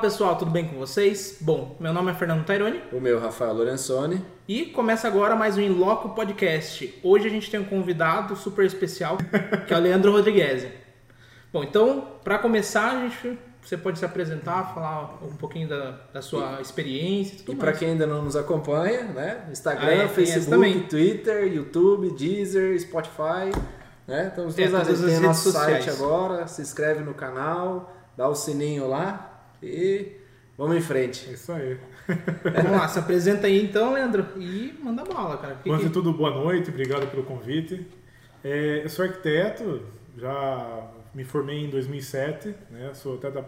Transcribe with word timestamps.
pessoal, 0.00 0.36
tudo 0.36 0.50
bem 0.50 0.66
com 0.68 0.78
vocês? 0.78 1.38
Bom, 1.40 1.76
meu 1.80 1.92
nome 1.92 2.10
é 2.10 2.14
Fernando 2.14 2.44
Taironi 2.44 2.80
O 2.92 3.00
meu, 3.00 3.18
Rafael 3.18 3.52
Lorenzoni. 3.54 4.24
e 4.46 4.66
começa 4.66 5.08
agora 5.08 5.34
mais 5.34 5.56
um 5.56 5.60
Inloco 5.60 6.10
Podcast. 6.10 6.98
Hoje 7.02 7.26
a 7.26 7.30
gente 7.30 7.50
tem 7.50 7.58
um 7.60 7.64
convidado 7.64 8.36
super 8.36 8.64
especial, 8.64 9.16
que 9.66 9.74
é 9.74 9.76
o 9.76 9.80
Leandro 9.80 10.12
Rodrigues. 10.12 10.66
Bom, 11.52 11.64
então, 11.64 12.06
para 12.22 12.38
começar, 12.38 12.92
a 12.92 13.08
gente, 13.08 13.38
você 13.62 13.76
pode 13.76 13.98
se 13.98 14.04
apresentar, 14.04 14.74
falar 14.74 15.18
um 15.22 15.34
pouquinho 15.36 15.68
da, 15.68 15.98
da 16.12 16.22
sua 16.22 16.60
experiência 16.60 17.34
e 17.34 17.38
tudo 17.38 17.52
E 17.54 17.56
para 17.56 17.66
mais. 17.66 17.78
quem 17.78 17.88
ainda 17.90 18.06
não 18.06 18.22
nos 18.22 18.36
acompanha, 18.36 19.04
né? 19.04 19.44
Instagram, 19.50 19.86
Ah, 19.88 20.04
é, 20.04 20.08
Facebook, 20.08 20.50
também. 20.50 20.80
Twitter, 20.82 21.52
YouTube, 21.52 22.10
Deezer, 22.12 22.78
Spotify. 22.80 23.50
Né? 24.06 24.28
Estamos 24.28 24.58
É, 24.58 24.66
todas 24.68 24.86
todas 24.86 25.02
as 25.04 25.04
as 25.04 25.20
redes 25.20 25.36
site 25.38 25.52
sociais. 25.84 25.88
agora. 26.00 26.46
Se 26.46 26.62
inscreve 26.62 27.02
no 27.02 27.14
canal, 27.14 27.94
dá 28.16 28.28
o 28.28 28.34
sininho 28.34 28.86
lá 28.88 29.27
e 29.62 30.12
vamos 30.56 30.76
em 30.76 30.80
frente. 30.80 31.28
É 31.28 31.32
isso 31.32 31.52
aí. 31.52 31.78
Vamos 32.54 32.70
lá, 32.72 32.88
se 32.88 32.98
apresenta 32.98 33.46
aí 33.46 33.62
então, 33.64 33.92
Leandro, 33.92 34.26
e 34.36 34.74
manda 34.82 35.04
bala, 35.04 35.36
cara. 35.36 35.56
Que 35.62 35.68
Antes 35.70 35.82
que- 35.82 35.88
de 35.88 35.92
tudo, 35.94 36.12
boa 36.12 36.30
noite, 36.30 36.70
obrigado 36.70 37.06
pelo 37.10 37.22
convite. 37.22 37.86
É, 38.42 38.82
eu 38.84 38.88
sou 38.88 39.04
arquiteto, 39.04 39.82
já 40.16 40.88
me 41.14 41.24
formei 41.24 41.64
em 41.64 41.70
2007, 41.70 42.54
né? 42.70 42.90
Sou 42.94 43.16
até 43.16 43.30
da, 43.30 43.44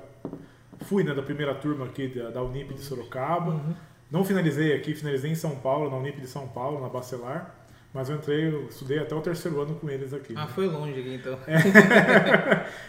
fui 0.82 1.02
né, 1.04 1.14
da 1.14 1.22
primeira 1.22 1.54
turma 1.54 1.86
aqui 1.86 2.08
da, 2.08 2.30
da 2.30 2.42
Unip 2.42 2.74
de 2.74 2.80
Sorocaba. 2.80 3.52
Uhum. 3.52 3.74
Não 4.10 4.24
finalizei 4.24 4.74
aqui, 4.74 4.94
finalizei 4.94 5.30
em 5.30 5.34
São 5.36 5.54
Paulo, 5.56 5.88
na 5.88 5.96
Unip 5.96 6.20
de 6.20 6.26
São 6.26 6.48
Paulo, 6.48 6.80
na 6.80 6.88
Bacelar. 6.88 7.54
Mas 7.94 8.08
eu 8.08 8.16
entrei, 8.16 8.48
eu 8.48 8.66
estudei 8.66 8.98
até 9.00 9.14
o 9.16 9.20
terceiro 9.20 9.60
ano 9.60 9.74
com 9.74 9.88
eles 9.90 10.12
aqui. 10.12 10.34
Ah, 10.36 10.46
foi 10.46 10.66
longe 10.66 10.98
aqui 11.00 11.14
então. 11.14 11.36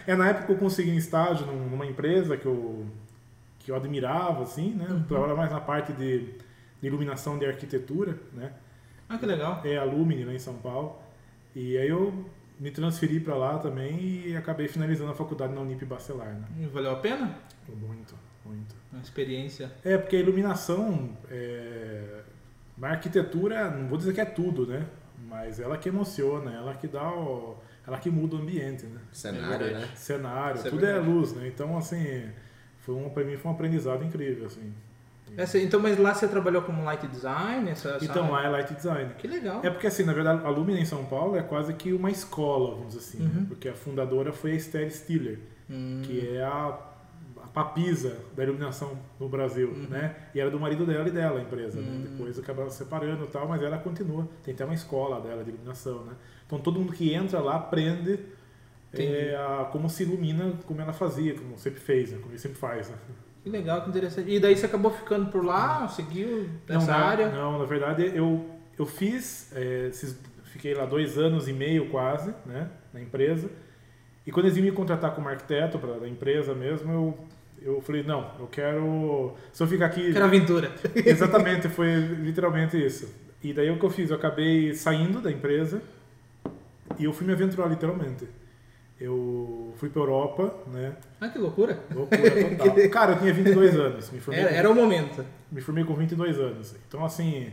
É, 0.06 0.14
na 0.14 0.28
época 0.30 0.52
eu 0.52 0.56
consegui 0.58 0.90
um 0.90 0.96
estágio 0.96 1.46
num- 1.46 1.68
numa 1.70 1.86
empresa 1.86 2.36
que 2.36 2.46
eu, 2.46 2.84
que 3.62 3.70
eu 3.70 3.76
admirava, 3.76 4.42
assim, 4.42 4.74
né? 4.74 4.86
Uhum. 4.90 5.02
Trabalhava 5.04 5.38
mais 5.38 5.50
na 5.50 5.60
parte 5.60 5.92
de, 5.92 6.20
de 6.80 6.86
iluminação 6.86 7.38
de 7.38 7.46
arquitetura, 7.46 8.18
né? 8.32 8.52
Ah, 9.08 9.18
que 9.18 9.26
legal. 9.26 9.60
é 9.64 9.76
a 9.76 9.84
Lumine 9.84 10.24
lá 10.24 10.32
em 10.32 10.38
São 10.38 10.54
Paulo. 10.54 10.98
E 11.54 11.76
aí 11.76 11.88
eu 11.88 12.24
me 12.58 12.70
transferi 12.70 13.20
para 13.20 13.34
lá 13.34 13.58
também 13.58 14.26
e 14.26 14.36
acabei 14.36 14.68
finalizando 14.68 15.10
a 15.10 15.14
faculdade 15.14 15.52
na 15.52 15.60
Unip 15.60 15.84
Bacelar, 15.84 16.32
né? 16.34 16.46
E 16.60 16.66
Valeu 16.66 16.92
a 16.92 16.96
pena? 16.96 17.36
Muito, 17.68 18.14
muito. 18.44 18.74
Uma 18.92 19.02
experiência. 19.02 19.70
É, 19.84 19.98
porque 19.98 20.16
a 20.16 20.20
iluminação, 20.20 21.16
é... 21.30 22.22
na 22.78 22.90
arquitetura, 22.90 23.70
não 23.70 23.88
vou 23.88 23.98
dizer 23.98 24.14
que 24.14 24.20
é 24.20 24.24
tudo, 24.24 24.66
né? 24.66 24.86
Mas 25.28 25.60
ela 25.60 25.76
que 25.76 25.88
emociona, 25.88 26.52
ela 26.52 26.74
que 26.74 26.86
dá 26.86 27.10
o... 27.10 27.58
ela 27.86 27.98
que 27.98 28.10
muda 28.10 28.36
o 28.36 28.38
ambiente, 28.38 28.86
né? 28.86 29.00
Cenário, 29.12 29.66
verdade. 29.66 29.86
né? 29.86 29.90
Cenário, 29.94 30.56
Isso 30.56 30.66
é 30.68 30.70
tudo 30.70 30.84
é, 30.86 30.92
verdade. 30.92 31.10
luz, 31.10 31.32
né? 31.34 31.48
Então, 31.48 31.76
assim, 31.76 32.30
foi 32.82 32.94
um, 32.94 33.08
pra 33.10 33.24
mim 33.24 33.36
foi 33.36 33.50
um 33.50 33.54
aprendizado 33.54 34.04
incrível, 34.04 34.46
assim. 34.46 34.72
Essa- 35.36 35.58
então, 35.58 35.80
mas 35.80 35.98
lá 35.98 36.12
você 36.14 36.28
trabalhou 36.28 36.60
como 36.60 36.84
light 36.84 37.06
design? 37.06 37.70
Essa, 37.70 37.90
essa 37.96 38.04
Então, 38.04 38.24
área? 38.34 38.34
lá 38.36 38.44
é 38.44 38.48
light 38.50 38.74
design. 38.74 39.14
Que 39.16 39.26
legal. 39.26 39.60
É 39.64 39.70
porque 39.70 39.86
assim, 39.86 40.04
na 40.04 40.12
verdade, 40.12 40.44
a 40.44 40.50
Lumina 40.50 40.78
em 40.78 40.84
São 40.84 41.04
Paulo 41.06 41.36
é 41.36 41.42
quase 41.42 41.72
que 41.72 41.92
uma 41.94 42.10
escola, 42.10 42.74
vamos 42.74 42.88
dizer 42.94 42.98
assim, 42.98 43.18
né? 43.22 43.30
Uhum. 43.38 43.46
porque 43.46 43.66
a 43.68 43.74
fundadora 43.74 44.30
foi 44.32 44.52
a 44.52 44.54
Esther 44.54 44.90
Stiller, 44.94 45.38
Hum, 45.70 46.02
que 46.04 46.36
é 46.36 46.42
a, 46.44 46.76
a 47.42 47.46
papisa 47.46 48.18
da 48.36 48.42
iluminação 48.44 48.98
no 49.18 49.26
Brasil, 49.26 49.68
Uhum. 49.70 49.86
né? 49.88 50.14
E 50.34 50.40
era 50.40 50.50
do 50.50 50.60
marido 50.60 50.84
dela 50.84 51.08
e 51.08 51.10
dela 51.10 51.38
a 51.38 51.42
empresa, 51.42 51.80
né? 51.80 51.88
Hum. 51.88 52.04
Depois 52.10 52.38
acabaram 52.38 52.68
se 52.68 52.76
separando 52.76 53.24
e 53.24 53.28
tal, 53.28 53.48
mas 53.48 53.62
ela 53.62 53.78
continua, 53.78 54.28
tem 54.44 54.52
até 54.52 54.66
uma 54.66 54.74
escola 54.74 55.18
dela 55.20 55.42
de 55.42 55.48
iluminação, 55.50 56.04
né? 56.04 56.12
Então 56.46 56.58
todo 56.58 56.78
mundo 56.78 56.92
que 56.92 57.14
entra 57.14 57.40
lá 57.40 57.56
aprende. 57.56 58.18
É, 58.94 59.36
a- 59.36 59.64
como 59.70 59.88
se 59.88 60.02
ilumina, 60.02 60.52
como 60.66 60.80
ela 60.80 60.92
fazia, 60.92 61.34
como 61.34 61.58
sempre 61.58 61.80
fez, 61.80 62.12
né? 62.12 62.18
Como 62.20 62.32
ele 62.32 62.38
sempre 62.38 62.58
faz, 62.58 62.88
né? 62.90 62.96
Que 63.42 63.50
legal, 63.50 63.82
que 63.82 63.90
interessante. 63.90 64.30
E 64.30 64.38
daí 64.38 64.56
você 64.56 64.66
acabou 64.66 64.90
ficando 64.92 65.26
por 65.30 65.44
lá, 65.44 65.88
seguiu 65.88 66.48
nessa 66.68 66.92
não, 66.92 67.04
área? 67.06 67.30
Não, 67.30 67.58
na 67.58 67.64
verdade 67.64 68.12
eu, 68.14 68.44
eu 68.78 68.86
fiz, 68.86 69.50
é, 69.54 69.90
fiquei 70.44 70.74
lá 70.74 70.84
dois 70.84 71.18
anos 71.18 71.48
e 71.48 71.52
meio 71.52 71.88
quase, 71.88 72.32
né, 72.46 72.68
na 72.92 73.00
empresa. 73.00 73.50
E 74.24 74.30
quando 74.30 74.46
eles 74.46 74.56
iam 74.56 74.64
me 74.64 74.70
contratar 74.70 75.12
como 75.14 75.28
arquiteto 75.28 75.78
para 75.78 75.98
da 75.98 76.08
empresa 76.08 76.54
mesmo, 76.54 76.92
eu, 76.92 77.18
eu 77.74 77.80
falei, 77.80 78.04
não, 78.04 78.30
eu 78.38 78.46
quero, 78.46 79.34
se 79.52 79.60
eu 79.60 79.66
ficar 79.66 79.86
aqui... 79.86 80.12
Que 80.12 80.16
era 80.16 80.26
aventura. 80.26 80.70
Exatamente, 80.94 81.68
foi 81.68 81.96
literalmente 81.96 82.76
isso. 82.76 83.12
E 83.42 83.52
daí 83.52 83.68
o 83.70 83.78
que 83.78 83.84
eu 83.84 83.90
fiz? 83.90 84.10
Eu 84.10 84.16
acabei 84.16 84.72
saindo 84.74 85.20
da 85.20 85.32
empresa 85.32 85.82
e 86.96 87.04
eu 87.04 87.12
fui 87.12 87.26
me 87.26 87.32
aventurar 87.32 87.66
literalmente. 87.66 88.28
Eu 89.04 89.74
fui 89.78 89.88
para 89.90 90.00
Europa, 90.00 90.54
né? 90.68 90.94
Ah, 91.20 91.28
que 91.28 91.36
loucura. 91.36 91.82
Loucura 91.92 92.30
total. 92.56 92.76
Cara, 92.90 93.12
eu 93.14 93.18
tinha 93.18 93.32
22 93.34 93.76
anos. 93.76 94.10
Me 94.10 94.20
formei 94.20 94.40
Era, 94.40 94.50
com 94.50 94.56
era 94.56 94.70
o 94.70 94.74
momento. 94.76 95.24
me 95.50 95.60
formei 95.60 95.82
com 95.84 95.94
22 95.94 96.38
anos. 96.38 96.76
Então, 96.86 97.04
assim, 97.04 97.52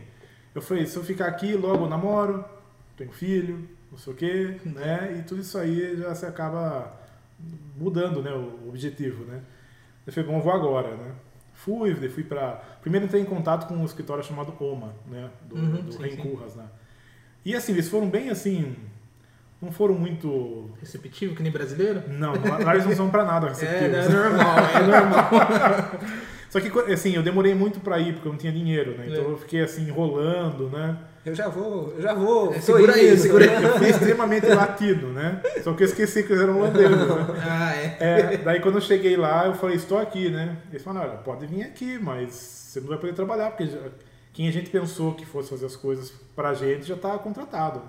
eu 0.54 0.62
falei, 0.62 0.86
se 0.86 0.96
eu 0.96 1.02
ficar 1.02 1.26
aqui, 1.26 1.54
logo 1.54 1.84
eu 1.86 1.88
namoro, 1.90 2.44
tenho 2.96 3.10
filho, 3.10 3.68
não 3.90 3.98
sei 3.98 4.12
o 4.12 4.16
quê, 4.16 4.60
né? 4.64 5.16
E 5.18 5.22
tudo 5.22 5.40
isso 5.40 5.58
aí 5.58 5.96
já 5.96 6.14
se 6.14 6.24
acaba 6.24 6.92
mudando, 7.76 8.22
né? 8.22 8.30
O 8.32 8.68
objetivo, 8.68 9.24
né? 9.24 9.40
Eu 10.06 10.12
falei, 10.12 10.30
bom, 10.30 10.36
eu 10.38 10.42
vou 10.42 10.52
agora, 10.52 10.94
né? 10.94 11.12
Fui, 11.52 11.92
fui 12.10 12.22
pra... 12.22 12.62
Primeiro 12.80 13.06
entrei 13.06 13.22
em 13.22 13.26
contato 13.26 13.66
com 13.66 13.74
um 13.74 13.84
escritório 13.84 14.22
chamado 14.22 14.54
OMA, 14.60 14.94
né? 15.06 15.28
Do, 15.48 15.56
Uhum, 15.56 15.82
do 15.82 15.92
sim, 15.92 16.02
Rencurras, 16.02 16.54
né? 16.54 16.66
E 17.44 17.56
assim, 17.56 17.72
eles 17.72 17.88
foram 17.88 18.08
bem 18.08 18.30
assim... 18.30 18.76
Não 19.60 19.70
foram 19.70 19.94
muito... 19.94 20.70
Receptivo, 20.80 21.34
que 21.36 21.42
nem 21.42 21.52
brasileiro? 21.52 22.02
Não, 22.08 22.32
lá 22.64 22.74
eles 22.74 22.86
não 22.86 22.96
são 22.96 23.10
pra 23.10 23.24
nada 23.24 23.46
É, 23.48 23.50
receptivos. 23.50 23.96
é 23.96 24.08
normal, 24.08 24.56
é 24.58 24.80
normal. 24.86 25.30
Só 26.48 26.58
que, 26.60 26.92
assim, 26.92 27.14
eu 27.14 27.22
demorei 27.22 27.54
muito 27.54 27.78
pra 27.78 27.98
ir, 27.98 28.14
porque 28.14 28.26
eu 28.26 28.32
não 28.32 28.38
tinha 28.38 28.52
dinheiro, 28.52 28.96
né? 28.98 29.06
Então 29.08 29.22
É. 29.24 29.26
eu 29.32 29.38
fiquei, 29.38 29.60
assim, 29.62 29.82
enrolando, 29.86 30.68
né? 30.70 30.96
Eu 31.24 31.34
já 31.34 31.48
vou, 31.48 31.92
eu 31.94 32.02
já 32.02 32.14
vou. 32.14 32.52
É, 32.54 32.60
segura 32.60 32.94
aí, 32.94 33.16
segura 33.18 33.44
aí. 33.44 33.62
Eu 33.62 33.76
fui 33.78 33.88
extremamente 33.90 34.46
latino, 34.46 35.12
né? 35.12 35.40
Só 35.62 35.74
que 35.74 35.82
eu 35.82 35.86
esqueci 35.86 36.22
que 36.22 36.32
eles 36.32 36.42
eram 36.42 36.56
holandeses, 36.58 36.96
né? 36.96 37.26
Ah, 37.46 37.74
é. 37.76 37.96
É, 38.00 38.36
daí 38.38 38.58
quando 38.60 38.76
eu 38.76 38.80
cheguei 38.80 39.16
lá, 39.18 39.46
eu 39.46 39.54
falei, 39.54 39.76
estou 39.76 39.98
aqui, 39.98 40.30
né? 40.30 40.56
Eles 40.70 40.82
falaram, 40.82 41.10
olha, 41.10 41.18
pode 41.18 41.46
vir 41.46 41.62
aqui, 41.62 41.98
mas 42.00 42.32
você 42.32 42.80
não 42.80 42.88
vai 42.88 42.96
poder 42.98 43.12
trabalhar, 43.12 43.50
porque 43.50 43.66
já- 43.66 43.78
quem 44.32 44.48
a 44.48 44.52
gente 44.52 44.70
pensou 44.70 45.12
que 45.14 45.26
fosse 45.26 45.50
fazer 45.50 45.66
as 45.66 45.76
coisas 45.76 46.10
pra 46.34 46.54
gente 46.54 46.84
já 46.88 46.96
tá 46.96 47.16
contratado. 47.18 47.82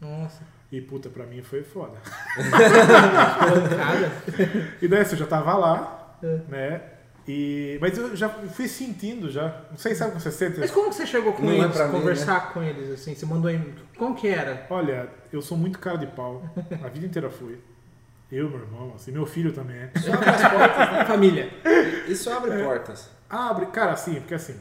Nossa, 0.00 0.40
E 0.70 0.82
puta, 0.82 1.08
pra 1.08 1.24
mim 1.24 1.42
foi 1.42 1.62
foda. 1.62 1.96
E 4.82 4.88
daí 4.88 5.00
assim, 5.00 5.12
eu 5.12 5.18
já 5.20 5.26
tava 5.26 5.54
lá, 5.54 6.16
É. 6.22 6.38
né? 6.48 6.80
E, 7.26 7.76
mas 7.80 7.96
eu 7.98 8.16
já 8.16 8.28
fui 8.28 8.66
sentindo 8.66 9.30
já. 9.30 9.62
Não 9.70 9.76
sei, 9.76 9.94
sabe 9.94 10.12
o 10.12 10.16
que 10.16 10.22
você 10.22 10.32
sente? 10.32 10.58
Mas 10.58 10.70
como 10.70 10.88
que 10.88 10.94
você 10.94 11.06
chegou 11.06 11.34
com 11.34 11.42
Não 11.42 11.52
é 11.52 11.58
eles, 11.58 11.76
pra 11.76 11.86
mim, 11.86 11.92
conversar 11.92 12.52
com 12.54 12.62
eles, 12.62 12.90
assim? 12.90 13.14
Você 13.14 13.26
mandou 13.26 13.50
em... 13.50 13.74
Como 13.98 14.14
que 14.14 14.28
era? 14.28 14.66
Olha, 14.70 15.08
eu 15.30 15.42
sou 15.42 15.58
muito 15.58 15.78
cara 15.78 15.98
de 15.98 16.06
pau. 16.06 16.42
A 16.82 16.88
vida 16.88 17.04
inteira 17.04 17.28
fui. 17.28 17.58
Eu, 18.32 18.48
meu 18.48 18.60
irmão, 18.60 18.92
assim, 18.94 19.12
meu 19.12 19.26
filho 19.26 19.52
também 19.52 19.76
é. 19.76 19.90
Isso 19.94 20.10
abre 20.10 20.30
as 20.30 20.40
portas. 20.40 21.06
Família. 21.06 21.50
Isso 22.08 22.30
abre 22.30 22.62
portas. 22.62 23.10
Abre, 23.28 23.66
cara, 23.66 23.92
assim, 23.92 24.14
porque 24.14 24.34
assim. 24.34 24.54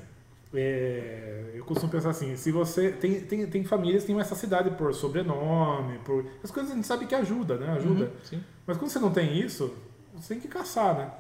É, 0.54 1.52
eu 1.56 1.66
costumo 1.66 1.92
pensar 1.92 2.12
assim, 2.12 2.36
se 2.36 2.52
você. 2.52 2.92
Tem, 2.92 3.20
tem, 3.22 3.46
tem 3.48 3.64
famílias 3.64 4.04
que 4.04 4.08
têm 4.08 4.20
essa 4.20 4.36
cidade 4.36 4.72
por 4.72 4.94
sobrenome, 4.94 6.00
por. 6.00 6.26
As 6.44 6.52
coisas 6.52 6.72
a 6.72 6.76
gente 6.76 6.88
sabe 6.88 7.06
que 7.06 7.16
ajuda, 7.16 7.58
né? 7.58 7.72
Ajuda. 7.72 8.12
Uhum. 8.32 8.40
Mas 8.66 8.78
quando 8.78 8.90
você 8.90 9.00
não 9.00 9.12
tem 9.12 9.38
isso, 9.38 9.76
você 10.16 10.34
tem 10.34 10.42
que 10.42 10.48
caçar, 10.48 10.98
né? 10.98 11.12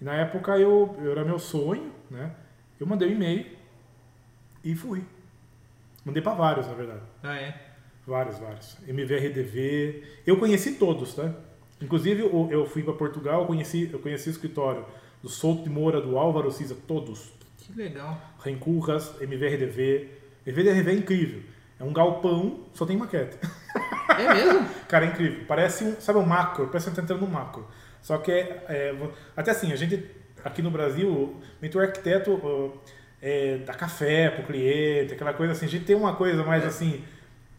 E 0.00 0.04
na 0.04 0.14
época 0.14 0.56
eu, 0.58 0.96
eu 1.02 1.10
era 1.10 1.24
meu 1.24 1.38
sonho, 1.38 1.92
né? 2.10 2.32
Eu 2.80 2.86
mandei 2.86 3.08
um 3.08 3.12
e-mail 3.12 3.46
e 4.64 4.74
fui. 4.74 5.04
Mandei 6.04 6.22
pra 6.22 6.32
vários, 6.32 6.66
na 6.66 6.74
verdade. 6.74 7.02
Ah, 7.22 7.36
é. 7.36 7.68
Vários, 8.06 8.38
vários. 8.38 8.78
MVRDV. 8.86 10.04
Eu 10.26 10.38
conheci 10.38 10.76
todos, 10.76 11.14
tá? 11.14 11.34
Inclusive, 11.82 12.22
eu 12.22 12.48
eu 12.50 12.66
fui 12.66 12.82
para 12.82 12.94
Portugal, 12.94 13.42
eu 13.42 13.46
conheci, 13.46 13.90
eu 13.92 13.98
conheci 13.98 14.30
o 14.30 14.32
escritório 14.32 14.86
do 15.22 15.28
Souto 15.28 15.62
de 15.62 15.68
Moura, 15.68 16.00
do 16.00 16.16
Álvaro 16.18 16.50
Cisa, 16.50 16.76
todos. 16.86 17.37
Que 17.68 17.78
legal. 17.78 18.20
Rencurras, 18.42 19.14
MVRDV. 19.20 20.08
MVRDV 20.46 20.90
é 20.90 20.94
incrível. 20.94 21.42
É 21.78 21.84
um 21.84 21.92
galpão, 21.92 22.64
só 22.72 22.84
tem 22.84 22.96
maquete. 22.96 23.38
É 24.18 24.34
mesmo? 24.34 24.68
Cara, 24.88 25.04
é 25.04 25.08
incrível. 25.10 25.44
Parece 25.46 25.84
um, 25.84 26.00
sabe, 26.00 26.18
um 26.18 26.26
macro. 26.26 26.66
Parece 26.66 26.86
que 26.88 26.90
você 26.90 26.96
tá 26.96 27.02
entrando 27.02 27.20
no 27.20 27.28
macro. 27.28 27.66
Só 28.02 28.18
que 28.18 28.32
é, 28.32 28.64
é, 28.68 29.10
até 29.36 29.50
assim, 29.50 29.72
a 29.72 29.76
gente 29.76 30.04
aqui 30.44 30.62
no 30.62 30.70
Brasil, 30.70 31.36
muito 31.60 31.78
arquiteto 31.78 32.80
é, 33.20 33.58
dá 33.58 33.74
café 33.74 34.30
pro 34.30 34.44
cliente, 34.44 35.14
aquela 35.14 35.34
coisa 35.34 35.52
assim. 35.52 35.66
A 35.66 35.68
gente 35.68 35.84
tem 35.84 35.96
uma 35.96 36.14
coisa 36.14 36.42
mais 36.44 36.64
assim. 36.64 37.04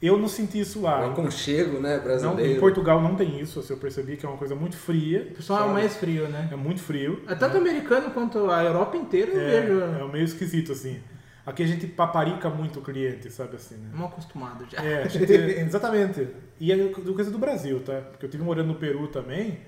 Eu 0.02 0.18
não 0.18 0.28
senti 0.30 0.60
isso 0.62 0.82
lá. 0.82 1.06
Um 1.06 1.12
aconchego, 1.12 1.80
né, 1.80 1.98
Não, 1.98 2.04
brasileiro. 2.04 2.54
em 2.54 2.60
Portugal 2.60 3.02
não 3.02 3.16
tem 3.16 3.40
isso, 3.42 3.60
assim, 3.60 3.74
eu 3.74 3.78
percebi 3.80 4.16
que 4.16 4.26
é 4.26 4.30
uma 4.30 4.38
coisa 4.38 4.56
muito 4.56 4.78
fria. 4.78 5.28
O 5.32 5.36
pessoal 5.36 5.60
é 5.60 5.62
sabe? 5.64 5.74
mais 5.74 5.98
frio, 5.98 6.30
né? 6.30 6.48
É 6.52 6.56
muito 6.56 6.82
frio. 6.82 7.22
É 7.28 7.36
tanto 7.36 7.58
americano 7.58 8.12
quanto 8.12 8.50
a 8.50 8.64
Europa 8.64 8.96
inteira 8.96 9.32
eu 9.34 9.40
É, 9.42 9.62
vejo. 9.62 9.82
é 9.82 10.12
meio 10.12 10.24
esquisito, 10.24 10.72
assim. 10.72 11.00
Aqui 11.46 11.64
a 11.64 11.68
gente 11.68 11.86
paparica 11.88 12.50
muito 12.50 12.80
o 12.80 12.82
cliente, 12.82 13.30
sabe 13.30 13.56
assim, 13.58 13.76
né? 13.76 13.90
Mal 13.94 14.08
acostumado 14.08 14.66
já. 14.72 14.82
É, 14.82 15.08
gente, 15.10 15.34
exatamente. 15.34 16.28
E 16.60 16.72
é 16.72 16.78
do- 16.78 17.14
coisa 17.14 17.30
do 17.32 17.38
Brasil, 17.40 17.80
tá? 17.82 18.02
Porque 18.12 18.26
eu 18.26 18.30
tive 18.30 18.44
morando 18.44 18.68
no 18.68 18.76
Peru 18.76 19.08
também. 19.08 19.60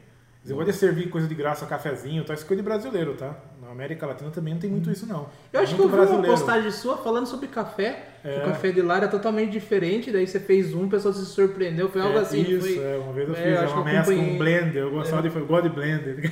Eles 0.43 0.55
gostam 0.55 0.65
de 0.71 0.73
servir 0.73 1.09
coisa 1.09 1.27
de 1.27 1.35
graça, 1.35 1.65
cafezinho, 1.65 2.23
tá? 2.23 2.33
Isso 2.33 2.45
é 2.45 2.47
coisa 2.47 2.61
de 2.63 2.67
brasileiro, 2.67 3.15
tá? 3.15 3.35
Na 3.71 3.73
América 3.73 4.06
Latina 4.06 4.29
também 4.31 4.53
não 4.53 4.62
tem 4.62 4.69
muito 4.69 4.89
isso, 4.91 5.06
não. 5.06 5.27
Eu 5.53 5.59
É 5.59 5.62
acho 5.62 5.75
que 5.75 5.81
eu 5.81 5.88
vi 5.89 5.95
uma 6.00 6.06
brasileiro. 6.06 6.27
postagem 6.27 6.71
sua 6.71 6.97
falando 6.97 7.25
sobre 7.27 7.47
café. 7.47 8.07
É. 8.23 8.38
O 8.38 8.45
café 8.45 8.71
de 8.71 8.81
lá 8.81 8.97
era 8.97 9.07
totalmente 9.07 9.51
diferente, 9.51 10.12
daí 10.12 10.27
você 10.27 10.39
fez 10.39 10.73
um, 10.73 10.85
o 10.85 10.89
pessoal 10.89 11.13
se 11.13 11.25
surpreendeu. 11.25 11.89
Foi 11.89 12.01
algo 12.01 12.18
É, 12.18 12.21
assim. 12.21 12.41
Isso, 12.41 12.59
foi... 12.59 12.77
é, 12.77 12.97
uma 12.97 13.13
vez 13.13 13.27
eu 13.29 13.35
É, 13.35 13.38
fiz 13.38 13.62
eu 13.62 13.69
uma 13.75 13.83
mescla, 13.83 14.13
um 14.13 14.38
blender. 14.38 14.83
Eu 14.83 14.91
gostava 14.91 15.27
de 15.27 15.35
eu 15.35 15.45
gosto 15.45 15.69
de 15.69 15.75
blender. 15.75 16.19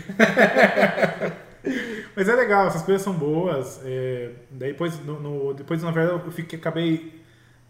Mas 2.16 2.28
é 2.30 2.36
legal, 2.36 2.68
essas 2.68 2.82
coisas 2.84 3.02
são 3.02 3.14
boas. 3.14 3.82
é, 3.86 4.32
daí 4.52 4.72
depois, 4.72 5.00
no, 5.06 5.20
no- 5.20 5.54
depois, 5.54 5.82
na 5.84 5.92
verdade, 5.92 6.22
eu 6.26 6.32
fiquei, 6.32 6.60
acabei. 6.60 7.20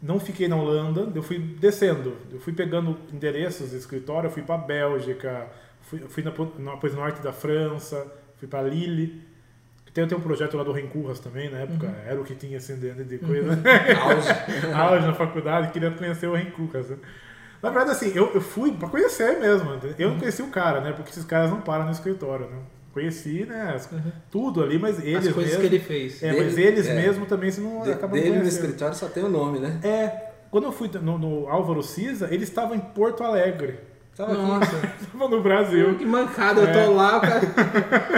Não 0.01 0.17
fiquei 0.19 0.47
na 0.47 0.55
Holanda, 0.55 1.11
eu 1.13 1.21
fui 1.21 1.37
descendo. 1.39 2.13
Eu 2.31 2.39
fui 2.39 2.53
pegando 2.53 2.97
endereços 3.13 3.71
de 3.71 3.77
escritório, 3.77 4.27
eu 4.27 4.31
fui 4.31 4.41
para 4.41 4.57
Bélgica, 4.57 5.47
fui, 5.81 5.99
fui 6.07 6.23
na, 6.23 6.31
na, 6.57 6.75
no 6.77 6.93
norte 6.95 7.21
da 7.21 7.33
França, 7.33 8.07
fui 8.37 8.47
para 8.47 8.61
Lille. 8.67 9.21
Tem, 9.99 10.07
tem 10.07 10.17
um 10.17 10.21
projeto 10.21 10.55
lá 10.57 10.63
do 10.63 10.71
Rencurras 10.71 11.19
também, 11.19 11.49
na 11.49 11.59
época, 11.59 11.87
Uhum. 11.87 11.93
era 12.07 12.21
o 12.21 12.23
que 12.23 12.35
tinha 12.35 12.57
assim 12.57 12.75
de, 12.79 12.91
de 13.03 13.17
coisa. 13.17 13.51
Auge. 14.03 14.73
auge 14.73 15.07
na 15.07 15.13
faculdade, 15.13 15.71
queria 15.71 15.91
conhecer 15.91 16.27
o 16.27 16.33
Rencurras. 16.35 16.89
né? 16.89 16.97
Na 17.61 17.69
verdade, 17.69 17.91
assim, 17.91 18.11
eu, 18.15 18.31
eu 18.33 18.39
fui 18.41 18.71
pra 18.71 18.87
conhecer 18.87 19.37
mesmo. 19.39 19.73
entendeu? 19.75 19.95
Eu 19.99 20.09
não 20.11 20.19
conheci 20.19 20.41
o 20.41 20.47
cara, 20.47 20.79
né? 20.81 20.93
Porque 20.93 21.09
esses 21.11 21.25
caras 21.25 21.49
não 21.49 21.59
param 21.61 21.85
no 21.85 21.91
escritório, 21.91 22.45
né? 22.47 22.57
Conheci, 22.93 23.45
né? 23.45 23.73
as- 23.75 23.89
Tudo 24.31 24.63
ali, 24.63 24.79
mas 24.79 24.97
eles 25.03 25.27
As 25.27 25.33
coisas 25.33 25.53
mesmo... 25.57 25.69
que 25.69 25.75
ele 25.75 25.83
fez. 25.83 26.23
É, 26.23 26.31
mas 26.33 26.55
Dele- 26.55 26.67
eles 26.69 26.87
é. 26.87 26.93
mesmo 26.95 27.25
também 27.25 27.51
você 27.51 27.61
não 27.61 27.83
De- 27.83 27.91
acabam 27.91 28.11
dele 28.17 28.29
no 28.29 28.35
conhecendo. 28.39 28.63
escritório 28.63 28.95
só 28.95 29.07
tem 29.07 29.23
o 29.23 29.29
nome, 29.29 29.59
né? 29.59 29.79
É, 29.83 30.29
quando 30.49 30.63
eu 30.63 30.71
fui 30.71 30.89
no, 31.01 31.17
no 31.17 31.47
Álvaro 31.49 31.83
Cisa, 31.83 32.27
ele 32.33 32.43
estava 32.43 32.75
em 32.75 32.79
Porto 32.79 33.23
Alegre. 33.23 33.79
Tava 34.19 34.33
aqui. 34.33 34.41
Nossa, 34.41 34.85
Estava 35.01 35.29
no 35.29 35.41
Brasil. 35.41 35.95
que 35.97 36.05
mancada, 36.05 36.59
eu 36.59 36.67
É. 36.67 36.85
tô 36.85 36.91
lá, 36.91 37.17
o 37.19 37.21
cara... 37.21 37.39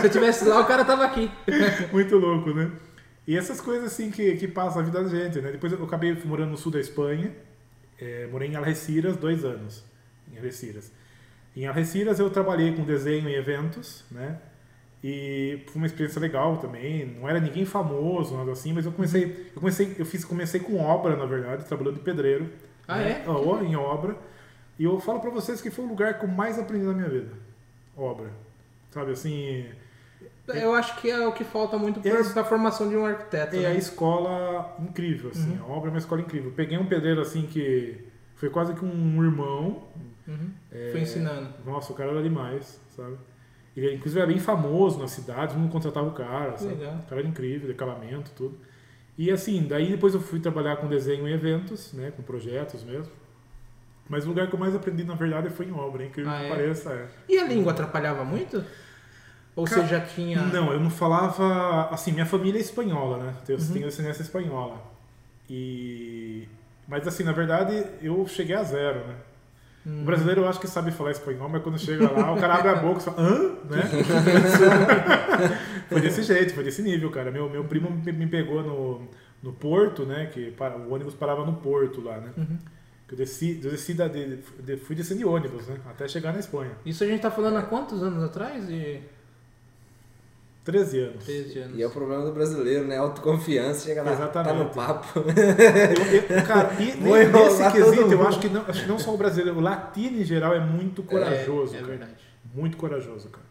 se 0.02 0.08
eu 0.08 0.10
tivesse 0.10 0.46
lá, 0.46 0.60
o 0.60 0.66
cara 0.66 0.84
tava 0.84 1.06
aqui. 1.06 1.30
Muito 1.94 2.18
louco, 2.18 2.52
né? 2.52 2.72
E 3.28 3.38
essas 3.38 3.62
coisas 3.62 3.86
assim 3.94 4.10
que, 4.10 4.36
que 4.36 4.48
passam 4.48 4.82
a 4.82 4.84
vida 4.86 5.04
da 5.04 5.08
gente, 5.08 5.40
né? 5.40 5.52
Depois 5.52 5.72
eu 5.72 5.84
acabei 5.84 6.18
morando 6.26 6.50
no 6.50 6.58
sul 6.58 6.72
da 6.72 6.80
Espanha, 6.80 7.32
é, 8.00 8.28
morei 8.32 8.50
em 8.50 8.56
Algeciras 8.56 9.16
dois 9.16 9.46
anos, 9.46 9.84
em 10.34 10.38
Algeciras. 10.38 10.92
Em 11.56 11.68
Algeciras 11.68 12.20
eu 12.20 12.32
trabalhei 12.32 12.74
com 12.76 12.84
desenho 12.84 13.30
e 13.30 13.36
eventos, 13.36 14.04
né? 14.10 14.38
E 15.04 15.62
foi 15.68 15.76
uma 15.82 15.86
experiência 15.86 16.20
legal 16.20 16.58
também. 16.58 17.06
Não 17.20 17.30
era 17.30 17.40
ninguém 17.40 17.64
famoso, 17.64 18.36
nada 18.36 18.52
assim, 18.52 18.74
mas 18.74 18.88
eu 18.88 18.92
comecei, 18.92 19.52
eu 19.54 19.60
comecei, 19.60 19.96
eu 20.00 20.06
fiz, 20.06 20.26
comecei 20.26 20.60
com 20.60 20.80
obra, 20.80 21.16
na 21.16 21.26
verdade, 21.26 21.64
trabalhando 21.66 21.96
de 21.98 22.02
pedreiro. 22.02 22.50
Ah, 22.88 22.98
né? 22.98 23.24
é? 23.24 23.64
Em 23.64 23.76
obra. 23.76 24.16
E 24.80 24.84
eu 24.84 25.00
falo 25.00 25.20
pra 25.20 25.30
vocês 25.30 25.62
que 25.62 25.70
foi 25.70 25.86
o 25.86 25.88
lugar 25.88 26.18
que 26.20 26.26
eu 26.26 26.30
mais 26.30 26.58
aprendi 26.58 26.86
na 26.86 26.94
minha 26.94 27.10
vida. 27.10 27.32
Obra. 27.96 28.30
Sabe 28.90 29.12
assim, 29.12 29.66
Eu 30.48 30.74
acho 30.74 31.00
que 31.00 31.10
é 31.10 31.26
o 31.26 31.32
que 31.32 31.44
falta 31.44 31.78
muito 31.78 32.02
pra, 32.02 32.12
É. 32.12 32.24
pra 32.34 32.44
formação 32.44 32.90
de 32.90 32.96
um 32.98 33.06
arquiteto. 33.06 33.56
É 33.56 33.60
né? 33.60 33.68
a 33.68 33.74
escola 33.76 34.76
incrível, 34.80 35.30
assim. 35.30 35.58
A 35.60 35.66
obra 35.66 35.90
é 35.90 35.92
uma 35.92 36.00
escola 36.00 36.22
incrível. 36.22 36.52
Peguei 36.56 36.78
um 36.78 36.86
pedreiro 36.86 37.22
assim 37.22 37.44
que 37.46 38.06
foi 38.36 38.50
quase 38.50 38.74
que 38.74 38.84
um 38.84 39.24
irmão. 39.24 39.84
Uhum. 40.28 40.50
É, 40.72 40.90
Foi 40.92 41.02
ensinando. 41.02 41.50
Nossa, 41.66 41.94
o 41.94 41.96
cara 41.96 42.12
era 42.12 42.24
demais, 42.24 42.80
sabe? 42.96 43.18
Ele 43.76 43.94
inclusive 43.96 44.20
era 44.20 44.28
bem 44.28 44.40
famoso 44.40 45.00
na 45.00 45.08
cidade, 45.08 45.56
mundo 45.56 45.72
contratava 45.72 46.08
o 46.08 46.12
cara, 46.12 46.58
sabe? 46.58 46.74
Legal. 46.76 46.96
O 46.96 47.04
cara 47.10 47.22
era 47.22 47.28
incrível, 47.28 47.68
decalamento, 47.68 48.32
tudo. 48.36 48.58
E 49.18 49.30
assim, 49.32 49.66
daí 49.68 49.90
depois 49.92 50.14
eu 50.14 50.20
fui 50.20 50.40
trabalhar 50.40 50.78
com 50.78 50.88
desenho 50.88 51.28
em 51.28 51.32
eventos, 51.34 51.94
né? 51.94 52.12
Com 52.12 52.24
projetos 52.24 52.84
mesmo. 52.84 53.12
Mas 54.12 54.26
o 54.26 54.28
lugar 54.28 54.48
que 54.48 54.54
eu 54.54 54.60
mais 54.60 54.76
aprendi, 54.76 55.06
na 55.06 55.16
verdade, 55.16 55.50
foi 55.50 55.66
em 55.68 55.72
obra, 55.72 56.04
hein? 56.04 56.10
incrível 56.10 56.30
Ah, 56.32 56.40
que 56.40 56.46
é? 56.46 56.50
pareça. 56.50 56.92
É. 56.92 57.06
E 57.30 57.40
a 57.40 57.46
língua 57.46 57.72
atrapalhava 57.72 58.26
muito? 58.26 58.62
Ou 59.56 59.64
Cara, 59.66 59.82
você 59.84 59.88
já 59.88 60.02
tinha. 60.02 60.42
Não, 60.42 60.74
eu 60.74 60.80
não 60.82 60.90
falava. 60.90 61.88
Assim, 61.90 62.12
minha 62.12 62.26
família 62.26 62.58
é 62.60 62.62
espanhola, 62.62 63.18
né? 63.24 63.34
Eu 63.48 63.58
Uhum. 63.58 63.72
tenho 63.72 63.86
descendência 63.86 64.22
espanhola. 64.22 64.82
E. 65.50 66.46
Mas 66.90 67.08
assim, 67.08 67.24
na 67.24 67.32
verdade, 67.32 67.86
eu 68.02 68.28
cheguei 68.28 68.54
a 68.56 68.64
zero, 68.64 69.00
né? 69.08 69.16
Hum. 69.88 70.02
O 70.02 70.06
brasileiro 70.06 70.42
eu 70.42 70.50
acho 70.50 70.60
que 70.60 70.68
sabe 70.68 70.92
falar 70.92 71.12
espanhol, 71.12 71.48
mas 71.48 71.64
quando 71.64 71.80
chega 71.80 72.10
lá, 72.12 72.34
o 72.34 72.38
cara 72.38 72.56
abre 72.56 72.70
a 72.70 72.76
boca 72.76 73.00
e 73.00 73.04
fala, 73.04 73.18
hã? 73.22 73.40
Né? 73.70 73.82
foi 75.90 76.02
desse 76.02 76.22
jeito, 76.24 76.54
foi 76.54 76.64
desse 76.66 76.82
nível, 76.82 77.10
cara. 77.10 77.32
Meu, 77.32 77.50
meu 77.50 77.64
primo 77.64 77.90
me 77.90 78.12
me 78.12 78.28
pegou 78.28 78.62
no, 78.62 79.08
no 79.42 79.54
porto, 79.54 80.06
né? 80.06 80.26
Que 80.34 80.52
para- 80.52 80.76
o 80.78 80.94
ônibus 80.94 81.14
parava 81.14 81.46
no 81.46 81.54
porto 81.54 82.02
lá, 82.02 82.18
né? 82.18 82.32
Uhum. 82.38 82.58
Eu 83.12 83.18
desci, 83.18 83.60
eu 83.62 83.70
desci 83.70 83.94
da, 83.94 84.08
de, 84.08 84.38
de- 84.38 84.78
fui 84.78 84.96
descendo 84.96 85.20
de 85.20 85.26
ônibus, 85.26 85.68
né? 85.68 85.78
Até 85.90 86.08
chegar 86.08 86.32
na 86.32 86.40
Espanha. 86.40 86.72
Isso 86.86 87.04
a 87.04 87.08
gente 87.08 87.20
tá 87.22 87.30
falando 87.30 87.58
há 87.58 87.62
quantos 87.64 88.02
anos 88.02 88.24
atrás? 88.24 88.66
De 88.68 89.02
13 90.64 91.00
anos. 91.00 91.26
13 91.26 91.60
anos. 91.60 91.78
E 91.78 91.82
é 91.82 91.88
o 91.88 91.90
problema 91.90 92.24
do 92.24 92.32
brasileiro, 92.32 92.86
né? 92.88 92.96
Autoconfiança, 92.98 93.86
chega 93.86 94.04
lá, 94.04 94.12
tá 94.12 94.24
Exatamente. 94.42 94.58
no 94.64 94.70
papo. 94.70 95.20
Eu- 95.28 96.38
eu- 96.38 96.46
cara, 96.46 96.72
e 96.80 96.96
nesse 97.02 97.72
quesito, 97.72 98.12
eu 98.14 98.28
acho 98.28 98.40
que, 98.40 98.48
não, 98.48 98.62
acho 98.68 98.84
que 98.84 98.88
não 98.88 99.00
só 99.00 99.14
o 99.14 99.18
brasileiro, 99.18 99.58
o 99.58 99.62
latino 99.62 100.22
em 100.22 100.24
geral 100.24 100.54
é 100.54 100.60
muito 100.60 101.02
corajoso. 101.04 101.74
É, 101.74 101.78
é 101.78 101.82
cara. 101.82 101.92
verdade. 101.98 102.16
Muito 102.54 102.78
corajoso, 102.78 103.28
cara. 103.30 103.46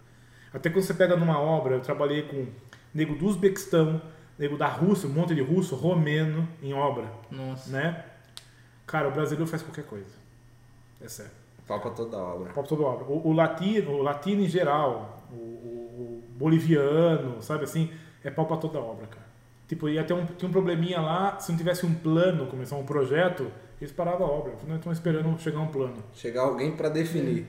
Até 0.55 0.71
quando 0.71 0.85
você 0.85 0.95
pega 0.95 1.17
numa 1.17 1.39
obra, 1.41 1.75
eu 1.77 1.81
trabalhei 1.81 2.23
com 2.23 2.47
nego 2.95 3.15
do 3.17 3.27
Uzbequistão, 3.27 4.01
nego 4.39 4.57
da 4.57 4.69
Rússia, 4.69 5.09
um 5.09 5.13
monte 5.13 5.35
de 5.35 5.43
russo, 5.43 5.75
romeno 5.75 6.49
em 6.63 6.73
obra, 6.73 7.05
Nossa. 7.31 7.71
né? 7.71 8.05
Cara, 8.91 9.09
o 9.09 9.13
brasileiro 9.13 9.47
faz 9.47 9.63
qualquer 9.63 9.85
coisa. 9.85 10.11
É 11.01 11.09
sério. 11.09 11.33
Pau 11.67 11.81
pra 11.81 11.91
toda 11.91 12.17
obra. 12.17 12.53
Pau 12.53 12.63
pra 12.65 12.69
toda 12.69 12.83
obra. 12.83 13.05
O, 13.07 13.29
o 13.29 13.33
latino, 13.33 13.93
o 13.93 14.03
latino 14.03 14.43
em 14.43 14.49
geral, 14.49 15.23
o, 15.31 15.35
o- 15.37 16.23
o 16.27 16.39
boliviano, 16.39 17.41
sabe 17.43 17.65
assim, 17.65 17.93
é 18.25 18.31
pau 18.31 18.47
pra 18.47 18.57
toda 18.57 18.79
obra, 18.81 19.07
cara. 19.07 19.27
Tipo, 19.69 19.89
ia 19.89 20.03
ter 20.03 20.13
um, 20.15 20.27
tinha 20.27 20.49
um 20.49 20.53
probleminha 20.53 21.01
lá, 21.01 21.39
se 21.39 21.53
não 21.53 21.59
tivesse 21.59 21.87
um 21.87 21.95
plano, 21.95 22.47
começar 22.49 22.75
um 22.77 22.85
projeto, 22.85 23.51
eles 23.81 23.93
paravam 23.93 24.27
a 24.27 24.31
obra. 24.31 24.53
Não 24.67 24.77
estão 24.77 24.91
esperando 24.93 25.39
chegar 25.41 25.61
um 25.61 25.69
plano. 25.69 26.03
Chegar 26.13 26.43
alguém 26.43 26.73
pra 26.77 26.89
definir. 26.89 27.47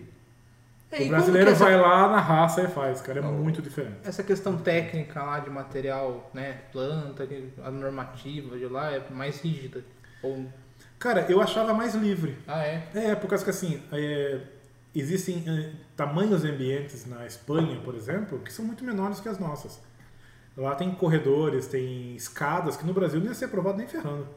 É, 0.92 1.04
O 1.04 1.08
brasileiro 1.08 1.50
essa- 1.50 1.64
vai 1.64 1.76
lá 1.80 2.08
na 2.10 2.20
raça 2.20 2.62
e 2.62 2.68
faz, 2.68 3.02
cara. 3.02 3.20
É 3.20 3.22
muito 3.24 3.62
diferente. 3.62 3.96
Essa 4.04 4.22
questão 4.22 4.58
técnica 4.58 5.24
lá 5.24 5.40
de 5.40 5.50
material, 5.50 6.30
né? 6.34 6.62
Planta, 6.72 7.28
a 7.64 7.72
normativa 7.72 8.58
de 8.58 8.66
lá 8.68 8.92
é 8.92 9.02
mais 9.10 9.42
rígida. 9.42 9.84
Ou... 10.22 10.46
Cara, 11.02 11.26
eu 11.28 11.42
achava 11.42 11.74
mais 11.74 11.96
livre. 11.96 12.38
Ah, 12.48 12.64
é? 12.64 12.88
É, 12.94 13.16
por 13.16 13.28
causa 13.28 13.44
que 13.44 13.50
assim, 13.50 13.82
é, 13.92 14.40
existem 14.94 15.44
é, 15.48 15.72
tamanhos 15.98 16.46
ambientes 16.46 17.08
na 17.08 17.26
Espanha, 17.26 17.80
por 17.84 17.96
exemplo, 17.96 18.38
que 18.40 18.54
são 18.54 18.64
muito 18.64 18.84
menores 18.86 19.20
que 19.20 19.28
as 19.28 19.40
nossas. 19.40 19.82
Lá 20.56 20.76
tem 20.76 20.92
corredores, 20.92 21.66
tem 21.66 22.16
escadas, 22.16 22.78
que 22.78 22.86
no 22.86 22.94
Brasil 22.94 23.20
não 23.20 23.28
ia 23.28 23.34
ser 23.34 23.46
aprovado 23.46 23.78
nem 23.80 23.88
ferrando. 23.88 24.28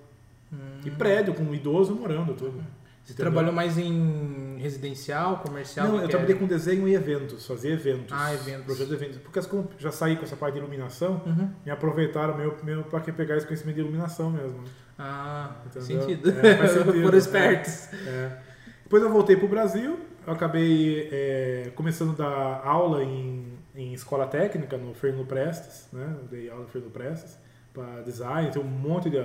E 0.85 0.91
prédio 0.91 1.35
com 1.35 1.43
um 1.43 1.55
idoso 1.55 1.95
morando, 1.95 2.33
tudo. 2.35 2.59
Hum. 2.59 2.65
Você 3.05 3.13
Entendeu? 3.13 3.33
trabalhou 3.33 3.53
mais 3.53 3.77
em 3.77 4.57
residencial, 4.59 5.39
comercial? 5.41 5.89
Não, 5.89 6.01
eu 6.01 6.09
trabalhei 6.09 6.37
com 6.37 6.47
desenho 6.47 6.89
e 6.89 6.95
eventos, 6.95 7.47
fazia 7.47 7.73
eventos. 7.75 8.17
Ah, 8.17 8.33
eventos. 8.33 8.65
Projetos 8.65 8.89
de 8.89 8.95
eventos. 8.95 9.19
Porque 9.19 9.43
como 9.43 9.69
já 9.79 9.93
saí 9.93 10.17
com 10.17 10.23
essa 10.23 10.37
parte 10.37 10.55
de 10.55 10.61
iluminação, 10.61 11.21
Uhum. 11.27 11.51
me 11.67 11.71
aproveitaram 11.71 12.35
meu, 12.39 12.57
meu 12.63 12.83
para 12.85 13.01
pegar 13.01 13.37
esse 13.37 13.45
conhecimento 13.47 13.75
de 13.75 13.83
iluminação 13.83 14.31
mesmo. 14.31 14.65
Ah, 14.99 15.57
Entendeu? 15.67 15.83
sentido. 15.83 16.31
É, 16.31 16.57
faz 16.57 16.71
sentido, 16.85 17.15
é. 17.15 17.19
espertos. 17.19 17.89
É. 18.07 18.39
Depois 18.85 19.03
eu 19.03 19.11
voltei 19.11 19.37
para 19.37 19.47
o 19.47 19.49
Brasil, 19.49 19.99
eu 20.27 20.33
acabei 20.33 21.09
é, 21.11 21.73
começando 21.75 22.11
a 22.13 22.25
dar 22.25 22.63
aula 22.65 23.03
em, 23.03 23.59
em 23.75 23.93
escola 23.93 24.27
técnica 24.27 24.77
no 24.77 24.95
Fernando 24.95 25.27
Prestes, 25.27 25.89
né? 25.93 26.17
Eu 26.21 26.29
dei 26.29 26.49
aula 26.49 26.63
no 26.63 26.69
Fernando 26.69 26.93
Prestes 26.93 27.39
para 27.73 28.03
design, 28.03 28.51
tem 28.51 28.63
um 28.63 28.67
monte 28.67 29.11
de 29.11 29.19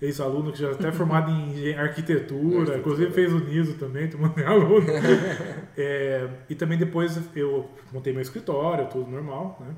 ex-aluno 0.00 0.52
que 0.52 0.58
já 0.58 0.70
até 0.70 0.90
formado 0.90 1.30
em 1.30 1.74
arquitetura, 1.76 2.78
inclusive 2.78 3.12
fez 3.12 3.32
o 3.32 3.40
NISO 3.40 3.74
também, 3.74 4.08
tem 4.08 4.18
um 4.18 4.24
monte 4.24 4.36
de 4.36 4.44
aluno. 4.44 4.86
É, 5.76 6.28
e 6.48 6.54
também 6.54 6.78
depois 6.78 7.18
eu 7.34 7.68
montei 7.92 8.12
meu 8.12 8.22
escritório, 8.22 8.86
tudo 8.86 9.10
normal, 9.10 9.58
né? 9.58 9.74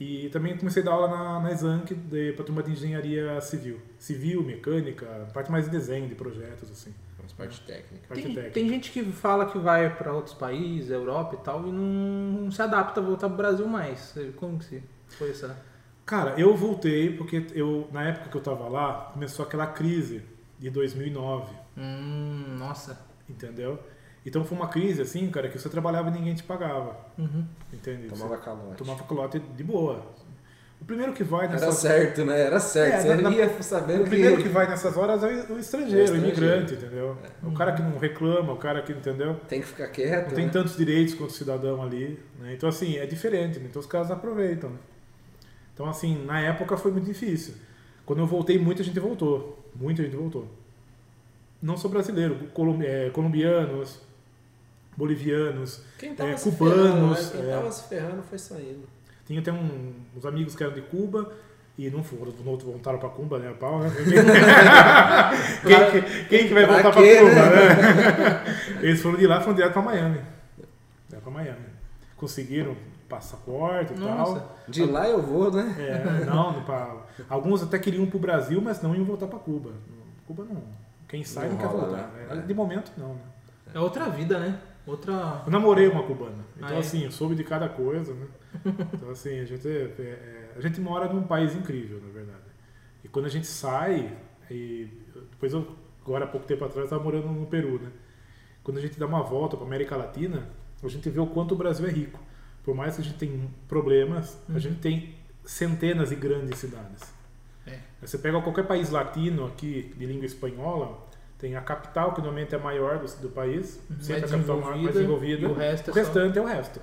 E 0.00 0.28
também 0.28 0.56
comecei 0.56 0.82
a 0.82 0.84
dar 0.84 0.92
aula 0.92 1.08
na, 1.08 1.40
na 1.40 1.50
Exanc 1.50 1.92
para 2.36 2.44
turma 2.44 2.62
de 2.62 2.70
engenharia 2.72 3.40
civil. 3.40 3.80
Civil, 3.98 4.42
mecânica, 4.44 5.06
parte 5.34 5.50
mais 5.50 5.64
de 5.64 5.70
desenho, 5.70 6.08
de 6.08 6.14
projetos, 6.14 6.70
assim. 6.70 6.94
As 7.24 7.32
partes 7.32 7.58
técnicas. 7.58 8.06
Parte 8.08 8.22
Tem, 8.22 8.34
técnica. 8.34 8.54
tem 8.54 8.68
gente 8.68 8.90
que 8.92 9.04
fala 9.12 9.46
que 9.46 9.58
vai 9.58 9.94
para 9.96 10.14
outros 10.14 10.34
países, 10.34 10.90
Europa 10.90 11.34
e 11.34 11.44
tal, 11.44 11.66
e 11.66 11.72
não, 11.72 12.42
não 12.44 12.50
se 12.50 12.62
adapta 12.62 13.00
a 13.00 13.02
voltar 13.02 13.28
pro 13.28 13.36
Brasil 13.36 13.66
mais. 13.66 14.14
Como 14.36 14.58
que 14.58 14.64
se 14.64 14.82
foi 15.08 15.30
essa? 15.30 15.54
Cara, 16.06 16.40
eu 16.40 16.56
voltei 16.56 17.14
porque 17.14 17.44
eu, 17.52 17.86
na 17.92 18.04
época 18.04 18.30
que 18.30 18.36
eu 18.36 18.40
tava 18.40 18.66
lá, 18.68 19.10
começou 19.12 19.44
aquela 19.44 19.66
crise 19.66 20.22
de 20.58 20.70
2009, 20.70 21.52
Hum, 21.76 22.56
nossa. 22.58 22.98
entendeu? 23.28 23.78
Então 24.26 24.44
foi 24.44 24.56
uma 24.58 24.68
crise 24.68 25.00
assim, 25.02 25.30
cara, 25.30 25.48
que 25.48 25.58
você 25.58 25.68
trabalhava 25.68 26.08
e 26.10 26.12
ninguém 26.12 26.34
te 26.34 26.42
pagava, 26.42 26.96
Uhum. 27.18 27.44
entende? 27.72 28.08
Tomava 28.08 28.36
Você 28.36 28.42
calote. 28.44 28.76
tomava 28.76 29.02
calote 29.04 29.38
de 29.38 29.64
boa. 29.64 30.04
O 30.80 30.84
primeiro 30.84 31.12
que 31.12 31.24
vai 31.24 31.44
Era 31.46 31.54
nessas 31.54 31.74
certo, 31.76 32.24
né? 32.24 32.40
Era 32.40 32.60
certo. 32.60 32.94
É, 33.06 33.16
Você 33.16 33.22
na- 33.22 33.30
ia 33.30 33.62
sabendo 33.62 34.04
o 34.04 34.06
primeiro 34.06 34.36
que 34.36 34.44
que 34.44 34.48
vai 34.48 34.68
nessas 34.68 34.96
horas 34.96 35.24
é 35.24 35.26
o 35.26 35.30
estrangeiro, 35.30 35.56
É 35.56 35.58
o 35.58 35.64
o 35.64 35.88
estrangeiro. 35.88 36.22
imigrante, 36.26 36.74
entendeu? 36.74 37.18
O 37.42 37.52
cara 37.52 37.72
que 37.72 37.82
não 37.82 37.98
reclama, 37.98 38.52
o 38.52 38.56
cara 38.58 38.80
que, 38.82 38.92
entendeu? 38.92 39.34
tem 39.48 39.60
que 39.60 39.66
ficar 39.66 39.88
quieto. 39.88 40.28
Não 40.28 40.34
tem 40.36 40.46
né? 40.46 40.52
tantos 40.52 40.76
direitos 40.76 41.14
quanto 41.14 41.30
o 41.30 41.32
cidadão 41.32 41.82
ali, 41.82 42.20
né? 42.38 42.54
Então 42.54 42.68
assim, 42.68 42.96
é 42.96 43.06
diferente, 43.06 43.58
né? 43.58 43.66
Então 43.68 43.80
os 43.80 43.86
caras 43.86 44.10
aproveitam, 44.10 44.70
né? 44.70 44.76
Então, 45.74 45.88
assim, 45.88 46.24
na 46.24 46.40
época 46.40 46.76
foi 46.76 46.90
muito 46.92 47.04
difícil. 47.06 47.54
Quando 48.04 48.18
eu 48.20 48.26
voltei, 48.26 48.58
muita 48.58 48.82
gente 48.82 48.98
voltou. 48.98 49.64
Muita 49.76 50.02
gente 50.02 50.16
voltou. 50.16 50.48
Não 51.62 51.76
só 51.76 51.88
brasileiro, 51.88 52.36
é, 52.84 53.10
colombianos, 53.10 54.00
bolivianos, 54.98 55.80
Quem 55.96 56.12
tava 56.14 56.30
é, 56.30 56.34
cubanos. 56.34 56.58
ferrando, 56.76 57.06
né? 57.10 57.28
Quem 57.32 57.40
é. 57.50 57.54
tava 57.54 57.70
se 57.72 57.88
ferrando 57.88 58.22
foi 58.24 58.38
saindo. 58.38 58.88
Tinha 59.24 59.40
até 59.40 59.52
um- 59.52 59.92
uns 60.16 60.26
amigos 60.26 60.56
que 60.56 60.62
eram 60.64 60.74
de 60.74 60.82
Cuba 60.82 61.32
e 61.78 61.88
não 61.88 62.02
foram, 62.02 62.32
não 62.44 62.56
voltaram 62.58 62.98
para 62.98 63.08
Cuba, 63.08 63.38
né? 63.38 63.54
Pau, 63.60 63.78
né? 63.78 63.90
quem, 65.62 65.90
que- 66.02 66.24
quem 66.24 66.48
que 66.48 66.54
vai 66.54 66.66
voltar 66.66 66.90
para 66.92 67.02
Cuba, 67.02 67.32
né? 67.32 67.74
né? 67.74 68.44
Eles 68.82 69.00
foram 69.00 69.16
de 69.18 69.26
lá, 69.26 69.40
foram 69.40 69.54
direto 69.54 69.72
para 69.72 69.82
Miami. 69.82 70.20
Direto 71.08 71.22
para 71.22 71.32
Miami. 71.32 71.66
Conseguiram 72.16 72.76
passaporte 73.08 73.94
e 73.94 73.98
Nossa. 73.98 74.40
tal. 74.40 74.58
De 74.68 74.84
lá 74.84 75.08
eu 75.08 75.22
vou, 75.22 75.50
né? 75.52 75.74
É, 75.78 76.24
não, 76.26 76.52
não 76.54 76.62
pra- 76.64 76.96
alguns 77.28 77.62
até 77.62 77.78
queriam 77.78 78.04
ir 78.04 78.08
pro 78.10 78.18
Brasil, 78.18 78.60
mas 78.60 78.82
não 78.82 78.94
iam 78.94 79.04
voltar 79.04 79.26
para 79.28 79.38
Cuba. 79.38 79.70
Cuba 80.26 80.44
não. 80.44 80.62
Quem 81.08 81.24
sai 81.24 81.44
não, 81.46 81.52
Não 81.52 81.58
quer 81.60 81.68
voltar. 81.68 81.96
né? 81.96 82.26
É, 82.30 82.34
É. 82.34 82.40
De 82.42 82.52
momento, 82.52 82.90
não. 82.98 83.14
Né? 83.14 83.20
É 83.74 83.78
outra 83.80 84.08
vida, 84.10 84.38
né? 84.38 84.58
Outra. 84.88 85.42
Eu 85.46 85.52
namorei 85.52 85.86
uma 85.88 86.02
cubana. 86.02 86.44
Então, 86.56 86.68
Ah, 86.68 86.74
é? 86.74 86.78
assim, 86.78 87.04
eu 87.04 87.10
soube 87.12 87.34
de 87.34 87.44
cada 87.44 87.68
coisa, 87.68 88.14
né? 88.14 88.26
Então, 88.94 89.10
assim, 89.10 89.38
a 89.38 89.44
gente, 89.44 89.68
é- 89.68 89.94
é- 89.98 90.52
a 90.56 90.60
gente 90.60 90.80
mora 90.80 91.12
num 91.12 91.22
país 91.22 91.54
incrível, 91.54 92.00
na 92.04 92.10
verdade. 92.12 92.38
E 93.04 93.08
quando 93.08 93.26
a 93.26 93.28
gente 93.28 93.46
sai, 93.46 94.16
e 94.50 94.88
depois 95.30 95.52
eu, 95.52 95.66
agora 96.04 96.24
há 96.24 96.28
pouco 96.28 96.46
tempo 96.46 96.64
atrás, 96.64 96.84
estava 96.84 97.02
morando 97.04 97.28
no 97.28 97.46
Peru, 97.46 97.78
né? 97.78 97.90
Quando 98.64 98.78
a 98.78 98.80
gente 98.80 98.98
dá 98.98 99.06
uma 99.06 99.22
volta 99.22 99.56
para 99.56 99.66
América 99.66 99.94
Latina, 99.96 100.48
a 100.82 100.88
gente 100.88 101.08
vê 101.10 101.20
o 101.20 101.26
quanto 101.26 101.52
o 101.52 101.56
Brasil 101.56 101.86
é 101.86 101.90
rico. 101.90 102.18
Por 102.64 102.74
mais 102.74 102.96
que 102.96 103.02
a 103.02 103.04
gente 103.04 103.18
tenha 103.18 103.48
problemas, 103.68 104.38
a 104.48 104.58
gente 104.58 104.80
tem 104.80 105.14
centenas 105.44 106.08
de 106.10 106.16
grandes 106.16 106.58
cidades. 106.58 107.02
É. 107.66 107.78
Você 108.00 108.18
pega 108.18 108.40
qualquer 108.42 108.66
país 108.66 108.90
latino 108.90 109.46
aqui, 109.46 109.94
de 109.96 110.06
língua 110.06 110.26
espanhola, 110.26 111.06
tem 111.38 111.54
a 111.56 111.60
capital, 111.60 112.12
que 112.12 112.20
normalmente 112.20 112.54
é 112.54 112.58
a 112.58 112.60
maior 112.60 112.98
do, 112.98 113.06
do 113.22 113.28
país, 113.28 113.80
sempre 114.00 114.24
a 114.24 114.28
capital 114.28 114.60
mais 114.60 114.80
mais 114.82 114.94
desenvolvida, 114.94 115.42
e 115.42 115.46
o 115.46 115.54
resto 115.54 115.88
é 115.88 115.90
o 115.90 115.94
só- 115.94 116.00
restante 116.00 116.38
é 116.38 116.42
o 116.42 116.44
resto. 116.46 116.80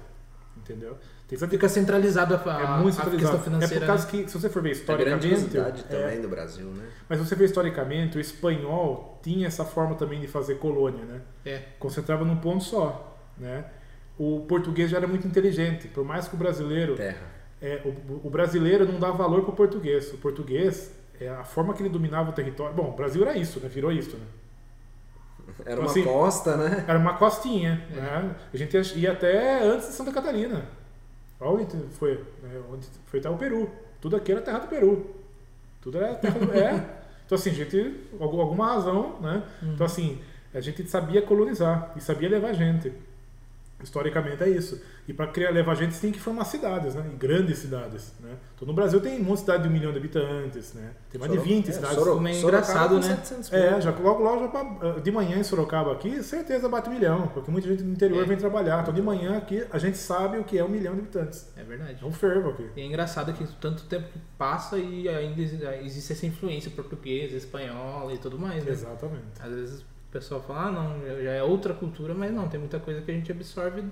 Entendeu? 0.58 0.98
Tem 1.28 1.38
só 1.38 1.48
Fica 1.48 1.68
centralizado 1.68 2.36
a, 2.36 2.38
a, 2.38 2.78
é 2.78 2.82
muito 2.82 2.94
a 3.00 3.04
centralizado. 3.04 3.18
questão 3.18 3.40
É 3.40 3.44
financeira. 3.44 3.80
por 3.82 3.88
causa 3.88 4.06
né? 4.06 4.12
que, 4.12 4.30
se 4.32 4.40
você 4.40 4.50
for 4.50 4.62
ver 4.62 4.70
A 4.70 4.72
historicamente. 4.74 5.28
grandiosidade 5.28 5.86
é, 5.90 6.02
também 6.02 6.22
do 6.22 6.28
Brasil, 6.28 6.66
né? 6.68 6.86
mas 7.10 7.20
se 7.20 7.26
você 7.28 7.36
ver 7.36 7.46
historicamente, 7.46 8.18
o 8.18 8.22
espanhol 8.22 9.20
tinha 9.24 9.48
essa 9.48 9.66
forma 9.66 9.96
também 9.96 10.20
de 10.22 10.28
fazer 10.28 10.56
colônia, 10.56 11.04
né? 11.04 11.22
É. 11.46 11.62
Concentrava 11.80 12.24
num 12.24 12.38
ponto 12.38 12.64
só, 12.64 13.18
né? 13.38 13.66
O 14.18 14.46
português 14.48 14.90
já 14.90 14.98
era 14.98 15.08
muito 15.08 15.28
inteligente, 15.28 15.88
por 15.90 16.06
mais 16.06 16.28
que 16.28 16.36
o 16.36 16.38
brasileiro 16.38 16.96
Terra. 16.96 17.18
é, 17.62 17.82
o, 17.84 18.28
o 18.28 18.30
brasileiro 18.30 18.86
não 18.90 19.00
dá 19.00 19.12
valor 19.12 19.42
para 19.42 19.52
o 19.52 19.56
português. 19.56 20.14
O 20.14 20.18
português, 20.18 20.92
é 21.20 21.28
a 21.28 21.44
forma 21.44 21.74
que 21.74 21.82
ele 21.82 21.90
dominava 21.90 22.30
o 22.30 22.34
território. 22.34 22.74
Bom, 22.76 22.92
o 22.92 22.96
Brasil 22.96 23.22
era 23.24 23.36
isso, 23.38 23.60
né? 23.60 23.68
Virou 23.68 23.92
isso, 23.92 24.16
né? 24.16 24.24
Era 25.66 25.80
uma 25.80 25.90
Assim, 25.90 26.04
costa, 26.04 26.58
né? 26.58 26.84
Era 26.88 26.98
uma 27.00 27.14
costinha, 27.18 27.84
É. 27.92 27.96
né? 27.96 28.36
A 28.54 28.58
gente 28.58 28.76
ia, 28.76 28.82
ia 28.96 29.12
até 29.12 29.64
antes 29.64 29.88
de 29.90 29.94
Santa 29.94 30.12
Catarina. 30.12 30.66
Olha 31.40 31.64
onde 31.64 31.78
foi, 31.94 32.14
né? 32.44 32.62
onde 32.72 32.88
foi 33.06 33.20
até 33.20 33.30
o 33.30 33.38
Peru. 33.38 33.70
Tudo 34.02 34.16
aqui 34.16 34.32
era 34.32 34.42
terra 34.42 34.60
do 34.60 34.68
Peru. 34.68 35.16
Tudo 35.82 35.98
era 35.98 36.16
terra 36.16 36.40
do... 36.40 36.52
é. 36.54 36.86
Então 37.26 37.36
assim, 37.38 37.50
a 37.50 37.54
gente, 37.54 38.00
algum- 38.20 38.40
alguma 38.42 38.68
razão, 38.74 39.20
né? 39.22 39.44
Uhum. 39.62 39.74
Então 39.74 39.86
assim, 39.86 40.22
a 40.54 40.60
gente 40.62 40.88
sabia 40.90 41.22
colonizar 41.22 41.92
e 41.96 42.02
sabia 42.02 42.30
levar 42.30 42.54
gente. 42.54 42.92
Historicamente 43.84 44.42
é 44.44 44.50
isso. 44.50 44.82
E 45.08 45.14
para 45.14 45.28
criar 45.28 45.52
levar 45.52 45.76
gente, 45.76 45.94
você 45.94 46.02
tem 46.02 46.12
que 46.12 46.20
formar 46.20 46.46
cidades, 46.46 46.96
né? 46.96 47.08
E 47.14 47.16
grandes 47.16 47.60
cidades, 47.60 48.12
né? 48.20 48.32
Então 48.56 48.68
no 48.68 48.74
Brasil 48.74 49.00
tem 49.00 49.22
uma 49.22 49.38
cidade 49.38 49.64
de 49.64 49.70
um 49.70 49.72
milhão 49.72 49.92
de 49.92 50.00
habitantes, 50.00 50.74
né? 50.74 50.94
Tem 51.12 51.20
mais 51.20 51.32
de 51.32 51.38
20 51.38 51.70
É, 51.70 51.74
cidades. 51.74 51.96
Soro- 51.96 52.14
Como 52.16 52.28
é 52.28 52.34
Sorocaba 52.34 52.66
engraçado, 52.66 52.90
com 52.90 53.08
né? 53.08 53.16
700 53.16 53.50
mil. 53.52 53.60
É, 53.62 53.82
já 53.82 53.92
logo, 53.92 54.24
logo 54.24 54.40
já 54.42 54.48
pra- 54.48 54.92
de 55.00 55.12
manhã 55.12 55.38
em 55.38 55.44
Sorocaba 55.44 55.92
aqui, 55.94 56.24
certeza 56.24 56.68
bate 56.68 56.90
um 56.90 56.94
milhão, 56.94 57.28
porque 57.28 57.52
muita 57.52 57.68
gente 57.68 57.84
do 57.84 57.92
interior 57.92 58.24
É. 58.24 58.26
vem 58.26 58.36
trabalhar. 58.36 58.82
Então 58.82 58.94
de 58.94 59.02
manhã 59.02 59.38
aqui 59.38 59.64
a 59.72 59.78
gente 59.78 59.98
sabe 59.98 60.40
o 60.40 60.44
que 60.44 60.58
é 60.58 60.64
um 60.64 60.70
milhão 60.70 60.94
de 60.96 61.02
habitantes. 61.02 61.52
É 61.56 61.64
verdade. 61.64 62.00
É 62.02 62.06
um 62.06 62.12
fervo 62.12 62.50
aqui. 62.50 62.68
E 62.76 62.82
é 62.82 62.86
engraçado 62.86 63.32
que 63.34 63.46
tanto 63.62 63.84
tempo 63.84 64.08
que 64.12 64.20
passa 64.40 64.78
e 64.80 65.08
ainda 65.08 65.40
exi- 65.40 65.64
existe 65.84 66.14
essa 66.14 66.26
influência 66.26 66.72
portuguesa, 66.72 67.36
espanhola 67.38 68.12
e 68.12 68.18
tudo 68.18 68.40
mais, 68.40 68.66
né? 68.66 68.72
Exatamente. 68.72 69.40
Às 69.40 69.54
vezes 69.54 69.82
o 69.82 69.86
pessoal 70.12 70.42
fala, 70.42 70.68
ah, 70.68 70.72
não, 70.72 71.00
já 71.24 71.32
é 71.32 71.44
outra 71.44 71.74
cultura, 71.76 72.14
mas 72.16 72.32
não, 72.34 72.48
tem 72.48 72.60
muita 72.60 72.80
coisa 72.80 73.02
que 73.02 73.12
a 73.12 73.14
gente 73.14 73.32
absorve 73.32 73.84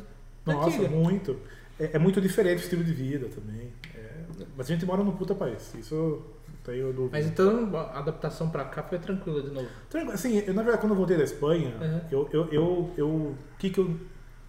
Nossa, 0.45 0.67
antiga. 0.69 0.89
muito. 0.89 1.38
É, 1.79 1.91
é 1.93 2.00
muito 2.00 2.21
diferente 2.21 2.59
o 2.59 2.63
estilo 2.63 2.83
de 2.83 2.93
vida 2.93 3.27
também. 3.29 3.71
É, 3.95 4.12
mas 4.57 4.67
a 4.69 4.73
gente 4.73 4.85
mora 4.85 5.03
num 5.03 5.12
puta 5.15 5.33
país. 5.33 5.73
Isso 5.75 5.93
eu 5.95 6.33
tenho 6.63 6.93
dúvida. 6.93 7.17
Mas 7.17 7.25
então 7.25 7.69
a 7.75 8.00
adaptação 8.00 8.50
pra 8.50 8.63
cá 8.65 8.83
foi 8.83 9.00
tranquila 9.00 9.41
de 9.41 9.50
novo. 9.50 9.67
Tranquilo, 9.89 10.13
Assim, 10.13 10.38
eu, 10.39 10.53
na 10.53 10.62
verdade, 10.62 10.81
quando 10.81 10.91
eu 10.91 10.97
voltei 10.97 11.17
da 11.17 11.23
Espanha, 11.23 11.73
Uhum. 11.81 12.01
eu, 12.12 12.29
eu, 12.31 12.47
eu, 12.51 12.91
eu, 12.97 13.07
o 13.07 13.38
que 13.57 13.69
que 13.69 13.79
eu, 13.79 14.00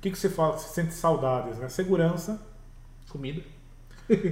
que 0.00 0.10
que 0.10 0.18
você 0.18 0.28
fala, 0.28 0.58
você 0.58 0.68
sente 0.68 0.92
saudades, 0.94 1.58
né? 1.58 1.68
Segurança. 1.68 2.40
Comida. 3.08 3.42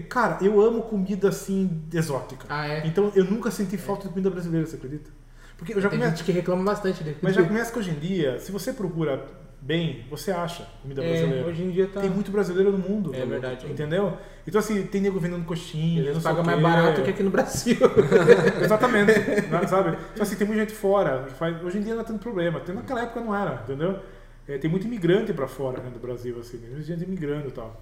Cara, 0.09 0.39
eu 0.45 0.61
amo 0.61 0.83
comida 0.83 1.31
assim 1.31 1.83
exótica. 1.93 2.45
Ah, 2.49 2.67
é? 2.67 2.87
Então 2.87 3.11
eu 3.15 3.25
nunca 3.25 3.51
senti 3.51 3.79
falta 3.79 4.03
de 4.03 4.09
comida 4.11 4.29
brasileira, 4.29 4.67
você 4.67 4.77
acredita? 4.77 5.11
Porque 5.57 5.73
eu 5.73 5.81
já 5.81 5.89
Tem 5.89 5.99
começo, 5.99 6.17
gente 6.19 6.27
que 6.27 6.33
reclama 6.33 6.63
bastante 6.65 7.03
de 7.03 7.17
mas 7.23 7.35
já 7.35 7.43
começa 7.45 7.73
que 7.73 7.79
hoje 7.79 7.91
em 7.91 7.99
dia, 7.99 8.39
se 8.41 8.51
você 8.53 8.73
procura 8.73 9.25
bem, 9.63 10.05
você 10.11 10.33
acha 10.33 10.67
comida 10.83 11.01
brasileira. 11.01 11.41
é, 11.41 11.45
hoje 11.45 11.63
em 11.63 11.71
dia 11.71 11.87
tá. 11.87 12.01
Tem 12.01 12.11
muito 12.11 12.31
brasileiro 12.33 12.73
no 12.73 12.79
mundo. 12.79 13.15
É 13.15 13.25
verdade. 13.25 13.71
Entendeu? 13.71 14.19
Então 14.47 14.59
assim, 14.59 14.83
tem 14.87 15.01
nego 15.01 15.21
vendendo 15.21 15.45
coxinha, 15.45 16.03
Eles 16.03 16.23
pagam 16.23 16.43
mais 16.43 16.61
barato 16.61 17.03
que 17.03 17.11
aqui 17.11 17.23
no 17.23 17.31
Brasil. 17.31 17.77
Exatamente, 18.61 19.13
né, 19.49 19.67
sabe? 19.69 19.97
Então 20.13 20.25
assim, 20.25 20.35
tem 20.35 20.47
muita 20.47 20.63
gente 20.63 20.75
fora. 20.75 21.29
Hoje 21.65 21.79
em 21.79 21.83
dia 21.83 21.95
não 21.95 22.03
é 22.03 22.05
tanto 22.05 22.19
problema. 22.19 22.59
Tem, 22.61 22.75
naquela 22.75 23.03
época 23.03 23.21
não 23.21 23.35
era, 23.35 23.63
entendeu? 23.63 24.01
É, 24.49 24.59
tem 24.59 24.69
muito 24.69 24.87
imigrante 24.87 25.33
pra 25.33 25.47
fora 25.47 25.81
né, 25.81 25.91
do 25.91 26.01
Brasil, 26.01 26.37
assim, 26.41 26.59
tem 26.59 26.69
muita 26.69 26.83
gente 26.83 27.05
imigrando 27.05 27.49
e 27.49 27.53
tal. 27.53 27.81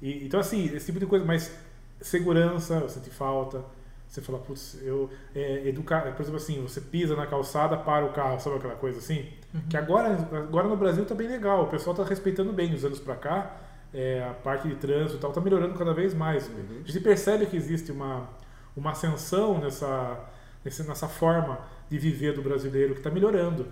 E, 0.00 0.24
então 0.24 0.40
assim, 0.40 0.74
esse 0.74 0.86
tipo 0.86 0.98
de 0.98 1.04
coisa, 1.04 1.24
mas 1.24 1.54
segurança, 2.00 2.74
eu 2.76 2.88
senti 2.88 3.10
falta. 3.10 3.62
Você 4.08 4.22
fala, 4.22 4.38
putz, 4.38 4.78
eu. 4.82 5.10
É, 5.34 5.68
educar, 5.68 6.00
por 6.14 6.22
exemplo, 6.22 6.36
assim, 6.36 6.62
você 6.62 6.80
pisa 6.80 7.14
na 7.14 7.26
calçada, 7.26 7.76
para 7.76 8.06
o 8.06 8.12
carro, 8.14 8.40
sabe 8.40 8.56
aquela 8.56 8.74
coisa 8.74 8.98
assim? 8.98 9.28
Que 9.68 9.76
agora, 9.76 10.08
agora 10.32 10.68
no 10.68 10.76
Brasil 10.76 11.04
tá 11.04 11.14
bem 11.14 11.26
legal, 11.28 11.64
o 11.64 11.66
pessoal 11.68 11.96
tá 11.96 12.04
respeitando 12.04 12.52
bem 12.52 12.74
os 12.74 12.84
anos 12.84 12.98
pra 13.00 13.16
cá, 13.16 13.56
é, 13.94 14.22
a 14.28 14.34
parte 14.34 14.68
de 14.68 14.74
trânsito 14.74 15.16
e 15.16 15.20
tal, 15.20 15.32
tá 15.32 15.40
melhorando 15.40 15.74
cada 15.74 15.94
vez 15.94 16.12
mais. 16.14 16.50
A 16.84 16.86
gente 16.86 17.00
percebe 17.00 17.46
que 17.46 17.56
existe 17.56 17.90
uma, 17.90 18.28
uma 18.76 18.90
ascensão 18.90 19.58
nessa, 19.58 20.20
nessa 20.64 21.08
forma 21.08 21.58
de 21.88 21.98
viver 21.98 22.34
do 22.34 22.42
brasileiro 22.42 22.94
que 22.94 23.00
tá 23.00 23.10
melhorando. 23.10 23.66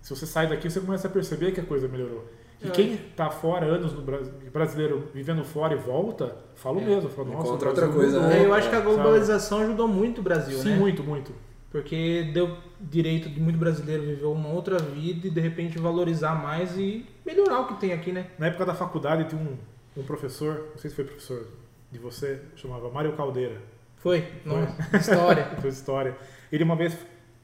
Se 0.00 0.14
você 0.14 0.24
sai 0.26 0.46
daqui, 0.46 0.70
você 0.70 0.80
começa 0.80 1.08
a 1.08 1.10
perceber 1.10 1.50
que 1.52 1.60
a 1.60 1.64
coisa 1.64 1.88
melhorou. 1.88 2.24
E 2.62 2.68
É. 2.68 2.70
quem 2.70 2.96
tá 3.16 3.30
fora, 3.30 3.66
anos 3.66 3.92
no 3.92 4.02
Brasil, 4.02 4.32
brasileiro 4.52 5.08
vivendo 5.12 5.44
fora 5.44 5.74
e 5.74 5.76
volta, 5.76 6.36
fala 6.54 6.78
o 6.78 6.80
É. 6.80 6.84
mesmo. 6.84 7.08
Fala, 7.10 7.28
Nossa, 7.28 7.48
Encontra 7.48 7.68
outra 7.70 7.88
coisa, 7.88 8.20
mudou." 8.20 8.32
É, 8.36 8.44
eu 8.44 8.54
acho 8.54 8.68
que 8.68 8.74
a 8.76 8.78
Sabe? 8.82 8.94
globalização 8.94 9.60
ajudou 9.62 9.86
muito 9.88 10.20
o 10.20 10.22
Brasil, 10.22 10.58
Sim, 10.58 10.70
né? 10.70 10.76
muito, 10.76 11.02
muito. 11.02 11.32
Porque 11.70 12.30
deu 12.32 12.56
direito 12.80 13.28
de 13.28 13.38
muito 13.40 13.58
brasileiro 13.58 14.02
viver 14.02 14.24
uma 14.24 14.48
outra 14.48 14.78
vida 14.78 15.26
e 15.26 15.30
de 15.30 15.40
repente 15.40 15.78
valorizar 15.78 16.34
mais 16.34 16.76
e 16.78 17.04
melhorar 17.26 17.60
o 17.60 17.66
que 17.68 17.74
tem 17.80 17.92
aqui, 17.92 18.10
né? 18.10 18.26
Na 18.38 18.46
época 18.46 18.64
da 18.64 18.74
faculdade 18.74 19.24
tinha 19.28 19.40
um, 19.40 19.56
um 20.00 20.02
professor, 20.02 20.68
não 20.70 20.78
sei 20.78 20.88
se 20.90 20.96
foi 20.96 21.04
professor 21.04 21.46
de 21.92 21.98
você, 21.98 22.40
chamava 22.56 22.90
Mário 22.90 23.12
Caldeira, 23.12 23.56
Foi, 23.96 24.24
nossa, 24.46 24.76
história. 24.96 25.44
fez 25.60 25.74
história. 25.74 26.16
Ele 26.50 26.64
uma 26.64 26.76
vez 26.76 26.96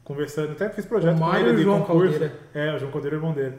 conversando, 0.02 0.52
até 0.52 0.70
fiz 0.70 0.86
projeto 0.86 1.16
O 1.16 1.18
com 1.18 1.24
Mário 1.26 1.48
ele 1.48 1.50
e 1.50 1.52
o 1.54 1.56
de 1.58 1.62
João 1.64 1.80
concurso. 1.82 2.10
Caldeira. 2.18 2.34
É, 2.54 2.74
o 2.74 2.78
João 2.78 2.92
Caldeira 2.92 3.16
é 3.16 3.18
irmão 3.18 3.32
dele. 3.34 3.54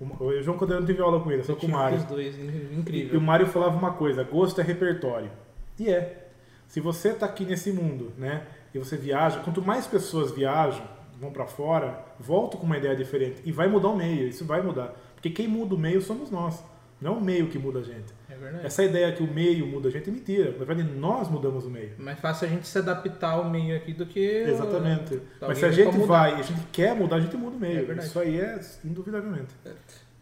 O, 0.00 0.42
João 0.42 0.56
Caldeira 0.58 0.80
não 0.80 0.86
teve 0.86 1.00
aula 1.02 1.20
com 1.20 1.30
ele, 1.30 1.42
só 1.42 1.54
com 1.54 1.66
o 1.66 1.70
Mário. 1.70 1.98
Os 1.98 2.04
dois, 2.04 2.38
in- 2.38 2.48
E, 2.48 2.68
e 2.74 2.78
incrível. 2.78 3.18
o 3.18 3.22
Mário 3.22 3.46
falava 3.46 3.76
uma 3.76 3.92
coisa, 3.92 4.22
gosto 4.24 4.60
é 4.60 4.64
repertório. 4.64 5.30
E 5.78 5.88
é. 5.90 6.22
Se 6.68 6.80
você 6.80 7.10
está 7.10 7.24
aqui 7.26 7.44
nesse 7.44 7.70
mundo, 7.72 8.12
né, 8.18 8.42
e 8.76 8.78
você 8.78 8.96
viaja, 8.96 9.40
quanto 9.40 9.62
mais 9.62 9.86
pessoas 9.86 10.30
viajam, 10.30 10.84
vão 11.18 11.30
para 11.32 11.46
fora, 11.46 12.04
voltam 12.20 12.60
com 12.60 12.66
uma 12.66 12.76
ideia 12.76 12.94
diferente 12.94 13.40
e 13.44 13.50
vai 13.50 13.66
mudar 13.68 13.88
o 13.88 13.96
meio, 13.96 14.28
isso 14.28 14.44
vai 14.44 14.60
mudar. 14.62 14.94
Porque 15.14 15.30
quem 15.30 15.48
muda 15.48 15.74
o 15.74 15.78
meio 15.78 16.00
somos 16.02 16.30
nós, 16.30 16.62
não 17.00 17.14
é 17.14 17.16
o 17.16 17.20
meio 17.20 17.48
que 17.48 17.58
muda 17.58 17.78
a 17.80 17.82
gente. 17.82 18.14
É 18.28 18.34
verdade. 18.34 18.66
Essa 18.66 18.84
ideia 18.84 19.10
que 19.12 19.22
o 19.22 19.26
meio 19.32 19.66
muda 19.66 19.88
a 19.88 19.90
gente 19.90 20.08
é 20.10 20.12
mentira. 20.12 20.50
Na 20.58 20.64
verdade, 20.64 20.82
nós 20.82 21.28
mudamos 21.28 21.64
o 21.64 21.70
meio. 21.70 21.92
Mais 21.98 22.18
fácil 22.20 22.46
a 22.46 22.50
gente 22.50 22.66
se 22.68 22.76
adaptar 22.78 23.30
ao 23.32 23.48
meio 23.48 23.74
aqui 23.76 23.94
do 23.94 24.04
que. 24.04 24.20
Exatamente. 24.20 25.14
alguém 25.14 25.22
Mas 25.40 25.58
se 25.58 25.64
a 25.64 25.70
gente 25.70 25.98
vai, 26.00 26.34
a 26.34 26.42
gente 26.42 26.60
quer 26.70 26.94
mudar, 26.94 27.16
a 27.16 27.20
gente 27.20 27.36
muda 27.36 27.56
o 27.56 27.58
meio. 27.60 27.78
É 27.80 27.82
verdade. 27.82 28.08
Isso 28.08 28.18
aí 28.18 28.38
é 28.40 28.60
indubitavelmente. 28.84 29.54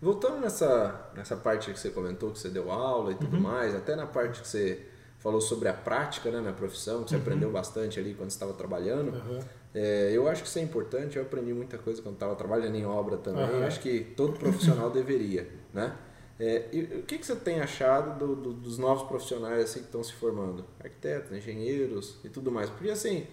Voltando 0.01 0.41
nessa, 0.41 1.11
nessa 1.17 1.37
parte 1.37 1.73
que 1.73 1.79
você 1.79 1.91
comentou, 1.91 2.31
que 2.31 2.39
você 2.39 2.49
deu 2.49 2.71
aula 2.71 3.11
e 3.11 3.15
Uhum. 3.15 3.19
tudo 3.21 3.41
mais, 3.41 3.75
até 3.75 3.97
na 3.97 4.07
parte 4.07 4.41
que 4.43 4.47
você 4.49 4.87
falou 5.25 5.41
sobre 5.41 5.69
a 5.69 5.73
prática 5.73 6.31
né, 6.31 6.39
na 6.41 6.53
profissão, 6.53 7.03
que 7.03 7.09
você 7.11 7.17
aprendeu 7.17 7.51
bastante 7.51 7.99
ali 7.99 8.13
quando 8.13 8.29
estava 8.31 8.53
trabalhando. 8.53 9.09
Uhum. 9.11 9.41
É, 9.75 10.11
eu 10.13 10.29
acho 10.29 10.43
que 10.43 10.49
isso 10.49 10.59
é 10.59 10.63
importante, 10.63 11.17
eu 11.17 11.23
aprendi 11.23 11.53
muita 11.55 11.79
coisa 11.79 12.01
quando 12.03 12.15
estava 12.15 12.37
trabalhando 12.37 12.77
em 12.77 12.85
obra 12.85 13.17
também, 13.17 13.43
Aham. 13.43 13.67
acho 13.67 13.81
que 13.81 14.01
todo 14.17 14.39
profissional 14.39 14.91
deveria, 14.93 15.49
né? 15.73 15.97
É, 16.39 16.67
e 16.73 16.81
o 16.99 17.03
que, 17.05 17.17
que 17.19 17.25
você 17.27 17.35
tem 17.37 17.61
achado 17.61 18.19
do- 18.19 18.37
do- 18.37 18.53
dos 18.53 18.77
novos 18.77 19.05
profissionais 19.09 19.65
assim, 19.65 19.81
que 19.81 19.87
estão 19.87 20.03
se 20.05 20.13
formando? 20.13 20.65
Arquitetos, 20.83 21.33
engenheiros 21.33 22.19
e 22.25 22.29
tudo 22.29 22.51
mais. 22.53 22.69
Porque 22.69 22.91
assim, 22.91 23.27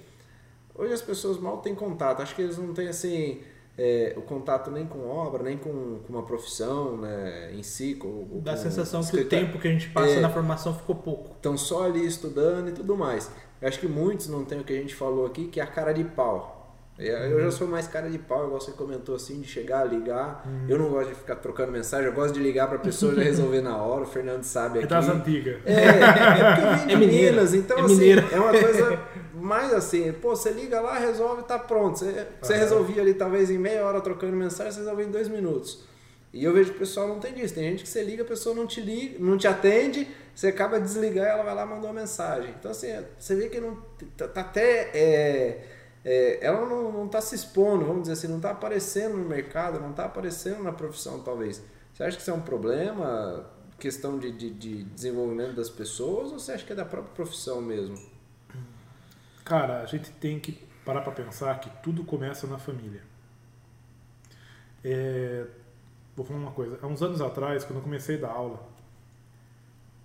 hoje 0.74 0.94
as 0.94 1.02
pessoas 1.02 1.38
mal 1.38 1.58
têm 1.58 1.74
contato. 1.76 2.22
Acho 2.22 2.36
que 2.36 2.42
eles 2.44 2.58
não 2.60 2.74
têm 2.74 2.88
assim 2.88 3.42
é, 3.78 4.14
o 4.18 4.22
contato 4.22 4.70
nem 4.70 4.86
com 4.86 5.08
obra, 5.08 5.44
nem 5.44 5.58
com, 5.58 6.00
com 6.06 6.14
uma 6.14 6.24
profissão 6.24 6.98
né, 6.98 7.52
em 7.54 7.64
si. 7.64 7.96
Com, 7.96 8.28
Dá 8.44 8.54
a 8.54 8.58
sensação 8.58 9.02
que 9.04 9.18
o 9.18 9.26
tempo 9.26 9.58
que 9.60 9.68
a 9.68 9.72
gente 9.72 9.90
passa 9.90 10.14
É. 10.16 10.20
na 10.20 10.30
formação 10.30 10.74
ficou 10.74 10.96
pouco. 10.96 11.32
Estão 11.36 11.58
só 11.58 11.86
ali 11.86 12.06
estudando 12.06 12.70
e 12.70 12.72
tudo 12.74 12.96
mais. 12.96 13.32
Eu 13.62 13.68
acho 13.68 13.80
que 13.80 13.88
muitos 13.88 14.28
não 14.28 14.44
têm 14.44 14.60
o 14.60 14.64
que 14.64 14.74
a 14.74 14.78
gente 14.78 14.94
falou 14.96 15.26
aqui, 15.26 15.46
que 15.48 15.60
é 15.60 15.64
a 15.64 15.68
cara 15.68 15.94
de 15.94 16.04
pau. 16.04 16.58
Eu 17.00 17.16
eu 17.18 17.38
Uhum. 17.38 17.44
já 17.46 17.52
sou 17.52 17.68
mais 17.68 17.88
cara 17.88 18.10
de 18.12 18.20
pau, 18.20 18.46
igual 18.46 18.60
você 18.62 18.72
comentou 18.74 19.16
assim, 19.16 19.40
de 19.42 19.48
chegar, 19.48 19.86
ligar. 19.86 20.44
Uhum. 20.46 20.66
Eu 20.70 20.78
não 20.78 20.90
gosto 20.90 21.10
de 21.10 21.16
ficar 21.16 21.38
trocando 21.38 21.72
mensagem, 21.72 22.06
eu 22.06 22.14
gosto 22.14 22.34
de 22.34 22.40
ligar 22.40 22.68
pra 22.68 22.78
pessoa 22.78 23.16
já 23.16 23.24
resolver 23.24 23.62
na 23.62 23.78
hora. 23.78 24.04
O 24.04 24.06
Fernando 24.06 24.44
sabe 24.44 24.78
É 24.80 24.84
aqui. 24.84 24.88
das 24.90 25.08
antigas. 25.10 25.62
É, 25.66 25.74
é 25.86 26.54
porque 26.54 26.94
eu 26.94 27.00
vim 27.00 27.08
de 27.08 27.16
É. 27.16 27.30
Minas, 27.32 27.54
então 27.56 27.78
É 27.80 27.82
assim, 27.82 28.12
é 28.12 28.40
uma 28.40 28.52
coisa 28.52 29.00
mais 29.42 29.74
assim, 29.74 30.12
pô, 30.14 30.36
você 30.36 30.52
liga 30.52 30.80
lá, 30.80 30.98
resolve, 30.98 31.44
tá 31.44 31.58
pronto. 31.58 32.00
Você, 32.00 32.28
você 32.42 32.56
resolvia 32.56 33.02
ali 33.02 33.14
talvez 33.14 33.50
em 33.50 33.58
meia 33.58 33.86
hora 33.86 34.02
trocando 34.02 34.36
mensagem, 34.36 34.72
você 34.72 34.80
resolve 34.80 35.04
em 35.04 35.12
dois 35.12 35.28
minutos. 35.28 35.84
E 36.34 36.44
eu 36.44 36.54
vejo 36.54 36.72
que 36.72 36.78
o 36.78 36.80
pessoal 36.80 37.08
não 37.08 37.20
tem 37.20 37.34
disso. 37.34 37.54
Tem 37.54 37.64
gente 37.70 37.84
que 37.84 37.90
você 37.90 38.04
liga, 38.04 38.24
a 38.24 38.26
pessoa 38.26 38.56
não 38.56 38.66
te 38.66 38.80
liga, 38.80 39.18
não 39.20 39.38
te 39.38 39.48
atende, 39.48 40.08
você 40.34 40.48
acaba 40.48 40.80
de 40.80 40.86
desligar 40.86 41.28
ela 41.28 41.44
vai 41.44 41.54
lá 41.54 41.66
e 41.66 41.70
mandou 41.70 41.90
uma 41.90 42.00
mensagem. 42.00 42.54
Então 42.58 42.72
assim, 42.72 42.88
você 43.20 43.36
vê 43.36 43.50
que 43.50 43.60
não 43.60 43.78
tá, 44.16 44.28
tá 44.28 44.42
até 44.42 44.92
é, 44.94 45.66
é, 46.04 46.40
ela 46.42 46.66
não, 46.66 46.92
não 46.92 47.08
tá 47.08 47.22
se 47.22 47.36
expondo, 47.36 47.86
vamos 47.86 48.04
dizer 48.04 48.14
assim, 48.14 48.28
não 48.28 48.40
tá 48.40 48.52
aparecendo 48.52 49.18
no 49.18 49.28
mercado, 49.28 49.80
não 49.80 49.94
tá 49.94 50.06
aparecendo 50.06 50.64
na 50.64 50.72
profissão 50.72 51.20
talvez. 51.20 51.62
Você 51.94 52.04
acha 52.04 52.16
que 52.16 52.22
isso 52.22 52.32
é 52.32 52.34
um 52.34 52.42
problema, 52.42 53.46
questão 53.78 54.18
de, 54.18 54.32
de, 54.32 54.50
de 54.50 54.84
desenvolvimento 54.84 55.56
das 55.56 55.70
pessoas, 55.70 56.32
ou 56.32 56.40
você 56.40 56.54
acha 56.54 56.66
que 56.66 56.72
é 56.72 56.76
da 56.76 56.86
própria 56.86 57.14
profissão 57.14 57.62
mesmo? 57.62 57.98
Cara, 59.44 59.82
a 59.82 59.86
gente 59.86 60.12
tem 60.12 60.40
que 60.40 60.52
parar 60.86 61.02
para 61.02 61.12
pensar 61.12 61.60
que 61.60 61.70
tudo 61.82 62.04
começa 62.04 62.48
na 62.48 62.58
família. 62.58 63.02
É, 64.84 65.46
vou 66.16 66.26
falar 66.26 66.40
uma 66.40 66.52
coisa. 66.52 66.80
Há 66.82 66.88
uns 66.88 67.02
anos 67.02 67.22
atrás, 67.22 67.64
quando 67.64 67.78
eu 67.78 67.84
comecei 67.84 68.18
a 68.18 68.22
dar 68.22 68.32
aula, 68.32 68.68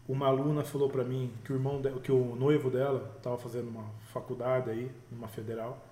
uma 0.08 0.26
aluna 0.26 0.62
falou 0.62 0.88
para 0.88 1.04
mim 1.04 1.32
que 1.44 1.52
o 1.52 1.56
irmão, 1.56 1.80
de, 1.80 1.90
que 2.00 2.12
o 2.12 2.36
noivo 2.36 2.70
dela 2.70 3.12
estava 3.16 3.36
fazendo 3.36 3.68
uma 3.68 3.84
faculdade 4.12 4.70
aí, 4.70 4.90
numa 5.10 5.28
federal, 5.28 5.84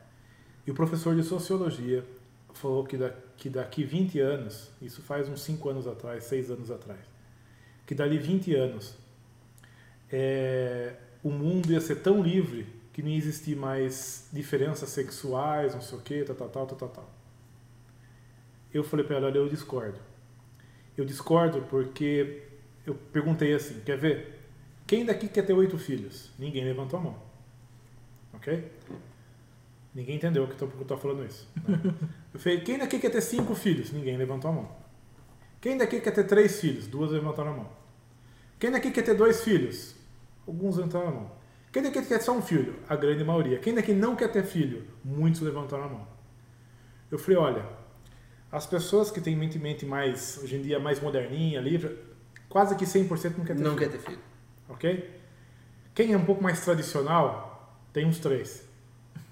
e 0.67 0.71
o 0.71 0.75
professor 0.75 1.15
de 1.15 1.23
sociologia 1.23 2.05
falou 2.55 2.85
que, 2.85 2.97
da, 2.97 3.11
que 3.37 3.51
daqui 3.51 3.85
20 3.85 4.21
anos, 4.21 4.71
isso 4.81 5.03
faz 5.03 5.29
uns 5.29 5.43
5 5.43 5.69
anos 5.69 5.87
atrás, 5.87 6.25
6 6.25 6.53
anos 6.53 6.71
atrás, 6.71 7.01
que 7.85 7.95
dali 7.95 8.17
20 8.17 8.55
anos 8.55 8.95
é, 10.11 10.95
o 11.23 11.31
mundo 11.31 11.73
ia 11.73 11.81
ser 11.81 11.97
tão 11.97 12.23
livre 12.23 12.67
que 12.95 13.03
não 13.03 13.11
ia 13.11 13.19
existir 13.19 13.57
mais 13.57 14.29
diferenças 14.33 14.89
sexuais, 14.89 15.75
não 15.75 15.83
sei 15.83 15.99
o 15.99 16.01
que, 16.01 16.23
tal, 16.23 16.37
tal, 16.37 16.49
tal, 16.49 16.67
tal, 16.67 16.79
tal, 16.79 16.89
tal. 16.89 17.11
Eu 18.73 18.85
falei 18.85 19.05
para 19.05 19.17
ela, 19.17 19.27
olha, 19.27 19.39
eu 19.39 19.49
discordo. 19.49 19.99
Eu 20.97 21.05
discordo 21.05 21.63
porque 21.63 22.45
eu 22.87 22.95
perguntei 23.13 23.53
assim, 23.53 23.81
quer 23.81 23.99
ver? 23.99 24.49
Quem 24.87 25.05
daqui 25.05 25.27
quer 25.27 25.43
ter 25.43 25.53
oito 25.53 25.77
filhos? 25.77 26.31
Ninguém 26.39 26.65
levantou 26.65 27.01
a 27.01 27.03
mão. 27.03 27.19
Ok? 28.33 28.71
Ninguém 29.93 30.15
entendeu 30.15 30.47
que 30.47 30.63
eu 30.63 30.69
estou 30.81 30.97
falando 30.97 31.25
isso. 31.25 31.49
né? 31.67 31.79
Eu 32.35 32.41
falei, 32.41 32.61
quem 32.63 32.79
daqui 32.79 32.99
quer 32.99 33.11
ter 33.11 33.21
cinco 33.21 33.55
filhos? 33.55 33.93
Ninguém 33.93 34.17
levantou 34.17 34.51
a 34.51 34.55
mão. 34.55 34.77
Quem 35.61 35.79
daqui 35.79 36.01
quer 36.01 36.11
ter 36.11 36.25
três 36.25 36.61
filhos? 36.61 36.89
Duas 36.89 37.13
levantaram 37.13 37.53
a 37.53 37.57
mão. 37.59 37.73
Quem 38.59 38.73
daqui 38.73 38.91
quer 38.91 39.03
ter 39.03 39.15
dois 39.15 39.45
filhos? 39.45 39.95
Alguns 40.47 40.77
levantaram 40.77 41.09
a 41.09 41.11
mão. 41.13 41.44
Quem 41.75 41.83
daqui 41.83 42.01
quer 42.03 42.23
só 42.23 42.31
um 42.31 42.41
filho? 42.41 42.77
A 42.89 42.95
grande 42.95 43.25
maioria. 43.25 43.59
Quem 43.59 43.75
daqui 43.75 43.93
não 43.93 44.15
quer 44.15 44.31
ter 44.31 44.45
filho? 44.45 44.85
Muitos 45.05 45.41
levantaram 45.41 45.87
a 45.87 45.89
mão. 45.89 46.07
Eu 47.11 47.19
falei, 47.19 47.37
olha, 47.37 47.67
as 48.53 48.65
pessoas 48.65 49.11
que 49.11 49.21
têm 49.21 49.35
mente, 49.35 49.59
mente 49.59 49.85
mais, 49.85 50.39
hoje 50.41 50.55
em 50.55 50.63
dia, 50.63 50.79
mais 50.79 51.01
moderninha, 51.01 51.61
livre, 51.61 51.99
quase 52.49 52.77
que 52.77 52.85
100% 52.85 53.39
não 53.39 53.45
quer 53.45 53.57
ter 53.57 53.63
não 53.65 53.77
filho. 53.77 53.91
quer 53.91 53.99
ter 53.99 53.99
filho. 53.99 54.21
Ok? 54.69 55.21
Quem 55.97 56.13
é 56.13 56.17
um 56.17 56.25
pouco 56.25 56.41
mais 56.41 56.65
tradicional, 56.65 57.77
tem 57.93 58.07
uns 58.07 58.21
três. 58.21 58.65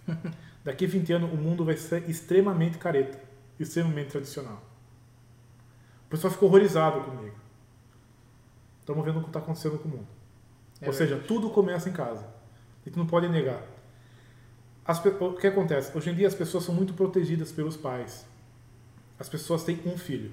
Daqui 0.65 0.87
a 0.87 0.89
20 0.89 1.13
anos, 1.13 1.33
o 1.33 1.37
mundo 1.37 1.65
vai 1.65 1.77
ser 1.77 2.11
extremamente 2.11 2.77
careta, 2.77 3.23
extremamente 3.61 4.11
tradicional. 4.11 4.61
O 6.07 6.11
pessoal 6.11 6.33
ficou 6.33 6.49
horrorizado 6.49 7.03
comigo. 7.03 7.37
Estamos 8.81 9.05
vendo 9.05 9.21
o 9.21 9.23
que 9.23 9.29
está 9.29 9.39
acontecendo 9.39 9.79
com 9.79 9.89
o 9.89 9.93
mundo. 9.93 10.22
É 10.83 10.87
Ou 10.87 10.93
seja, 10.93 11.17
tudo 11.27 11.49
começa 11.51 11.89
em 11.89 11.93
casa. 11.93 12.27
A 12.85 12.89
gente 12.89 12.99
não 12.99 13.07
pode 13.07 13.29
negar. 13.29 13.63
As 14.85 15.03
o 15.05 15.33
que 15.35 15.47
acontece? 15.47 15.97
Hoje 15.97 16.11
em 16.11 16.15
dia 16.15 16.27
as 16.27 16.35
pessoas 16.35 16.65
são 16.65 16.75
muito 16.75 16.93
protegidas 16.93 17.53
pelos 17.53 17.77
pais. 17.77 18.27
As 19.19 19.29
pessoas 19.29 19.63
têm 19.63 19.81
um 19.87 19.97
filho, 19.97 20.33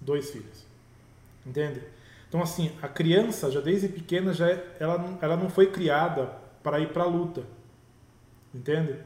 dois 0.00 0.30
filhos. 0.30 0.66
Entende? 1.46 1.80
Então 2.28 2.42
assim, 2.42 2.72
a 2.82 2.88
criança 2.88 3.50
já 3.50 3.60
desde 3.60 3.88
pequena 3.88 4.32
já 4.32 4.50
é- 4.50 4.76
ela 4.80 5.18
ela 5.22 5.36
não 5.36 5.48
foi 5.48 5.70
criada 5.70 6.26
para 6.62 6.80
ir 6.80 6.92
para 6.92 7.04
a 7.04 7.06
luta. 7.06 7.44
Entende? 8.52 8.98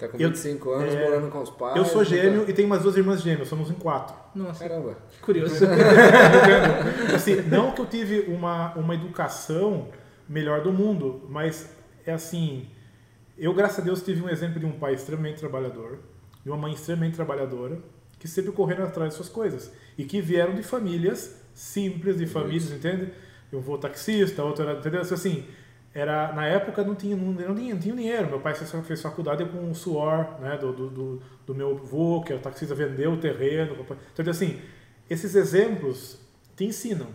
Tá 0.00 0.08
com 0.08 0.16
Eu- 0.16 0.30
25 0.30 0.70
anos, 0.70 0.94
é, 0.94 1.04
morando 1.04 1.30
com 1.30 1.42
os 1.42 1.50
pais. 1.50 1.76
Eu 1.76 1.84
sou 1.84 1.98
não 1.98 2.04
gêmeo 2.04 2.44
tá- 2.46 2.50
e 2.50 2.54
tenho 2.54 2.66
mais 2.68 2.82
duas 2.82 2.96
irmãs 2.96 3.20
gêmeas, 3.20 3.48
somos 3.48 3.70
em 3.70 3.74
quatro. 3.74 4.16
Nossa, 4.34 4.66
Caramba. 4.66 4.96
que 5.10 5.18
curioso. 5.20 5.54
assim, 7.14 7.36
não 7.42 7.72
que 7.72 7.80
eu 7.82 7.86
tive 7.86 8.20
uma, 8.32 8.72
uma 8.74 8.94
educação 8.94 9.88
melhor 10.28 10.62
do 10.62 10.72
mundo, 10.72 11.22
mas 11.28 11.68
é 12.06 12.12
assim, 12.12 12.66
eu 13.36 13.52
graças 13.52 13.80
a 13.80 13.82
Deus 13.82 14.02
tive 14.02 14.22
um 14.22 14.28
exemplo 14.28 14.58
de 14.58 14.66
um 14.66 14.72
pai 14.72 14.94
extremamente 14.94 15.38
trabalhador, 15.38 15.98
de 16.42 16.50
uma 16.50 16.56
mãe 16.56 16.72
extremamente 16.72 17.14
trabalhadora, 17.16 17.78
que 18.18 18.26
sempre 18.28 18.52
correram 18.52 18.84
atrás 18.84 19.10
de 19.10 19.16
suas 19.16 19.28
coisas 19.28 19.70
e 19.98 20.04
que 20.04 20.20
vieram 20.20 20.54
de 20.54 20.62
famílias 20.62 21.36
simples, 21.54 22.16
de 22.16 22.26
famílias, 22.26 22.70
entende? 22.70 23.12
Eu 23.52 23.60
vou 23.60 23.76
taxista, 23.76 24.42
outro 24.44 24.62
era, 24.66 24.78
entendeu? 24.78 25.00
Assim, 25.00 25.44
era, 25.92 26.32
na 26.32 26.46
época 26.46 26.84
não 26.84 26.94
tinha, 26.94 27.16
não, 27.16 27.32
não 27.32 27.54
tinha, 27.54 27.74
não 27.74 27.80
tinha 27.80 27.96
dinheiro. 27.96 28.28
Meu 28.28 28.40
pai 28.40 28.54
fez, 28.54 29.02
faculdade 29.02 29.44
com 29.46 29.70
o 29.70 29.74
suor 29.74 30.40
né, 30.40 30.56
do, 30.56 30.72
do, 30.72 31.22
do, 31.46 31.54
meu 31.54 31.70
avô, 31.70 32.22
que 32.22 32.32
era 32.32 32.40
taxista, 32.40 32.74
vendeu 32.74 33.12
o 33.12 33.16
terreno. 33.16 33.76
Então, 34.12 34.30
assim, 34.30 34.60
esses 35.08 35.34
exemplos 35.34 36.20
te 36.56 36.64
ensinam. 36.64 37.08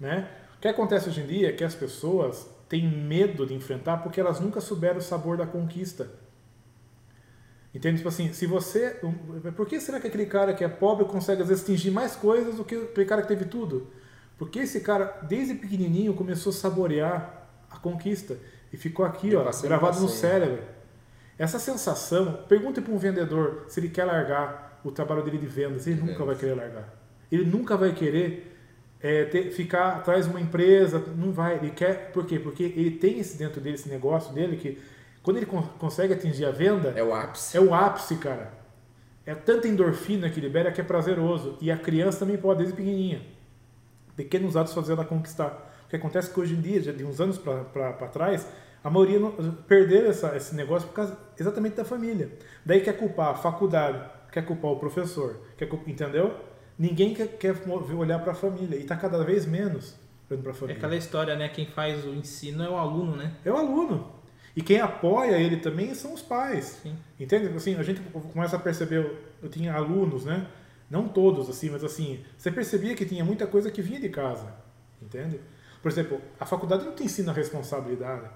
Né? 0.00 0.28
O 0.56 0.60
que 0.60 0.68
acontece 0.68 1.08
hoje 1.08 1.20
em 1.20 1.26
dia 1.26 1.50
é 1.50 1.52
que 1.52 1.62
as 1.62 1.74
pessoas 1.74 2.48
têm 2.68 2.88
medo 2.88 3.46
de 3.46 3.52
enfrentar 3.52 3.98
porque 3.98 4.18
elas 4.18 4.40
nunca 4.40 4.60
souberam 4.60 4.98
o 4.98 5.02
sabor 5.02 5.36
da 5.36 5.46
conquista. 5.46 6.08
Entende? 7.74 7.98
Tipo 7.98 8.08
assim, 8.08 8.32
se 8.32 8.46
você. 8.46 8.98
Por 9.56 9.66
que 9.66 9.80
será 9.80 10.00
que 10.00 10.06
aquele 10.06 10.26
cara 10.26 10.54
que 10.54 10.64
é 10.64 10.68
pobre 10.68 11.04
consegue 11.04 11.42
às 11.42 11.48
vezes 11.48 11.64
atingir 11.64 11.90
mais 11.90 12.14
coisas 12.16 12.56
do 12.56 12.64
que 12.64 12.74
aquele 12.74 13.06
cara 13.06 13.22
que 13.22 13.28
teve 13.28 13.44
tudo? 13.46 13.88
Porque 14.38 14.60
esse 14.60 14.80
cara, 14.80 15.20
desde 15.22 15.54
pequenininho, 15.54 16.14
começou 16.14 16.50
a 16.50 16.54
saborear 16.54 17.41
conquista 17.82 18.36
e 18.72 18.76
ficou 18.76 19.04
aqui, 19.04 19.34
ó, 19.36 19.44
gravado 19.62 20.00
no 20.00 20.08
cérebro. 20.08 20.62
Essa 21.38 21.58
sensação, 21.58 22.40
pergunte 22.48 22.80
para 22.80 22.92
um 22.92 22.98
vendedor 22.98 23.64
se 23.68 23.80
ele 23.80 23.88
quer 23.88 24.04
largar 24.04 24.80
o 24.84 24.90
trabalho 24.90 25.22
dele 25.22 25.38
de 25.38 25.46
vendas, 25.46 25.86
ele 25.86 25.96
De 25.96 26.00
nunca 26.02 26.12
vendas. 26.12 26.26
vai 26.28 26.36
querer 26.36 26.54
largar. 26.54 26.88
Ele 27.30 27.44
nunca 27.44 27.76
vai 27.76 27.92
querer 27.92 28.48
é, 29.00 29.24
ter- 29.24 29.50
ficar 29.50 29.96
atrás 29.96 30.26
de 30.26 30.30
uma 30.30 30.40
empresa, 30.40 31.02
não 31.16 31.32
vai. 31.32 31.56
Ele 31.56 31.70
quer, 31.70 32.12
por 32.12 32.24
quê? 32.26 32.38
Porque 32.38 32.62
ele 32.62 32.92
tem 32.92 33.18
esse 33.18 33.36
dentro 33.36 33.60
dele, 33.60 33.74
esse 33.74 33.88
negócio 33.88 34.32
dele 34.32 34.56
que 34.56 34.80
quando 35.22 35.38
ele 35.38 35.46
con- 35.46 35.62
consegue 35.78 36.12
atingir 36.14 36.44
a 36.44 36.50
venda, 36.50 36.92
É 36.96 37.02
o 37.02 37.12
ápice. 37.14 37.56
é 37.56 37.60
o 37.60 37.74
ápice, 37.74 38.16
cara. 38.16 38.52
É 39.26 39.34
tanta 39.34 39.66
endorfina 39.68 40.28
que 40.30 40.40
libera 40.40 40.70
que 40.70 40.80
é 40.80 40.84
prazeroso. 40.84 41.56
E 41.60 41.70
a 41.70 41.76
criança 41.76 42.20
também 42.20 42.36
pode, 42.36 42.58
desde 42.58 42.74
pequenininha. 42.76 43.22
Pequenos 44.16 44.56
atos 44.56 44.74
fazendo 44.74 44.98
ela 45.00 45.04
conquistar. 45.04 45.71
O 45.92 45.94
que 45.94 45.96
acontece 45.96 46.30
é 46.30 46.32
que 46.32 46.40
hoje 46.40 46.54
em 46.54 46.60
dia, 46.62 46.80
já 46.80 46.90
de 46.90 47.04
uns 47.04 47.20
anos 47.20 47.36
para 47.36 47.92
trás, 48.08 48.46
a 48.82 48.88
maioria 48.88 49.18
não, 49.20 49.30
perderam 49.68 50.08
essa, 50.08 50.34
esse 50.34 50.54
negócio 50.54 50.88
por 50.88 50.94
causa 50.94 51.18
exatamente 51.38 51.76
da 51.76 51.84
família. 51.84 52.30
Daí 52.64 52.80
quer 52.80 52.96
culpar 52.96 53.28
a 53.28 53.34
faculdade, 53.34 54.02
quer 54.32 54.42
culpar 54.46 54.70
o 54.70 54.76
professor, 54.76 55.36
quer 55.54 55.66
culpar, 55.66 55.90
entendeu? 55.90 56.34
Ninguém 56.78 57.12
quer, 57.12 57.28
quer 57.36 57.54
olhar 57.94 58.18
para 58.20 58.32
a 58.32 58.34
família. 58.34 58.74
E 58.76 58.80
está 58.80 58.96
cada 58.96 59.22
vez 59.22 59.44
menos 59.44 59.94
olhando 60.30 60.42
para 60.42 60.52
a 60.52 60.54
É 60.54 60.56
família. 60.56 60.76
aquela 60.78 60.96
história, 60.96 61.36
né? 61.36 61.46
Quem 61.50 61.66
faz 61.66 62.06
o 62.06 62.08
ensino 62.14 62.64
é 62.64 62.70
o 62.70 62.76
aluno, 62.78 63.14
né? 63.14 63.34
É 63.44 63.52
o 63.52 63.56
aluno. 63.58 64.10
E 64.56 64.62
quem 64.62 64.80
apoia 64.80 65.36
ele 65.36 65.58
também 65.58 65.94
são 65.94 66.14
os 66.14 66.22
pais. 66.22 66.80
Sim. 66.82 66.96
Entende? 67.20 67.54
Assim, 67.54 67.74
a 67.76 67.82
gente 67.82 68.00
começa 68.32 68.56
a 68.56 68.58
perceber, 68.58 68.96
eu- 68.96 69.18
eu 69.42 69.50
tinha 69.50 69.74
alunos, 69.74 70.24
né? 70.24 70.46
Não 70.90 71.06
todos, 71.06 71.50
assim, 71.50 71.68
mas 71.68 71.84
assim, 71.84 72.24
você 72.38 72.50
percebia 72.50 72.94
que 72.94 73.04
tinha 73.04 73.22
muita 73.26 73.46
coisa 73.46 73.70
que 73.70 73.82
vinha 73.82 74.00
de 74.00 74.08
casa. 74.08 74.54
Entende? 75.02 75.38
Por 75.82 75.90
exemplo, 75.90 76.20
a 76.38 76.46
faculdade 76.46 76.84
não 76.84 76.94
te 76.94 77.02
ensina 77.02 77.32
responsabilidade, 77.32 78.30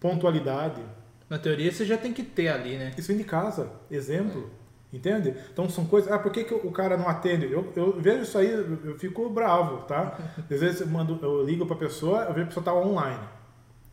pontualidade. 0.00 0.82
Na 1.28 1.38
teoria 1.38 1.70
você 1.70 1.84
já 1.84 1.98
tem 1.98 2.12
que 2.12 2.22
ter 2.22 2.48
ali, 2.48 2.78
né? 2.78 2.94
Isso 2.96 3.08
vem 3.08 3.18
de 3.18 3.24
casa. 3.24 3.70
Exemplo. 3.90 4.50
Entende? 4.90 5.34
Então 5.52 5.68
são 5.68 5.84
coisas. 5.84 6.10
Ah, 6.10 6.18
por 6.18 6.32
que, 6.32 6.44
que 6.44 6.54
o 6.54 6.72
cara 6.72 6.96
não 6.96 7.06
atende? 7.06 7.52
Eu, 7.52 7.70
eu 7.76 8.00
vejo 8.00 8.22
isso 8.22 8.38
aí, 8.38 8.50
eu, 8.50 8.98
fico 8.98 9.28
bravo, 9.28 9.82
tá? 9.82 10.18
Às 10.50 10.60
vezes 10.60 10.80
eu, 10.80 10.86
mando, 10.86 11.18
eu 11.20 11.44
ligo 11.44 11.66
pra 11.66 11.76
pessoa, 11.76 12.22
eu 12.22 12.32
vejo 12.32 12.46
que 12.46 12.52
a 12.52 12.62
pessoa 12.62 12.64
tá 12.64 12.74
online. 12.74 13.28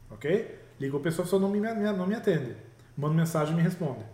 Ok? 0.10 0.58
Ligo 0.80 0.98
pra 1.00 1.10
pessoa, 1.10 1.24
a 1.24 1.26
pessoa 1.26 1.42
não 1.42 1.50
me, 1.50 1.60
não 1.60 2.08
me 2.08 2.16
atende. 2.16 2.56
Mando 2.96 3.14
mensagem 3.14 3.54
e 3.54 3.58
me 3.58 3.62
responde. 3.62 4.06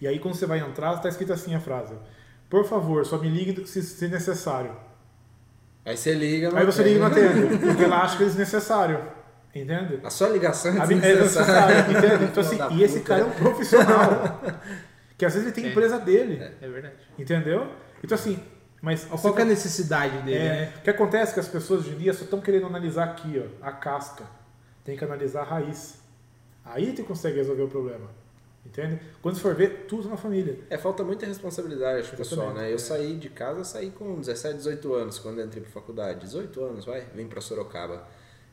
E 0.00 0.06
aí 0.06 0.20
quando 0.20 0.34
você 0.34 0.46
vai 0.46 0.60
entrar, 0.60 0.96
tá 0.98 1.08
escrito 1.08 1.32
assim 1.32 1.52
a 1.54 1.60
frase. 1.60 1.96
Por 2.48 2.64
favor, 2.64 3.04
só 3.04 3.18
me 3.18 3.28
ligue 3.28 3.66
se, 3.66 3.82
se 3.82 4.06
necessário. 4.06 4.76
Aí 5.84 5.96
você 5.96 6.12
liga, 6.14 6.50
não 6.50 6.58
Aí 6.58 6.64
você 6.64 6.80
atende. 6.82 6.98
liga 6.98 7.06
e 7.06 7.10
não 7.20 7.36
atende. 7.46 7.58
Porque 7.66 7.84
ela 7.84 8.02
acha 8.02 8.16
que 8.16 8.22
é 8.22 8.26
desnecessário. 8.26 9.00
Entende? 9.54 10.00
A 10.02 10.10
sua 10.10 10.28
ligação 10.30 10.76
é 10.76 10.80
A 10.80 10.86
minha- 10.86 11.04
é 11.04 11.12
desnecessária. 11.14 11.76
necessário, 11.82 11.98
entende? 12.08 12.24
Então, 12.24 12.42
assim, 12.42 12.58
e 12.76 12.82
esse 12.82 13.00
cara 13.00 13.20
é 13.20 13.24
um 13.24 13.30
profissional. 13.30 14.40
Que 15.16 15.24
às 15.24 15.32
vezes 15.32 15.46
ele 15.46 15.54
tem 15.54 15.66
É. 15.66 15.68
empresa 15.70 15.96
dele. 16.00 16.42
É 16.60 16.68
verdade. 16.68 16.94
Entendeu? 17.16 17.68
Então 18.02 18.16
assim, 18.16 18.42
mas 18.82 19.04
Qual 19.04 19.32
que 19.32 19.40
é 19.40 19.44
a 19.44 19.46
necessidade 19.46 20.18
dele, 20.22 20.38
é, 20.38 20.48
né? 20.48 20.72
O 20.78 20.80
que 20.82 20.90
acontece 20.90 21.30
é 21.30 21.34
que 21.34 21.40
as 21.40 21.46
pessoas 21.48 21.82
hoje 21.82 21.92
em 21.94 21.98
dia 21.98 22.12
só 22.12 22.24
estão 22.24 22.40
querendo 22.40 22.66
analisar 22.66 23.04
aqui, 23.04 23.40
ó, 23.40 23.64
a 23.64 23.70
casca. 23.70 24.24
Tem 24.82 24.96
que 24.96 25.04
analisar 25.04 25.42
a 25.42 25.44
raiz. 25.44 26.00
Aí 26.64 26.92
tu 26.92 27.04
consegue 27.04 27.36
resolver 27.36 27.62
o 27.62 27.68
problema. 27.68 28.08
Entende? 28.66 28.98
Quando 29.20 29.34
você 29.36 29.40
for 29.42 29.54
ver, 29.54 29.84
tudo 29.86 30.08
na 30.08 30.16
família. 30.16 30.58
É, 30.70 30.78
falta 30.78 31.04
muita 31.04 31.26
responsabilidade 31.26 32.08
pro 32.08 32.16
pessoal, 32.16 32.52
né? 32.54 32.72
Eu 32.72 32.78
saí 32.78 33.14
de 33.16 33.28
casa, 33.28 33.62
saí 33.62 33.90
com 33.90 34.18
17, 34.18 34.56
18 34.56 34.94
anos, 34.94 35.18
quando 35.18 35.38
eu 35.40 35.46
entrei 35.46 35.62
pra 35.62 35.70
faculdade. 35.70 36.20
18 36.20 36.64
anos, 36.64 36.84
vai, 36.84 37.02
vim 37.14 37.26
pra 37.26 37.40
Sorocaba. 37.40 38.06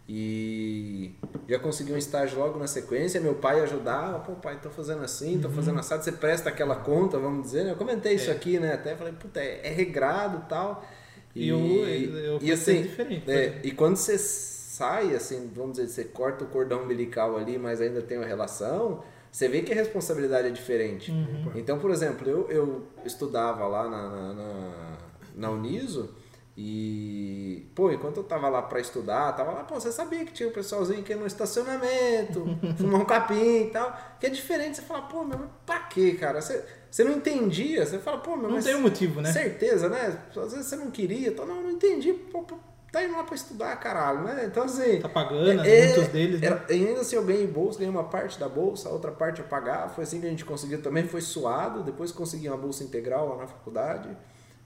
E 0.10 1.12
já 1.48 1.58
consegui 1.58 1.94
um 1.94 1.98
estágio 1.98 2.38
logo 2.38 2.60
na 2.60 2.68
sequência, 2.68 3.22
meu 3.22 3.36
pai 3.36 3.62
ajudava, 3.62 4.20
pô, 4.20 4.34
pai, 4.34 4.60
tô 4.62 4.70
fazendo 4.70 5.02
assim, 5.04 5.40
tô 5.40 5.50
fazendo 5.50 5.80
assado, 5.80 6.04
você 6.04 6.12
presta 6.12 6.50
aquela 6.50 6.76
conta, 6.76 7.18
vamos 7.18 7.44
dizer, 7.44 7.64
né? 7.64 7.72
Eu 7.72 7.76
comentei 7.78 8.16
isso 8.16 8.30
É. 8.30 8.34
aqui, 8.34 8.60
né? 8.60 8.74
Até 8.74 8.96
falei, 8.96 9.14
puta, 9.14 9.40
é, 9.40 9.62
é 9.64 9.70
regrado 9.70 10.44
e 10.46 10.50
tal. 10.50 10.86
E 11.34 11.48
eu- 11.48 11.58
eu 11.58 12.36
e 12.38 12.40
pensei 12.50 12.52
assim, 12.80 12.82
diferente, 12.82 13.32
é, 13.32 13.50
né? 13.52 13.60
e 13.64 13.72
quando 13.72 13.96
você 13.96 14.18
sai, 14.18 15.16
assim, 15.16 15.50
vamos 15.56 15.78
dizer, 15.78 15.88
você 15.88 16.04
corta 16.04 16.44
o 16.44 16.48
cordão 16.48 16.84
umbilical 16.84 17.38
ali, 17.38 17.58
mas 17.58 17.80
ainda 17.80 18.02
tem 18.02 18.18
uma 18.18 18.28
relação, 18.28 19.02
você 19.32 19.48
vê 19.48 19.62
que 19.62 19.72
a 19.72 19.76
responsabilidade 19.76 20.48
é 20.48 20.52
diferente. 20.52 21.10
Uhum. 21.10 21.52
Então, 21.56 21.80
por 21.80 21.90
exemplo, 21.90 22.30
eu, 22.30 22.50
eu 22.50 22.88
estudava 23.06 23.66
lá 23.66 23.90
na, 23.90 24.10
na, 24.10 24.34
na, 24.34 24.98
na 25.36 25.50
Uniso 25.50 26.14
e, 26.56 27.66
pô, 27.74 27.92
enquanto 27.92 28.18
eu 28.18 28.24
tava 28.24 28.50
lá 28.50 28.62
pra 28.62 28.80
estudar, 28.80 29.32
tava 29.34 29.52
lá, 29.52 29.64
pô, 29.64 29.80
você 29.80 29.92
sabia 29.92 30.26
que 30.26 30.34
tinha 30.34 30.50
um 30.50 30.52
pessoalzinho 30.52 31.02
que 31.02 31.14
ia 31.14 31.18
no 31.18 31.26
estacionamento, 31.26 32.46
fumar 32.78 33.02
um 33.02 33.06
capim 33.06 33.64
e 33.64 33.70
tal, 33.70 33.98
que 34.20 34.26
é 34.26 34.30
diferente, 34.30 34.76
você 34.76 34.82
fala, 34.82 35.04
pô, 35.04 35.24
meu, 35.24 35.40
mas 35.40 35.50
pra 35.66 35.80
quê, 35.80 36.12
cara? 36.14 36.42
Você, 36.42 36.64
você 36.90 37.06
não 37.06 37.14
entendia, 37.14 37.86
você 37.86 38.00
fala, 38.00 38.18
pô, 38.18 38.36
meu, 38.36 38.50
Não 38.50 38.62
tem 38.62 38.76
um 38.76 38.82
motivo, 38.82 39.22
né? 39.22 39.32
certeza, 39.32 39.88
né? 39.88 40.20
Às 40.30 40.52
vezes 40.52 40.68
você 40.68 40.76
não 40.76 40.92
queria, 40.92 41.30
então, 41.30 41.46
não, 41.46 41.64
não 41.64 41.72
entendi, 41.72 42.12
pô, 42.12 42.44
pô, 42.44 42.58
tá 42.92 43.04
indo 43.04 43.14
lá 43.16 43.24
pra 43.24 43.36
estudar, 43.36 43.76
caralho, 43.78 44.22
né? 44.24 44.44
Então, 44.46 44.64
assim... 44.64 45.00
Tá 45.00 45.08
pagando, 45.10 45.62
É, 45.62 45.86
muitos 45.88 46.08
deles, 46.10 46.42
né? 46.42 46.48
era- 46.48 46.66
e 46.70 46.86
ainda 46.88 47.02
assim 47.02 47.16
eu 47.16 47.24
ganhei 47.24 47.48
bolsa, 47.48 47.80
ganhei 47.80 47.90
uma 47.94 48.04
parte 48.04 48.40
da 48.40 48.50
bolsa, 48.50 48.90
a 48.90 48.92
outra 48.92 49.12
parte 49.12 49.40
eu 49.40 49.48
pagava. 49.48 49.90
Foi 49.90 50.04
assim 50.04 50.20
que 50.20 50.28
a 50.28 50.30
gente 50.30 50.44
conseguiu 50.46 50.82
também, 50.82 51.08
foi 51.08 51.22
suado. 51.22 51.84
Depois 51.84 52.12
consegui 52.12 52.48
uma 52.50 52.58
bolsa 52.58 52.84
integral 52.84 53.30
lá 53.30 53.38
na 53.38 53.48
faculdade 53.48 54.10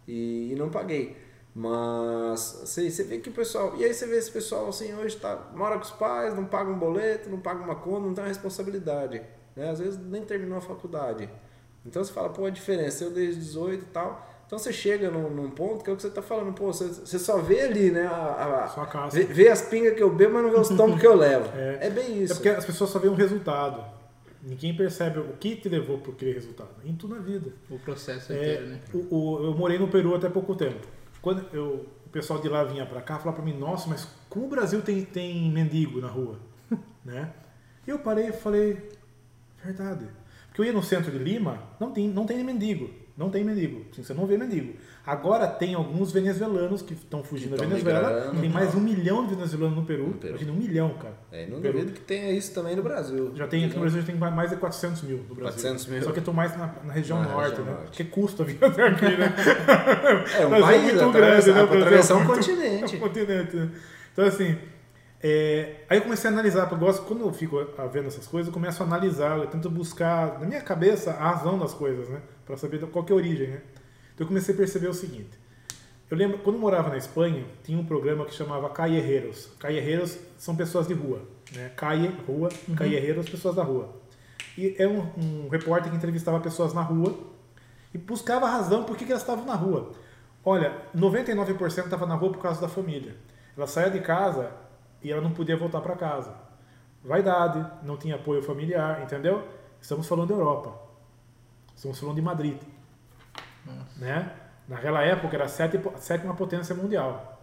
e, 0.07 0.51
e 0.51 0.55
não 0.55 0.69
paguei. 0.69 1.15
Mas 1.53 2.61
assim, 2.63 2.89
você 2.89 3.03
vê 3.03 3.17
que 3.19 3.29
o 3.29 3.31
pessoal. 3.31 3.75
E 3.77 3.83
aí 3.85 3.93
você 3.93 4.05
vê 4.05 4.17
esse 4.17 4.29
pessoal 4.31 4.67
assim, 4.67 4.93
hoje 4.93 5.15
tá, 5.17 5.51
mora 5.55 5.75
com 5.77 5.83
os 5.83 5.91
pais, 5.91 6.35
não 6.35 6.45
paga 6.45 6.69
um 6.69 6.77
boleto, 6.77 7.29
não 7.29 7.39
paga 7.39 7.63
uma 7.63 7.75
conta, 7.75 8.01
não 8.07 8.13
tem 8.13 8.23
uma 8.23 8.27
responsabilidade. 8.27 9.21
Né? 9.55 9.69
Às 9.69 9.79
vezes 9.79 9.99
nem 9.99 10.23
terminou 10.23 10.57
a 10.57 10.61
faculdade. 10.61 11.29
Então 11.85 12.03
você 12.03 12.11
fala, 12.11 12.29
pô, 12.29 12.45
a 12.45 12.49
diferença, 12.49 13.03
eu 13.03 13.11
desde 13.11 13.39
18 13.39 13.83
e 13.83 13.85
tal. 13.87 14.27
Então 14.47 14.59
você 14.59 14.71
chega 14.71 15.09
num, 15.09 15.29
num 15.29 15.49
ponto 15.49 15.83
que 15.83 15.89
é 15.89 15.93
o 15.93 15.95
que 15.95 16.01
você 16.03 16.09
tá 16.09 16.21
falando, 16.21 16.53
pô, 16.53 16.67
você, 16.67 16.85
você 16.87 17.17
só 17.17 17.39
vê 17.39 17.61
ali, 17.61 17.89
né? 17.91 18.05
A, 18.05 18.63
a- 18.65 18.67
Só 18.67 18.81
a 18.81 18.85
casca. 18.85 19.19
vê, 19.19 19.23
vê 19.25 19.49
as 19.49 19.61
pingas 19.63 19.95
que 19.95 20.03
eu 20.03 20.09
bebo, 20.13 20.33
mas 20.35 20.43
não 20.43 20.51
vê 20.51 20.59
os 20.59 20.69
tombos 20.77 20.99
que 20.99 21.07
eu 21.07 21.15
levo. 21.15 21.49
É. 21.57 21.87
É, 21.87 21.89
bem 21.89 22.21
isso. 22.23 22.33
É 22.33 22.35
porque 22.35 22.49
as 22.49 22.63
pessoas 22.65 22.89
só 22.91 22.99
veem 22.99 23.11
um 23.11 23.15
resultado. 23.17 23.83
Ninguém 24.43 24.75
percebe 24.77 25.17
o 25.19 25.33
que 25.39 25.55
te 25.55 25.67
levou 25.67 25.97
para 25.97 26.11
aquele 26.11 26.33
resultado. 26.33 26.69
Em 26.85 26.93
tudo 26.95 27.15
na 27.15 27.21
vida. 27.21 27.51
O 27.69 27.79
processo 27.79 28.31
É, 28.31 28.35
inteiro, 28.35 28.65
né? 28.67 28.79
o, 28.93 29.15
o- 29.15 29.43
eu 29.45 29.55
morei 29.55 29.79
no 29.79 29.87
Peru 29.87 30.13
até 30.13 30.29
pouco 30.29 30.53
tempo. 30.55 30.85
Quando 31.21 31.43
eu, 31.51 31.87
o 32.05 32.09
pessoal 32.11 32.39
de 32.39 32.47
lá 32.47 32.63
vinha 32.63 32.85
para 32.85 33.01
cá, 33.01 33.17
falava 33.17 33.41
para 33.41 33.45
mim, 33.51 33.57
nossa, 33.57 33.89
mas 33.89 34.07
como 34.29 34.45
o 34.45 34.49
Brasil 34.49 34.79
tem, 34.83 35.03
tem 35.03 35.49
mendigo 35.51 35.99
na 35.99 36.07
rua? 36.07 36.37
né? 37.03 37.31
E 37.87 37.89
eu 37.89 37.97
parei 37.97 38.27
e 38.29 38.31
falei, 38.31 38.89
verdade. 39.63 40.05
Porque 40.47 40.61
eu 40.61 40.65
ia 40.65 40.73
no 40.73 40.83
centro 40.83 41.11
de 41.11 41.17
Lima, 41.17 41.63
não 41.79 41.91
tem, 41.91 42.07
não 42.07 42.25
tem 42.27 42.43
mendigo. 42.43 42.91
Não 43.17 43.29
tem 43.29 43.45
mendigo. 43.45 43.85
Assim, 43.91 44.03
Você 44.03 44.13
não 44.13 44.25
vê 44.27 44.37
mendigo. 44.37 44.73
Agora 45.05 45.47
tem 45.47 45.73
alguns 45.73 46.11
venezuelanos 46.11 46.81
que 46.81 46.93
estão 46.93 47.23
fugindo 47.23 47.51
Que 47.55 47.61
da 47.61 47.65
Venezuela. 47.67 48.09
migrando, 48.09 48.41
tem 48.41 48.49
mais 48.49 48.75
um 48.75 48.79
milhão 48.81 49.25
de 49.25 49.35
venezuelanos 49.35 49.77
no 49.77 49.85
Peru. 49.85 50.07
No 50.07 50.13
Peru. 50.15 50.29
Imagina, 50.31 50.51
um 50.51 50.55
milhão, 50.55 50.93
cara. 50.95 51.13
É, 51.31 51.45
não 51.47 51.61
duvido 51.61 51.93
que 51.93 52.01
tenha 52.01 52.29
isso 52.31 52.53
também 52.53 52.75
no 52.75 52.83
Brasil. 52.83 53.31
Já 53.35 53.47
tem 53.47 53.63
aqui 53.63 53.75
no 53.75 53.81
Brasil 53.81 54.01
já 54.01 54.05
tem 54.07 54.15
mais 54.17 54.49
de 54.49 54.57
400 54.57 55.03
mil 55.03 55.17
no 55.29 55.35
Brasil. 55.35 55.53
400 55.61 55.85
mil. 55.87 56.03
Só 56.03 56.11
que 56.11 56.19
eu 56.19 56.23
tô 56.23 56.33
mais 56.33 56.57
na, 56.57 56.73
na 56.83 56.91
região 56.91 57.21
Na 57.21 57.29
norte, 57.29 57.49
região 57.51 57.65
né? 57.65 57.71
norte. 57.71 57.85
Porque 57.85 58.03
custa 58.03 58.43
vir 58.43 58.57
até 58.61 58.87
aqui, 58.87 59.05
né? 59.05 59.33
É 60.39 60.45
um 60.45 60.49
Brasil 60.49 60.65
país, 60.65 60.83
muito 60.83 61.03
atravessa- 61.05 61.53
grande, 61.53 61.71
né? 61.71 61.77
Atravessar 61.79 62.13
é 62.13 62.17
um 62.17 62.19
muito- 62.25 62.35
continente. 62.35 62.93
É 62.93 62.97
um 62.97 62.99
continente, 62.99 63.55
né? 63.55 63.69
Então, 64.11 64.25
assim, 64.25 64.57
é, 65.21 65.83
aí 65.89 65.97
eu 65.97 66.03
comecei 66.03 66.29
a 66.29 66.33
analisar, 66.33 66.67
porque 66.67 66.75
eu 66.75 66.87
gosto, 66.87 67.05
quando 67.05 67.21
eu 67.21 67.33
fico 67.33 67.57
vendo 67.91 68.07
essas 68.07 68.27
coisas, 68.27 68.47
eu 68.47 68.53
começo 68.53 68.83
a 68.83 68.85
analisar, 68.85 69.37
eu 69.37 69.47
tento 69.47 69.69
buscar, 69.69 70.39
na 70.39 70.45
minha 70.45 70.61
cabeça, 70.61 71.11
a 71.11 71.31
razão 71.31 71.57
das 71.57 71.73
coisas, 71.73 72.07
né? 72.09 72.21
Pra 72.45 72.57
saber 72.57 72.79
qual 72.87 73.05
é 73.07 73.11
a 73.11 73.15
origem, 73.15 73.47
né? 73.47 73.61
Então 74.13 74.25
eu 74.25 74.27
comecei 74.27 74.53
a 74.53 74.57
perceber 74.57 74.87
o 74.87 74.93
seguinte. 74.93 75.31
Eu 76.09 76.17
lembro, 76.17 76.37
quando 76.39 76.57
eu 76.57 76.61
morava 76.61 76.89
na 76.89 76.97
Espanha, 76.97 77.43
tinha 77.63 77.77
um 77.77 77.85
programa 77.85 78.25
que 78.25 78.33
chamava 78.33 78.69
Callejeros. 78.69 79.49
Callejeros 79.59 80.19
são 80.37 80.55
pessoas 80.55 80.87
de 80.87 80.93
rua, 80.93 81.21
né? 81.55 81.71
Calle, 81.75 82.15
rua, 82.27 82.49
callejeros, 82.75 83.27
pessoas 83.27 83.55
da 83.55 83.63
rua. 83.63 83.89
E 84.57 84.75
é 84.77 84.87
um, 84.87 84.99
um 85.17 85.49
repórter 85.49 85.91
que 85.91 85.97
entrevistava 85.97 86.39
pessoas 86.39 86.73
na 86.73 86.81
rua 86.81 87.17
e 87.93 87.97
buscava 87.97 88.45
a 88.45 88.49
razão 88.49 88.83
por 88.83 88.95
que, 88.95 89.05
que 89.05 89.11
elas 89.11 89.23
estavam 89.23 89.45
na 89.45 89.55
rua. 89.55 89.91
Olha, 90.43 90.77
99% 90.95 91.85
estava 91.85 92.05
na 92.05 92.13
rua 92.13 92.31
por 92.31 92.41
causa 92.41 92.61
da 92.61 92.67
família. 92.67 93.15
Ela 93.57 93.65
saía 93.65 93.89
de 93.89 93.99
casa 94.01 94.51
e 95.05 95.11
ela 95.11 95.21
não 95.21 95.31
podia 95.31 95.55
voltar 95.55 95.81
para 95.81 95.95
casa. 95.95 96.33
Vaidade, 97.03 97.63
não 97.83 97.95
tinha 97.95 98.15
apoio 98.15 98.41
familiar, 98.41 99.03
entendeu? 99.03 99.47
Estamos 99.79 100.07
falando 100.07 100.29
da 100.29 100.33
Europa. 100.33 100.73
Estamos 101.75 101.99
falando 101.99 102.15
de 102.15 102.23
Madrid. 102.23 102.57
Né? 103.97 104.31
Naquela 104.67 105.03
época 105.03 105.35
era 105.35 105.45
a 105.45 105.47
sétima, 105.47 106.33
potência 106.35 106.73
mundial. 106.73 107.39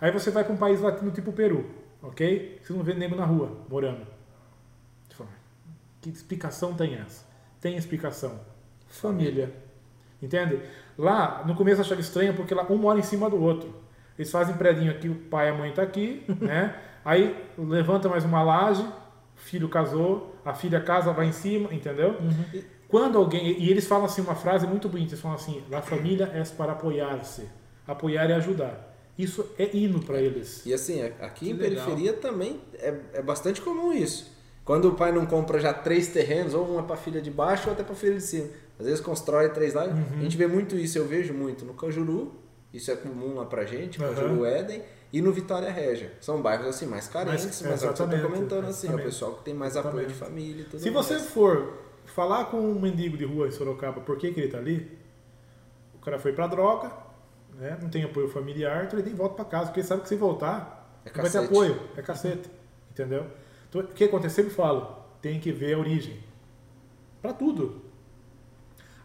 Aí 0.00 0.10
você 0.10 0.30
vai 0.30 0.42
para 0.42 0.54
um 0.54 0.56
país 0.56 0.80
latino 0.80 1.10
tipo 1.10 1.34
Peru, 1.34 1.70
ok? 2.02 2.58
Você 2.62 2.72
não 2.72 2.82
vê 2.82 2.94
nego 2.94 3.14
na 3.14 3.26
rua 3.26 3.58
morando. 3.68 4.06
Que 6.00 6.08
explicação 6.08 6.72
tem 6.72 6.94
essa? 6.94 7.26
Tem 7.60 7.76
explicação. 7.76 8.40
Família. 8.88 9.54
Entende? 10.20 10.62
Lá, 10.96 11.44
no 11.46 11.54
começo 11.54 11.82
eu 11.82 11.84
achava 11.84 12.00
estranho 12.00 12.32
porque 12.34 12.54
lá 12.54 12.66
um 12.70 12.78
mora 12.78 12.98
em 12.98 13.02
cima 13.02 13.28
do 13.28 13.38
outro. 13.38 13.82
Eles 14.18 14.30
fazem 14.30 14.56
predinho 14.56 14.90
aqui, 14.90 15.10
o 15.10 15.14
pai 15.14 15.48
e 15.48 15.50
a 15.50 15.54
mãe 15.54 15.72
tá 15.72 15.82
aqui, 15.82 16.24
né? 16.40 16.74
Aí 17.04 17.36
levanta 17.58 18.08
mais 18.08 18.24
uma 18.24 18.42
laje, 18.42 18.82
o 18.82 19.40
filho 19.40 19.68
casou, 19.68 20.34
a 20.44 20.54
filha 20.54 20.80
casa, 20.80 21.12
vai 21.12 21.26
em 21.26 21.32
cima, 21.32 21.72
entendeu? 21.72 22.16
Quando 22.88 23.18
alguém. 23.18 23.60
E 23.60 23.70
eles 23.70 23.86
falam 23.86 24.04
assim 24.04 24.20
uma 24.22 24.34
frase 24.34 24.66
muito 24.66 24.88
bonita, 24.88 25.10
eles 25.12 25.20
falam 25.20 25.36
assim, 25.36 25.62
a 25.72 25.80
família 25.80 26.30
é 26.34 26.42
para 26.56 26.72
apoiar-se. 26.72 27.48
Apoiar 27.86 28.28
e 28.30 28.32
ajudar. 28.34 28.90
Isso 29.18 29.44
é 29.58 29.68
hino 29.76 30.00
para 30.00 30.20
eles. 30.20 30.64
E 30.64 30.72
assim, 30.72 31.02
aqui 31.02 31.46
Que 31.46 31.50
em 31.50 31.54
legal. 31.54 31.84
periferia 31.84 32.12
também 32.14 32.60
é, 32.74 32.94
é 33.14 33.22
bastante 33.22 33.60
comum 33.60 33.92
isso. 33.92 34.30
Quando 34.64 34.88
o 34.88 34.94
pai 34.94 35.10
não 35.10 35.26
compra 35.26 35.58
já 35.58 35.74
três 35.74 36.08
terrenos, 36.08 36.54
ou 36.54 36.64
uma 36.66 36.82
para 36.84 36.96
filha 36.96 37.20
de 37.20 37.30
baixo 37.30 37.66
ou 37.68 37.72
até 37.74 37.82
para 37.82 37.94
filha 37.96 38.14
de 38.14 38.22
cima. 38.22 38.48
Às 38.78 38.86
vezes 38.86 39.00
constrói 39.00 39.48
três 39.50 39.74
lá. 39.74 39.84
Uhum. 39.86 40.04
A 40.18 40.22
gente 40.22 40.36
vê 40.36 40.46
muito 40.46 40.76
isso, 40.76 40.96
eu 40.98 41.04
vejo 41.06 41.34
muito 41.34 41.64
no 41.64 41.74
Cajuru, 41.74 42.32
isso 42.72 42.90
é 42.90 42.96
comum 42.96 43.34
lá 43.34 43.44
pra 43.44 43.64
gente, 43.64 44.00
Uhum. 44.00 44.08
Cajuru 44.14 44.44
Éden, 44.46 44.82
e 45.12 45.20
no 45.20 45.32
Vitória 45.32 45.70
Régia. 45.70 46.12
São 46.20 46.40
bairros 46.40 46.66
assim 46.68 46.86
mais 46.86 47.06
carentes, 47.08 47.44
Mais- 47.44 47.62
mas 47.62 47.82
é 47.82 47.90
o 47.90 47.92
que 47.92 48.00
eu 48.02 48.06
tô 48.06 48.12
exatamente, 48.14 48.34
comentando 48.34 48.64
assim, 48.66 48.88
é 48.88 48.94
o 48.94 48.98
pessoal 48.98 49.34
que 49.34 49.44
tem 49.44 49.54
mais 49.54 49.76
apoio 49.76 50.06
de 50.06 50.14
família 50.14 50.62
e 50.62 50.64
tudo 50.64 50.80
Se 50.80 50.90
você 50.90 51.14
mais. 51.14 51.26
for 51.30 51.78
falar 52.06 52.46
com 52.46 52.58
um 52.58 52.80
mendigo 52.80 53.16
de 53.16 53.24
rua 53.24 53.48
em 53.48 53.50
Sorocaba 53.50 54.00
por 54.00 54.16
que, 54.16 54.32
que 54.32 54.40
ele 54.40 54.48
tá 54.50 54.58
ali, 54.58 54.98
o 55.94 55.98
cara 55.98 56.18
foi 56.18 56.32
pra 56.32 56.46
droga, 56.46 56.90
né? 57.54 57.78
não 57.80 57.88
tem 57.90 58.02
apoio 58.04 58.28
familiar, 58.28 58.84
então 58.86 58.98
ele 58.98 59.08
nem 59.08 59.16
volta 59.16 59.34
pra 59.36 59.44
casa, 59.44 59.66
porque 59.66 59.80
ele 59.80 59.86
sabe 59.86 60.02
que 60.02 60.08
se 60.08 60.16
voltar, 60.16 61.00
É 61.04 61.10
vai 61.10 61.28
ter 61.30 61.38
apoio, 61.38 61.78
é 61.96 62.02
cacete. 62.02 62.48
Entendeu? 62.90 63.26
Então, 63.68 63.80
o 63.80 63.86
que 63.88 64.04
acontece? 64.04 64.40
Eu 64.40 64.44
sempre 64.44 64.54
falo, 64.56 64.96
tem 65.20 65.38
que 65.40 65.50
ver 65.52 65.74
a 65.74 65.78
origem. 65.78 66.22
Pra 67.22 67.32
tudo. 67.32 67.82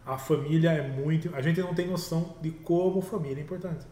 A 0.04 0.16
família 0.18 0.70
é 0.72 0.86
muito. 0.88 1.34
A 1.34 1.40
gente 1.40 1.60
não 1.60 1.74
tem 1.74 1.86
noção 1.86 2.34
de 2.42 2.50
como 2.50 3.00
família 3.00 3.40
é 3.40 3.44
importante. 3.44 3.86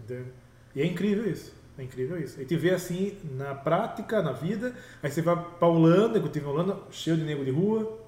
Entendeu? 0.00 0.26
E 0.74 0.82
é 0.82 0.86
incrível 0.86 1.28
isso. 1.30 1.52
É 1.78 1.82
incrível 1.82 2.18
isso. 2.18 2.38
A 2.38 2.42
gente 2.42 2.56
vê 2.56 2.70
assim 2.70 3.16
na 3.36 3.54
prática, 3.54 4.22
na 4.22 4.32
vida. 4.32 4.74
Aí 5.02 5.10
você 5.10 5.22
vai 5.22 5.36
pra 5.58 5.68
Holanda, 5.68 6.20
que 6.20 6.26
eu 6.26 6.32
tive 6.32 6.46
na 6.46 6.52
Holanda, 6.52 6.78
cheio 6.90 7.16
de 7.16 7.24
nego 7.24 7.44
de 7.44 7.50
rua. 7.50 7.98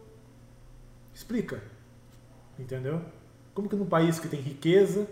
Explica. 1.15 1.63
Entendeu? 2.59 3.01
Como 3.55 3.69
que 3.69 3.77
num 3.77 3.87
país 3.87 4.19
que 4.19 4.29
tem 4.29 4.41
riqueza, 4.41 5.07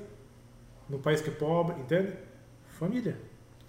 num 0.88 1.01
país 1.01 1.21
que 1.21 1.31
é 1.31 1.33
pobre, 1.33 1.81
entende? 1.81 2.12
Família. 2.79 3.17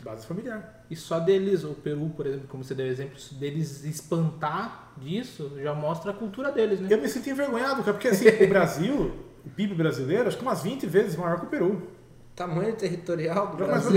Base 0.03 0.25
familiar. 0.27 0.85
E 0.89 0.95
só 0.95 1.19
deles, 1.19 1.63
o 1.63 1.73
Peru, 1.73 2.09
por 2.09 2.27
exemplo, 2.27 2.47
como 2.49 2.63
você 2.63 2.75
deu 2.75 2.85
exemplo, 2.85 3.17
deles 3.39 3.85
espantar 3.85 4.91
disso, 4.97 5.53
já 5.61 5.73
mostra 5.73 6.11
a 6.11 6.13
cultura 6.13 6.51
deles, 6.51 6.81
né? 6.81 6.89
Eu 6.91 7.01
me 7.01 7.07
sinto 7.07 7.29
envergonhado, 7.29 7.81
cara, 7.83 7.93
porque 7.93 8.09
assim, 8.09 8.27
o 8.27 8.49
Brasil, 8.49 9.13
o 9.45 9.49
PIB 9.49 9.75
brasileiro, 9.75 10.27
acho 10.27 10.35
que 10.35 10.43
umas 10.43 10.61
20 10.61 10.85
vezes 10.87 11.15
maior 11.15 11.39
que 11.39 11.45
o 11.45 11.49
Peru. 11.49 11.87
Tamanho 12.35 12.73
territorial 12.75 13.47
do 13.47 13.57
Mas 13.59 13.67
Brasil. 13.67 13.91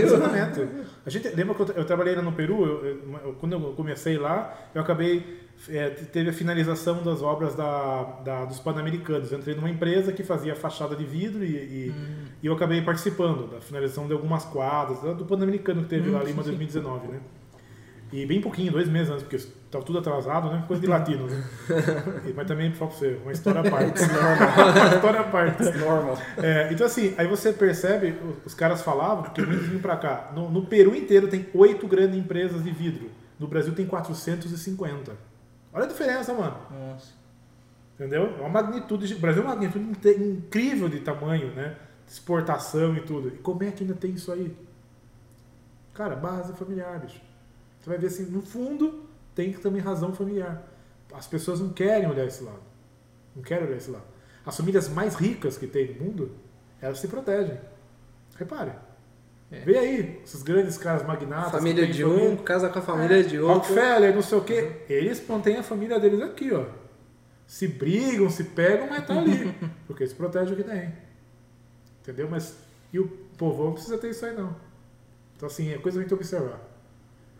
A 1.04 1.10
gente 1.10 1.28
lembra 1.28 1.54
que 1.54 1.62
eu, 1.62 1.66
eu 1.76 1.84
trabalhei 1.84 2.14
lá 2.14 2.22
no 2.22 2.32
Peru, 2.32 2.64
eu- 2.66 2.84
eu- 3.24 3.32
quando 3.40 3.52
eu 3.54 3.60
comecei 3.74 4.18
lá, 4.18 4.54
eu 4.74 4.80
acabei 4.82 5.44
é, 5.70 5.88
teve 5.88 6.28
a 6.28 6.32
finalização 6.34 7.02
das 7.02 7.22
obras 7.22 7.54
da, 7.54 8.02
da- 8.22 8.44
dos 8.44 8.58
Pan-Americanos. 8.60 9.32
Eu 9.32 9.38
entrei 9.38 9.54
numa 9.54 9.70
empresa 9.70 10.12
que 10.12 10.22
fazia 10.22 10.54
fachada 10.54 10.94
de 10.94 11.04
vidro 11.04 11.42
e, 11.42 11.48
e- 11.48 11.94
e 12.42 12.46
eu 12.46 12.52
acabei 12.52 12.82
participando 12.82 13.50
da 13.50 13.58
finalização 13.58 14.06
de 14.06 14.12
algumas 14.12 14.44
quadras 14.44 15.00
do 15.16 15.24
Pan-Americano 15.24 15.82
que 15.84 15.88
teve 15.88 16.10
lá 16.10 16.22
em 16.22 16.26
Lima 16.26 16.42
2019, 16.42 17.08
né? 17.08 17.20
E 18.12 18.24
bem 18.24 18.40
pouquinho, 18.40 18.70
dois 18.72 18.88
meses 18.88 19.10
antes, 19.10 19.22
porque 19.24 19.36
estava 19.36 19.84
tudo 19.84 19.98
atrasado, 19.98 20.48
né? 20.50 20.64
Coisa 20.66 20.80
de 20.80 20.86
latino, 20.86 21.26
né? 21.26 21.42
E- 22.24 22.32
Mas 22.32 22.46
também, 22.46 22.70
por 22.70 22.88
você, 22.88 23.18
uma 23.22 23.32
história 23.32 23.60
à 23.60 23.70
parte. 23.70 24.00
uma 24.04 24.94
história 24.94 25.20
à 25.20 25.24
parte. 25.24 25.62
Normal. 25.78 26.16
É, 26.36 26.72
então 26.72 26.86
assim, 26.86 27.14
aí 27.18 27.26
você 27.26 27.52
percebe, 27.52 28.16
os- 28.44 28.54
caras 28.54 28.82
falavam, 28.82 29.24
porque 29.24 29.42
muitos 29.42 29.66
vinham 29.66 29.82
pra 29.82 29.96
cá, 29.96 30.30
no, 30.34 30.48
no 30.50 30.64
Peru 30.66 30.94
inteiro 30.94 31.26
tem 31.28 31.46
oito 31.52 31.86
grandes 31.88 32.16
empresas 32.16 32.62
de 32.62 32.70
vidro, 32.70 33.10
no 33.40 33.48
Brasil 33.48 33.74
tem 33.74 33.84
450. 33.86 35.12
Olha 35.72 35.84
a 35.84 35.88
diferença, 35.88 36.32
mano. 36.32 36.56
Nossa. 36.70 37.12
Entendeu? 37.96 38.34
É 38.38 38.40
uma 38.40 38.48
magnitude, 38.48 39.14
o 39.14 39.18
Brasil 39.18 39.42
é 39.42 39.46
uma 39.46 39.54
magnitude 39.54 40.08
incrível 40.22 40.88
de 40.88 41.00
tamanho, 41.00 41.48
né? 41.54 41.74
De 42.06 42.12
exportação 42.12 42.94
e 42.96 43.00
tudo. 43.00 43.28
E 43.28 43.38
como 43.38 43.64
é 43.64 43.70
que 43.72 43.82
ainda 43.82 43.94
tem 43.94 44.12
isso 44.12 44.30
aí? 44.30 44.56
Cara, 45.92 46.14
base 46.14 46.52
familiar, 46.52 47.00
bicho. 47.00 47.20
Você 47.86 47.90
vai 47.90 47.98
ver 48.00 48.08
assim, 48.08 48.24
no 48.24 48.42
fundo, 48.42 49.04
tem 49.32 49.52
também 49.52 49.80
razão 49.80 50.12
familiar. 50.12 50.60
As 51.14 51.28
pessoas 51.28 51.60
não 51.60 51.68
querem 51.68 52.10
olhar 52.10 52.26
esse 52.26 52.42
lado. 52.42 52.58
Não 53.34 53.44
querem 53.44 53.64
olhar 53.64 53.76
esse 53.76 53.88
lado. 53.92 54.02
As 54.44 54.56
famílias 54.56 54.88
mais 54.88 55.14
ricas 55.14 55.56
que 55.56 55.68
tem 55.68 55.94
no 55.94 56.04
mundo, 56.04 56.32
elas 56.82 56.98
se 56.98 57.06
protegem. 57.06 57.56
Repare. 58.36 58.72
É. 59.52 59.60
Vê 59.60 59.78
aí, 59.78 60.20
esses 60.24 60.42
grandes 60.42 60.76
caras 60.76 61.04
magnatas. 61.06 61.52
Família 61.52 61.86
de 61.86 62.02
família- 62.02 62.30
um, 62.30 62.36
casa 62.38 62.68
com 62.68 62.80
a 62.80 62.82
família 62.82 63.22
de 63.22 63.38
outro. 63.38 63.58
Rockefeller, 63.72 64.12
não 64.12 64.22
sei 64.22 64.38
o 64.38 64.42
quê. 64.42 64.72
Eles 64.88 65.24
mantêm 65.28 65.56
a 65.56 65.62
família 65.62 66.00
deles 66.00 66.20
aqui, 66.22 66.52
ó. 66.52 66.64
Se 67.46 67.68
brigam, 67.68 68.28
se 68.28 68.42
pegam, 68.42 68.88
mas 68.90 69.06
tá 69.06 69.16
ali. 69.16 69.54
Porque 69.86 70.02
eles 70.02 70.12
protegem 70.12 70.54
o 70.54 70.56
que 70.56 70.64
tem. 70.64 70.92
Entendeu? 72.02 72.28
Mas 72.28 72.56
e 72.92 72.98
o 72.98 73.06
povão 73.38 73.66
não 73.66 73.72
precisa 73.74 73.96
ter 73.96 74.10
isso 74.10 74.26
aí, 74.26 74.34
não. 74.34 74.56
Então, 75.36 75.46
assim, 75.46 75.72
é 75.72 75.78
coisa 75.78 75.98
que 76.00 76.00
a 76.00 76.02
gente 76.02 76.08
tem 76.08 76.08
que 76.08 76.14
observar. 76.14 76.74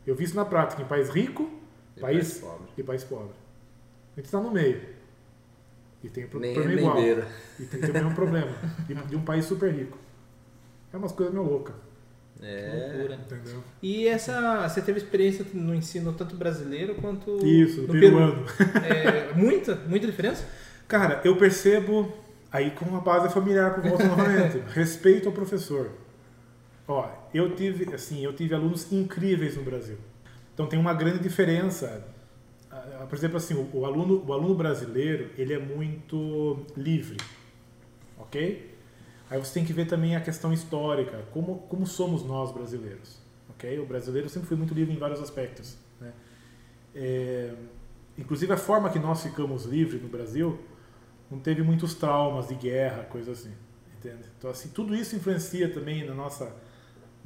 Eu 0.07 0.15
vi 0.15 0.25
isso 0.25 0.37
na 0.37 0.45
prática, 0.45 0.81
em 0.83 0.87
país 0.87 1.09
rico 1.11 1.51
E 1.97 2.01
país, 2.01 2.29
país 2.29 2.39
pobre. 2.39 2.67
e 2.79 2.83
país 2.83 3.05
pobre. 3.05 3.35
A 4.17 4.21
gente 4.21 4.27
está 4.27 4.41
no 4.41 4.51
meio. 4.51 4.81
E 6.05 6.09
tem 6.09 6.25
o 6.25 6.29
pro- 6.29 6.39
Nem, 6.41 6.55
problema 6.55 6.77
nem 6.77 6.85
igual. 6.85 7.03
beira. 7.03 7.29
E 7.59 7.65
tem 7.65 7.81
também 7.81 8.05
um 8.05 8.15
problema. 8.15 8.53
De, 8.87 8.95
de 8.95 9.17
um 9.17 9.23
país 9.23 9.45
super 9.45 9.73
rico. 9.73 9.99
É 10.93 10.97
umas 10.97 11.13
coisas 11.13 11.35
meio 11.35 11.47
loucas. 11.47 11.75
É. 12.41 12.93
Loucura. 12.95 13.15
Entendeu? 13.17 13.63
E 13.83 14.07
essa, 14.07 14.69
você 14.69 14.81
teve 14.83 14.99
experiência 14.99 15.45
no 15.55 15.75
ensino 15.75 16.13
tanto 16.13 16.37
brasileiro 16.37 16.95
quanto 16.97 17.45
Isso, 17.45 17.83
no 17.83 17.89
peruano. 17.93 18.45
Peru. 18.45 18.85
É, 18.87 19.33
muita, 19.35 19.75
muita 19.75 20.07
diferença? 20.07 20.45
Cara, 20.87 21.21
eu 21.25 21.37
percebo 21.37 22.13
aí 22.53 22.71
com 22.71 22.85
uma 22.85 23.01
base 23.01 23.33
familiar 23.33 23.75
com 23.75 23.89
volta 23.89 24.05
novamente. 24.05 24.59
Respeito 24.69 25.29
ao 25.29 25.35
professor. 25.35 25.91
Ó, 26.87 27.09
eu 27.37 27.55
tive, 27.55 27.95
assim, 27.95 28.25
eu 28.25 28.33
tive 28.35 28.55
alunos 28.55 28.91
incríveis 28.93 29.57
no 29.57 29.63
Brasil. 29.63 29.99
Então 30.55 30.67
tem 30.67 30.79
uma 30.79 30.95
grande 30.95 31.19
diferença. 31.19 32.07
Ah, 32.71 33.07
Por 33.09 33.17
exemplo, 33.17 33.37
assim, 33.37 33.55
o, 33.55 33.69
o 33.73 33.85
aluno, 33.85 34.25
o 34.27 34.33
aluno 34.33 34.55
brasileiro, 34.55 35.31
ele 35.37 35.53
é 35.53 35.59
muito 35.59 36.65
livre. 36.77 37.17
OK? 38.19 38.75
Aí 39.29 39.39
você 39.39 39.55
tem 39.55 39.65
que 39.65 39.73
ver 39.73 39.87
também 39.87 40.15
a 40.15 40.21
questão 40.21 40.53
histórica, 40.53 41.25
como 41.33 41.59
como 41.69 41.87
somos 41.87 42.25
nós 42.25 42.53
brasileiros. 42.53 43.19
OK? 43.51 43.79
O 43.79 43.87
brasileiro 43.87 44.29
sempre 44.29 44.49
foi 44.49 44.57
muito 44.57 44.73
livre 44.73 44.95
em 44.95 44.99
vários 44.99 45.21
aspectos, 45.21 45.77
né? 46.01 46.13
É, 46.95 47.53
inclusive 48.17 48.53
a 48.53 48.57
forma 48.57 48.89
que 48.89 48.99
nós 48.99 49.23
ficamos 49.23 49.65
livres 49.65 50.01
no 50.03 50.09
Brasil 50.09 50.59
não 51.31 51.39
teve 51.41 51.63
muitos 51.63 51.95
traumas 51.95 52.49
de 52.49 52.55
guerra, 52.55 53.03
coisa 53.05 53.33
assim, 53.33 53.53
entende? 53.99 54.25
Então 54.39 54.51
assim, 54.51 54.69
tudo 54.69 54.95
isso 54.95 55.17
influencia 55.17 55.69
também 55.69 56.07
na 56.07 56.15
nossa 56.15 56.45
no 56.45 56.53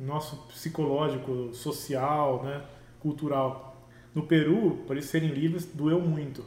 nosso 0.04 0.36
psicológico, 0.48 1.52
social, 1.52 2.42
né, 2.44 2.62
cultural. 3.00 3.86
No 4.14 4.22
Peru, 4.24 4.78
para 4.86 4.96
eles 4.96 5.06
serem 5.06 5.28
livres, 5.30 5.64
doeu 5.66 6.00
muito. 6.00 6.44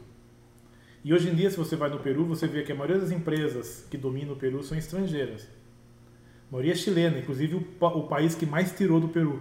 E 1.04 1.12
hoje 1.12 1.28
em 1.30 1.34
dia, 1.34 1.50
se 1.50 1.56
você 1.56 1.76
vai 1.76 1.88
no 1.90 1.98
Peru, 2.00 2.24
você 2.24 2.46
vê 2.46 2.62
que 2.62 2.72
a 2.72 2.74
maioria 2.74 2.98
das 3.00 3.10
empresas 3.10 3.86
que 3.90 3.96
dominam 3.96 4.32
o 4.34 4.36
Peru 4.36 4.62
são 4.62 4.76
estrangeiras. 4.76 5.46
A 6.48 6.52
maioria 6.52 6.72
é 6.72 6.76
chilena, 6.76 7.18
inclusive 7.18 7.56
o, 7.56 7.60
pa- 7.60 7.88
o 7.92 8.04
país 8.06 8.34
que 8.34 8.46
mais 8.46 8.72
tirou 8.72 9.00
do 9.00 9.08
Peru. 9.08 9.40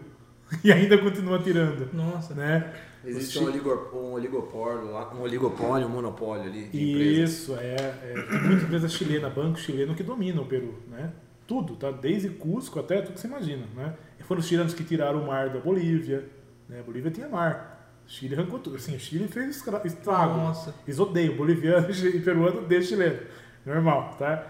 E 0.64 0.72
ainda 0.72 0.98
continua 1.00 1.40
tirando, 1.40 1.90
Nossa. 1.94 2.36
né? 2.36 2.72
Existe 3.04 3.38
Os 3.40 3.44
um, 3.44 3.46
chi- 3.52 3.52
oligo- 3.58 3.90
um 3.98 4.12
oligopólio 4.14 4.92
lá, 4.92 5.12
um 5.14 5.22
oligopólio, 5.22 5.88
um 5.88 5.90
monopólio 5.90 6.44
ali 6.44 6.66
de 6.68 6.92
empresas. 6.92 7.30
Isso, 7.34 7.56
é, 7.56 7.76
é. 7.76 8.26
Tem 8.30 8.42
muita 8.44 8.64
empresa 8.66 8.88
chilena, 8.88 9.30
banco 9.30 9.58
chileno 9.60 9.96
que 9.96 10.04
domina 10.04 10.42
o 10.42 10.46
Peru, 10.46 10.76
né? 10.90 11.12
Tudo, 11.46 11.76
tá? 11.76 11.92
Desde 11.92 12.30
Cusco 12.30 12.80
até 12.80 13.02
tudo 13.02 13.14
que 13.16 13.20
você 13.20 13.28
imagina, 13.28 13.66
né? 13.76 13.94
E 14.20 14.24
foram 14.24 14.40
os 14.40 14.48
chilenos 14.48 14.74
que 14.74 14.84
tiraram 14.84 15.22
o 15.24 15.28
mar 15.28 15.50
da 15.50 15.60
Bolívia, 15.60 16.24
né? 16.70 16.80
A 16.80 16.84
Bolívia 16.84 17.12
tinha 17.12 17.28
mar. 17.28 17.74
O 18.06 18.10
Chile 18.10 18.36
arrancou 18.36 18.60
tudo. 18.60 18.76
Assim, 18.76 18.96
o 18.96 19.00
Chile 19.00 19.28
fez 19.28 19.64
estrago. 19.86 20.38
Nossa. 20.38 20.74
Eles 20.86 21.00
odeiam 21.00 21.36
boliviano 21.36 21.88
e 21.92 22.20
peruano 22.20 22.62
desde 22.62 22.90
chileno. 22.90 23.20
Normal, 23.66 24.16
tá? 24.18 24.46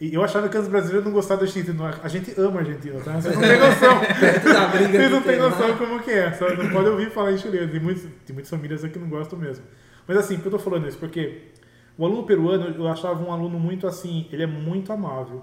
E 0.00 0.14
eu 0.14 0.22
achava 0.22 0.48
que 0.48 0.56
os 0.56 0.68
brasileiros 0.68 1.04
não 1.04 1.12
gostavam 1.12 1.44
da 1.44 1.50
Argentina. 1.50 2.00
A 2.02 2.08
gente 2.08 2.40
ama 2.40 2.58
a 2.58 2.60
Argentina, 2.60 3.00
tá? 3.00 3.20
Vocês 3.20 3.34
não 3.34 3.42
têm 3.42 3.58
noção. 3.58 4.00
Tá 4.54 4.68
briga 4.68 4.92
Vocês 4.92 5.10
não 5.10 5.22
têm 5.22 5.32
tem 5.32 5.40
lá. 5.42 5.50
noção 5.50 5.76
como 5.76 6.00
que 6.00 6.10
é. 6.10 6.32
Só 6.32 6.48
não 6.54 6.70
podem 6.70 6.92
ouvir 6.92 7.10
falar 7.10 7.32
em 7.32 7.38
chileno. 7.38 7.70
Tem, 7.70 7.80
muitos, 7.80 8.02
tem 8.24 8.32
muitas 8.34 8.50
famílias 8.50 8.84
aqui 8.84 8.94
que 8.94 8.98
não 9.00 9.08
gostam 9.08 9.38
mesmo. 9.38 9.64
Mas 10.06 10.16
assim, 10.16 10.36
por 10.36 10.42
que 10.42 10.48
eu 10.48 10.52
tô 10.52 10.58
falando 10.60 10.86
isso? 10.86 10.98
Porque 10.98 11.48
o 11.96 12.06
aluno 12.06 12.24
peruano, 12.24 12.74
eu 12.76 12.86
achava 12.86 13.22
um 13.24 13.32
aluno 13.32 13.58
muito 13.58 13.88
assim, 13.88 14.28
ele 14.30 14.44
é 14.44 14.46
muito 14.46 14.92
amável. 14.92 15.42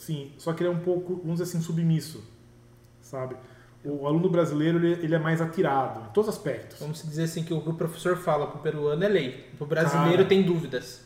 Assim, 0.00 0.32
só 0.38 0.54
que 0.54 0.62
ele 0.62 0.70
é 0.70 0.72
um 0.72 0.78
pouco, 0.80 1.16
vamos 1.16 1.38
dizer 1.38 1.44
assim, 1.44 1.60
submisso. 1.60 2.24
Sabe? 3.02 3.36
O 3.84 4.06
aluno 4.06 4.30
brasileiro, 4.30 4.78
ele, 4.78 5.04
ele 5.04 5.14
é 5.14 5.18
mais 5.18 5.40
atirado, 5.42 6.00
em 6.08 6.12
todos 6.14 6.30
os 6.30 6.36
aspectos. 6.36 6.78
Vamos 6.80 7.02
dizer 7.02 7.24
assim 7.24 7.42
que 7.44 7.52
o 7.52 7.60
que 7.60 7.68
o 7.68 7.74
professor 7.74 8.16
fala 8.16 8.46
pro 8.46 8.60
peruano 8.60 9.04
é 9.04 9.08
lei. 9.08 9.50
Pro 9.58 9.66
brasileiro 9.66 10.16
Cara. 10.18 10.28
tem 10.28 10.42
dúvidas. 10.42 11.02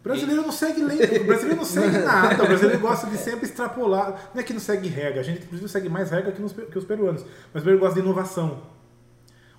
O 0.00 0.02
brasileiro 0.04 0.42
não 0.42 0.52
segue 0.52 0.82
lei, 0.82 1.20
o 1.20 1.26
brasileiro 1.26 1.56
não 1.58 1.64
segue 1.64 1.96
nada, 2.04 2.42
o 2.42 2.46
brasileiro 2.46 2.80
gosta 2.80 3.06
de 3.08 3.16
sempre 3.16 3.46
extrapolar. 3.46 4.30
Não 4.34 4.40
é 4.40 4.44
que 4.44 4.52
não 4.52 4.60
segue 4.60 4.88
regra, 4.88 5.20
a 5.20 5.24
gente 5.24 5.44
inclusive 5.44 5.68
segue 5.68 5.88
mais 5.88 6.10
regra 6.10 6.30
que, 6.32 6.42
nos- 6.42 6.52
que 6.52 6.76
os 6.78 6.84
peruanos, 6.84 7.22
mas 7.52 7.62
o 7.62 7.64
brasileiro 7.64 7.80
gosta 7.80 7.94
de 7.94 8.00
inovação. 8.06 8.62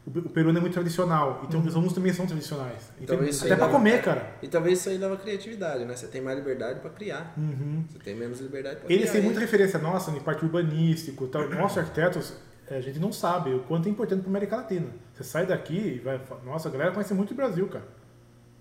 O, 0.05 0.11
pe- 0.11 0.19
o 0.19 0.29
peruano 0.29 0.57
é 0.59 0.61
muito 0.61 0.73
tradicional, 0.73 1.41
então 1.47 1.59
os 1.61 1.73
alunos 1.75 1.91
também 1.93 2.13
são 2.13 2.27
tradicionais. 2.27 2.91
Então 3.01 3.23
isso 3.23 3.43
Até 3.45 3.55
dá- 3.55 3.67
comer, 3.67 4.03
cara. 4.03 4.35
E 4.41 4.47
talvez 4.47 4.79
isso 4.79 4.89
aí 4.89 4.99
dava 4.99 5.17
criatividade, 5.17 5.83
né? 5.83 5.95
Você 5.95 6.05
tem 6.07 6.21
mais 6.21 6.37
liberdade 6.37 6.79
pra 6.79 6.91
criar. 6.91 7.33
Uhum. 7.35 7.83
Você 7.89 7.97
tem 7.99 8.15
menos 8.15 8.39
liberdade 8.39 8.75
pra 8.81 8.85
Eles 8.87 8.99
criar. 9.01 9.11
têm 9.13 9.21
hein? 9.21 9.25
muita 9.25 9.39
referência 9.39 9.79
nossa 9.79 10.11
em 10.11 10.19
parte 10.19 10.45
urbanístico. 10.45 11.27
Tal. 11.27 11.49
Nós, 11.49 11.75
arquitetos, 11.75 12.33
eh, 12.69 12.77
a 12.77 12.81
gente 12.81 12.99
não 12.99 13.11
sabe 13.11 13.51
o 13.55 13.61
quanto 13.61 13.87
é 13.87 13.91
importante 13.91 14.19
para 14.21 14.29
América 14.29 14.57
Latina. 14.57 14.87
Você 15.15 15.23
sai 15.23 15.47
daqui 15.47 15.75
e 15.95 15.99
vai. 15.99 16.21
Nossa, 16.45 16.69
a 16.69 16.71
galera 16.71 16.91
conhece 16.91 17.13
muito 17.15 17.31
o 17.31 17.35
Brasil, 17.35 17.67
cara. 17.67 17.85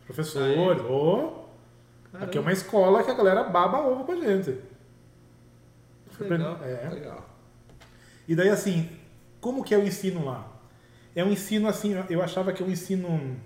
Professores, 0.06 0.56
Caramba, 0.56 1.44
aqui 2.20 2.38
é 2.38 2.40
uma 2.40 2.52
escola 2.52 3.02
que 3.02 3.10
a 3.10 3.14
galera 3.14 3.44
baba 3.44 3.80
ovo 3.86 4.04
pra 4.04 4.16
gente. 4.16 4.58
legal. 6.20 6.58
É. 6.62 6.88
Legal. 6.90 7.28
E 8.26 8.34
daí, 8.34 8.48
assim, 8.48 8.88
como 9.40 9.62
que 9.62 9.74
é 9.74 9.78
o 9.78 9.82
ensino 9.86 10.24
lá? 10.24 10.50
É 11.14 11.24
um 11.24 11.30
ensino, 11.30 11.68
assim, 11.68 11.94
eu 12.10 12.22
achava 12.22 12.52
que 12.52 12.62
é 12.62 12.66
um 12.66 12.70
ensino... 12.70 13.36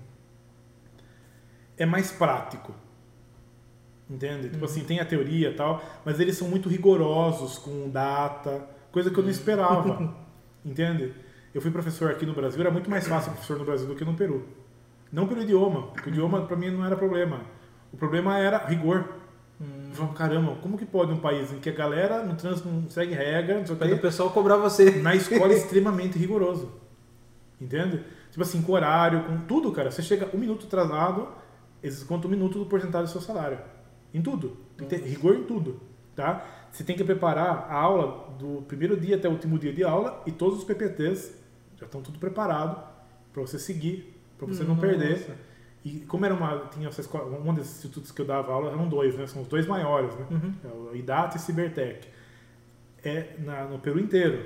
É 1.76 1.86
mais 1.86 2.10
prático. 2.10 2.74
Entende? 4.10 4.48
Tipo 4.48 4.64
assim, 4.64 4.84
tem 4.84 5.00
a 5.00 5.04
teoria 5.04 5.50
e 5.50 5.54
tal, 5.54 5.82
mas 6.04 6.18
eles 6.18 6.36
são 6.36 6.48
muito 6.48 6.68
rigorosos 6.68 7.58
com 7.58 7.90
data, 7.90 8.66
coisa 8.90 9.10
que 9.10 9.18
eu 9.18 9.22
não 9.22 9.30
esperava. 9.30 10.14
Entende? 10.64 11.14
Eu 11.54 11.60
fui 11.60 11.70
professor 11.70 12.10
aqui 12.10 12.24
no 12.24 12.32
Brasil, 12.32 12.60
era 12.60 12.70
muito 12.70 12.88
mais 12.88 13.06
fácil 13.06 13.32
professor 13.32 13.58
no 13.58 13.64
Brasil 13.64 13.86
do 13.86 13.94
que 13.94 14.04
no 14.04 14.14
Peru. 14.14 14.46
Não 15.12 15.26
pelo 15.26 15.42
idioma, 15.42 15.88
porque 15.88 16.08
o 16.08 16.12
idioma 16.12 16.42
pra 16.42 16.56
mim 16.56 16.70
não 16.70 16.84
era 16.84 16.96
problema. 16.96 17.42
O 17.92 17.96
problema 17.96 18.38
era 18.38 18.58
rigor. 18.66 19.08
Falava, 19.92 20.14
caramba, 20.14 20.54
como 20.62 20.78
que 20.78 20.86
pode 20.86 21.12
um 21.12 21.18
país 21.18 21.52
em 21.52 21.58
que 21.58 21.68
a 21.68 21.72
galera 21.72 22.22
no 22.22 22.36
trânsito 22.36 22.68
não 22.68 22.88
segue 22.88 23.14
regra, 23.14 23.58
não 23.58 23.66
sei 23.66 23.74
o 23.74 23.78
Quando 23.78 23.92
o 23.94 23.98
pessoal 23.98 24.30
cobrar 24.30 24.56
você. 24.56 24.90
na 25.02 25.14
escola 25.14 25.52
é 25.52 25.56
extremamente 25.56 26.18
rigoroso. 26.18 26.70
Entende? 27.60 28.04
Tipo 28.30 28.42
assim, 28.42 28.62
com 28.62 28.72
horário, 28.72 29.24
com 29.24 29.38
tudo, 29.38 29.72
cara. 29.72 29.90
Você 29.90 30.02
chega 30.02 30.28
um 30.34 30.38
minuto 30.38 30.66
atrasado, 30.66 31.28
eles 31.82 32.02
contam 32.04 32.28
um 32.28 32.34
minuto 32.34 32.58
do 32.58 32.66
porcentagem 32.66 33.06
do 33.06 33.10
seu 33.10 33.20
salário. 33.20 33.58
Em 34.12 34.22
tudo. 34.22 34.56
Tem 34.76 34.86
que 34.86 34.96
ter 34.96 35.04
rigor 35.04 35.34
em 35.34 35.44
tudo. 35.44 35.80
Tá? 36.14 36.44
Você 36.70 36.84
tem 36.84 36.96
que 36.96 37.04
preparar 37.04 37.66
a 37.68 37.74
aula 37.74 38.34
do 38.38 38.62
primeiro 38.62 38.98
dia 38.98 39.16
até 39.16 39.28
o 39.28 39.32
último 39.32 39.58
dia 39.58 39.72
de 39.72 39.84
aula 39.84 40.22
e 40.26 40.32
todos 40.32 40.58
os 40.58 40.64
PPTs 40.64 41.32
já 41.76 41.86
estão 41.86 42.02
tudo 42.02 42.18
preparado 42.18 42.82
para 43.32 43.40
você 43.42 43.58
seguir, 43.58 44.20
para 44.36 44.46
você 44.46 44.64
não 44.64 44.74
Nossa. 44.74 44.86
perder. 44.86 45.36
E 45.84 46.00
como 46.00 46.24
era 46.24 46.34
uma, 46.34 46.66
tinha 46.72 46.88
essa 46.88 47.00
escola, 47.00 47.38
um 47.38 47.54
desses 47.54 47.78
institutos 47.78 48.10
que 48.10 48.20
eu 48.20 48.26
dava 48.26 48.52
aula 48.52 48.72
eram 48.72 48.88
dois, 48.88 49.16
né? 49.16 49.26
São 49.26 49.42
os 49.42 49.48
dois 49.48 49.66
maiores, 49.66 50.14
né? 50.16 50.26
Uhum. 50.30 50.54
É 50.64 50.92
o 50.92 50.96
IDAT 50.96 51.36
e 51.36 51.38
Cibertec. 51.40 52.08
É 53.04 53.36
na, 53.38 53.64
no 53.64 53.78
Peru 53.78 54.00
inteiro. 54.00 54.44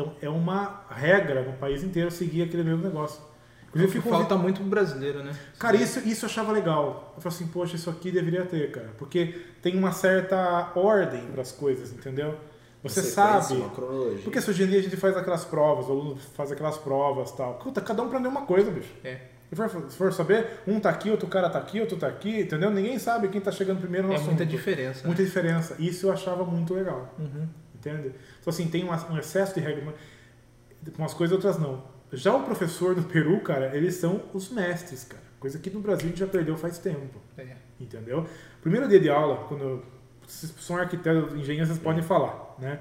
Então 0.00 0.12
é 0.20 0.28
uma 0.28 0.84
regra 0.90 1.42
no 1.42 1.52
país 1.54 1.82
inteiro 1.82 2.10
seguir 2.10 2.42
aquele 2.42 2.62
mesmo 2.62 2.82
negócio. 2.82 3.20
Inclusive, 3.68 3.98
eu 3.98 4.02
fico 4.02 4.12
Falta 4.12 4.36
muito 4.36 4.60
pro 4.60 4.68
brasileiro, 4.68 5.22
né? 5.22 5.32
Cara, 5.58 5.76
isso, 5.76 6.00
isso 6.00 6.24
eu 6.24 6.28
achava 6.28 6.50
legal. 6.50 7.12
Eu 7.16 7.22
falei 7.22 7.36
assim, 7.36 7.46
poxa, 7.46 7.76
isso 7.76 7.88
aqui 7.88 8.10
deveria 8.10 8.44
ter, 8.44 8.72
cara. 8.72 8.90
Porque 8.98 9.42
tem 9.62 9.76
uma 9.76 9.92
certa 9.92 10.72
ordem 10.74 11.22
para 11.26 11.42
as 11.42 11.52
coisas, 11.52 11.92
entendeu? 11.92 12.34
Você 12.82 13.00
sabe. 13.02 13.54
Uma 13.54 13.68
cronologia. 13.70 14.22
Porque 14.24 14.38
hoje 14.38 14.64
em 14.64 14.66
dia 14.66 14.78
a 14.80 14.82
gente 14.82 14.96
faz 14.96 15.16
aquelas 15.16 15.44
provas, 15.44 15.86
o 15.86 15.92
aluno 15.92 16.16
faz 16.34 16.50
aquelas 16.50 16.78
provas 16.78 17.30
tal. 17.30 17.54
Puta, 17.54 17.80
cada 17.80 18.02
um 18.02 18.06
aprende 18.06 18.26
uma 18.26 18.42
coisa, 18.42 18.70
bicho. 18.70 18.92
É. 19.04 19.18
Se 19.50 19.56
for, 19.56 19.68
se 19.68 19.96
for 19.96 20.12
saber, 20.12 20.60
um 20.66 20.80
tá 20.80 20.90
aqui, 20.90 21.10
outro 21.10 21.28
cara 21.28 21.50
tá 21.50 21.58
aqui, 21.58 21.80
outro 21.80 21.96
tá 21.96 22.06
aqui, 22.06 22.40
entendeu? 22.40 22.70
Ninguém 22.70 22.98
sabe 22.98 23.28
quem 23.28 23.40
tá 23.40 23.52
chegando 23.52 23.80
primeiro 23.80 24.06
no 24.06 24.12
É 24.12 24.16
assunto. 24.16 24.30
muita 24.30 24.46
diferença. 24.46 25.06
Muita 25.06 25.24
diferença. 25.24 25.76
Isso 25.78 26.06
eu 26.06 26.12
achava 26.12 26.44
muito 26.44 26.72
legal. 26.74 27.14
Uhum. 27.18 27.48
Entende? 27.80 28.14
Então, 28.40 28.50
assim, 28.50 28.68
tem 28.68 28.84
um, 28.84 29.18
excesso 29.18 29.54
de 29.54 29.60
regras. 29.60 29.84
mas 29.84 30.98
Umas 30.98 31.14
coisas, 31.14 31.34
outras 31.34 31.58
não. 31.58 31.82
Já 32.12 32.34
o 32.34 32.42
professor 32.44 32.94
do 32.94 33.02
Peru, 33.02 33.40
cara, 33.40 33.74
eles 33.74 33.94
são 33.94 34.22
os 34.34 34.50
mestres, 34.50 35.04
cara. 35.04 35.22
Coisa 35.38 35.58
que 35.58 35.70
no 35.70 35.80
Brasil 35.80 36.06
a 36.06 36.08
gente 36.08 36.18
já 36.18 36.26
perdeu 36.26 36.56
faz 36.56 36.78
tempo. 36.78 37.18
É. 37.38 37.56
Entendeu? 37.80 38.26
Primeiro 38.60 38.86
dia 38.86 39.00
de 39.00 39.08
aula, 39.08 39.44
quando 39.48 39.82
vocês 40.26 40.52
são 40.60 40.76
arquitetos, 40.76 41.34
engenheiros, 41.34 41.68
vocês 41.68 41.78
podem 41.78 42.02
falar, 42.02 42.56
né? 42.58 42.80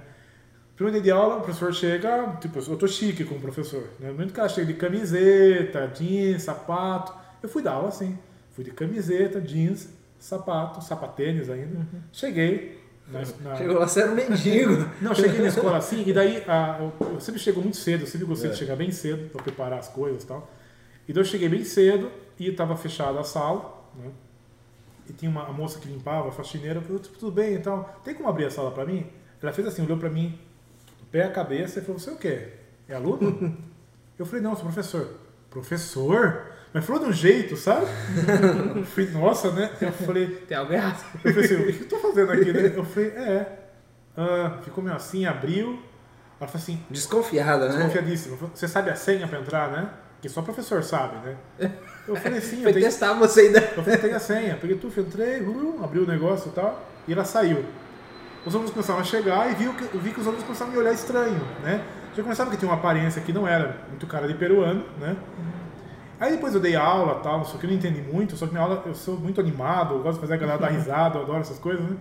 Primeiro 0.75 1.01
dia 1.01 1.03
de 1.03 1.11
aula, 1.11 1.37
o 1.37 1.41
professor 1.41 1.73
chega, 1.73 2.37
tipo, 2.41 2.59
eu 2.59 2.77
tô 2.77 2.87
chique 2.87 3.23
como 3.23 3.39
professor. 3.39 3.83
Né? 3.99 4.07
No 4.07 4.13
momento 4.13 4.33
que 4.33 4.39
ela 4.39 4.49
chega 4.49 4.67
de 4.67 4.73
camiseta, 4.73 5.87
jeans, 5.93 6.43
sapato, 6.43 7.13
eu 7.41 7.49
fui 7.49 7.61
dar 7.61 7.73
aula 7.73 7.89
assim. 7.89 8.17
Fui 8.51 8.63
de 8.63 8.71
camiseta, 8.71 9.39
jeans, 9.39 9.89
sapato, 10.17 10.83
sapatênis 10.83 11.49
ainda. 11.49 11.85
Cheguei. 12.11 12.78
Na, 13.11 13.19
na- 13.41 13.55
Chegou 13.55 13.79
lá, 13.79 13.87
você 13.87 14.01
era 14.01 14.11
um 14.11 14.15
mendigo. 14.15 14.85
não, 15.01 15.15
cheguei 15.15 15.39
na 15.41 15.47
escola 15.47 15.77
assim, 15.77 16.03
e 16.05 16.13
daí 16.13 16.43
ah, 16.47 16.77
eu, 16.99 17.07
eu 17.13 17.19
sempre 17.19 17.39
chego 17.41 17.59
muito 17.61 17.77
cedo, 17.77 18.01
eu 18.01 18.07
sempre 18.07 18.25
gostei 18.27 18.49
É. 18.49 18.53
de 18.53 18.59
chegar 18.59 18.75
bem 18.75 18.91
cedo 18.91 19.29
para 19.31 19.41
preparar 19.43 19.79
as 19.79 19.87
coisas 19.87 20.23
e 20.23 20.27
tal. 20.27 20.49
Então 21.07 21.21
eu 21.21 21.25
cheguei 21.25 21.49
bem 21.49 21.63
cedo 21.63 22.11
e 22.39 22.49
estava 22.49 22.75
fechada 22.77 23.19
a 23.19 23.23
sala, 23.23 23.83
né? 23.95 24.11
E 25.09 25.13
tinha 25.13 25.31
uma 25.31 25.47
a 25.47 25.51
moça 25.51 25.79
que 25.79 25.87
limpava, 25.87 26.29
a 26.29 26.31
faxineira, 26.31 26.79
falou, 26.81 26.99
tudo 26.99 27.31
bem, 27.31 27.55
então, 27.55 27.83
tem 28.03 28.13
como 28.13 28.29
abrir 28.29 28.45
a 28.45 28.51
sala 28.51 28.69
para 28.71 28.85
mim? 28.85 29.07
Ela 29.41 29.51
fez 29.51 29.67
assim, 29.67 29.81
olhou 29.83 29.97
para 29.97 30.09
mim, 30.09 30.37
do 30.99 31.05
pé 31.07 31.23
à 31.23 31.31
cabeça, 31.31 31.79
e 31.79 31.81
falou, 31.81 31.97
você 31.99 32.11
é 32.11 32.13
o 32.13 32.17
quê? 32.17 32.49
É 32.87 32.93
aluno? 32.93 33.57
eu 34.19 34.25
falei, 34.25 34.41
não, 34.43 34.53
sou 34.55 34.65
professor. 34.65 35.15
Professor? 35.49 36.48
Mas 36.73 36.85
falou 36.85 37.03
de 37.03 37.09
um 37.09 37.13
jeito, 37.13 37.55
sabe? 37.57 37.85
eu 38.75 38.83
falei, 38.85 39.09
nossa, 39.11 39.51
né? 39.51 39.71
Eu 39.81 39.91
falei, 39.91 40.27
Tem 40.47 40.57
algo 40.57 40.71
errado. 40.71 41.03
eu 41.23 41.33
falei 41.33 41.45
assim, 41.45 41.55
o 41.55 41.73
que 41.73 41.81
eu 41.83 41.87
tô 41.89 41.97
fazendo 41.97 42.31
aqui, 42.31 42.53
né? 42.53 42.71
Eu 42.75 42.83
falei, 42.85 43.09
é. 43.09 43.59
Ah, 44.15 44.57
ficou 44.63 44.83
meio 44.83 44.95
assim, 44.95 45.25
abriu. 45.25 45.79
Ela 46.39 46.47
falou 46.47 46.61
assim, 46.63 46.83
Desconfiada, 46.89 47.67
né? 47.69 47.75
desconfiadíssima. 47.75 48.37
Você 48.53 48.67
sabe 48.67 48.89
a 48.91 48.95
senha 48.95 49.27
pra 49.27 49.39
entrar, 49.39 49.71
né? 49.71 49.89
Que 50.21 50.29
só 50.29 50.41
o 50.41 50.43
professor 50.43 50.83
sabe, 50.83 51.15
né? 51.25 51.71
Eu 52.07 52.15
falei 52.15 52.39
assim, 52.39 52.57
eu 52.57 52.63
Foi 52.63 52.73
tenho, 52.73 52.85
testar 52.85 53.13
você 53.13 53.41
ainda. 53.41 53.59
eu 53.75 53.83
falei, 53.83 53.97
tem 53.97 54.13
a 54.13 54.19
senha. 54.19 54.55
Peguei 54.59 54.77
tudo, 54.77 54.99
entrei, 54.99 55.41
uh, 55.41 55.79
abriu 55.83 56.03
o 56.03 56.07
negócio 56.07 56.49
e 56.49 56.51
tal, 56.51 56.87
e 57.07 57.13
ela 57.13 57.23
saiu. 57.25 57.63
Os 58.45 58.53
alunos 58.53 58.71
começaram 58.71 58.99
a 58.99 59.03
chegar 59.03 59.51
e 59.51 59.55
viu 59.55 59.73
que, 59.73 59.83
eu 59.93 59.99
vi 59.99 60.11
que 60.11 60.19
os 60.19 60.25
alunos 60.27 60.43
começaram 60.43 60.71
a 60.71 60.73
me 60.73 60.79
olhar 60.79 60.93
estranho, 60.93 61.41
né? 61.63 61.83
Já 62.15 62.21
começava 62.23 62.49
que 62.51 62.57
tinha 62.57 62.69
uma 62.69 62.77
aparência 62.77 63.21
que 63.21 63.31
não 63.33 63.47
era 63.47 63.77
muito 63.89 64.05
cara 64.07 64.27
de 64.27 64.33
peruano, 64.33 64.83
né? 64.99 65.15
Aí 66.19 66.31
depois 66.31 66.53
eu 66.53 66.59
dei 66.59 66.75
aula 66.75 67.15
tal, 67.23 67.45
só 67.45 67.57
que 67.57 67.65
eu 67.65 67.69
não 67.69 67.77
entendi 67.77 68.01
muito, 68.01 68.35
só 68.35 68.45
que 68.45 68.51
minha 68.51 68.63
aula 68.63 68.83
eu 68.85 68.93
sou 68.93 69.17
muito 69.17 69.39
animado, 69.39 69.95
eu 69.95 69.99
gosto 70.01 70.15
de 70.15 70.21
fazer 70.21 70.33
a 70.33 70.37
galera 70.37 70.59
dar 70.59 70.67
risada, 70.71 71.17
eu 71.17 71.23
adoro 71.23 71.39
essas 71.39 71.59
coisas, 71.59 71.81
né? 71.83 71.95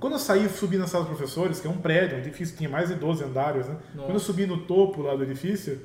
Quando 0.00 0.14
eu 0.14 0.18
saí, 0.18 0.48
subi 0.48 0.78
na 0.78 0.86
sala 0.86 1.04
dos 1.04 1.16
professores, 1.16 1.60
que 1.60 1.66
é 1.66 1.70
um 1.70 1.76
prédio, 1.76 2.16
um 2.16 2.20
edifício 2.20 2.52
que 2.54 2.58
tinha 2.58 2.70
mais 2.70 2.88
de 2.88 2.94
12 2.94 3.22
andares, 3.22 3.66
né? 3.68 3.76
Nossa. 3.94 4.06
Quando 4.06 4.14
eu 4.14 4.20
subi 4.20 4.46
no 4.46 4.58
topo 4.62 5.02
lá 5.02 5.14
do 5.14 5.22
edifício, 5.22 5.78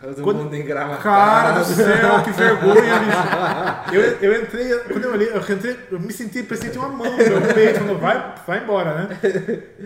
Todo 0.00 0.22
Quando- 0.22 0.44
mundo 0.44 0.56
engravatado. 0.56 1.02
Cara 1.02 1.58
do 1.58 1.64
céu, 1.66 2.22
que 2.24 2.30
vergonha, 2.30 2.98
bicho. 3.04 3.94
Eu, 3.94 4.02
eu 4.32 4.42
entrei, 4.42 4.78
quando 4.84 5.04
eu 5.04 5.12
olhei, 5.12 5.28
eu 5.28 5.36
entrei, 5.40 5.78
eu 5.90 6.00
me 6.00 6.10
senti, 6.10 6.42
tinha 6.42 6.78
uma 6.82 6.88
mão 6.88 7.10
no 7.12 7.18
meu 7.18 7.54
peito, 7.54 7.80
falando, 7.80 8.00
vai, 8.00 8.34
vai 8.46 8.62
embora, 8.62 8.94
né? 8.94 9.18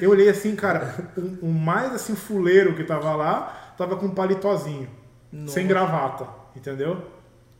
Eu 0.01 0.11
olhei 0.11 0.29
assim, 0.29 0.55
cara, 0.55 0.95
o, 1.17 1.47
o 1.49 1.53
mais 1.53 1.93
assim 1.93 2.15
fuleiro 2.15 2.77
que 2.77 2.85
tava 2.85 3.13
lá, 3.17 3.73
tava 3.77 3.97
com 3.97 4.07
um 4.07 4.15
palitozinho, 4.15 4.89
sem 5.49 5.67
gravata, 5.67 6.29
entendeu? 6.57 7.03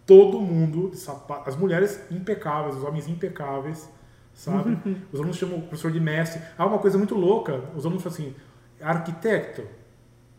Todo 0.07 0.39
mundo 0.41 0.91
de 0.91 0.97
sapato, 0.97 1.49
as 1.49 1.57
mulheres 1.57 2.01
impecáveis, 2.11 2.77
os 2.77 2.85
homens 2.85 3.09
impecáveis, 3.09 3.89
sabe? 4.35 4.79
Os 5.13 5.19
alunos 5.19 5.37
chamam 5.37 5.59
o 5.59 5.63
professor 5.63 5.91
de 5.91 6.01
mestre. 6.01 6.43
Ah, 6.59 6.67
uma 6.67 6.79
coisa 6.79 6.99
muito 6.99 7.15
louca, 7.15 7.63
os 7.75 7.87
alunos 7.87 8.03
falam 8.03 8.19
assim, 8.19 8.35
arquiteto. 8.81 9.63
Eu 9.63 9.69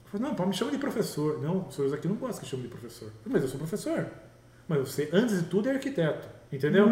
falei, 0.06 0.28
não, 0.28 0.36
pô, 0.36 0.46
me 0.46 0.54
chama 0.54 0.72
de 0.72 0.78
professor. 0.78 1.41
Não, 1.41 1.68
os 1.68 1.76
senhores 1.76 1.94
aqui 1.94 2.08
não 2.08 2.15
gostam 2.15 2.44
que 2.44 2.50
chame 2.50 2.63
de 2.63 2.70
professor. 2.70 3.12
Mas 3.26 3.41
eu 3.41 3.50
sou 3.50 3.58
professor. 3.58 4.06
Mas 4.68 4.80
você, 4.80 5.10
antes 5.12 5.41
de 5.41 5.50
tudo, 5.50 5.70
é 5.70 5.74
arquiteto. 5.74 6.28
Entendeu? 6.52 6.88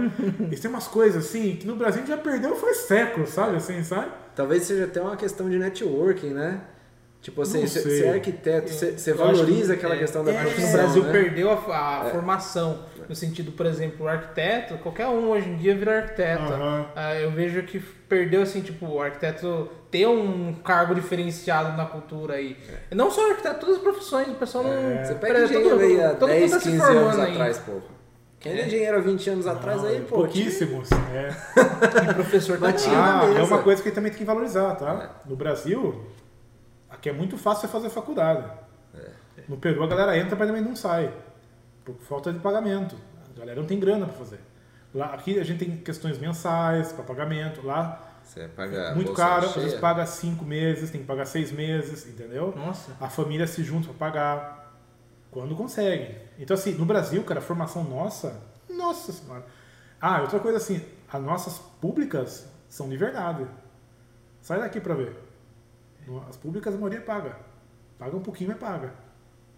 e 0.52 0.56
tem 0.56 0.70
umas 0.70 0.88
coisas 0.88 1.26
assim 1.26 1.56
que 1.56 1.68
no 1.68 1.76
Brasil 1.76 2.02
a 2.02 2.06
gente 2.06 2.16
já 2.16 2.22
perdeu 2.22 2.56
faz 2.56 2.78
séculos, 2.78 3.30
sabe? 3.30 3.56
Assim, 3.56 3.84
sabe? 3.84 4.12
Talvez 4.36 4.64
seja 4.64 4.86
até 4.86 5.02
uma 5.02 5.16
questão 5.16 5.50
de 5.50 5.58
networking, 5.58 6.32
né? 6.32 6.62
Tipo 7.24 7.42
assim, 7.42 7.66
você 7.66 8.04
é 8.06 8.10
arquiteto, 8.16 8.70
você 8.70 8.92
você 8.98 9.12
Eu 9.12 9.14
acho 9.16 9.24
valoriza 9.24 9.74
que- 9.74 9.80
aquela 9.80 9.96
é, 9.96 10.00
questão 10.00 10.26
da 10.26 10.32
é, 10.34 10.42
profissão, 10.42 10.72
Brasil 10.74 11.04
né? 11.06 11.12
perdeu 11.12 11.50
a, 11.52 12.02
a 12.02 12.06
formação. 12.12 12.80
No 13.08 13.16
sentido, 13.16 13.52
por 13.54 13.66
exemplo, 13.66 14.06
o 14.06 14.10
arquiteto, 14.10 14.78
qualquer 14.80 15.08
um 15.08 15.30
hoje 15.30 15.48
em 15.50 15.56
dia 15.58 15.74
vira 15.76 15.98
arquiteto. 16.00 16.44
Aham. 16.44 16.86
Ah, 16.96 17.16
eu 17.16 17.32
vejo 17.32 17.64
que 17.64 17.80
perdeu, 17.80 18.42
assim, 18.42 18.62
tipo, 18.62 18.86
o 18.86 19.02
arquiteto 19.02 19.70
ter 19.90 20.06
um 20.08 20.54
cargo 20.64 20.94
diferenciado 20.96 21.76
na 21.78 21.86
cultura 21.86 22.36
aí. 22.36 22.58
E 22.92 22.96
Não 22.96 23.10
só 23.10 23.26
o 23.28 23.32
arquiteto, 23.32 23.60
todas 23.62 23.76
as 23.78 23.82
profissões, 23.82 24.28
o 24.28 24.36
pessoal 24.36 24.64
não. 24.66 24.72
É. 24.74 25.04
Você 25.06 25.16
pega 25.16 25.44
engenheiro 25.46 25.80
aí 25.80 26.02
há 26.04 26.10
todo 26.12 26.30
mundo 26.30 26.40
10, 26.40 26.52
tá 26.52 26.60
se 26.60 26.70
15 26.72 26.78
formando 26.82 27.00
anos 27.08 27.20
aí. 27.20 27.32
atrás, 27.32 27.58
pô. 27.60 27.72
Quem 28.40 28.52
era 28.52 28.62
É. 28.62 28.66
engenheiro 28.68 28.98
há 28.98 29.02
20 29.02 29.30
anos 29.30 29.48
atrás 29.48 29.84
aí, 29.86 29.96
é 29.98 30.00
pô? 30.02 30.16
pouquíssimos. 30.18 30.90
É. 30.92 31.30
E 32.10 32.14
professor 32.16 32.60
na 32.60 32.68
Ah, 32.70 33.34
é 33.38 33.42
uma 33.44 33.62
coisa 33.62 33.82
que 33.82 33.92
também 33.92 34.12
tem 34.12 34.20
que 34.20 34.26
valorizar, 34.26 34.76
tá? 34.76 35.22
No 35.26 35.36
Brasil, 35.38 36.06
aqui 36.94 37.10
é 37.10 37.14
muito 37.14 37.38
fácil 37.38 37.68
você 37.68 37.68
fazer 37.72 37.90
faculdade. 37.90 38.50
No 39.48 39.58
Peru 39.58 39.84
a 39.84 39.88
galera 39.88 40.18
entra, 40.18 40.36
mas 40.36 40.48
também 40.48 40.64
não 40.64 40.76
sai. 40.76 41.14
Por 41.84 41.96
falta 41.96 42.32
de 42.32 42.40
pagamento. 42.40 42.96
A 43.36 43.40
galera 43.40 43.60
não 43.60 43.68
tem 43.68 43.80
grana 43.80 44.06
pra 44.06 44.16
fazer. 44.16 44.40
Lá, 44.94 45.08
aqui 45.08 45.40
a 45.40 45.44
gente 45.44 45.66
tem 45.66 45.78
questões 45.78 46.18
mensais 46.20 46.92
para 46.92 47.04
pagamento. 47.04 47.66
Lá, 47.66 48.00
Você 48.24 48.48
paga 48.48 48.94
muito 48.96 49.12
caro, 49.14 49.48
às 49.48 49.56
vezes 49.56 49.80
paga 49.80 50.06
cinco 50.06 50.46
meses, 50.46 50.92
tem 50.92 51.02
que 51.02 51.08
pagar 51.08 51.26
seis 51.26 51.52
meses, 51.52 52.08
entendeu? 52.08 52.54
Nossa. 52.56 52.96
A 53.02 53.10
família 53.10 53.48
se 53.48 53.64
junta 53.64 53.88
para 53.88 53.96
pagar 53.96 54.80
quando 55.32 55.56
consegue. 55.56 56.16
Então, 56.38 56.54
assim, 56.54 56.74
no 56.74 56.86
Brasil, 56.86 57.24
cara, 57.24 57.40
a 57.40 57.44
formação 57.44 57.84
nossa, 57.84 58.40
nossa 58.70 59.12
senhora. 59.12 59.44
Ah, 60.00 60.22
outra 60.22 60.40
coisa 60.40 60.58
assim, 60.58 60.86
as 61.12 61.22
nossas 61.22 61.58
públicas 61.82 62.48
são 62.70 62.88
de 62.88 62.96
verdade. 62.96 63.46
Sai 64.42 64.60
daqui 64.60 64.80
pra 64.80 64.94
ver. 64.94 65.16
As 66.30 66.38
públicas 66.38 66.74
a 66.74 66.78
maioria 66.78 67.02
paga. 67.02 67.38
Paga 67.98 68.16
um 68.16 68.22
pouquinho, 68.22 68.50
mas 68.52 68.60
paga. 68.60 68.94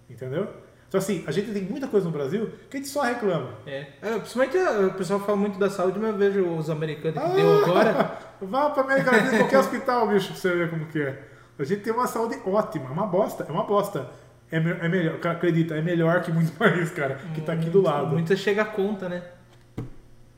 Entendeu? 0.10 0.48
Então, 0.88 1.00
assim, 1.00 1.24
a 1.28 1.32
gente 1.32 1.52
tem 1.52 1.64
muita 1.64 1.88
coisa 1.88 2.06
no 2.06 2.12
Brasil 2.12 2.52
que 2.70 2.78
a 2.78 2.80
gente 2.80 2.90
só 2.90 3.02
reclama. 3.02 3.56
É. 3.66 3.88
É, 4.02 4.20
principalmente 4.20 4.58
ah, 4.58 4.88
o 4.88 4.94
pessoal 4.94 5.20
fala 5.20 5.38
muito 5.38 5.58
da 5.58 5.70
saúde, 5.70 6.00
mas 6.00 6.12
eu 6.12 6.18
vejo 6.18 6.46
os 6.56 6.70
americanos 6.70 7.20
que 7.22 7.26
Ah! 7.28 7.34
deu 7.34 7.64
agora. 7.64 8.20
Vá 8.42 8.70
pra 8.70 8.84
América 8.84 9.12
Latina, 9.12 9.38
qualquer 9.40 9.58
hospital, 9.60 10.08
bicho, 10.08 10.28
pra 10.28 10.36
você 10.38 10.56
ver 10.56 10.70
como 10.70 10.86
que 10.86 11.02
é. 11.02 11.24
A 11.58 11.64
gente 11.64 11.82
tem 11.82 11.92
uma 11.94 12.06
saúde 12.06 12.38
ótima, 12.46 12.88
é 12.90 12.92
uma 12.92 13.08
bosta, 13.08 13.46
é 13.48 13.52
uma 13.52 13.64
bosta. 13.64 14.10
É, 14.52 14.58
é 14.58 14.88
melhor, 14.88 15.20
acredita, 15.26 15.76
é 15.76 15.82
melhor 15.82 16.22
que 16.22 16.32
muito 16.32 16.52
país, 16.60 16.92
cara, 16.92 17.16
que 17.34 17.42
tá 17.42 17.54
aqui 17.54 17.70
do 17.70 17.82
lado. 17.82 18.10
Muita 18.10 18.36
chega 18.36 18.62
a 18.62 18.66
conta, 18.66 19.10
né? 19.10 19.24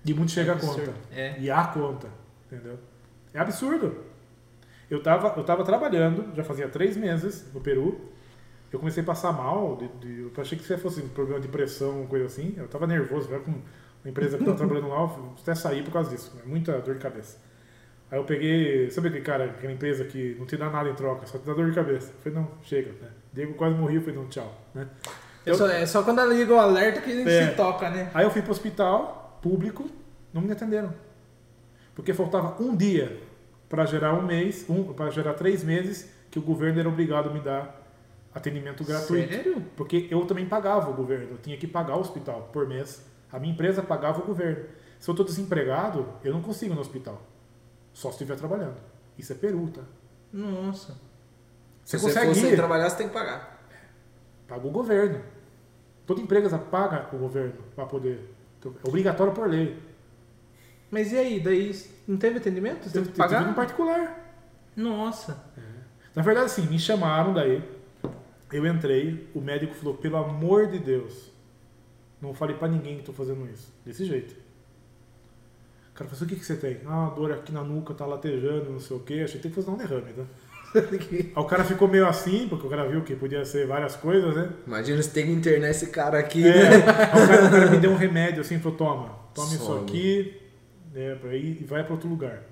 E 0.05 0.13
muito 0.13 0.31
chega 0.31 0.53
a 0.53 0.55
Absurdo. 0.55 0.85
conta. 0.85 0.97
É. 1.11 1.35
E 1.39 1.51
a 1.51 1.63
conta, 1.65 2.07
entendeu? 2.45 2.79
É 3.33 3.39
absurdo. 3.39 3.97
Eu 4.89 5.01
tava, 5.03 5.33
eu 5.37 5.43
tava 5.43 5.63
trabalhando, 5.63 6.33
já 6.35 6.43
fazia 6.43 6.67
três 6.69 6.95
meses 6.95 7.45
no 7.53 7.59
Peru. 7.59 7.99
Eu 8.71 8.79
comecei 8.79 9.01
a 9.03 9.05
passar 9.05 9.31
mal, 9.31 9.77
de, 9.77 9.87
de- 9.99 10.21
eu 10.23 10.31
achei 10.41 10.57
que 10.57 10.63
isso 10.63 10.77
fosse 10.79 11.01
um 11.01 11.07
problema 11.09 11.39
de 11.39 11.47
pressão, 11.47 12.05
coisa 12.07 12.25
assim. 12.25 12.53
Eu 12.57 12.67
tava 12.67 12.85
nervoso, 12.87 13.29
eu 13.31 13.39
com 13.41 13.51
uma 13.51 13.61
empresa 14.09 14.37
que 14.37 14.43
eu 14.43 14.47
tava 14.47 14.57
trabalhando 14.67 14.89
lá, 14.89 15.01
eu 15.01 15.33
até 15.41 15.55
saí 15.55 15.81
por 15.83 15.91
causa 15.91 16.09
disso. 16.09 16.33
É 16.43 16.47
muita 16.47 16.73
dor 16.79 16.95
de 16.95 16.99
cabeça. 17.01 17.37
Aí 18.09 18.17
eu 18.17 18.23
peguei, 18.23 18.89
sabe 18.89 19.09
aquele 19.09 19.23
cara, 19.23 19.45
aquela 19.45 19.71
empresa 19.73 20.05
que 20.05 20.35
não 20.39 20.45
te 20.45 20.55
dá 20.55 20.69
nada 20.69 20.89
em 20.89 20.95
troca, 20.95 21.25
só 21.25 21.37
te 21.37 21.45
dá 21.45 21.53
dor 21.53 21.69
de 21.69 21.75
cabeça. 21.75 22.11
Eu 22.11 22.21
falei, 22.21 22.39
não, 22.39 22.47
chega, 22.63 22.91
né? 23.01 23.09
Diego 23.33 23.53
quase 23.55 23.75
morreu, 23.75 23.97
eu 23.97 24.01
falei, 24.01 24.15
não, 24.17 24.27
tchau, 24.27 24.53
né? 24.73 24.87
É 25.45 25.53
só, 25.53 25.67
é 25.67 25.85
só 25.85 26.03
quando 26.03 26.21
liga 26.25 26.53
o 26.53 26.57
alerta 26.59 27.01
que 27.01 27.11
a 27.11 27.15
gente 27.15 27.29
É. 27.29 27.49
se 27.49 27.55
toca, 27.55 27.89
né? 27.89 28.09
Aí 28.13 28.25
eu 28.25 28.31
fui 28.31 28.41
pro 28.41 28.51
hospital 28.51 29.39
público, 29.41 29.89
não 30.33 30.41
me 30.41 30.51
atenderam. 30.51 30.93
Porque 31.95 32.13
faltava 32.13 32.61
um 32.61 32.75
dia 32.75 33.17
para 33.69 33.85
gerar 33.85 34.13
um 34.13 34.21
mês, 34.21 34.65
um, 34.69 34.93
para 34.93 35.09
gerar 35.09 35.33
três 35.33 35.63
meses, 35.63 36.09
que 36.31 36.39
o 36.39 36.41
governo 36.41 36.79
era 36.79 36.89
obrigado 36.89 37.29
a 37.29 37.33
me 37.33 37.39
dar 37.39 37.83
atendimento 38.33 38.83
gratuito. 38.83 39.33
Sério? 39.33 39.63
Porque 39.75 40.07
eu 40.09 40.25
também 40.25 40.47
pagava 40.47 40.89
o 40.89 40.93
governo, 40.93 41.31
eu 41.31 41.37
tinha 41.37 41.57
que 41.57 41.67
pagar 41.67 41.95
o 41.95 41.99
hospital 41.99 42.49
por 42.53 42.67
mês. 42.67 43.05
A 43.31 43.39
minha 43.39 43.53
empresa 43.53 43.83
pagava 43.83 44.21
o 44.21 44.25
governo. 44.25 44.65
Se 44.99 45.09
eu 45.09 45.13
estou 45.13 45.25
desempregado, 45.25 46.07
eu 46.23 46.33
não 46.33 46.41
consigo 46.41 46.73
ir 46.73 46.75
no 46.75 46.81
hospital. 46.81 47.21
Só 47.93 48.09
se 48.09 48.15
estiver 48.15 48.37
trabalhando. 48.37 48.77
Isso 49.17 49.31
é 49.33 49.35
peru, 49.35 49.69
tá? 49.69 49.81
Nossa. 50.31 50.93
Você 51.83 51.97
Se 51.97 52.03
você 52.03 52.13
consegue 52.13 52.33
for 52.33 52.47
sem 52.47 52.55
trabalhar, 52.55 52.89
você 52.89 52.97
tem 52.97 53.07
que 53.07 53.13
pagar. 53.13 53.59
paga 54.47 54.67
o 54.67 54.71
governo. 54.71 55.21
Toda 56.05 56.21
empresa 56.21 56.57
paga 56.57 57.09
o 57.13 57.17
governo 57.17 57.55
para 57.75 57.85
poder. 57.85 58.33
É 58.63 58.87
obrigatório 58.87 59.33
por 59.33 59.49
lei. 59.49 59.77
Mas 60.89 61.11
e 61.11 61.17
aí? 61.17 61.39
Daí 61.39 61.75
não 62.07 62.17
teve 62.17 62.37
atendimento? 62.37 62.83
Você 62.85 62.91
teve 62.91 63.07
que 63.07 63.13
Tive 63.13 63.27
no 63.27 63.29
pagar? 63.29 63.55
particular. 63.55 64.33
Nossa. 64.75 65.43
Na 66.15 66.21
verdade, 66.23 66.45
assim, 66.47 66.65
me 66.67 66.79
chamaram 66.79 67.33
daí. 67.33 67.61
Eu 68.51 68.65
entrei, 68.65 69.29
o 69.35 69.41
médico 69.41 69.73
falou, 69.75 69.95
pelo 69.95 70.15
amor 70.17 70.67
de 70.67 70.79
Deus, 70.79 71.31
não 72.21 72.33
falei 72.33 72.55
pra 72.55 72.67
ninguém 72.67 72.97
que 72.97 73.03
tô 73.03 73.11
fazendo 73.11 73.45
isso. 73.51 73.73
Desse 73.85 74.05
jeito. 74.05 74.33
O 75.91 75.93
cara 75.97 76.09
falou 76.09 76.13
assim, 76.13 76.25
o 76.25 76.27
que, 76.27 76.35
que 76.37 76.45
você 76.45 76.55
tem? 76.55 76.79
Ah, 76.85 77.11
dor 77.13 77.31
aqui 77.33 77.51
na 77.51 77.61
nuca, 77.63 77.93
tá 77.93 78.05
latejando, 78.05 78.71
não 78.71 78.79
sei 78.79 78.95
o 78.95 78.99
quê. 79.01 79.21
Achei 79.25 79.35
que 79.37 79.43
tem 79.43 79.51
que 79.51 79.55
fazer 79.55 79.69
um 79.69 79.75
derrame, 79.77 80.13
tá? 80.13 80.23
Aí 80.77 81.31
o 81.35 81.43
cara 81.45 81.63
ficou 81.63 81.87
meio 81.87 82.07
assim, 82.07 82.47
porque 82.47 82.67
o 82.67 82.69
cara 82.69 82.87
viu 82.87 83.01
que 83.01 83.15
podia 83.15 83.43
ser 83.43 83.65
várias 83.67 83.95
coisas, 83.95 84.35
né? 84.35 84.49
Imagina 84.65 85.01
você 85.01 85.09
tem 85.09 85.25
que 85.25 85.31
internar 85.31 85.69
esse 85.69 85.87
cara 85.87 86.19
aqui, 86.19 86.45
É, 86.47 86.53
né? 86.53 86.75
aí 86.75 86.79
o, 86.79 86.85
cara, 87.27 87.45
o 87.47 87.49
cara 87.51 87.71
me 87.71 87.77
deu 87.77 87.91
um 87.91 87.95
remédio 87.95 88.41
assim, 88.41 88.59
falou, 88.59 88.77
toma, 88.77 89.09
toma 89.33 89.53
isso 89.53 89.73
aqui, 89.77 90.39
né, 90.93 91.15
pra 91.15 91.35
ir, 91.35 91.61
e 91.61 91.65
vai 91.65 91.83
pra 91.83 91.93
outro 91.93 92.09
lugar. 92.09 92.43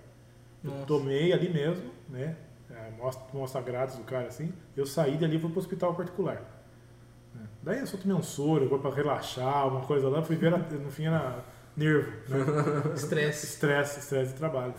Eu 0.64 0.72
Nossa. 0.72 0.86
tomei 0.86 1.32
ali 1.34 1.50
mesmo, 1.50 1.92
né? 2.10 2.36
Mostra, 2.98 3.24
mostra 3.34 3.62
grátis 3.62 3.96
do 3.96 4.04
cara 4.04 4.28
assim. 4.28 4.52
Eu 4.76 4.86
saí 4.86 5.18
dali 5.18 5.38
e 5.38 5.40
fui 5.40 5.50
pro 5.50 5.60
hospital 5.60 5.94
particular. 5.96 6.42
né. 7.34 7.42
Daí 7.64 7.80
eu 7.80 7.88
só 7.88 7.98
tomei 7.98 8.16
um 8.16 8.22
soro, 8.24 8.66
agora 8.66 8.82
pra 8.82 8.92
relaxar, 8.94 9.68
uma 9.68 9.82
coisa 9.82 10.10
lá, 10.10 10.22
fui 10.22 10.36
ver, 10.36 10.52
no 10.52 10.92
fim 10.92 11.06
era 11.06 11.44
nervo, 11.76 12.12
né? 12.28 12.38
Estresse. 12.96 13.46
estresse, 13.46 14.00
estresse 14.00 14.34
de 14.34 14.38
trabalho. 14.38 14.74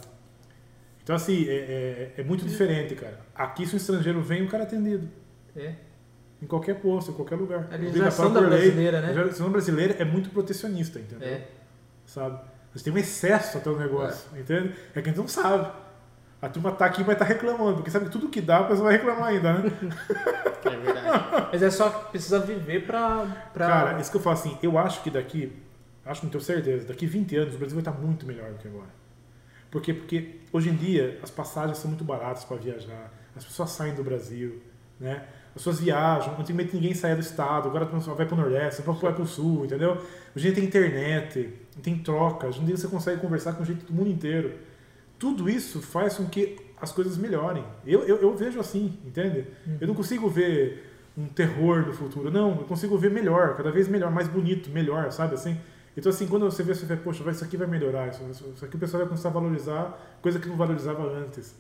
Então 1.03 1.15
assim, 1.17 1.49
é, 1.49 2.13
é, 2.17 2.21
é 2.21 2.25
muito 2.25 2.45
diferente, 2.45 2.95
cara. 2.97 3.21
Aqui 3.35 3.67
se 3.67 3.75
um 3.75 3.77
estrangeiro 3.77 4.21
vem, 4.21 4.43
o 4.43 4.49
cara 4.49 4.65
é 4.65 4.67
atendido. 4.67 5.09
É. 5.55 5.75
Em 6.43 6.47
qualquer 6.47 6.81
posto, 6.81 7.13
em 7.13 7.15
qualquer 7.15 7.37
lugar. 7.37 7.69
A 7.73 7.77
legislação 7.77 8.33
da 8.33 8.41
por 8.41 8.49
lei. 8.51 8.59
brasileira, 8.61 9.01
né? 9.01 9.07
A 9.09 9.11
legislação 9.13 9.51
brasileira 9.51 9.95
é 9.99 10.05
muito 10.05 10.31
protecionista, 10.31 10.99
entendeu? 10.99 11.27
É. 11.27 11.47
Sabe? 12.05 12.41
Mas 12.77 12.83
tem 12.83 12.93
um 12.93 12.99
excesso 12.99 13.57
até 13.57 13.71
o 13.71 13.79
negócio, 13.79 14.29
entende? 14.39 14.75
É 14.95 15.01
que 15.01 15.09
a 15.09 15.11
gente 15.11 15.17
não 15.17 15.27
sabe. 15.27 15.67
A 16.43 16.47
turma 16.47 16.71
tá 16.73 16.85
aqui 16.85 17.01
e 17.01 17.05
vai 17.05 17.15
estar 17.15 17.25
reclamando, 17.25 17.77
porque 17.77 17.91
sabe 17.91 18.05
que 18.05 18.11
tudo 18.11 18.29
que 18.29 18.39
dá, 18.39 18.59
a 18.59 18.65
pessoa 18.65 18.89
vai 18.89 18.99
reclamar 18.99 19.29
ainda, 19.29 19.55
né? 19.55 19.73
É 20.63 20.77
verdade. 20.77 21.49
Mas 21.53 21.63
é 21.63 21.71
só 21.71 21.89
que 21.89 22.11
precisa 22.11 22.39
viver 22.39 22.87
pra. 22.87 23.49
pra... 23.55 23.67
Cara, 23.67 23.99
isso 23.99 24.11
que 24.11 24.19
eu 24.19 24.21
falo 24.21 24.35
assim, 24.35 24.59
eu 24.63 24.77
acho 24.77 25.03
que 25.03 25.11
daqui, 25.11 25.57
acho 26.05 26.21
que 26.21 26.27
não 26.27 26.31
tenho 26.31 26.45
certeza, 26.45 26.87
daqui 26.87 27.07
20 27.07 27.37
anos 27.37 27.55
o 27.55 27.59
Brasil 27.59 27.81
vai 27.81 27.81
estar 27.81 27.93
muito 27.93 28.27
melhor 28.27 28.51
do 28.51 28.59
que 28.59 28.69
agora. 28.69 28.91
Por 29.71 29.81
quê? 29.81 29.95
Porque 29.95 30.41
hoje 30.53 30.69
em 30.69 30.75
dia 30.75 31.19
as 31.23 31.31
passagens 31.31 31.79
são 31.79 31.89
muito 31.89 32.05
baratas 32.05 32.45
para 32.45 32.59
viajar, 32.59 33.11
as 33.35 33.43
pessoas 33.43 33.71
saem 33.71 33.95
do 33.95 34.05
Brasil, 34.05 34.61
né? 35.01 35.25
As 35.49 35.63
pessoas 35.63 35.81
viajam, 35.81 36.39
antigamente 36.39 36.75
ninguém 36.75 36.93
saía 36.93 37.15
do 37.15 37.23
estado, 37.23 37.69
agora 37.69 37.87
vai 37.87 38.27
para 38.27 38.35
o 38.35 38.39
Nordeste, 38.39 38.83
vai 38.83 39.15
para 39.15 39.23
o 39.23 39.27
Sul, 39.27 39.65
entendeu? 39.65 39.93
Hoje 40.37 40.49
em 40.49 40.53
dia 40.53 40.55
tem 40.55 40.65
internet, 40.65 41.66
tem 41.83 41.99
troca, 41.99 42.47
hoje 42.47 42.61
em 42.61 42.65
dia 42.65 42.77
você 42.77 42.89
consegue 42.89 43.21
conversar 43.21 43.53
com 43.55 43.65
gente 43.65 43.85
do 43.85 43.93
mundo 43.93 44.11
inteiro. 44.11 44.55
Tudo 45.19 45.49
isso 45.49 45.81
faz 45.81 46.15
com 46.15 46.27
que 46.27 46.57
as 46.81 46.93
coisas 46.93 47.17
melhorem. 47.17 47.65
Eu, 47.87 48.05
eu, 48.05 48.17
eu 48.17 48.37
vejo 48.37 48.61
assim, 48.61 48.99
entende? 49.05 49.47
Eu 49.81 49.87
não 49.87 49.95
consigo 49.95 50.29
ver 50.29 50.93
um 51.17 51.27
terror 51.27 51.85
do 51.85 51.95
futuro, 51.95 52.31
não, 52.31 52.51
eu 52.51 52.65
consigo 52.65 52.97
ver 52.99 53.11
melhor, 53.11 53.57
cada 53.57 53.71
vez 53.71 53.89
melhor, 53.89 54.11
mais 54.11 54.29
bonito, 54.29 54.69
melhor, 54.71 55.11
sabe 55.11 55.35
assim? 55.35 55.57
Então, 55.97 56.11
assim, 56.11 56.27
quando 56.27 56.45
você 56.45 56.63
vê, 56.63 56.75
você 56.75 56.85
vê, 56.85 56.95
poxa, 56.95 57.29
isso 57.31 57.43
aqui 57.43 57.57
vai 57.57 57.67
melhorar, 57.67 58.09
isso 58.09 58.23
isso 58.55 58.65
aqui 58.65 58.77
o 58.77 58.79
pessoal 58.79 59.01
vai 59.01 59.09
começar 59.09 59.31
a 59.31 59.33
valorizar 59.33 60.19
coisa 60.21 60.39
que 60.39 60.47
não 60.47 60.57
valorizava 60.57 61.03
antes. 61.11 61.55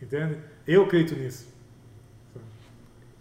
Entende? 0.00 0.36
Eu 0.66 0.82
acredito 0.82 1.16
nisso. 1.16 1.51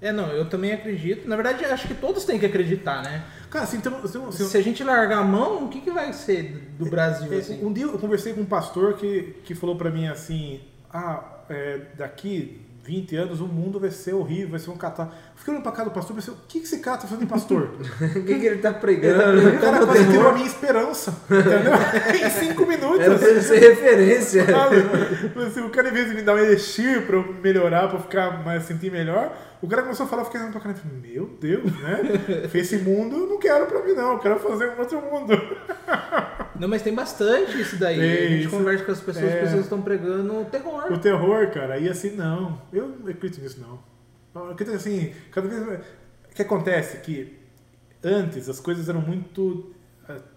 É, 0.01 0.11
não, 0.11 0.29
eu 0.29 0.49
também 0.49 0.71
acredito. 0.71 1.29
Na 1.29 1.35
verdade, 1.35 1.63
acho 1.63 1.87
que 1.87 1.93
todos 1.93 2.25
têm 2.25 2.39
que 2.39 2.45
acreditar, 2.45 3.03
né? 3.03 3.23
Cara, 3.51 3.65
assim, 3.65 3.77
então, 3.77 4.01
Se 4.31 4.57
a 4.57 4.61
gente 4.61 4.83
largar 4.83 5.19
a 5.19 5.23
mão, 5.23 5.65
o 5.65 5.69
que, 5.69 5.79
que 5.79 5.91
vai 5.91 6.11
ser 6.11 6.73
do 6.79 6.89
Brasil, 6.89 7.31
É, 7.31 7.37
assim? 7.37 7.63
Um 7.63 7.71
dia 7.71 7.83
eu 7.83 7.99
conversei 7.99 8.33
com 8.33 8.41
um 8.41 8.45
pastor 8.45 8.95
que, 8.95 9.35
que 9.43 9.53
falou 9.53 9.75
pra 9.75 9.91
mim 9.91 10.07
assim: 10.07 10.61
ah, 10.91 11.23
é, 11.49 11.81
daqui 11.95 12.61
20 12.83 13.15
anos 13.15 13.41
o 13.41 13.45
mundo 13.45 13.79
vai 13.79 13.91
ser 13.91 14.13
horrível, 14.13 14.49
vai 14.49 14.59
ser 14.59 14.71
um 14.71 14.77
catar. 14.77 15.15
Fiquei 15.35 15.53
olhando 15.53 15.63
pra 15.63 15.71
cara 15.71 15.89
do 15.89 15.93
pastor 15.93 16.13
e 16.15 16.19
pensei: 16.19 16.33
o 16.33 16.37
que, 16.47 16.59
que 16.59 16.65
esse 16.65 16.79
cara 16.79 16.97
tá 16.97 17.07
fazendo 17.07 17.27
pastor? 17.27 17.69
O 18.01 18.23
que, 18.23 18.39
que 18.39 18.45
ele 18.45 18.57
tá 18.57 18.73
pregando? 18.73 19.49
o 19.49 19.59
cara 19.59 19.85
quase 19.85 20.05
tirou 20.09 20.29
a 20.29 20.33
minha 20.33 20.47
esperança, 20.47 21.15
entendeu? 21.25 21.73
em 22.27 22.29
cinco 22.29 22.65
minutos. 22.65 22.99
Era 22.99 23.17
pra 23.17 23.27
ele 23.27 23.41
ser 23.41 23.59
referência. 23.59 24.45
Sabe? 24.49 24.77
Assim, 25.47 25.61
o 25.61 25.69
cara, 25.69 25.89
em 25.89 25.93
vez 25.93 26.09
de 26.09 26.15
me 26.15 26.21
dar 26.21 26.35
um 26.35 26.39
elixir 26.39 27.05
pra 27.05 27.17
eu 27.17 27.35
melhorar, 27.41 27.87
pra 27.87 27.97
eu 27.97 28.01
ficar 28.01 28.43
mais, 28.43 28.63
sentir 28.63 28.91
melhor, 28.91 29.35
o 29.61 29.67
cara 29.67 29.83
começou 29.83 30.05
a 30.05 30.09
falar, 30.09 30.23
eu 30.23 30.25
fiquei 30.25 30.41
olhando 30.41 30.53
pra 30.53 30.61
cara 30.61 30.75
e 30.75 30.79
falei, 30.79 31.13
meu 31.13 31.29
Deus, 31.39 31.71
né? 31.79 32.49
Esse 32.53 32.77
mundo 32.77 33.15
eu 33.15 33.27
não 33.27 33.39
quero 33.39 33.67
pra 33.67 33.83
mim, 33.83 33.93
não, 33.93 34.13
eu 34.13 34.19
quero 34.19 34.39
fazer 34.39 34.69
um 34.69 34.79
outro 34.79 35.01
mundo. 35.01 35.33
Não, 36.61 36.67
mas 36.67 36.83
tem 36.83 36.93
bastante 36.93 37.59
isso 37.59 37.75
daí. 37.75 37.97
Tem 37.97 38.11
a 38.11 38.29
gente 38.29 38.41
isso. 38.41 38.49
conversa 38.51 38.85
com 38.85 38.91
as 38.91 38.99
pessoas, 39.01 39.25
É. 39.25 39.33
as 39.33 39.41
pessoas 39.45 39.63
estão 39.63 39.81
pregando 39.81 40.45
terror. 40.45 40.93
O 40.93 40.99
terror, 40.99 41.49
cara, 41.49 41.79
e 41.79 41.89
assim, 41.89 42.11
não, 42.15 42.61
eu 42.71 42.87
não 42.87 43.07
acredito 43.09 43.41
nisso, 43.41 43.59
não. 43.59 43.79
Eu 44.35 44.51
acredito 44.51 44.75
assim, 44.75 45.11
cada 45.31 45.47
vez 45.47 45.65
mais. 45.65 45.79
O 45.79 46.35
que 46.35 46.41
acontece? 46.43 46.97
é 46.97 46.99
Que 46.99 47.39
antes 48.03 48.47
as 48.47 48.59
coisas 48.59 48.87
eram 48.87 49.01
muito 49.01 49.73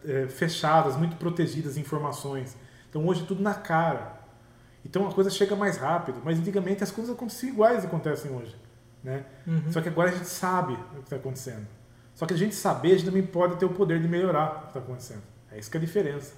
eh, 0.02 0.26
fechadas, 0.30 0.96
muito 0.96 1.16
protegidas, 1.16 1.76
informações. 1.76 2.56
Então 2.88 3.06
hoje 3.06 3.22
é 3.22 3.26
tudo 3.26 3.42
na 3.42 3.52
cara. 3.52 4.18
Então 4.82 5.06
a 5.06 5.12
coisa 5.12 5.28
chega 5.28 5.54
mais 5.54 5.76
rápido, 5.76 6.22
mas 6.24 6.38
antigamente 6.38 6.82
as 6.82 6.90
coisas 6.90 7.14
aconteciam 7.14 7.52
iguais 7.52 7.84
acontecem 7.84 8.30
hoje. 8.34 8.56
Né? 9.02 9.26
Só 9.68 9.82
que 9.82 9.90
agora 9.90 10.08
a 10.08 10.12
gente 10.14 10.26
sabe 10.28 10.72
o 10.72 10.96
que 10.96 11.04
está 11.04 11.16
acontecendo. 11.16 11.66
Só 12.14 12.24
que 12.24 12.32
a 12.32 12.36
gente 12.36 12.54
saber, 12.54 12.92
a 12.92 12.96
gente 12.96 13.04
também 13.04 13.22
pode 13.26 13.56
ter 13.56 13.66
o 13.66 13.70
poder 13.70 14.00
de 14.00 14.08
melhorar 14.08 14.46
o 14.46 14.60
que 14.62 14.66
está 14.68 14.80
acontecendo. 14.80 15.33
É 15.54 15.58
isso 15.58 15.70
que 15.70 15.76
é 15.76 15.80
a 15.80 15.84
diferença. 15.84 16.34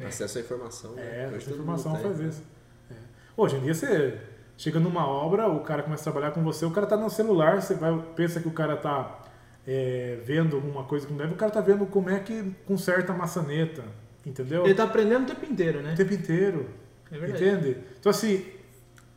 Acesso 0.00 0.38
à 0.38 0.40
informação. 0.40 0.92
né? 0.92 1.02
É, 1.02 1.26
Hoje 1.26 1.36
essa 1.36 1.50
todo 1.50 1.54
informação 1.54 1.92
mundo 1.92 2.00
tem, 2.00 2.10
faz 2.10 2.20
né? 2.20 2.28
isso. 2.28 2.42
É. 2.90 2.94
Hoje 3.36 3.56
em 3.56 3.60
dia 3.60 3.74
você 3.74 4.18
chega 4.56 4.80
numa 4.80 5.06
obra, 5.06 5.48
o 5.48 5.60
cara 5.60 5.82
começa 5.82 6.02
a 6.02 6.12
trabalhar 6.12 6.32
com 6.32 6.42
você, 6.42 6.64
o 6.64 6.70
cara 6.70 6.86
tá 6.86 6.96
no 6.96 7.10
celular, 7.10 7.60
você 7.60 7.74
vai, 7.74 7.96
pensa 8.14 8.40
que 8.40 8.48
o 8.48 8.52
cara 8.52 8.76
tá 8.76 9.24
é, 9.66 10.18
vendo 10.24 10.56
alguma 10.56 10.84
coisa 10.84 11.06
que 11.06 11.12
não 11.12 11.18
deve, 11.18 11.34
o 11.34 11.36
cara 11.36 11.50
tá 11.50 11.60
vendo 11.60 11.86
como 11.86 12.10
é 12.10 12.18
que 12.20 12.52
conserta 12.66 13.12
a 13.12 13.16
maçaneta, 13.16 13.84
entendeu? 14.24 14.64
Ele 14.64 14.74
tá 14.74 14.84
aprendendo 14.84 15.24
o 15.24 15.26
tempo 15.26 15.44
inteiro, 15.44 15.82
né? 15.82 15.92
O 15.92 15.96
tempo 15.96 16.14
inteiro. 16.14 16.68
É 17.10 17.18
verdade. 17.18 17.44
entende? 17.44 17.78
Então 17.98 18.10
assim, 18.10 18.44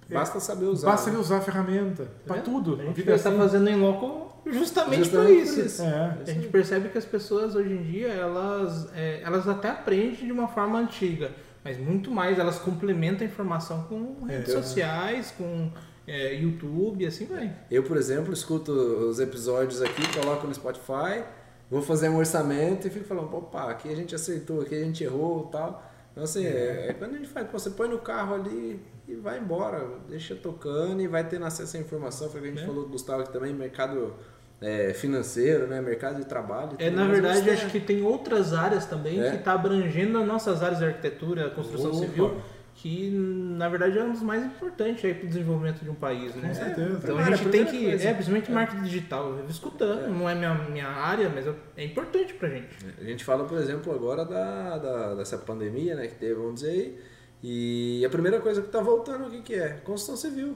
Basta 0.09 0.39
saber 0.39 0.65
usar. 0.65 0.87
basta 0.91 1.09
né? 1.09 1.15
ele 1.15 1.21
usar 1.21 1.37
a 1.37 1.41
ferramenta 1.41 2.07
pra 2.25 2.35
vendo? 2.35 2.45
tudo. 2.45 2.75
A 2.75 2.83
A 2.83 2.85
gente 2.85 2.95
vida 2.95 3.11
é 3.11 3.15
está 3.15 3.29
assim. 3.29 3.37
fazendo 3.39 3.67
em 3.69 3.75
loco 3.79 4.31
justamente, 4.45 5.05
Justamente 5.05 5.33
por 5.33 5.43
isso. 5.43 5.59
isso. 5.61 5.81
É. 5.81 6.17
A 6.21 6.31
gente 6.31 6.47
percebe 6.49 6.89
que 6.89 6.97
as 6.97 7.05
pessoas 7.05 7.55
hoje 7.55 7.73
em 7.73 7.81
dia, 7.81 8.09
elas, 8.09 8.87
é, 8.95 9.21
elas 9.23 9.47
até 9.47 9.69
aprendem 9.69 10.13
de 10.25 10.31
uma 10.31 10.47
forma 10.47 10.77
antiga, 10.77 11.31
mas 11.63 11.77
muito 11.79 12.11
mais, 12.11 12.37
elas 12.37 12.59
complementam 12.59 13.25
a 13.25 13.29
informação 13.29 13.83
com 13.89 14.25
redes 14.25 14.49
É. 14.53 14.61
sociais, 14.61 15.33
com 15.35 15.71
é, 16.07 16.35
YouTube, 16.35 17.03
e 17.03 17.07
assim 17.07 17.25
vai. 17.25 17.51
Eu, 17.71 17.81
por 17.81 17.97
exemplo, 17.97 18.31
escuto 18.31 18.71
os 18.71 19.19
episódios 19.19 19.81
aqui, 19.81 20.03
coloco 20.19 20.45
no 20.45 20.53
Spotify, 20.53 21.23
vou 21.71 21.81
fazer 21.81 22.09
um 22.09 22.17
orçamento 22.17 22.85
e 22.85 22.91
fico 22.91 23.05
falando, 23.05 23.35
opa, 23.35 23.71
aqui 23.71 23.91
a 23.91 23.95
gente 23.95 24.13
acertou, 24.13 24.61
aqui 24.61 24.75
a 24.75 24.83
gente 24.83 25.03
errou 25.03 25.47
e 25.49 25.51
tal. 25.51 25.83
Então, 26.11 26.23
assim, 26.23 26.45
é. 26.45 26.89
é 26.89 26.93
quando 26.93 27.15
a 27.15 27.17
gente 27.17 27.27
faz, 27.29 27.47
você 27.51 27.71
põe 27.71 27.89
no 27.89 27.97
carro 27.97 28.35
ali 28.35 28.79
e 29.07 29.15
vai 29.15 29.39
embora, 29.39 29.87
deixa 30.09 30.35
tocando 30.35 31.01
e 31.01 31.07
vai 31.07 31.23
tendo 31.27 31.45
acesso 31.45 31.77
à 31.77 31.79
informação. 31.79 32.29
Foi 32.29 32.39
o 32.39 32.43
que 32.43 32.49
a 32.49 32.51
gente 32.51 32.63
É. 32.63 32.65
falou 32.65 32.83
do 32.83 32.89
Gustavo 32.89 33.21
aqui 33.21 33.31
também, 33.31 33.53
mercado 33.53 34.13
é, 34.61 34.93
financeiro, 34.93 35.67
né? 35.67 35.81
Mercado 35.81 36.15
de 36.17 36.25
trabalho. 36.25 36.71
É, 36.79 36.89
na 36.89 37.05
verdade, 37.05 37.49
acho 37.49 37.67
que 37.69 37.79
tem 37.79 38.01
outras 38.01 38.53
áreas 38.53 38.85
também 38.85 39.21
É. 39.21 39.31
que 39.31 39.35
está 39.37 39.53
abrangendo 39.53 40.17
as 40.17 40.25
nossas 40.25 40.63
áreas 40.63 40.79
de 40.79 40.85
arquitetura, 40.85 41.49
construção 41.49 41.91
Opa. 41.91 41.99
civil, 41.99 42.41
que 42.73 43.09
na 43.11 43.67
verdade 43.69 43.97
é 43.99 44.03
um 44.03 44.11
dos 44.13 44.21
mais 44.23 44.43
importantes 44.43 45.01
para 45.01 45.25
o 45.25 45.27
desenvolvimento 45.27 45.83
de 45.83 45.89
um 45.89 45.93
país, 45.95 46.33
né? 46.35 46.47
Com 46.49 46.53
certeza. 46.55 46.99
Então 47.03 47.17
a 47.17 47.23
gente 47.23 47.49
tem 47.49 47.65
que, 47.65 47.83
coisa. 47.85 48.07
é, 48.07 48.13
principalmente 48.13 48.51
marketing 48.51 48.83
digital, 48.83 49.29
eu 49.29 49.35
vivo 49.37 49.51
escutando, 49.51 50.07
não 50.09 50.27
é 50.29 50.33
minha, 50.33 50.53
minha 50.69 50.87
área, 50.87 51.29
mas 51.29 51.45
é 51.77 51.83
importante 51.83 52.33
pra 52.33 52.49
gente. 52.49 52.67
A 52.99 53.03
gente 53.03 53.23
fala, 53.25 53.43
por 53.45 53.57
exemplo, 53.57 53.93
agora 53.93 54.23
da, 54.25 54.77
da- 54.77 55.15
dessa 55.15 55.37
pandemia, 55.37 55.95
né, 55.95 56.07
que 56.07 56.15
teve, 56.15 56.33
vamos 56.33 56.55
dizer 56.61 56.69
aí, 56.71 56.99
e 57.47 58.03
a 58.05 58.09
primeira 58.09 58.39
coisa 58.41 58.61
que 58.61 58.69
tá 58.69 58.81
voltando, 58.81 59.27
o 59.27 59.29
que 59.29 59.41
que 59.41 59.53
é? 59.53 59.69
Construção 59.83 60.17
civil. 60.17 60.55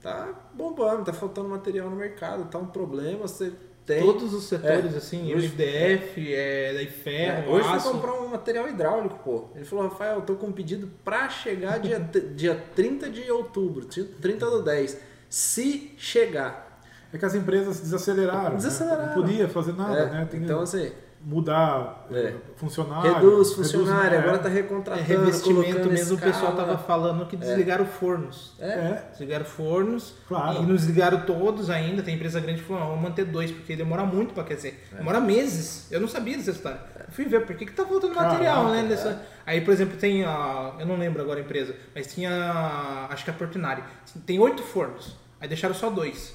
Tá 0.00 0.48
bombando, 0.54 1.04
tá 1.04 1.12
faltando 1.12 1.48
material 1.48 1.90
no 1.90 1.96
mercado, 1.96 2.46
tá 2.50 2.58
um 2.58 2.66
problema, 2.66 3.20
você 3.28 3.52
tem. 3.86 4.00
Todos 4.02 4.32
os 4.32 4.44
setores, 4.44 4.94
É. 4.94 4.96
assim, 4.96 5.34
Hoje- 5.34 5.48
MDF, 5.48 6.34
é, 6.34 6.72
daí 6.74 6.86
ferro, 6.86 7.50
É, 7.50 7.54
hoje 7.54 7.68
aço. 7.68 7.80
fui 7.84 7.92
comprar 7.92 8.14
um 8.14 8.28
material 8.28 8.68
hidráulico, 8.68 9.18
pô. 9.22 9.44
Ele 9.54 9.64
falou, 9.64 9.84
Rafael, 9.88 10.16
eu 10.16 10.22
tô 10.22 10.34
com 10.36 10.46
um 10.46 10.52
pedido 10.52 10.88
pra 11.04 11.28
chegar 11.28 11.78
dia, 11.78 11.98
dia 12.34 12.54
30 12.74 13.10
de 13.10 13.30
outubro, 13.30 13.84
30 13.84 14.50
do 14.50 14.62
10. 14.62 14.98
Se 15.28 15.92
chegar. 15.98 16.70
É 17.12 17.18
que 17.18 17.24
as 17.26 17.34
empresas 17.34 17.78
desaceleraram. 17.80 18.50
né? 18.52 18.56
Desaceleraram. 18.56 19.06
Não 19.08 19.14
podia 19.14 19.46
fazer 19.48 19.74
nada, 19.74 19.98
É, 19.98 20.10
né? 20.10 20.26
Tem 20.30 20.40
que 20.40 20.46
então, 20.46 20.60
assim, 20.62 20.90
mudar 21.24 22.06
É. 22.10 22.18
é. 22.18 22.34
funcionário. 22.56 23.14
reduz 23.14 23.52
funcionário, 23.52 24.10
né? 24.18 24.24
agora 24.24 24.38
tá 24.38 24.48
É, 24.48 24.52
recontratando, 24.52 25.06
revestimento 25.06 25.62
colocando 25.64 25.90
mesmo, 25.92 26.16
o 26.16 26.18
pessoal 26.20 26.50
escala. 26.52 26.56
tava 26.68 26.78
falando 26.78 27.26
que 27.26 27.36
desligaram 27.36 27.86
fornos. 27.86 28.52
É, 28.58 28.66
É, 28.66 29.04
Desligaram 29.10 29.44
fornos 29.44 30.14
Claro. 30.26 30.58
e 30.62 30.66
não 30.66 30.74
desligaram 30.74 31.20
todos 31.24 31.70
ainda. 31.70 32.02
Tem 32.02 32.14
empresa 32.14 32.40
grande 32.40 32.62
que 32.62 32.66
falou, 32.68 32.88
vamos 32.88 33.02
manter 33.02 33.24
dois, 33.24 33.50
porque 33.50 33.76
demora 33.76 34.04
muito 34.04 34.34
para 34.34 34.42
aquecer. 34.42 34.80
É. 34.92 34.96
Demora 34.96 35.20
meses. 35.20 35.86
Eu 35.92 36.00
não 36.00 36.08
sabia 36.08 36.36
dessa 36.36 36.50
história. 36.50 36.80
Eu 37.06 37.12
fui 37.12 37.24
ver 37.24 37.46
por 37.46 37.54
que, 37.56 37.66
que 37.66 37.72
tá 37.72 37.84
faltando 37.84 38.14
Caraca, 38.14 38.32
material, 38.32 38.68
né? 38.70 38.80
é. 38.80 38.82
Nessa... 38.82 39.22
Aí, 39.46 39.60
por 39.60 39.72
exemplo, 39.72 39.96
tem 39.96 40.24
a. 40.24 40.74
Eu 40.78 40.86
não 40.86 40.96
lembro 40.96 41.22
agora 41.22 41.38
a 41.40 41.42
empresa, 41.42 41.74
mas 41.94 42.12
tinha. 42.12 43.06
Acho 43.10 43.24
que 43.24 43.30
a 43.30 43.34
Portinari. 43.34 43.82
Tem 44.26 44.38
oito 44.38 44.62
fornos. 44.62 45.16
Aí 45.40 45.48
deixaram 45.48 45.74
só 45.74 45.90
dois. 45.90 46.34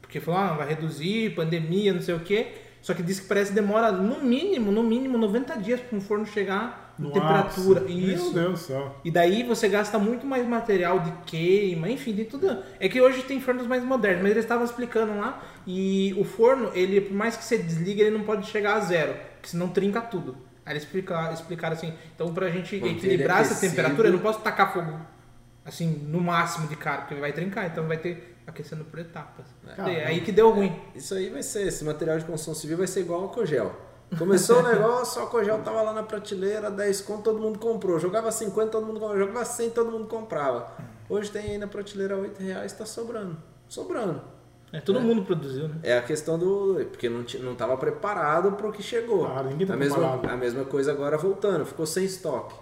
Porque 0.00 0.20
falaram, 0.20 0.54
ah, 0.54 0.56
vai 0.58 0.68
reduzir, 0.68 1.34
pandemia, 1.34 1.92
não 1.92 2.02
sei 2.02 2.14
o 2.14 2.20
quê. 2.20 2.48
Só 2.82 2.92
que 2.94 3.02
diz 3.02 3.20
que 3.20 3.26
parece 3.28 3.50
que 3.50 3.54
demora 3.54 3.90
no 3.92 4.20
mínimo, 4.20 4.70
no 4.72 4.82
mínimo 4.82 5.16
90 5.16 5.56
dias 5.56 5.80
para 5.80 5.96
um 5.96 6.00
forno 6.00 6.26
chegar 6.26 6.94
em 6.98 7.04
temperatura. 7.10 7.80
ápice. 7.80 8.12
Isso. 8.12 8.24
Meu 8.24 8.32
Deus 8.32 8.50
do 8.52 8.56
céu. 8.66 8.96
E 9.04 9.10
daí 9.10 9.44
você 9.44 9.68
gasta 9.68 9.98
muito 9.98 10.26
mais 10.26 10.46
material 10.46 10.98
de 10.98 11.12
queima, 11.24 11.88
enfim, 11.88 12.12
de 12.12 12.24
tudo. 12.24 12.58
É 12.80 12.88
que 12.88 13.00
hoje 13.00 13.22
tem 13.22 13.40
fornos 13.40 13.66
mais 13.68 13.84
modernos, 13.84 14.22
mas 14.22 14.32
eles 14.32 14.44
estavam 14.44 14.64
explicando 14.64 15.16
lá. 15.16 15.40
E 15.66 16.12
o 16.18 16.24
forno, 16.24 16.70
ele, 16.74 17.00
por 17.00 17.14
mais 17.14 17.36
que 17.36 17.44
você 17.44 17.56
desliga, 17.56 18.02
ele 18.02 18.16
não 18.18 18.24
pode 18.24 18.46
chegar 18.48 18.74
a 18.74 18.80
zero, 18.80 19.14
porque 19.34 19.48
senão 19.48 19.68
trinca 19.68 20.00
tudo. 20.00 20.36
Aí 20.66 20.72
eles 20.74 20.82
explica- 20.82 21.32
explicaram 21.32 21.74
assim, 21.76 21.92
então 22.14 22.34
pra 22.34 22.48
gente 22.50 22.76
Manter 22.76 22.90
equilibrar 22.92 23.38
ele 23.40 23.46
essa 23.48 23.60
temperatura, 23.60 24.08
eu 24.08 24.12
não 24.12 24.20
posso 24.20 24.40
tacar 24.40 24.72
fogo 24.72 24.96
assim, 25.64 26.04
no 26.08 26.20
máximo 26.20 26.66
de 26.66 26.74
cara, 26.76 27.02
porque 27.02 27.14
vai 27.14 27.32
trincar, 27.32 27.66
então 27.66 27.86
vai 27.86 27.96
ter 27.96 28.31
aquecendo 28.46 28.84
por 28.84 28.98
etapas. 28.98 29.46
É 29.78 30.06
aí 30.06 30.20
que 30.20 30.32
deu 30.32 30.50
ruim. 30.50 30.80
Isso 30.94 31.14
aí 31.14 31.30
vai 31.30 31.42
ser, 31.42 31.66
esse 31.66 31.84
material 31.84 32.18
de 32.18 32.24
construção 32.24 32.54
civil 32.54 32.78
vai 32.78 32.86
ser 32.86 33.00
igual 33.00 33.22
ao 33.22 33.28
Cogel. 33.28 33.74
Começou 34.18 34.58
o 34.58 34.62
negócio, 34.62 35.22
o 35.22 35.26
Cogel 35.28 35.58
tava 35.62 35.80
lá 35.80 35.92
na 35.92 36.02
prateleira, 36.02 36.70
10 36.70 37.00
conto, 37.02 37.22
todo 37.22 37.38
mundo 37.38 37.58
comprou. 37.58 37.98
Jogava 37.98 38.30
50, 38.30 38.70
todo 38.70 38.86
mundo 38.86 39.00
comprava. 39.00 39.18
Jogava 39.18 39.44
100, 39.44 39.70
todo 39.70 39.90
mundo 39.90 40.06
comprava. 40.06 40.70
Hoje 41.08 41.30
tem 41.30 41.52
aí 41.52 41.58
na 41.58 41.66
prateleira 41.66 42.16
8 42.16 42.42
reais, 42.42 42.72
tá 42.72 42.84
sobrando. 42.84 43.36
Sobrando. 43.68 44.20
É, 44.72 44.80
todo 44.80 45.00
mundo 45.00 45.22
produziu, 45.22 45.68
né? 45.68 45.76
É 45.82 45.98
a 45.98 46.02
questão 46.02 46.38
do. 46.38 46.86
Porque 46.90 47.08
não, 47.08 47.24
não 47.40 47.54
tava 47.54 47.76
preparado 47.76 48.52
pro 48.52 48.72
que 48.72 48.82
chegou. 48.82 49.26
Claro, 49.26 49.48
ninguém 49.48 49.66
tá 49.66 49.74
a, 49.74 49.76
mesma, 49.76 49.98
preparado. 49.98 50.30
a 50.30 50.36
mesma 50.36 50.64
coisa 50.64 50.92
agora 50.92 51.18
voltando, 51.18 51.66
ficou 51.66 51.84
sem 51.84 52.04
estoque. 52.04 52.54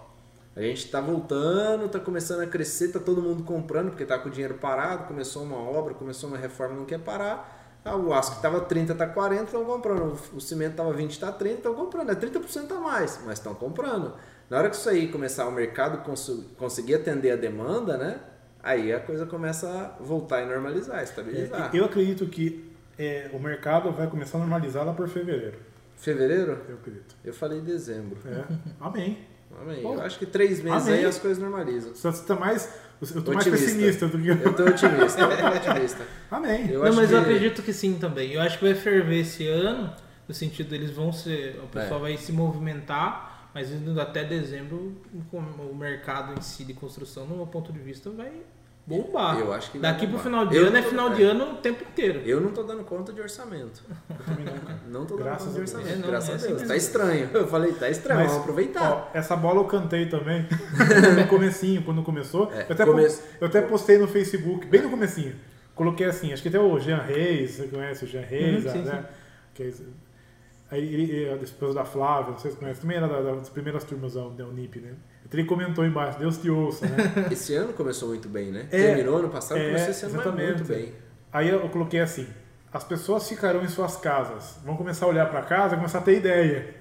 A 0.55 0.61
gente 0.61 0.89
tá 0.89 0.99
voltando, 0.99 1.87
tá 1.87 1.99
começando 1.99 2.41
a 2.41 2.47
crescer, 2.47 2.89
tá 2.89 2.99
todo 2.99 3.21
mundo 3.21 3.43
comprando, 3.43 3.89
porque 3.89 4.05
tá 4.05 4.17
com 4.19 4.27
o 4.27 4.31
dinheiro 4.31 4.55
parado, 4.55 5.05
começou 5.05 5.43
uma 5.43 5.55
obra, 5.57 5.93
começou 5.93 6.29
uma 6.29 6.37
reforma, 6.37 6.75
não 6.75 6.85
quer 6.85 6.99
parar. 6.99 7.79
Ah, 7.85 7.95
o 7.95 8.13
aço 8.13 8.35
que 8.35 8.41
tava 8.41 8.61
30 8.61 8.93
tá 8.93 9.07
40, 9.07 9.43
estão 9.45 9.65
comprando. 9.65 10.13
O, 10.33 10.39
cimento 10.41 10.75
tava 10.75 10.93
20, 10.93 11.19
tá 11.19 11.31
30, 11.31 11.55
estão 11.55 11.73
comprando. 11.73 12.11
É 12.11 12.15
30% 12.15 12.71
a 12.71 12.79
mais, 12.79 13.19
mas 13.25 13.39
estão 13.39 13.55
comprando. 13.55 14.13
Na 14.49 14.57
hora 14.57 14.69
que 14.69 14.75
isso 14.75 14.87
aí 14.89 15.07
começar 15.07 15.47
o 15.47 15.51
mercado 15.51 16.03
cons- 16.03 16.45
conseguir 16.57 16.95
atender 16.95 17.31
a 17.31 17.35
demanda, 17.37 17.97
né? 17.97 18.19
Aí 18.61 18.93
a 18.93 18.99
coisa 18.99 19.25
começa 19.25 19.67
a 19.67 20.03
voltar 20.03 20.43
e 20.43 20.45
normalizar, 20.45 21.01
estabilizar. 21.01 21.71
É, 21.73 21.79
Eu 21.79 21.85
acredito 21.85 22.27
que 22.27 22.71
é, 22.99 23.29
o 23.33 23.39
mercado 23.39 23.91
vai 23.91 24.05
começar 24.07 24.37
a 24.37 24.41
normalizar 24.41 24.85
lá 24.85 24.93
por 24.93 25.07
fevereiro. 25.07 25.57
Fevereiro? 25.95 26.59
Eu 26.69 26.75
acredito. 26.75 27.15
Eu 27.23 27.33
falei 27.33 27.61
dezembro. 27.61 28.19
É. 28.27 28.43
Amém. 28.79 29.25
Amém. 29.59 29.81
Bom, 29.81 29.95
eu 29.95 30.01
acho 30.01 30.19
que 30.19 30.25
três 30.25 30.61
meses 30.61 30.87
amém. 30.87 30.99
aí 30.99 31.05
as 31.05 31.17
coisas 31.17 31.41
normalizam. 31.41 31.93
Você 31.95 32.07
está 32.09 32.35
mais. 32.35 32.69
Eu 33.01 33.23
tô 33.23 33.33
mais 33.33 33.47
Otimista. 33.47 33.65
pessimista 33.67 34.07
do 34.07 34.19
que. 34.19 34.27
Eu 34.27 34.53
tô 34.55 34.63
otimista, 34.63 35.21
eu 35.21 35.37
tô 35.37 35.71
otimista. 35.71 36.03
Amém. 36.29 36.69
Eu 36.69 36.79
não, 36.79 36.87
acho 36.87 36.95
mas 36.97 37.09
que- 37.09 37.15
eu 37.15 37.19
acredito 37.19 37.61
que 37.63 37.73
sim 37.73 37.97
também. 37.97 38.33
Eu 38.33 38.41
acho 38.41 38.59
que 38.59 38.65
vai 38.65 38.75
ferver 38.75 39.21
esse 39.21 39.47
ano, 39.47 39.91
no 40.27 40.33
sentido 40.35 40.75
eles 40.75 40.91
vão 40.91 41.11
ser. 41.11 41.59
O 41.63 41.67
pessoal 41.67 41.99
É. 41.99 42.03
vai 42.03 42.17
se 42.17 42.31
movimentar, 42.31 43.49
mas 43.55 43.71
indo 43.71 43.99
até 43.99 44.23
dezembro 44.23 44.95
o 45.33 45.75
mercado 45.75 46.37
em 46.37 46.41
si 46.41 46.63
de 46.63 46.73
construção, 46.75 47.25
no 47.25 47.35
meu 47.37 47.47
ponto 47.47 47.73
de 47.73 47.79
vista, 47.79 48.09
vai 48.11 48.31
bombar. 48.85 49.39
Eu 49.39 49.53
acho 49.53 49.71
que 49.71 49.77
vai 49.79 49.91
Daqui 49.91 50.07
pro 50.07 50.17
final 50.19 50.45
de 50.45 50.55
Eu 50.57 50.67
ano 50.67 50.77
é 50.77 50.81
final 50.81 51.11
é. 51.11 51.13
de 51.15 51.23
ano 51.23 51.53
o 51.53 51.55
tempo 51.57 51.83
inteiro. 51.83 52.19
Eu 52.25 52.41
não 52.41 52.51
tô 52.51 52.63
dando 52.63 52.83
conta 52.83 53.13
de 53.13 53.21
orçamento. 53.21 53.81
também 54.25 54.45
não, 54.87 55.05
tô 55.05 55.15
dando 55.15 55.23
Graças 55.25 55.47
conta 55.47 55.53
de 55.53 55.61
a 55.61 55.63
Deus. 55.65 55.73
orçamento. 55.75 55.93
É, 55.93 56.01
não, 56.01 56.07
Graças 56.09 56.29
é 56.29 56.31
a 56.31 56.35
assim 56.35 56.47
Deus. 56.47 56.59
mesmo. 56.61 56.67
Tá 56.67 56.75
estranho. 56.77 57.29
Eu 57.33 57.47
falei, 57.47 57.73
tá 57.73 57.89
estranho, 57.89 58.19
Mas, 58.19 58.27
vamos 58.29 58.41
aproveitar. 58.43 58.91
Ó, 58.91 59.17
essa 59.17 59.35
bola 59.35 59.59
eu 59.61 59.65
cantei 59.65 60.07
também 60.07 60.45
no 61.17 61.27
comecinho, 61.27 61.83
quando 61.83 62.03
começou. 62.03 62.51
É, 62.53 62.61
eu, 62.67 62.73
até 62.73 62.85
come- 62.85 63.07
eu 63.41 63.47
até 63.47 63.61
postei 63.61 63.97
no 63.97 64.07
Facebook, 64.07 64.65
bem 64.67 64.81
no 64.81 64.89
comecinho. 64.89 65.35
Coloquei 65.75 66.05
assim, 66.07 66.33
acho 66.33 66.41
que 66.41 66.49
até 66.49 66.59
o 66.59 66.77
Jean 66.79 66.97
Reis, 67.01 67.51
você 67.51 67.67
conhece 67.67 68.03
o 68.03 68.07
Jean 68.07 68.21
Reis, 68.21 68.65
Uhum, 68.65 68.71
sim, 68.71 68.81
né? 68.83 69.05
Que 69.53 69.63
é, 69.63 69.71
aí 70.69 70.93
ele, 70.93 71.29
a 71.29 71.35
esposa 71.37 71.73
da 71.75 71.85
Flávia, 71.85 72.31
não 72.31 72.37
sei 72.39 72.51
se 72.51 72.57
conhece, 72.57 72.81
também 72.81 72.97
era 72.97 73.07
da- 73.07 73.35
das 73.35 73.49
primeiras 73.49 73.83
turmas 73.83 74.13
da, 74.15 74.21
da 74.27 74.45
Unip, 74.45 74.79
né? 74.79 74.93
Ele 75.31 75.45
comentou 75.45 75.85
embaixo, 75.85 76.19
Deus 76.19 76.37
te 76.37 76.49
ouça, 76.49 76.85
né? 76.85 76.97
Esse 77.31 77.55
ano 77.55 77.71
começou 77.73 78.09
muito 78.09 78.27
bem, 78.27 78.51
né? 78.51 78.67
É, 78.71 78.87
Terminou 78.87 79.17
ano 79.17 79.29
passado, 79.29 79.57
é, 79.59 79.67
começou 79.67 79.89
esse 79.89 80.05
ano 80.05 80.15
exatamente. 80.15 80.55
muito 80.57 80.63
bem. 80.65 80.93
Aí 81.31 81.47
eu 81.49 81.69
coloquei 81.69 82.01
assim: 82.01 82.27
as 82.71 82.83
pessoas 82.83 83.27
ficarão 83.29 83.63
em 83.63 83.67
suas 83.67 83.95
casas, 83.95 84.59
vão 84.65 84.75
começar 84.75 85.05
a 85.05 85.09
olhar 85.09 85.29
para 85.29 85.41
casa 85.41 85.75
e 85.75 85.77
começar 85.77 85.99
a 85.99 86.01
ter 86.01 86.17
ideia. 86.17 86.80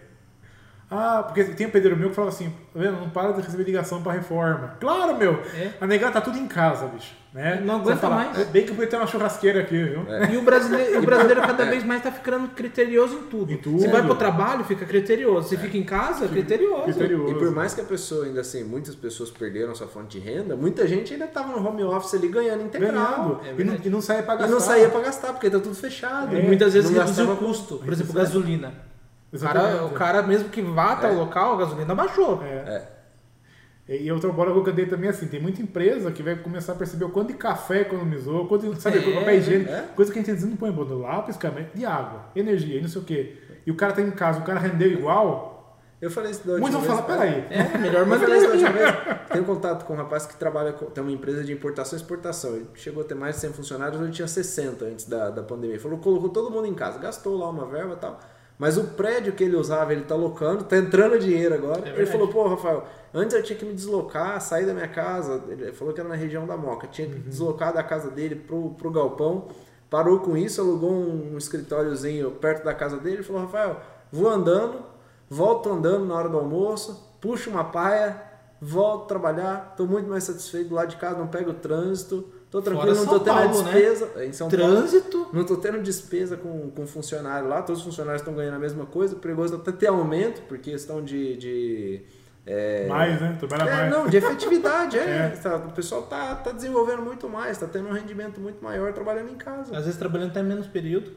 Ah, 0.91 1.22
porque 1.24 1.45
tem 1.45 1.66
um 1.66 1.70
pedreiro 1.70 1.97
meu 1.97 2.09
que 2.11 2.16
fala 2.16 2.28
assim: 2.30 2.51
"Tá 2.74 2.80
vendo, 2.80 2.99
não 2.99 3.11
para 3.11 3.32
de 3.32 3.43
receber 3.43 3.62
ligação 3.62 4.03
para 4.03 4.12
reforma. 4.12 4.74
Claro, 4.80 5.16
meu! 5.16 5.34
É. 5.55 5.70
A 5.80 5.86
negada 5.86 6.14
tá 6.14 6.20
tudo 6.20 6.36
em 6.36 6.49
casa, 6.49 6.86
bicho. 6.86 7.14
Né? 7.32 7.62
Não 7.64 7.78
Você 7.80 7.93
aguenta 7.93 8.11
mais. 8.11 8.38
"É 8.41 8.45
Bem 8.47 8.66
que 8.66 8.72
eu 8.76 8.88
ter 8.88 8.97
uma 8.97 9.07
churrasqueira 9.07 9.61
aqui, 9.61 9.80
viu? 9.80 10.05
É. 10.12 10.32
E 10.32 10.36
o 10.36 10.43
brasileiro, 10.43 10.95
e 10.95 10.97
o 10.99 11.03
brasileiro 11.07 11.41
cada 11.43 11.64
vez 11.64 11.84
mais 11.84 12.03
tá 12.03 12.11
ficando 12.11 12.49
criterioso 12.49 13.14
em 13.18 13.22
tudo. 13.22 13.53
Em 13.53 13.57
tudo. 13.57 13.80
Se 13.80 13.86
vai 13.86 14.03
pro 14.03 14.16
trabalho, 14.16 14.64
fica 14.64 14.84
criterioso. 14.84 15.49
Se 15.49 15.57
fica 15.57 15.78
em 15.78 15.84
casa, 15.84 16.26
criterioso. 16.26 16.82
Criterioso. 16.82 17.32
E 17.32 17.38
por 17.38 17.53
mais 17.53 17.72
que 17.72 17.80
a 17.80 17.84
pessoa 17.84 18.24
ainda 18.24 18.41
assim, 18.41 18.64
muitas 18.64 18.97
pessoas 18.97 19.30
perderam 19.30 19.72
sua 19.76 19.86
fonte 19.86 20.18
de 20.18 20.28
renda, 20.28 20.57
muita 20.57 20.88
gente 20.88 21.12
ainda 21.12 21.28
tava 21.28 21.53
no 21.57 21.64
home 21.64 21.84
office 21.84 22.14
ali 22.14 22.26
ganhando 22.26 22.64
integral. 22.64 23.41
Ganhando. 23.45 23.59
É 23.59 23.61
e, 23.61 23.64
não, 23.64 23.76
e 23.84 23.88
não 23.88 24.01
saia 24.01 24.24
para 24.24 24.34
E 24.34 24.38
gastar. 24.38 24.53
não 24.53 24.61
saía 24.61 24.88
pra 24.88 25.01
gastar, 25.01 25.32
porque 25.32 25.49
tá 25.49 25.61
tudo 25.61 25.76
fechado. 25.76 26.36
E 26.36 26.43
muitas 26.43 26.74
vezes 26.74 26.91
Não 26.91 26.99
reduziu 26.99 27.30
o 27.30 27.36
custo. 27.36 27.76
Por 27.78 27.93
exemplo, 27.93 28.12
gasolina. 28.12 28.89
O 29.33 29.39
cara, 29.39 29.85
o 29.87 29.91
cara, 29.91 30.22
mesmo 30.22 30.49
que 30.49 30.61
vá 30.62 30.93
até 30.93 31.09
É. 31.09 31.11
o 31.12 31.18
local, 31.18 31.55
a 31.55 31.59
gasolina 31.59 31.95
baixou. 31.95 32.43
É. 32.43 32.83
E 33.89 34.11
outra 34.12 34.31
bola 34.31 34.53
que 34.53 34.59
eu 34.59 34.62
cantei 34.62 34.87
também 34.87 35.11
assim, 35.11 35.26
tem 35.26 35.41
muita 35.43 35.61
empresa 35.61 36.12
que 36.12 36.22
vai 36.22 36.37
começar 36.37 36.72
a 36.72 36.76
perceber 36.76 37.05
o 37.07 37.11
quanto 37.11 37.28
de 37.28 37.35
café 37.35 37.81
economizou, 37.81 38.47
quanto 38.47 38.72
de, 38.72 38.81
sabe, 38.81 38.99
É, 38.99 39.14
papel 39.18 39.35
higiênico, 39.37 39.70
é. 39.70 39.85
coisa 39.97 40.12
que 40.12 40.18
a 40.20 40.22
gente 40.22 40.45
não 40.45 40.57
põe 40.57 40.70
bom, 40.70 40.85
lápis, 40.99 41.37
cara, 41.37 41.68
de 41.74 41.85
água, 41.85 42.26
energia 42.37 42.78
e 42.78 42.83
não 42.83 42.89
sei 42.89 43.03
o 43.03 43.05
quê. 43.05 43.37
E 43.66 43.70
o 43.70 43.74
cara 43.74 43.93
tá 43.93 44.01
em 44.01 44.11
casa, 44.12 44.39
o 44.39 44.45
cara 44.45 44.61
rendeu 44.61 44.89
igual, 44.93 45.76
Eu 46.01 46.11
falei 46.11 46.31
isso 46.31 46.47
da 46.47 46.53
última 46.55 46.70
muitos 46.70 46.87
vão 46.87 46.97
vez, 46.97 47.07
falar, 47.07 47.18
peraí, 47.18 47.47
É, 47.51 47.78
melhor 47.78 48.07
Eu 48.07 48.18
falei 48.18 48.20
manter. 48.20 48.37
isso 48.37 48.47
da 48.47 48.53
última 48.55 48.70
vez. 48.72 49.28
Tenho 49.33 49.45
contato 49.45 49.85
com 49.85 49.93
um 49.93 49.97
rapaz 49.97 50.24
que 50.24 50.37
trabalha, 50.37 50.72
com, 50.72 50.87
tem 50.87 51.03
uma 51.03 51.12
empresa 51.12 51.43
de 51.45 51.53
importação 51.53 51.99
e 51.99 52.01
exportação. 52.01 52.55
Ele 52.57 52.66
chegou 52.74 53.03
a 53.03 53.05
ter 53.05 53.14
mais 53.14 53.35
de 53.35 53.41
100 53.43 53.53
funcionários, 53.53 54.01
ele 54.01 54.11
tinha 54.12 54.26
60 54.28 54.85
antes 54.87 55.05
da, 55.07 55.28
da 55.31 55.43
pandemia. 55.43 55.74
Ele 55.74 55.83
falou, 55.83 55.99
colocou 55.99 56.28
todo 56.31 56.49
mundo 56.51 56.66
em 56.66 56.74
casa, 56.74 56.99
gastou 56.99 57.37
lá 57.37 57.51
uma 57.51 57.66
verba 57.66 57.95
e 57.95 57.97
tal. 57.97 58.18
Mas 58.61 58.77
o 58.77 58.89
prédio 58.89 59.33
que 59.33 59.43
ele 59.43 59.57
usava, 59.57 59.91
ele 59.91 60.03
tá 60.03 60.15
locando, 60.15 60.65
tá 60.65 60.77
entrando 60.77 61.19
dinheiro 61.19 61.55
agora. 61.55 61.79
ele 61.79 61.93
verdade. 61.93 62.11
falou, 62.11 62.29
pô, 62.29 62.47
Rafael, 62.47 62.85
antes 63.15 63.35
eu 63.35 63.43
tinha 63.43 63.59
que 63.59 63.65
me 63.65 63.73
deslocar, 63.73 64.39
sair 64.39 64.67
da 64.67 64.75
minha 64.75 64.87
casa. 64.87 65.43
Ele 65.49 65.73
falou 65.73 65.95
que 65.95 66.01
era 66.01 66.07
na 66.07 66.15
região 66.15 66.47
da 66.47 66.59
Moca. 66.59 66.87
Tinha 66.87 67.09
que 67.09 67.19
deslocar 67.21 67.73
da 67.73 67.83
casa 67.83 68.11
dele 68.11 68.35
pro, 68.35 68.75
pro 68.75 68.91
galpão. 68.91 69.49
Parou 69.89 70.19
com 70.19 70.37
isso, 70.37 70.61
alugou 70.61 70.93
um, 70.93 71.39
escritóriozinho 71.39 72.33
perto 72.33 72.63
da 72.63 72.75
casa 72.75 72.99
dele. 72.99 73.17
Ele 73.17 73.23
falou, 73.23 73.41
Rafael, 73.41 73.81
vou 74.13 74.29
andando, 74.29 74.85
volto 75.27 75.73
andando 75.73 76.05
na 76.05 76.15
hora 76.15 76.29
do 76.29 76.37
almoço, 76.37 77.17
puxo 77.19 77.49
uma 77.49 77.65
paia, 77.65 78.23
volto 78.61 79.09
trabalhar, 79.09 79.73
tô 79.75 79.87
muito 79.87 80.07
mais 80.11 80.25
satisfeito 80.25 80.69
do 80.69 80.75
lado 80.75 80.91
de 80.91 80.97
casa, 80.97 81.19
não 81.19 81.29
pego 81.29 81.53
o 81.53 81.55
trânsito, 81.55 82.29
tô 82.51 82.61
tranquilo, 82.61 82.94
Fora 82.94 82.98
não 82.98 83.07
tô 83.07 83.24
São 83.24 83.24
tendo 83.24 83.34
Paulo, 83.34 83.62
né? 83.62 83.72
despesa. 83.72 84.24
Em 84.24 84.32
São 84.32 84.48
Paulo, 84.48 84.64
Trânsito. 84.64 85.28
não 85.32 85.44
tô 85.44 85.57
tendo 85.57 85.82
despesa 85.82 86.36
com, 86.36 86.70
com 86.70 86.86
funcionário 86.86 87.48
lá, 87.48 87.62
todos 87.62 87.80
os 87.80 87.86
funcionários 87.86 88.22
estão 88.22 88.34
ganhando 88.34 88.57
a 88.57 88.59
mesma 88.59 88.86
coisa, 88.86 89.16
perigoso 89.16 89.57
até 89.57 89.72
ter 89.72 89.86
aumento, 89.86 90.42
por 90.42 90.59
questão 90.59 91.03
de. 91.03 91.36
de 91.36 92.03
é, 92.46 92.86
mais, 92.86 93.20
né? 93.20 93.36
Trabalha 93.38 93.70
é, 93.70 93.76
mais. 93.76 93.90
não, 93.90 94.09
de 94.09 94.16
efetividade, 94.16 94.98
é. 94.98 95.03
É. 95.03 95.28
Tá, 95.28 95.57
o 95.57 95.72
pessoal 95.72 96.03
tá, 96.03 96.34
tá 96.34 96.53
desenvolvendo 96.53 97.03
muito 97.03 97.28
mais, 97.28 97.59
tá 97.59 97.66
tendo 97.66 97.88
um 97.88 97.92
rendimento 97.92 98.40
muito 98.40 98.62
maior 98.62 98.92
trabalhando 98.92 99.30
em 99.30 99.36
casa. 99.36 99.76
Às 99.76 99.84
vezes 99.84 99.98
trabalhando 99.98 100.30
até 100.30 100.42
menos 100.42 100.66
período. 100.66 101.12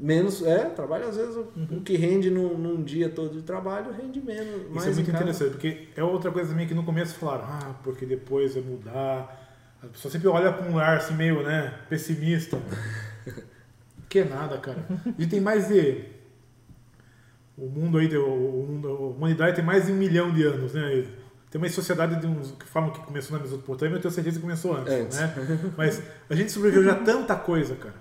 Menos, 0.00 0.46
é, 0.46 0.66
trabalha 0.66 1.06
às 1.06 1.16
vezes 1.16 1.34
o, 1.34 1.48
o 1.74 1.80
que 1.80 1.96
rende 1.96 2.30
num, 2.30 2.56
num 2.56 2.84
dia 2.84 3.08
todo 3.08 3.34
de 3.34 3.42
trabalho 3.42 3.90
rende 3.90 4.20
menos. 4.20 4.70
mais 4.70 4.86
Isso 4.86 4.90
é 4.90 4.94
muito 4.94 5.10
interessante, 5.10 5.50
porque 5.50 5.88
é 5.96 6.04
outra 6.04 6.30
coisa 6.30 6.50
também 6.50 6.68
que 6.68 6.74
no 6.74 6.84
começo 6.84 7.16
falaram, 7.16 7.44
ah, 7.46 7.74
porque 7.82 8.06
depois 8.06 8.54
vai 8.54 8.62
mudar. 8.62 9.47
A 9.82 9.86
pessoa 9.86 10.10
sempre 10.10 10.28
olha 10.28 10.52
com 10.52 10.64
um 10.70 10.78
ar 10.78 10.96
assim 10.98 11.14
meio, 11.14 11.42
né, 11.42 11.72
pessimista. 11.88 12.58
Que 14.08 14.20
é 14.20 14.24
nada, 14.24 14.56
cara. 14.56 14.78
A 15.04 15.20
gente 15.20 15.28
tem 15.28 15.38
mais 15.40 15.68
de. 15.68 16.02
O 17.58 17.66
mundo 17.68 17.98
aí, 17.98 18.16
o 18.16 18.66
mundo, 18.66 18.88
a 18.88 18.92
humanidade 18.94 19.56
tem 19.56 19.62
mais 19.64 19.84
de 19.84 19.92
um 19.92 19.96
milhão 19.96 20.32
de 20.32 20.44
anos, 20.44 20.72
né? 20.72 21.04
Tem 21.50 21.60
uma 21.60 21.68
sociedade 21.68 22.18
de 22.18 22.26
uns 22.26 22.52
que 22.52 22.64
falam 22.64 22.90
que 22.90 23.00
começou 23.00 23.36
na 23.36 23.42
Mesopotâmia, 23.42 23.96
eu 23.96 24.00
tenho 24.00 24.12
certeza 24.14 24.36
que 24.36 24.42
começou 24.42 24.74
antes, 24.74 24.94
Antes. 24.94 25.18
né? 25.18 25.34
Mas 25.76 26.02
a 26.30 26.34
gente 26.34 26.50
sobreviveu 26.50 26.84
já 26.84 26.94
tanta 26.94 27.36
coisa, 27.36 27.74
cara. 27.76 27.96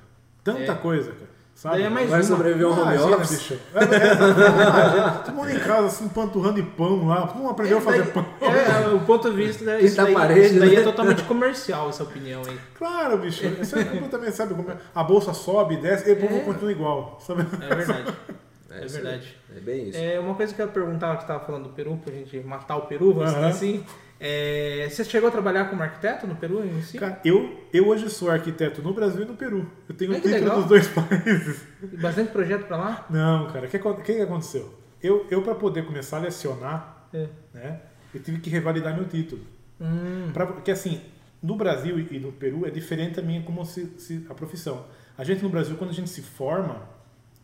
Tanta 0.45 0.71
É. 0.71 0.75
coisa, 0.75 1.11
cara. 1.11 1.29
Sabe? 1.57 1.77
Daí 1.77 1.85
é 1.85 1.89
mais 1.89 2.07
Vai 2.07 2.19
uma. 2.19 2.27
sobreviver 2.27 2.67
um 2.67 2.71
home 2.71 2.81
Imagina, 2.83 3.15
office. 3.17 3.31
bicho. 3.31 3.59
É, 3.73 3.79
é, 3.83 5.11
todo 5.25 5.33
mundo 5.35 5.49
em 5.49 5.59
casa, 5.59 5.87
assim, 5.87 6.07
panturrando 6.07 6.61
de 6.61 6.69
pão 6.69 7.07
lá. 7.07 7.25
Todo 7.25 7.37
mundo 7.37 7.49
aprendeu 7.49 7.79
a 7.79 7.81
fazer 7.81 8.03
Daí- 8.03 8.11
pão. 8.11 8.25
É, 8.41 8.87
o 8.93 8.99
ponto 8.99 9.27
de 9.31 9.35
vista 9.35 9.65
né, 9.65 9.81
isso 9.81 9.97
daí, 9.97 10.13
parede, 10.13 10.45
isso 10.51 10.59
daí 10.59 10.75
né? 10.75 10.81
é 10.81 10.83
totalmente 10.83 11.23
comercial, 11.23 11.89
essa 11.89 12.03
opinião 12.03 12.43
aí. 12.47 12.59
Claro, 12.75 13.17
bicho. 13.17 13.43
Isso 13.59 13.75
é 13.75 13.83
também, 13.83 14.31
sabe? 14.31 14.53
Como 14.53 14.69
é? 14.69 14.77
A 14.93 15.03
bolsa 15.03 15.33
sobe, 15.33 15.77
desce, 15.77 16.07
e 16.07 16.13
o 16.13 16.17
povo 16.17 16.35
É. 16.37 16.39
continua 16.41 16.71
igual. 16.71 17.17
Sabe? 17.25 17.43
É 17.67 17.73
verdade. 17.75 18.13
É, 18.69 18.79
É 18.79 18.83
aí. 18.83 18.89
verdade. 18.89 19.35
É 19.55 19.59
bem 19.59 19.89
isso. 19.89 19.97
É, 19.97 20.19
uma 20.19 20.35
coisa 20.35 20.53
que 20.53 20.61
eu 20.61 20.65
ia 20.67 20.71
perguntar, 20.71 21.11
que 21.15 21.21
você 21.21 21.31
estava 21.31 21.39
falando 21.43 21.63
do 21.63 21.69
Peru, 21.69 21.97
pra 22.03 22.13
gente 22.13 22.37
matar 22.41 22.75
o 22.75 22.81
Peru, 22.81 23.13
vamos 23.13 23.33
assim. 23.33 23.83
É, 24.19 24.87
você 24.89 25.03
chegou 25.05 25.29
a 25.29 25.31
trabalhar 25.31 25.65
como 25.69 25.83
arquiteto 25.83 26.25
no 26.25 26.35
Peru 26.35 26.65
em 26.65 26.81
si? 26.81 26.97
Cara, 26.97 27.21
eu, 27.23 27.67
eu 27.71 27.87
hoje 27.87 28.09
sou 28.09 28.31
arquiteto 28.31 28.81
no 28.81 28.93
Brasil 28.93 29.21
e 29.21 29.25
no 29.25 29.35
Peru. 29.35 29.69
Eu 29.87 29.95
tenho 29.95 30.13
que 30.19 30.21
título 30.21 30.55
dos 30.55 30.65
dois 30.65 30.87
países. 30.89 31.61
E 31.83 31.97
bastante 31.97 32.31
projeto 32.31 32.65
pra 32.65 32.77
lá? 32.77 33.05
Não, 33.09 33.47
cara, 33.51 33.67
o 33.67 33.69
que, 33.69 33.77
que 33.79 34.21
aconteceu? 34.21 34.73
Eu, 35.01 35.27
eu 35.29 35.43
para 35.43 35.53
poder 35.53 35.85
começar 35.85 36.17
a 36.17 36.21
lecionar, 36.21 37.07
É. 37.13 37.27
né, 37.53 37.81
eu 38.13 38.19
tive 38.21 38.39
que 38.39 38.49
revalidar 38.49 38.95
meu 38.95 39.05
título. 39.07 39.43
Hum, 39.79 40.31
Pra, 40.33 40.47
porque 40.47 40.71
assim, 40.71 40.99
no 41.43 41.55
Brasil 41.55 41.99
e 41.99 42.17
no 42.17 42.31
Peru 42.31 42.65
é 42.65 42.71
diferente 42.71 43.13
também 43.15 43.43
como 43.43 43.63
se, 43.63 43.85
se- 43.99 44.25
a 44.27 44.33
profissão. 44.33 44.85
A 45.15 45.23
gente 45.23 45.43
no 45.43 45.49
Brasil, 45.49 45.75
quando 45.77 45.91
a 45.91 45.93
gente 45.93 46.09
se 46.09 46.23
forma, 46.23 46.81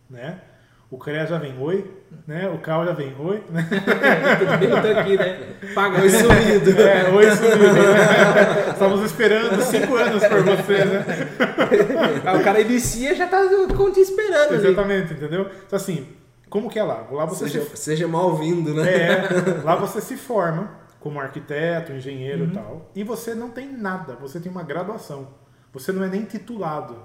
né, 0.09 0.41
o 0.93 0.97
CREA 0.99 1.25
já 1.25 1.37
vem 1.39 1.57
oi, 1.59 1.91
né, 2.27 2.47
o 2.49 2.59
CAL 2.59 2.85
já 2.85 2.91
vem 2.93 3.15
oi, 3.19 3.43
né, 3.49 3.67
tudo 4.39 4.57
bem, 4.59 4.69
tô 4.69 4.99
aqui, 4.99 5.17
né? 5.17 5.39
Paga. 5.73 5.97
Foi 5.99 6.09
sumido. 6.09 6.81
é, 6.81 7.09
oi 7.09 7.31
sumido. 7.31 7.79
Estamos 8.71 9.01
esperando 9.01 9.61
cinco 9.63 9.95
anos 9.95 10.23
por 10.23 10.43
você, 10.43 10.85
né? 10.85 11.05
Aí 12.25 12.37
o 12.39 12.43
cara 12.43 12.61
inicia 12.61 13.13
e 13.13 13.15
já 13.15 13.27
tá 13.27 13.41
te 13.93 13.99
esperando 13.99 14.53
ali. 14.53 14.67
Exatamente, 14.67 15.13
entendeu? 15.13 15.49
Então 15.65 15.77
assim, 15.77 16.07
como 16.47 16.69
que 16.69 16.77
é 16.77 16.83
lá? 16.83 17.07
Lá 17.11 17.25
você 17.25 17.49
Seja, 17.49 17.61
se 17.65 17.77
seja 17.77 18.07
mal-vindo, 18.07 18.73
né? 18.75 18.91
É, 18.91 19.61
lá 19.63 19.75
você 19.75 19.99
se 19.99 20.15
forma 20.15 20.69
como 20.99 21.19
arquiteto, 21.19 21.91
engenheiro 21.91 22.43
Uhum. 22.43 22.49
e 22.49 22.53
tal, 22.53 22.91
e 22.95 23.03
você 23.03 23.33
não 23.33 23.49
tem 23.49 23.67
nada, 23.75 24.15
você 24.21 24.39
tem 24.39 24.51
uma 24.51 24.63
graduação. 24.63 25.27
Você 25.73 25.91
não 25.91 26.03
é 26.03 26.07
nem 26.07 26.23
titulado. 26.23 26.95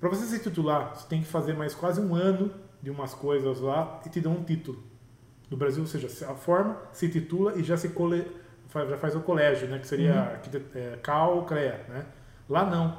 Para 0.00 0.08
você 0.08 0.24
se 0.24 0.42
titular, 0.42 0.94
você 0.96 1.06
tem 1.06 1.20
que 1.20 1.26
fazer 1.28 1.52
mais 1.54 1.74
quase 1.74 2.00
um 2.00 2.14
ano 2.14 2.50
de 2.82 2.90
umas 2.90 3.12
coisas 3.14 3.60
lá 3.60 4.00
e 4.06 4.08
te 4.08 4.20
dão 4.20 4.32
um 4.32 4.42
título. 4.42 4.82
No 5.50 5.56
Brasil, 5.56 5.82
ou 5.82 5.86
seja, 5.88 6.08
se 6.08 6.24
a 6.24 6.34
forma, 6.34 6.76
se 6.92 7.08
titula 7.08 7.54
e 7.58 7.62
já 7.62 7.76
se 7.76 7.90
cole, 7.90 8.26
faz, 8.68 8.88
já 8.88 8.96
faz 8.96 9.14
o 9.14 9.20
colégio, 9.20 9.68
né, 9.68 9.78
que 9.78 9.86
seria 9.86 10.40
Uhum. 10.54 10.60
é, 10.74 10.96
CAL, 11.02 11.44
CREA, 11.44 11.84
né? 11.88 12.06
Lá 12.48 12.64
não. 12.64 12.98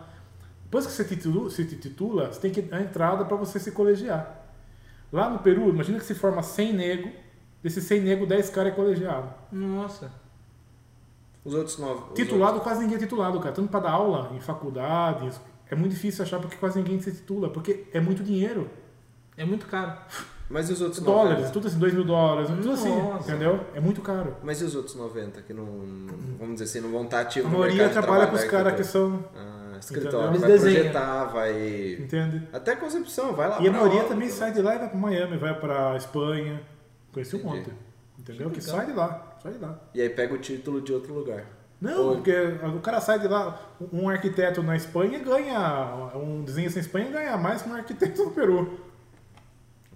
Depois 0.66 0.86
que 0.86 0.92
você 0.92 1.04
titula, 1.04 1.50
se 1.50 1.66
titula, 1.66 2.32
você 2.32 2.40
tem 2.40 2.52
que 2.52 2.62
dar 2.62 2.78
a 2.78 2.82
entrada 2.82 3.26
para 3.26 3.36
você 3.36 3.60
se 3.60 3.72
colegiar. 3.72 4.40
Lá 5.12 5.30
no 5.30 5.40
Peru, 5.40 5.70
imagina 5.70 5.98
que 5.98 6.06
se 6.06 6.14
forma 6.16 6.44
100 6.44 6.74
nego, 6.74 7.12
desses 7.64 7.84
100 7.86 8.02
nego, 8.02 8.26
10 8.26 8.50
caras 8.50 8.72
é 8.72 8.76
colegiado. 8.76 9.34
Nossa. 9.52 10.12
Os 11.44 11.54
outros 11.54 11.78
nove. 11.80 12.04
os 12.10 12.14
Titulado, 12.16 12.60
quase 12.62 12.82
ninguém 12.82 12.98
é 12.98 13.00
titulado, 13.00 13.40
cara. 13.40 13.54
Tanto 13.54 13.70
para 13.70 13.80
dar 13.82 13.92
aula 13.92 14.32
em 14.34 14.40
faculdades, 14.40 15.42
é 15.72 15.76
muito 15.76 15.94
difícil 15.94 16.24
achar 16.24 16.40
porque 16.40 16.58
quase 16.58 16.78
ninguém 16.78 17.00
se 17.02 17.12
titula, 17.12 17.50
porque 17.50 17.86
é 17.94 18.00
muito 18.00 18.22
dinheiro. 18.24 18.70
É 19.38 19.46
muito 19.46 19.66
caro. 19.66 19.94
Mas 20.50 20.70
e 20.70 20.74
os 20.74 20.82
outros 20.82 21.02
Dólares, 21.02 21.38
90? 21.38 21.54
tudo 21.54 21.68
assim, 21.70 21.80
2 21.80 21.94
mil 21.94 22.04
dólares, 22.04 22.50
tudo 22.50 22.72
assim, 22.72 22.90
Nossa. 22.90 23.32
entendeu? 23.32 23.60
É 23.74 23.80
muito 23.80 24.02
caro. 24.02 24.36
Mas 24.44 24.60
e 24.62 24.66
os 24.66 24.76
outros 24.76 24.96
90 24.96 25.42
que 25.44 25.54
não, 25.54 25.66
vamos 26.38 26.56
dizer 26.56 26.66
assim, 26.66 26.82
não 26.82 26.92
vão 26.92 27.06
estar 27.06 27.22
ativos 27.22 27.50
A 27.50 27.54
no 27.54 27.60
maioria 27.60 27.90
trabalha 27.90 28.28
com 28.28 28.36
os 28.36 28.44
caras 28.44 28.76
que 28.76 28.84
são. 28.84 29.24
Ah, 29.34 29.78
escritório, 29.80 30.38
vai 30.38 30.50
desenham. 30.50 30.76
projetar, 30.82 31.26
vai... 31.28 31.94
Entende? 31.94 32.48
Até 32.52 32.76
concepção, 32.76 33.34
vai 33.34 33.48
lá 33.48 33.62
E 33.62 33.68
a 33.70 33.72
maioria 33.72 34.00
obra, 34.02 34.10
também 34.10 34.28
sai 34.30 34.52
de 34.52 34.62
lá 34.62 34.76
e 34.76 34.80
vai 34.80 34.90
para 34.90 35.00
Miami, 35.00 35.38
vai 35.38 35.58
para 35.58 35.96
Espanha. 35.96 36.62
Conheci 37.14 37.38
um 37.38 37.44
monte. 37.44 37.72
Entendeu? 38.20 38.50
Que 38.50 38.56
Que 38.56 38.62
sai 38.62 38.86
de 38.88 38.92
lá, 38.92 39.38
sai 39.42 39.54
de 39.54 39.60
lá. 39.60 39.80
E 39.94 40.02
aí 40.02 40.10
pega 40.10 40.34
o 40.34 40.38
título 40.38 40.82
de 40.82 40.92
outro 40.92 41.14
lugar. 41.14 41.46
Não, 41.82 42.10
Oi. 42.10 42.16
porque 42.18 42.32
o 42.78 42.80
cara 42.80 43.02
sai 43.02 43.18
de 43.18 43.28
lá, 43.28 43.60
um 43.92 44.08
arquiteto 44.08 44.62
na 44.62 44.76
Espanha 44.76 45.18
ganha, 45.18 46.12
um 46.16 46.44
desenhista 46.44 46.80
na 46.80 46.86
Espanha 46.86 47.10
ganha 47.10 47.38
mais 47.38 47.64
que 47.64 47.70
um 47.70 47.74
arquiteto 47.74 48.24
no 48.24 48.32
Peru. 48.32 48.80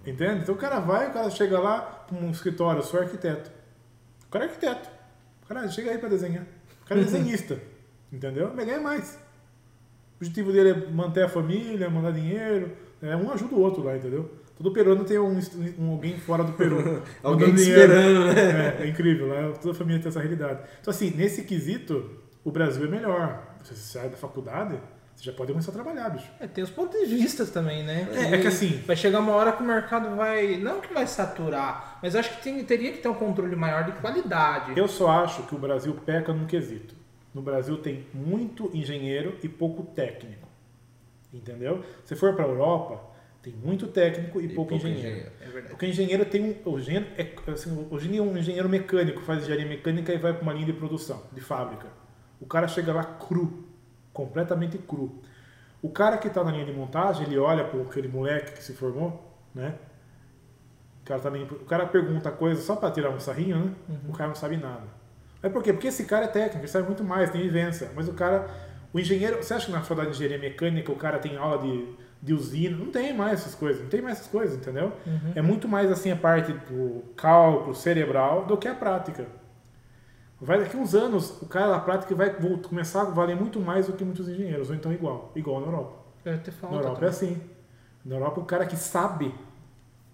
Entende? 0.04 0.42
Então 0.42 0.56
o 0.56 0.58
cara 0.58 0.80
vai, 0.80 1.10
o 1.10 1.14
cara 1.14 1.30
chega 1.30 1.60
lá 1.60 1.80
para 1.82 2.18
um 2.18 2.32
escritório, 2.32 2.80
eu 2.80 2.84
sou 2.84 3.00
arquiteto. 3.00 3.52
O 4.28 4.32
cara 4.32 4.46
é 4.46 4.48
arquiteto. 4.48 4.90
O 5.44 5.48
cara 5.48 5.68
chega 5.70 5.92
aí 5.92 6.00
para 6.00 6.10
desenhar. 6.10 6.44
O 6.84 6.86
cara 6.88 7.02
é 7.02 7.04
desenhista. 7.06 7.62
Entendeu? 8.12 8.52
Mas 8.56 8.66
ganha 8.66 8.82
mais. 8.82 9.16
O 10.16 10.18
objetivo 10.18 10.52
dele 10.52 10.70
é 10.70 10.92
manter 10.92 11.24
a 11.24 11.30
família, 11.30 11.88
mandar 11.90 12.12
dinheiro. 12.12 12.72
É, 13.02 13.16
um 13.16 13.32
ajuda 13.32 13.54
o 13.54 13.60
outro 13.60 13.84
lá, 13.84 13.96
entendeu? 13.96 14.32
Todo 14.58 14.72
peruano 14.72 15.04
tem 15.04 15.20
um, 15.20 15.38
um- 15.78 15.92
alguém 15.92 16.18
fora 16.18 16.44
do 16.44 16.54
Peru. 16.54 17.02
Alguém 17.22 17.54
te 17.54 17.62
esperando, 17.62 18.34
né? 18.34 18.78
É, 18.80 18.84
é 18.84 18.88
incrível, 18.88 19.28
né? 19.28 19.54
Toda 19.62 19.74
a 19.74 19.78
família 19.78 20.02
tem 20.02 20.08
essa 20.10 20.20
realidade. 20.22 20.62
Então, 20.80 20.92
assim, 20.92 21.12
nesse 21.12 21.44
quesito, 21.44 22.10
o 22.44 22.52
Brasil 22.52 22.86
é 22.86 22.88
melhor. 22.88 23.44
Você 23.62 23.74
sai 23.76 24.08
da 24.08 24.16
faculdade, 24.16 24.78
você 25.14 25.26
já 25.26 25.34
pode 25.34 25.52
começar 25.52 25.72
a 25.72 25.74
trabalhar, 25.74 26.10
bicho. 26.10 26.28
É, 26.40 26.48
tem 26.48 26.64
os 26.64 26.70
pontos 26.70 26.98
de 27.00 27.06
vista 27.06 27.46
também, 27.46 27.84
né? 27.84 28.08
É, 28.14 28.36
é 28.36 28.38
que 28.40 28.48
assim- 28.48 28.82
Vai 28.88 28.96
chegar 28.96 29.20
uma 29.20 29.34
hora 29.34 29.52
que 29.52 29.62
o 29.62 29.66
mercado 29.66 30.16
vai. 30.16 30.56
Não 30.58 30.80
que 30.80 30.94
vai 30.94 31.06
saturar, 31.06 32.00
mas 32.02 32.16
acho 32.16 32.38
que 32.38 32.44
tem- 32.44 32.64
teria 32.64 32.94
que 32.94 33.00
ter 33.00 33.10
um 33.10 33.14
controle 33.14 33.56
maior 33.58 33.84
de 33.84 33.92
qualidade. 34.00 34.80
Eu 34.80 34.88
só 34.88 35.10
acho 35.10 35.44
que 35.44 35.54
o 35.56 35.58
Brasil 35.60 35.94
peca 36.06 36.32
num 36.34 36.46
quesito. 36.46 36.96
No 37.34 37.42
Brasil 37.42 37.78
tem 37.80 38.06
muito 38.14 38.72
engenheiro 38.74 39.36
e 39.44 39.50
pouco 39.50 39.84
técnico. 39.84 40.48
Entendeu? 41.34 41.84
Se 42.06 42.16
for 42.16 42.34
para 42.34 42.46
a 42.46 42.48
Europa, 42.48 43.02
tem 43.46 43.54
muito 43.54 43.88
técnico 43.88 44.42
e, 44.42 44.46
E 44.46 44.50
pouco, 44.50 44.72
pouco 44.72 44.88
engenheiro. 44.88 45.08
engenheiro. 45.08 45.32
É 45.40 45.46
verdade. 45.46 45.68
Porque 45.70 45.86
o 45.86 45.90
engenheiro 45.90 46.26
tem 46.26 46.42
um. 46.66 46.70
O 46.72 46.80
engenheiro 46.80 47.06
é, 47.18 47.52
assim, 47.52 47.88
hoje 47.92 48.08
em 48.08 48.12
dia 48.14 48.24
um 48.24 48.36
engenheiro 48.38 48.68
mecânico 48.68 49.22
faz 49.22 49.44
engenharia 49.44 49.68
mecânica 49.68 50.12
e 50.14 50.18
vai 50.18 50.34
para 50.34 50.42
uma 50.42 50.52
linha 50.54 50.66
de 50.66 50.74
produção, 50.74 51.22
de 51.32 51.42
fábrica. 51.42 51.88
O 52.42 52.46
cara 52.48 52.68
chega 52.68 52.92
lá 52.92 53.04
cru, 53.04 53.64
completamente 54.12 54.78
cru. 54.80 55.22
O 55.82 55.90
cara 55.90 56.18
que 56.18 56.28
está 56.28 56.44
na 56.44 56.52
linha 56.52 56.66
de 56.66 56.72
montagem, 56.74 57.28
ele 57.28 57.38
olha 57.38 57.64
para 57.64 57.80
aquele 57.82 58.08
moleque 58.08 58.54
que 58.54 58.64
se 58.64 58.74
formou, 58.74 59.32
né? 59.54 59.76
O 61.04 61.06
cara, 61.06 61.20
tá 61.22 61.30
linha- 61.30 61.46
o 61.46 61.66
cara 61.66 61.86
pergunta 61.86 62.32
coisa 62.32 62.60
só 62.62 62.76
para 62.76 62.90
tirar 62.90 63.12
um 63.12 63.20
sarrinho, 63.20 63.58
né? 63.60 63.72
O 64.10 64.14
cara 64.14 64.30
não 64.30 64.36
sabe 64.36 64.58
nada. 64.58 64.82
É 65.44 65.50
por 65.50 65.62
quê? 65.62 65.72
Porque 65.72 65.88
esse 65.90 66.06
cara 66.06 66.26
é 66.26 66.28
técnico, 66.28 66.58
ele 66.62 66.68
sabe 66.68 66.88
muito 66.88 67.04
mais, 67.04 67.30
tem 67.30 67.42
vivência. 67.42 67.92
Mas 67.96 68.08
o 68.10 68.14
cara, 68.14 68.50
o 68.92 69.00
engenheiro, 69.00 69.38
você 69.38 69.54
acha 69.54 69.68
que 69.68 69.72
na 69.72 69.82
faculdade 69.82 70.10
de 70.10 70.16
engenharia 70.16 70.40
mecânica 70.50 70.92
o 70.92 70.96
cara 70.96 71.20
tem 71.20 71.38
aula 71.38 71.60
de, 71.62 71.88
de 72.26 72.34
usina? 72.34 72.76
Não 72.76 72.88
tem 72.88 73.14
mais 73.14 73.42
essas 73.42 73.54
coisas, 73.54 73.84
não 73.84 73.90
tem 73.90 74.02
mais 74.02 74.18
essas 74.18 74.28
coisas, 74.28 74.58
entendeu? 74.58 74.92
É 75.36 75.42
muito 75.42 75.68
mais 75.68 75.92
assim 75.92 76.12
a 76.12 76.16
parte 76.16 76.52
do 76.52 77.04
cálculo 77.16 77.76
cerebral 77.76 78.46
do 78.46 78.58
que 78.58 78.68
a 78.68 78.74
prática. 78.74 79.28
Vai 80.42 80.60
daqui 80.60 80.76
uns 80.76 80.96
anos, 80.96 81.40
o 81.42 81.46
cara 81.46 81.72
da 81.72 81.80
prática 81.80 82.14
vai 82.16 82.36
começar 82.68 83.02
a 83.02 83.06
valer 83.06 83.36
muito 83.36 83.60
mais 83.60 83.86
do 83.88 83.94
que 83.94 84.04
muitos 84.04 84.28
engenheiros, 84.28 84.70
ou 84.70 84.76
então 84.76 84.92
igual, 84.92 85.32
igual 85.36 85.62
na 85.62 85.68
Europa. 85.68 85.98
Eu 86.26 86.52
falado 86.52 86.76
Na 86.76 86.82
Europa 86.82 87.06
é 87.06 87.10
assim. 87.10 87.42
Na 88.04 88.16
Europa, 88.16 88.42
o 88.42 88.46
cara 88.46 88.66
que 88.66 88.76
sabe 88.76 89.34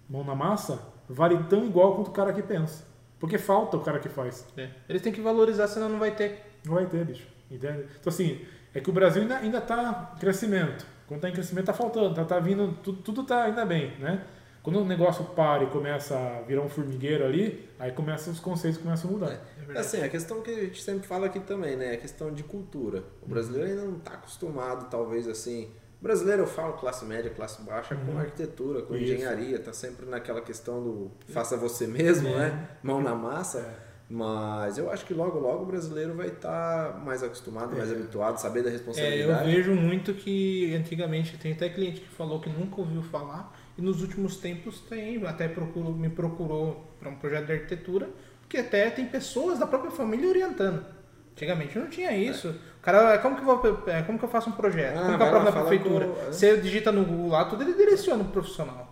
mão 0.08 0.22
na 0.22 0.34
massa 0.34 0.80
vale 1.08 1.42
tão 1.44 1.64
igual 1.64 1.96
quanto 1.96 2.08
o 2.08 2.12
cara 2.12 2.32
que 2.32 2.42
pensa. 2.42 2.84
Porque 3.18 3.38
falta 3.38 3.76
o 3.76 3.80
cara 3.80 3.98
que 3.98 4.08
faz. 4.08 4.46
É. 4.56 4.68
Eles 4.88 5.00
têm 5.00 5.12
que 5.12 5.20
valorizar, 5.20 5.66
senão 5.68 5.88
não 5.88 5.98
vai 5.98 6.10
ter. 6.10 6.58
Não 6.64 6.74
vai 6.74 6.86
ter, 6.86 7.04
bicho. 7.04 7.26
Entende? 7.50 7.86
Então, 8.00 8.12
assim, 8.12 8.44
é 8.74 8.80
que 8.80 8.90
o 8.90 8.92
Brasil 8.92 9.22
ainda, 9.22 9.36
ainda 9.38 9.60
tá 9.60 10.12
em 10.14 10.18
crescimento. 10.18 10.86
Quando 11.12 11.20
tá 11.20 11.28
em 11.28 11.32
crescimento, 11.32 11.66
tá 11.66 11.74
faltando. 11.74 12.14
Tá, 12.14 12.24
tá 12.24 12.38
vindo, 12.40 12.74
tudo, 12.82 13.02
tudo 13.02 13.22
tá 13.24 13.44
ainda 13.44 13.66
bem, 13.66 13.94
né? 13.98 14.24
Quando 14.62 14.78
o 14.80 14.84
negócio 14.84 15.24
para 15.26 15.64
e 15.64 15.66
começa 15.66 16.16
a 16.16 16.40
virar 16.40 16.62
um 16.62 16.70
formigueiro 16.70 17.22
ali, 17.22 17.68
aí 17.78 17.92
começa, 17.92 18.30
os 18.30 18.40
conceitos 18.40 18.80
começam 18.80 19.10
a 19.10 19.12
mudar. 19.12 19.32
É 19.32 19.58
verdade. 19.58 19.78
Assim, 19.78 20.02
a 20.02 20.08
questão 20.08 20.40
que 20.40 20.50
a 20.50 20.60
gente 20.60 20.82
sempre 20.82 21.06
fala 21.06 21.26
aqui 21.26 21.38
também, 21.40 21.76
né? 21.76 21.92
A 21.92 21.96
questão 21.98 22.32
de 22.32 22.42
cultura. 22.42 23.02
O 23.20 23.28
brasileiro 23.28 23.68
ainda 23.68 23.82
não 23.84 23.98
está 23.98 24.12
acostumado, 24.12 24.88
talvez, 24.88 25.28
assim... 25.28 25.68
O 26.00 26.02
brasileiro, 26.02 26.42
eu 26.42 26.46
falo 26.46 26.72
classe 26.72 27.04
média, 27.04 27.30
classe 27.30 27.60
baixa, 27.62 27.94
com 27.94 28.16
arquitetura, 28.18 28.80
com 28.82 28.94
Isso. 28.94 29.04
engenharia. 29.12 29.58
Tá 29.58 29.72
sempre 29.74 30.06
naquela 30.06 30.40
questão 30.40 30.82
do 30.82 31.10
faça 31.28 31.56
você 31.58 31.86
mesmo, 31.86 32.28
É. 32.28 32.36
né? 32.38 32.68
Mão 32.82 33.02
na 33.02 33.14
massa. 33.14 33.68
Mas 34.14 34.76
eu 34.76 34.90
acho 34.92 35.06
que 35.06 35.14
logo, 35.14 35.38
logo 35.38 35.62
o 35.62 35.66
brasileiro 35.66 36.14
vai 36.14 36.26
estar 36.26 37.00
mais 37.02 37.22
acostumado, 37.22 37.74
mais 37.74 37.90
habituado, 37.90 38.36
saber 38.38 38.62
da 38.62 38.68
É, 38.68 38.72
eu 38.72 38.76
responsabilidade. 38.76 39.50
vejo 39.50 39.74
muito 39.74 40.12
que 40.12 40.74
antigamente 40.74 41.38
tem 41.38 41.52
até 41.52 41.70
cliente 41.70 42.02
que 42.02 42.08
falou 42.10 42.38
que 42.38 42.50
nunca 42.50 42.78
ouviu 42.82 43.00
falar 43.02 43.56
e 43.78 43.80
nos 43.80 44.02
últimos 44.02 44.36
tempos 44.36 44.80
tem, 44.80 45.26
até 45.26 45.48
procurou, 45.48 45.94
me 45.94 46.10
procurou 46.10 46.92
para 47.00 47.08
um 47.08 47.14
projeto 47.14 47.46
de 47.46 47.52
arquitetura, 47.52 48.10
porque 48.42 48.58
até 48.58 48.90
tem 48.90 49.06
pessoas 49.06 49.58
da 49.58 49.66
própria 49.66 49.90
família 49.90 50.28
orientando. 50.28 50.84
Antigamente 51.32 51.78
não 51.78 51.86
tinha 51.88 52.14
isso. 52.14 52.50
O 52.50 52.82
cara, 52.82 53.16
como 53.16 53.34
que, 53.36 53.40
eu 53.40 53.46
vou, 53.46 53.82
é, 53.86 54.02
como 54.02 54.18
que 54.18 54.24
eu 54.26 54.28
faço 54.28 54.50
um 54.50 54.52
projeto? 54.52 54.98
Ah, 54.98 55.04
como 55.06 55.16
que 55.16 55.22
eu 55.22 55.26
aprovo 55.26 55.44
na 55.46 55.52
prefeitura? 55.52 56.06
com- 56.06 56.20
é. 56.28 56.32
Você 56.32 56.56
digita 56.58 56.92
no 56.92 57.02
Google 57.06 57.28
lá, 57.30 57.46
tudo 57.46 57.62
ele 57.62 57.72
direciona 57.72 58.22
o 58.22 58.26
profissional. 58.28 58.91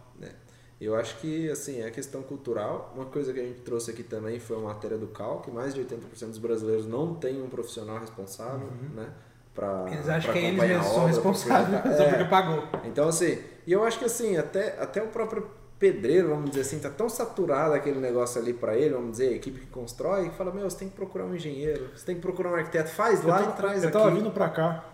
Eu 0.81 0.95
acho 0.95 1.18
que, 1.18 1.51
assim, 1.51 1.81
é 1.83 1.87
a 1.87 1.91
questão 1.91 2.22
cultural. 2.22 2.93
Uma 2.97 3.05
coisa 3.05 3.33
que 3.35 3.41
a 3.41 3.43
gente 3.43 3.61
trouxe 3.61 3.91
aqui 3.91 4.03
também 4.03 4.39
foi 4.41 4.57
uma 4.57 4.72
matéria 4.72 4.97
do 4.97 5.09
CAL, 5.09 5.41
que 5.43 5.51
mais 5.51 5.74
de 5.74 5.81
80% 5.83 6.28
dos 6.28 6.39
brasileiros 6.39 6.87
não 6.87 7.14
tem 7.14 7.43
um 7.43 7.49
profissional 7.51 7.99
responsável, 7.99 8.66
né? 8.95 9.09
Pra, 9.55 9.85
Eles 9.93 10.09
acham 10.09 10.33
que 10.33 10.39
eles 10.39 10.59
mesmos 10.59 10.87
a 10.87 10.91
são 10.91 11.05
responsáveis 11.07 11.81
pra- 11.83 11.93
só 11.97 12.03
É. 12.05 12.09
porque 12.11 12.24
pagou. 12.24 12.64
Então, 12.85 13.09
assim, 13.09 13.39
e 13.66 13.72
eu 13.72 13.85
acho 13.85 13.99
que, 13.99 14.05
assim, 14.07 14.37
até, 14.39 14.81
até 14.81 15.03
o 15.03 15.09
próprio 15.09 15.47
pedreiro, 15.78 16.28
vamos 16.28 16.51
dizer 16.51 16.62
assim, 16.62 16.78
tá 16.78 16.89
tão 16.89 17.09
saturado 17.11 17.74
aquele 17.74 17.99
negócio 17.99 18.41
ali 18.41 18.53
pra 18.55 18.76
ele, 18.76 18.95
vamos 18.95 19.12
dizer, 19.12 19.28
a 19.28 19.33
equipe 19.33 19.61
que 19.61 19.66
constrói, 19.66 20.31
que 20.31 20.37
fala, 20.37 20.51
meu, 20.53 20.68
você 20.70 20.78
tem 20.78 20.89
que 20.89 20.95
procurar 20.95 21.24
um 21.24 21.35
engenheiro, 21.35 21.89
você 21.95 22.07
tem 22.07 22.14
que 22.14 22.20
procurar 22.22 22.53
um 22.53 22.55
arquiteto, 22.55 22.91
faz 22.91 23.22
lá 23.24 23.43
eu 23.43 23.51
e 23.51 23.53
traz 23.53 23.83
eu 23.83 23.89
aqui. 23.89 23.99
tava 23.99 24.11
vindo 24.11 24.31
pra 24.31 24.49
cá, 24.51 24.85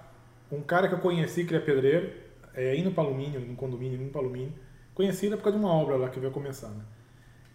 um 0.50 0.60
cara 0.62 0.88
que 0.88 0.94
eu 0.94 0.98
conheci, 1.00 1.44
que 1.44 1.54
ele 1.54 1.62
é 1.62 1.66
pedreiro, 1.66 2.10
é, 2.54 2.76
indo 2.76 2.90
pra 2.92 3.02
alumínio, 3.04 3.40
num 3.40 3.54
condomínio, 3.56 4.00
indo 4.00 4.10
pra 4.10 4.20
alumínio. 4.20 4.52
Conheci 4.96 5.28
por 5.30 5.38
causa 5.42 5.56
de 5.58 5.64
uma 5.64 5.72
obra 5.72 5.94
lá 5.96 6.08
que 6.08 6.18
veio 6.18 6.32
começar, 6.32 6.68
né? 6.70 6.82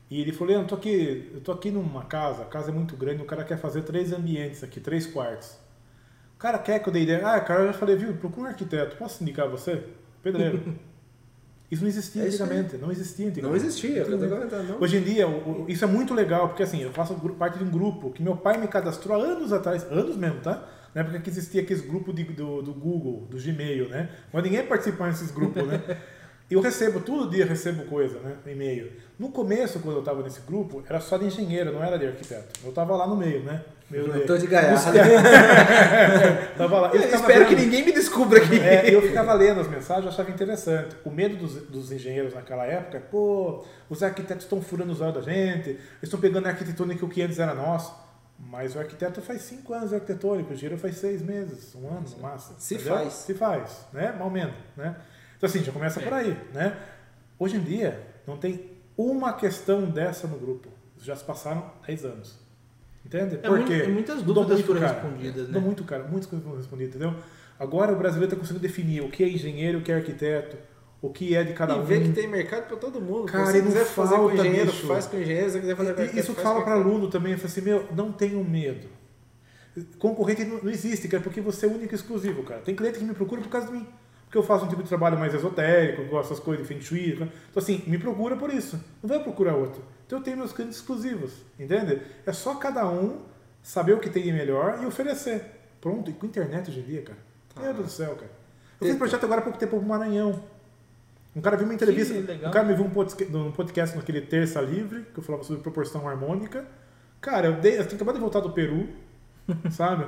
E 0.10 0.22
ele 0.22 0.32
falou, 0.32 0.50
Leandro, 0.54 0.66
eu 0.66 0.70
tô 0.70 0.76
aqui, 0.76 1.32
eu 1.34 1.42
tô 1.42 1.52
aqui 1.52 1.72
numa 1.72 2.06
casa, 2.06 2.44
a 2.44 2.46
casa 2.46 2.70
é 2.70 2.74
muito 2.74 2.96
grande, 2.96 3.22
o 3.22 3.26
cara 3.26 3.44
quer 3.44 3.58
fazer 3.58 3.82
três 3.82 4.14
ambientes 4.14 4.64
aqui, 4.64 4.80
três 4.80 5.06
quartos. 5.08 5.58
O 6.36 6.38
cara 6.38 6.58
quer 6.60 6.80
que 6.80 6.88
eu 6.90 6.94
dei 6.94 7.04
ideia. 7.04 7.26
Ah, 7.28 7.40
cara, 7.42 7.62
eu 7.62 7.68
já 7.68 7.74
falei, 7.74 7.96
viu, 7.96 8.14
procura 8.16 8.48
um 8.48 8.50
arquiteto, 8.50 8.96
posso 8.98 9.24
indicar 9.24 9.50
você? 9.50 9.84
Pedreiro. 10.24 10.62
Isso 11.72 11.84
não 11.84 11.88
existia 11.90 12.24
É 12.24 12.28
isso 12.28 12.44
antigamente, 12.44 12.76
não 12.78 12.92
existia 12.92 13.26
Não 13.26 13.32
antigamente. 13.32 13.66
existia, 13.66 13.90
o 13.90 13.94
que 13.94 14.00
eu 14.00 14.06
tô 14.06 14.26
Antigamente. 14.26 14.50
comentando, 14.52 14.68
não. 14.74 14.82
Hoje 14.82 14.98
em 14.98 15.04
dia, 15.04 15.26
isso 15.70 15.86
é 15.86 15.88
muito 15.88 16.14
legal, 16.14 16.50
porque 16.50 16.64
assim, 16.64 16.82
eu 16.84 16.92
faço 16.92 17.16
parte 17.40 17.58
de 17.60 17.64
um 17.64 17.70
grupo 17.72 18.12
que 18.12 18.22
meu 18.22 18.36
pai 18.36 18.58
me 18.58 18.68
cadastrou 18.68 19.18
há 19.18 19.24
anos 19.26 19.54
atrás, 19.54 19.84
anos 19.90 20.18
mesmo, 20.18 20.42
tá? 20.42 20.68
Na 20.94 21.00
época 21.00 21.22
que 21.22 21.30
existia 21.30 21.62
aqueles 21.62 21.82
grupos 21.82 22.14
de- 22.14 22.26
do, 22.26 22.62
do 22.62 22.74
Google, 22.74 23.26
do 23.32 23.38
Gmail, 23.42 23.88
né? 23.88 24.10
Mas 24.34 24.44
ninguém 24.44 24.66
participa 24.68 25.06
desses 25.08 25.32
grupos, 25.32 25.66
né? 25.66 25.82
E 26.52 26.54
eu 26.54 26.60
recebo, 26.62 27.00
todo 27.00 27.30
dia 27.30 27.46
recebo 27.46 27.86
coisa, 27.86 28.20
né? 28.20 28.36
E-mail. 28.46 28.92
No 29.18 29.30
começo, 29.32 29.80
quando 29.80 29.96
eu 29.98 30.04
tava 30.04 30.22
nesse 30.22 30.42
grupo, 30.42 30.84
era 30.88 31.00
só 31.00 31.18
de 31.18 31.26
engenheiro, 31.26 31.72
não 31.72 31.82
era 31.82 31.98
de 31.98 32.06
arquiteto. 32.06 32.60
Eu 32.66 32.74
tava 32.74 32.94
lá 32.98 33.08
no 33.08 33.16
meio, 33.16 33.42
né? 33.44 33.64
Meio 33.90 34.08
Eu 34.08 34.26
tô 34.26 34.38
de 34.38 34.48
gaiato. 34.48 34.82
tava 36.58 36.80
lá. 36.82 36.90
Eu 36.94 37.02
Eu 37.02 37.16
espero 37.16 37.46
que 37.46 37.56
vendo- 37.56 37.64
ninguém 37.66 37.86
me 37.86 37.92
descubra 37.92 38.40
aqui. 38.44 38.60
é, 38.60 38.94
eu 38.94 39.02
ficava 39.02 39.34
lendo 39.34 39.62
as 39.62 39.68
mensagens, 39.68 40.08
achava 40.08 40.30
interessante. 40.30 40.96
O 41.06 41.10
medo 41.10 41.36
dos, 41.38 41.54
dos 41.68 41.92
engenheiros 41.92 42.34
naquela 42.34 42.66
época 42.66 42.98
é, 42.98 43.00
pô, 43.02 43.64
os 43.90 44.04
arquitetos 44.04 44.44
estão 44.44 44.62
furando 44.62 44.92
os 44.92 45.02
olhos 45.02 45.16
da 45.16 45.22
gente, 45.22 45.70
eles 45.70 45.80
estão 46.04 46.20
pegando 46.20 46.48
a 46.48 46.50
arquitetônica 46.50 47.06
que 47.08 47.22
antes 47.22 47.40
era 47.40 47.54
nosso. 47.54 47.94
Mas 48.44 48.76
o 48.76 48.80
arquiteto 48.80 49.22
faz 49.22 49.44
cinco 49.44 49.72
anos 49.74 49.90
de 49.90 49.96
arquitetônico, 49.96 50.50
o 50.50 50.54
engenheiro 50.54 50.82
faz 50.82 50.98
seis 50.98 51.22
meses, 51.22 51.76
um 51.76 51.88
ano 51.88 52.06
no 52.10 52.18
máximo. 52.24 52.56
Se 52.58 52.74
entendeu? 52.74 52.96
faz. 52.96 53.14
Se 53.14 53.34
faz, 53.36 53.86
né? 53.94 54.16
Mal 54.18 54.30
menos, 54.32 54.56
né? 54.76 54.96
Então 55.42 55.50
assim, 55.50 55.64
já 55.64 55.72
começa 55.72 56.00
por 56.00 56.14
aí, 56.14 56.38
né? 56.54 56.78
Hoje 57.40 57.58
em 57.58 57.62
dia, 57.62 58.00
não 58.28 58.38
tem 58.38 58.70
uma 58.96 59.34
questão 59.34 59.86
dessa 59.90 60.28
no 60.28 60.38
grupo. 60.38 60.70
Já 61.02 61.16
se 61.16 61.24
passaram 61.24 61.72
10 61.88 62.06
anos. 62.06 62.38
Entende? 63.04 63.36
É 63.36 63.38
Por 63.40 63.58
muito- 63.58 63.68
quê? 63.68 63.86
e 63.86 63.88
muitas 63.88 64.22
dúvidas 64.22 64.50
muito, 64.60 64.68
foram 64.68 64.80
cara. 64.82 64.94
respondidas, 65.02 65.50
né? 65.50 65.60
Muito, 65.60 65.84
cara. 65.84 66.04
Muitas 66.04 66.28
coisas 66.30 66.46
foram 66.46 66.60
respondidas, 66.60 66.96
entendeu? 66.96 67.16
Agora 67.60 67.92
o 67.92 67.96
brasileiro 67.96 68.26
está 68.32 68.36
conseguindo 68.40 68.62
definir 68.62 69.02
o 69.02 69.10
que 69.10 69.24
é 69.24 69.30
engenheiro, 69.30 69.80
o 69.80 69.82
que 69.82 69.92
é 69.92 69.96
arquiteto, 69.96 70.58
o 71.02 71.10
que 71.10 71.36
é 71.36 71.44
de 71.44 71.54
cada 71.54 71.74
E 71.74 71.80
um. 71.80 71.84
vê 71.86 72.00
que 72.02 72.10
tem 72.12 72.28
mercado 72.28 72.68
pra 72.68 72.78
todo 72.78 73.02
mundo. 73.02 73.26
Cara, 73.26 73.48
se 73.48 73.54
você 73.54 73.58
e 73.58 73.62
não 73.64 73.68
quiser 73.72 73.86
fazer 73.86 74.16
com 74.18 74.32
engenheiro, 74.32 74.72
bicho. 74.72 74.86
faz 74.88 75.08
com 75.08 75.18
engenheiro. 75.18 75.46
Se 75.48 75.54
você 75.54 75.60
quiser 75.62 75.76
fazer 75.76 75.94
com 75.96 76.02
E- 76.02 76.04
arquiteto, 76.04 76.32
Isso 76.32 76.40
fala 76.40 76.62
para 76.64 76.74
aluno 76.74 77.08
também, 77.10 77.36
fala 77.36 77.48
assim, 77.48 77.62
meu, 77.62 77.88
não 77.96 78.12
tenham 78.12 78.44
medo. 78.44 78.88
Concorrente 79.98 80.44
não, 80.44 80.62
não 80.62 80.70
existe, 80.70 81.08
cara, 81.08 81.24
porque 81.24 81.42
você 81.42 81.66
é 81.66 81.70
único 81.70 81.94
e 81.94 81.96
exclusivo, 81.96 82.44
cara. 82.44 82.62
Tem 82.62 82.76
cliente 82.76 83.00
que 83.00 83.06
me 83.06 83.14
procura 83.16 83.42
por 83.42 83.50
causa 83.50 83.68
de 83.68 83.74
mim. 83.74 83.88
Porque 84.32 84.38
eu 84.38 84.44
faço 84.44 84.64
um 84.64 84.70
tipo 84.70 84.82
de 84.82 84.88
trabalho 84.88 85.20
mais 85.20 85.34
esotérico, 85.34 86.06
gosto 86.06 86.30
dessas 86.30 86.42
coisas 86.42 86.66
de 86.66 86.74
feng 86.74 86.82
shui. 86.82 87.18
né? 87.20 87.28
Então, 87.50 87.62
assim, 87.62 87.84
me 87.86 87.98
procura 87.98 88.38
por 88.38 88.50
isso. 88.50 88.82
Não 89.04 89.10
vai 89.10 89.22
procurar 89.22 89.56
outro. 89.56 89.84
Então, 90.08 90.20
eu 90.20 90.24
tenho 90.24 90.38
meus 90.38 90.54
clientes 90.54 90.78
exclusivos, 90.78 91.34
entende? 91.60 92.02
É 92.26 92.32
só 92.32 92.56
cada 92.56 92.90
um 92.90 93.24
saber 93.62 93.92
o 93.92 94.00
que 94.00 94.10
tem 94.10 94.24
de 94.24 94.32
melhor 94.32 94.80
e 94.82 94.86
oferecer. 94.86 95.44
Pronto. 95.82 96.10
E 96.10 96.14
com 96.14 96.28
internet 96.28 96.70
hoje 96.72 96.80
em 96.80 96.84
dia, 96.84 97.02
cara. 97.02 97.18
Meu 97.60 97.74
Deus 97.74 97.88
do 97.88 97.92
céu, 97.92 98.16
cara. 98.16 98.32
Eu 98.80 98.88
fiz 98.88 98.96
um 98.96 98.98
projeto 99.00 99.26
agora 99.26 99.42
há 99.42 99.44
pouco 99.44 99.60
tempo 99.60 99.78
pro 99.78 99.86
Maranhão. 99.86 100.42
Um 101.36 101.42
cara 101.42 101.58
viu 101.58 101.66
uma 101.66 101.74
entrevista. 101.74 102.14
Um 102.14 102.52
cara 102.52 102.66
me 102.66 102.74
viu 102.74 102.86
um 102.86 102.90
podcast, 102.90 103.36
um 103.36 103.52
podcast 103.52 103.98
naquele 103.98 104.22
Terça 104.22 104.62
Livre, 104.62 105.08
que 105.14 105.20
eu 105.20 105.24
falava 105.26 105.44
sobre 105.44 105.62
proporção 105.62 106.08
harmônica. 106.08 106.66
Cara, 107.20 107.48
eu, 107.48 107.60
dei, 107.60 107.78
eu 107.78 107.86
tinha 107.86 107.98
acabado 107.98 108.16
de 108.16 108.22
voltar 108.22 108.40
do 108.40 108.54
Peru, 108.54 108.88
sabe? 109.72 110.08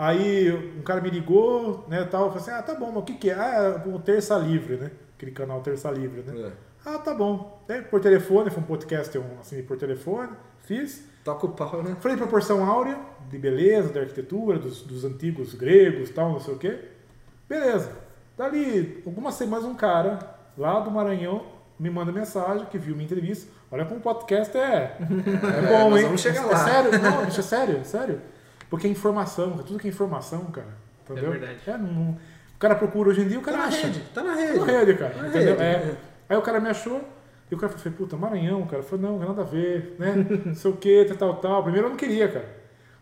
Aí 0.00 0.50
um 0.78 0.80
cara 0.80 0.98
me 1.02 1.10
ligou, 1.10 1.84
né, 1.86 2.04
tal, 2.04 2.22
eu 2.22 2.28
falei 2.28 2.42
assim, 2.42 2.50
ah, 2.52 2.62
tá 2.62 2.74
bom, 2.74 2.86
mas 2.86 3.02
o 3.02 3.02
que 3.02 3.12
que 3.12 3.28
é? 3.28 3.34
Ah, 3.34 3.82
é 3.86 3.88
o 3.88 3.98
Terça 3.98 4.34
Livre, 4.38 4.76
né? 4.76 4.90
Aquele 5.14 5.30
canal 5.30 5.60
Terça 5.60 5.90
Livre, 5.90 6.22
né? 6.22 6.48
É. 6.48 6.52
Ah, 6.86 6.96
tá 6.96 7.12
bom. 7.12 7.62
Aí, 7.68 7.82
por 7.82 8.00
telefone, 8.00 8.48
foi 8.48 8.62
um 8.62 8.66
podcast 8.66 9.18
um, 9.18 9.38
assim, 9.38 9.62
por 9.62 9.76
telefone, 9.76 10.30
fiz. 10.60 11.04
Toca 11.22 11.44
o 11.44 11.50
pau, 11.50 11.82
né? 11.82 11.94
Falei 12.00 12.16
de 12.16 12.22
proporção 12.22 12.64
áurea, 12.64 12.98
de 13.28 13.36
beleza, 13.36 13.92
da 13.92 14.00
arquitetura, 14.00 14.58
dos, 14.58 14.80
dos 14.80 15.04
antigos 15.04 15.52
gregos 15.52 16.08
tal, 16.08 16.32
não 16.32 16.40
sei 16.40 16.54
o 16.54 16.58
quê. 16.58 16.78
Beleza. 17.46 17.92
Dali 18.38 19.02
algumas 19.04 19.34
semanas 19.34 19.66
um 19.66 19.74
cara 19.74 20.18
lá 20.56 20.80
do 20.80 20.90
Maranhão 20.90 21.44
me 21.78 21.90
manda 21.90 22.10
mensagem 22.10 22.64
que 22.70 22.78
viu 22.78 22.94
minha 22.94 23.04
entrevista. 23.04 23.52
Olha 23.70 23.84
como 23.84 24.00
o 24.00 24.02
podcast 24.02 24.56
é, 24.56 24.96
é 24.98 25.68
bom, 25.68 25.90
nós 25.90 26.00
hein? 26.00 26.06
vamos 26.06 26.22
chegar 26.22 26.44
é, 26.44 26.46
lá. 26.46 26.56
sério, 26.56 27.02
não, 27.02 27.26
bicho, 27.26 27.40
é 27.40 27.42
sério, 27.42 27.76
é 27.76 27.84
sério. 27.84 28.22
Porque 28.70 28.86
é 28.86 28.90
informação, 28.90 29.56
é 29.60 29.62
tudo 29.64 29.78
que 29.78 29.88
é 29.88 29.90
informação, 29.90 30.44
cara. 30.46 30.68
Entendeu? 31.04 31.26
É 31.34 31.38
verdade. 31.38 31.58
É, 31.66 31.76
não- 31.76 32.12
o 32.12 32.58
cara 32.60 32.74
procura 32.76 33.10
hoje 33.10 33.22
em 33.22 33.28
dia, 33.28 33.38
o 33.38 33.42
Tá 33.42 33.46
cara 33.50 33.58
na 33.62 33.68
acha. 33.68 33.86
rede, 33.86 34.00
tá 34.14 34.22
na 34.22 34.32
Tá 34.34 34.40
rede. 34.40 34.58
na 34.58 34.64
rede, 34.66 34.94
cara. 34.94 35.10
Tá 35.14 35.22
na 35.22 35.28
entendeu? 35.28 35.56
rede. 35.56 35.62
É. 35.90 35.96
Aí 36.28 36.36
o 36.36 36.42
cara 36.42 36.60
me 36.60 36.68
achou, 36.68 37.00
e 37.50 37.54
o 37.54 37.58
cara 37.58 37.72
falou, 37.72 37.98
puta, 37.98 38.16
Maranhão, 38.16 38.64
cara. 38.66 38.78
Eu 38.78 38.82
falei, 38.86 39.04
não, 39.04 39.12
não 39.12 39.18
tem 39.18 39.28
nada 39.28 39.42
a 39.42 39.44
ver, 39.44 39.96
né? 39.98 40.14
Não 40.46 40.54
sei 40.54 40.70
o 40.70 40.76
que, 40.76 41.04
tal, 41.06 41.16
tal, 41.16 41.34
tal. 41.36 41.62
Primeiro 41.64 41.86
eu 41.88 41.90
não 41.90 41.96
queria, 41.96 42.28
cara. 42.28 42.48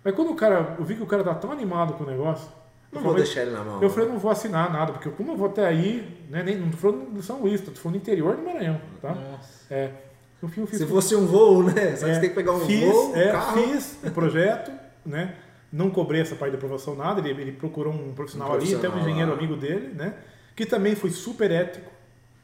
Mas 0.02 0.14
quando 0.14 0.30
o 0.30 0.34
cara, 0.36 0.76
eu 0.78 0.84
vi 0.84 0.94
que 0.94 1.02
o 1.02 1.06
cara 1.06 1.22
tá 1.22 1.34
tão 1.34 1.52
animado 1.52 1.94
com 1.94 2.04
o 2.04 2.06
negócio, 2.06 2.48
Não 2.90 3.00
eu 3.00 3.02
vou 3.04 3.12
falei, 3.12 3.24
deixar 3.26 3.42
ele 3.42 3.50
na 3.50 3.62
mão. 3.64 3.82
eu 3.82 3.90
falei, 3.90 4.08
não 4.08 4.18
vou 4.18 4.30
assinar 4.30 4.72
nada, 4.72 4.92
porque 4.92 5.10
como 5.10 5.32
eu 5.32 5.36
vou 5.36 5.48
até 5.48 5.66
aí, 5.66 6.24
né? 6.30 6.42
Nem, 6.42 6.56
não 6.56 6.70
tô 6.70 6.76
falando 6.78 7.10
do 7.12 7.22
São 7.22 7.40
Luís, 7.42 7.60
tô 7.60 7.72
falando 7.72 7.98
do 7.98 8.02
interior 8.02 8.36
do 8.36 8.42
Maranhão, 8.42 8.80
tá? 9.02 9.12
Nossa. 9.14 9.74
É. 9.74 9.90
No 10.40 10.48
fim 10.48 10.60
eu 10.62 10.66
fiz 10.68 10.78
Se 10.78 10.86
fosse 10.86 11.14
um 11.16 11.26
voo, 11.26 11.64
né? 11.64 11.96
Só 11.96 12.04
que 12.06 12.12
é, 12.12 12.14
você 12.14 12.20
tem 12.20 12.28
que 12.30 12.34
pegar 12.36 12.52
um 12.52 12.60
fiz, 12.60 12.80
voo, 12.90 13.10
um 13.12 13.16
é, 13.16 13.32
carro. 13.32 13.60
Fiz 13.60 13.98
o 14.04 14.10
projeto, 14.12 14.70
né? 15.04 15.34
Não 15.72 15.90
cobrei 15.90 16.20
essa 16.22 16.34
parte 16.34 16.52
de 16.52 16.56
aprovação 16.56 16.94
nada, 16.96 17.20
ele, 17.20 17.40
ele 17.42 17.52
procurou 17.52 17.92
um 17.92 18.14
profissional, 18.14 18.50
Um 18.50 18.54
ali, 18.54 18.74
até 18.74 18.88
um 18.88 18.92
profissional 18.92 19.00
engenheiro 19.08 19.30
lá. 19.30 19.36
amigo 19.36 19.56
dele, 19.56 19.92
né? 19.94 20.14
Que 20.56 20.64
também 20.64 20.94
foi 20.94 21.10
super 21.10 21.50
ético. 21.50 21.90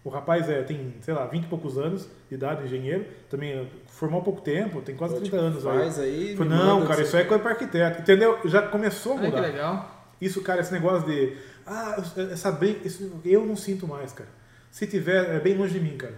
O 0.04 0.10
rapaz 0.10 0.48
é, 0.50 0.62
tem, 0.62 0.94
sei 1.00 1.14
lá, 1.14 1.24
20 1.26 1.44
e 1.44 1.46
poucos 1.46 1.78
anos 1.78 2.06
de 2.28 2.34
idade, 2.34 2.64
engenheiro, 2.64 3.06
também 3.30 3.66
formou 3.86 4.20
há 4.20 4.24
pouco 4.24 4.42
tempo, 4.42 4.82
tem 4.82 4.94
quase 4.94 5.16
30 5.16 5.36
anos. 5.36 5.66
aí. 5.66 5.78
Faz 5.78 5.98
aí. 5.98 6.36
Falei, 6.36 6.58
não, 6.58 6.86
cara, 6.86 7.00
isso 7.00 7.16
aí 7.16 7.22
é 7.22 7.26
coisa 7.26 7.42
para 7.42 7.52
arquiteto, 7.52 8.02
entendeu? 8.02 8.38
Já 8.44 8.60
começou 8.68 9.12
a 9.12 9.14
Olha 9.16 9.24
que 9.24 9.30
mudar. 9.36 9.40
legal. 9.46 10.06
Isso, 10.20 10.42
cara, 10.42 10.60
esse 10.60 10.72
negócio 10.72 11.06
de. 11.08 11.34
Ah, 11.66 11.96
essa 12.30 12.52
briga. 12.52 12.86
Isso, 12.86 13.18
eu 13.24 13.46
não 13.46 13.56
sinto 13.56 13.88
mais, 13.88 14.12
cara. 14.12 14.28
Se 14.70 14.86
tiver, 14.86 15.36
é 15.36 15.40
bem 15.40 15.56
longe 15.56 15.72
de 15.72 15.80
mim, 15.80 15.96
cara. 15.96 16.14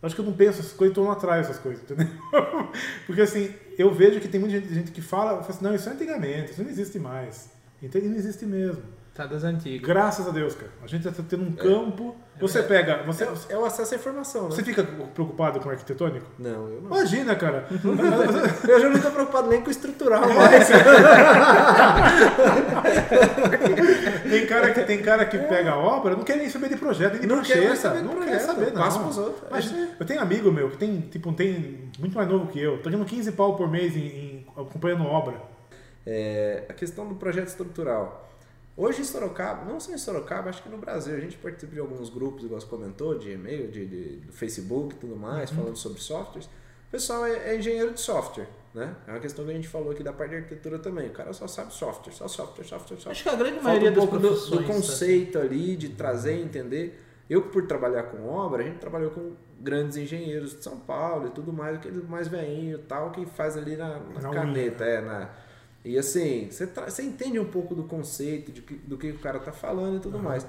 Acho 0.00 0.14
que 0.14 0.20
eu 0.20 0.24
não 0.26 0.32
penso 0.34 0.60
essas 0.60 0.72
coisas, 0.72 0.96
eu 0.96 1.02
não 1.02 1.10
atraio 1.10 1.40
essas 1.40 1.58
coisas, 1.58 1.82
entendeu? 1.82 2.06
Porque 3.06 3.22
assim, 3.22 3.52
eu 3.78 3.92
vejo 3.92 4.20
que 4.20 4.28
tem 4.28 4.40
muita 4.40 4.54
gente, 4.60 4.72
gente 4.74 4.90
que 4.92 5.00
fala, 5.02 5.42
fala 5.42 5.48
assim, 5.48 5.64
não, 5.64 5.74
isso 5.74 5.88
é 5.88 5.92
antigamente, 5.92 6.52
isso 6.52 6.62
não 6.62 6.70
existe 6.70 6.98
mais. 6.98 7.50
Entende? 7.82 8.08
Não 8.08 8.16
existe 8.16 8.46
mesmo. 8.46 8.82
Tá 9.14 9.26
das 9.26 9.44
antigas. 9.44 9.86
Graças 9.86 10.26
a 10.26 10.30
Deus, 10.32 10.56
cara. 10.56 10.72
A 10.82 10.88
gente 10.88 11.06
está 11.06 11.22
tendo 11.22 11.44
um 11.44 11.52
campo. 11.52 12.16
Você 12.40 12.64
pega. 12.64 13.04
Você, 13.04 13.22
É, 13.22 13.28
é 13.50 13.56
o 13.56 13.64
acesso 13.64 13.94
à 13.94 13.96
informação, 13.96 14.48
né? 14.48 14.56
você 14.56 14.64
fica 14.64 14.82
preocupado 14.82 15.60
com 15.60 15.68
o 15.68 15.70
arquitetônico? 15.70 16.26
Não, 16.36 16.68
eu 16.68 16.80
não. 16.82 16.90
Imagina, 16.90 17.36
cara. 17.36 17.68
Eu 18.66 18.80
já 18.80 18.88
não 18.88 18.98
tô 19.00 19.12
preocupado 19.12 19.48
nem 19.48 19.60
com 19.60 19.68
o 19.68 19.70
estrutural 19.70 20.22
mais. 20.34 20.68
tem, 24.38 24.46
cara 24.46 24.72
que, 24.72 24.84
tem 24.84 25.02
cara 25.02 25.24
que 25.26 25.38
pega 25.38 25.70
a 25.72 25.76
obra, 25.78 26.14
não 26.16 26.24
quer 26.24 26.36
nem 26.36 26.48
saber 26.50 26.68
de 26.68 26.76
projeto, 26.76 27.12
nem 27.12 27.20
de 27.22 27.26
Não 27.26 27.42
quer 27.42 27.76
saber 27.76 28.02
não 28.02 28.10
projeto, 28.14 28.30
quer 28.32 28.40
saber, 28.40 28.66
não. 28.72 28.82
passa 28.82 28.98
pros 29.00 29.18
outros. 29.18 29.42
Mas 29.50 29.72
É 29.72 29.88
eu 30.00 30.06
tenho 30.06 30.20
amigo 30.20 30.50
meu 30.52 30.70
que 30.70 30.76
tem, 30.76 31.00
tipo, 31.02 31.32
tem 31.32 31.90
muito 31.98 32.14
mais 32.14 32.28
novo 32.28 32.46
que 32.48 32.60
eu, 32.60 32.82
tô 32.82 32.90
ganhando 32.90 33.06
15 33.06 33.32
pau 33.32 33.56
por 33.56 33.70
mês 33.70 33.96
em, 33.96 34.00
em- 34.06 34.46
acompanhando 34.56 35.04
obra. 35.06 35.40
É, 36.06 36.64
a 36.68 36.72
questão 36.72 37.06
do 37.08 37.14
projeto 37.14 37.48
estrutural. 37.48 38.28
Hoje 38.76 39.02
em 39.02 39.04
Sorocaba, 39.04 39.64
não 39.64 39.78
só 39.78 39.92
em 39.92 39.98
Sorocaba, 39.98 40.50
acho 40.50 40.62
que 40.62 40.68
no 40.68 40.76
Brasil, 40.78 41.14
a 41.16 41.20
gente 41.20 41.36
participa 41.36 41.72
de 41.74 41.78
alguns 41.80 42.10
grupos, 42.10 42.44
igual 42.44 42.60
você 42.60 42.66
comentou, 42.66 43.16
de 43.16 43.30
e-mail, 43.30 43.70
de, 43.70 43.86
de- 43.86 44.16
do 44.16 44.32
Facebook 44.32 44.94
e 44.96 44.98
tudo 44.98 45.16
mais, 45.16 45.50
Uhum. 45.50 45.56
falando 45.58 45.76
sobre 45.76 46.00
softwares. 46.00 46.46
O 46.46 46.90
pessoal 46.90 47.24
é, 47.24 47.50
é 47.52 47.56
engenheiro 47.56 47.92
de 47.92 48.00
software, 48.00 48.48
né? 48.74 48.94
É 49.06 49.10
uma 49.12 49.20
questão 49.20 49.44
que 49.44 49.50
a 49.52 49.54
gente 49.54 49.68
falou 49.68 49.92
aqui 49.92 50.02
da 50.02 50.12
parte 50.12 50.30
de 50.30 50.36
arquitetura 50.36 50.78
também. 50.78 51.06
O 51.08 51.12
cara 51.12 51.32
só 51.32 51.46
sabe 51.46 51.72
software, 51.72 52.12
só 52.12 52.26
software, 52.26 52.64
software, 52.64 52.96
software. 52.96 53.12
Acho 53.12 53.22
que 53.22 53.28
a 53.28 53.34
grande 53.36 53.52
Falta 53.60 53.68
maioria 53.68 53.90
um 53.90 53.94
pouco 53.94 54.18
do, 54.18 54.30
do 54.34 54.58
tá? 54.58 54.64
conceito 54.64 55.38
ali, 55.38 55.76
de 55.76 55.90
trazer 55.90 56.36
e 56.38 56.42
entender. 56.42 57.00
Eu, 57.30 57.42
por 57.42 57.66
trabalhar 57.66 58.02
com 58.04 58.28
obra, 58.28 58.62
a 58.62 58.66
gente 58.66 58.78
trabalhou 58.78 59.10
com 59.10 59.32
grandes 59.60 59.96
engenheiros 59.96 60.54
de 60.56 60.62
São 60.62 60.78
Paulo 60.78 61.28
e 61.28 61.30
tudo 61.30 61.52
mais, 61.52 61.76
aquele 61.76 62.02
mais 62.02 62.28
veinho 62.28 62.76
e 62.78 62.82
tal, 62.82 63.12
que 63.12 63.24
faz 63.24 63.56
ali 63.56 63.76
na, 63.76 63.98
na 64.00 64.20
Na 64.20 64.30
caneta, 64.30 64.84
é, 64.84 65.00
na... 65.00 65.30
E 65.82 65.96
assim, 65.98 66.48
você, 66.50 66.66
tra- 66.66 66.90
você 66.90 67.02
entende 67.02 67.38
um 67.38 67.44
pouco 67.46 67.74
do 67.74 67.84
conceito, 67.84 68.50
de 68.52 68.60
que- 68.60 68.74
do 68.74 68.98
que 68.98 69.10
o 69.10 69.18
cara 69.18 69.38
tá 69.38 69.52
falando 69.52 69.96
e 69.96 70.00
tudo 70.00 70.18
mais. 70.18 70.46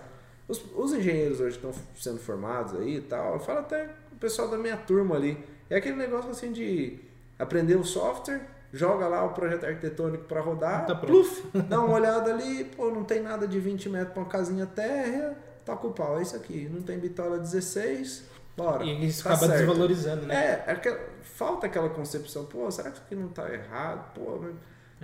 Os, 0.47 0.63
os 0.75 0.93
engenheiros 0.93 1.39
hoje 1.39 1.55
estão 1.55 1.71
sendo 1.95 2.19
formados 2.19 2.73
aí 2.75 2.97
e 2.97 3.01
tal, 3.01 3.33
eu 3.33 3.39
falo 3.39 3.59
até 3.59 3.89
o 4.11 4.15
pessoal 4.17 4.49
da 4.49 4.57
minha 4.57 4.75
turma 4.77 5.15
ali. 5.15 5.37
É 5.69 5.77
aquele 5.77 5.95
negócio 5.95 6.29
assim 6.31 6.51
de 6.51 6.99
aprender 7.37 7.75
o 7.75 7.83
software, 7.83 8.41
joga 8.73 9.07
lá 9.07 9.23
o 9.23 9.29
projeto 9.33 9.65
arquitetônico 9.65 10.25
para 10.25 10.41
rodar, 10.41 10.85
Tá 10.85 10.95
pluf, 10.95 11.43
dá 11.67 11.79
uma 11.81 11.95
olhada 11.95 12.33
ali, 12.33 12.65
pô, 12.65 12.89
não 12.91 13.03
tem 13.03 13.21
nada 13.21 13.47
de 13.47 13.59
20 13.59 13.89
metros 13.89 14.11
para 14.13 14.21
uma 14.23 14.29
casinha 14.29 14.65
térrea, 14.65 15.35
toca 15.65 15.87
o 15.87 15.91
pau, 15.91 16.19
é 16.19 16.21
isso 16.21 16.35
aqui. 16.35 16.69
Não 16.71 16.81
tem 16.81 16.97
bitola 16.99 17.37
16, 17.39 18.23
bora. 18.55 18.83
E 18.83 19.07
isso 19.07 19.23
tá 19.23 19.31
acaba 19.31 19.47
certo. 19.47 19.57
desvalorizando, 19.59 20.25
né? 20.25 20.35
É, 20.67 20.71
aquela- 20.71 20.99
falta 21.21 21.65
aquela 21.67 21.89
concepção, 21.89 22.45
pô, 22.45 22.69
será 22.71 22.89
que 22.91 22.97
isso 22.97 23.05
aqui 23.05 23.15
não 23.15 23.29
tá 23.29 23.51
errado? 23.53 24.13
Pô, 24.13 24.39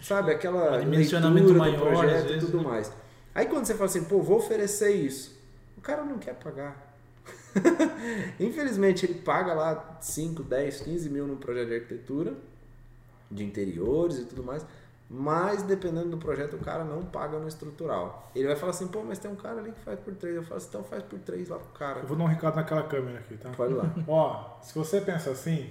sabe, 0.02 0.32
aquela 0.32 0.80
dimensionamento 0.80 1.48
do 1.48 1.56
maior, 1.60 1.76
às 1.94 2.00
projeto 2.00 2.34
e 2.34 2.40
tudo 2.40 2.58
né? 2.60 2.64
mais. 2.64 2.92
Aí 3.34 3.46
quando 3.46 3.66
você 3.66 3.74
fala 3.74 3.86
assim, 3.86 4.04
pô, 4.04 4.22
vou 4.22 4.38
oferecer 4.38 4.92
isso, 4.92 5.40
o 5.78 5.82
cara 5.82 6.04
não 6.04 6.18
quer 6.18 6.36
pagar. 6.36 6.91
Infelizmente 8.40 9.06
ele 9.06 9.16
paga 9.16 9.54
lá 9.54 9.98
5, 10.02 10.44
10, 10.44 10.82
15 10.82 11.10
mil 11.10 11.28
no 11.28 11.38
projeto 11.38 11.68
de 11.68 11.76
arquitetura, 11.76 12.34
de 13.30 13.44
interiores 13.44 14.20
e 14.20 14.26
tudo 14.26 14.44
mais, 14.44 14.66
mas 15.10 15.64
dependendo 15.64 16.10
do 16.10 16.18
projeto 16.18 16.56
o 16.56 16.60
cara 16.60 16.84
não 16.84 17.04
paga 17.04 17.38
no 17.38 17.48
estrutural. 17.48 18.32
Ele 18.34 18.48
vai 18.48 18.56
falar 18.56 18.72
assim, 18.72 18.88
pô, 18.88 19.04
mas 19.04 19.20
tem 19.20 19.30
um 19.30 19.36
cara 19.36 19.60
ali 19.60 19.72
que 19.72 19.80
faz 19.82 20.00
por 20.00 20.14
3. 20.16 20.38
Eu 20.38 20.44
falo 20.44 20.56
assim, 20.56 20.68
então 20.70 20.84
faz 20.84 21.04
por 21.04 21.20
3 21.20 21.50
lá 21.50 21.60
pro 21.60 21.68
cara. 21.78 22.00
Eu 22.00 22.08
vou 22.08 22.18
dar 22.18 22.24
um 22.24 22.28
recado 22.28 22.56
naquela 22.56 22.84
câmera 22.84 23.20
aqui, 23.20 23.36
tá? 23.36 23.50
Pode 23.50 23.74
lá. 23.74 23.94
Ó, 24.08 24.60
se 24.62 24.74
você 24.74 25.02
pensa 25.02 25.32
assim, 25.32 25.70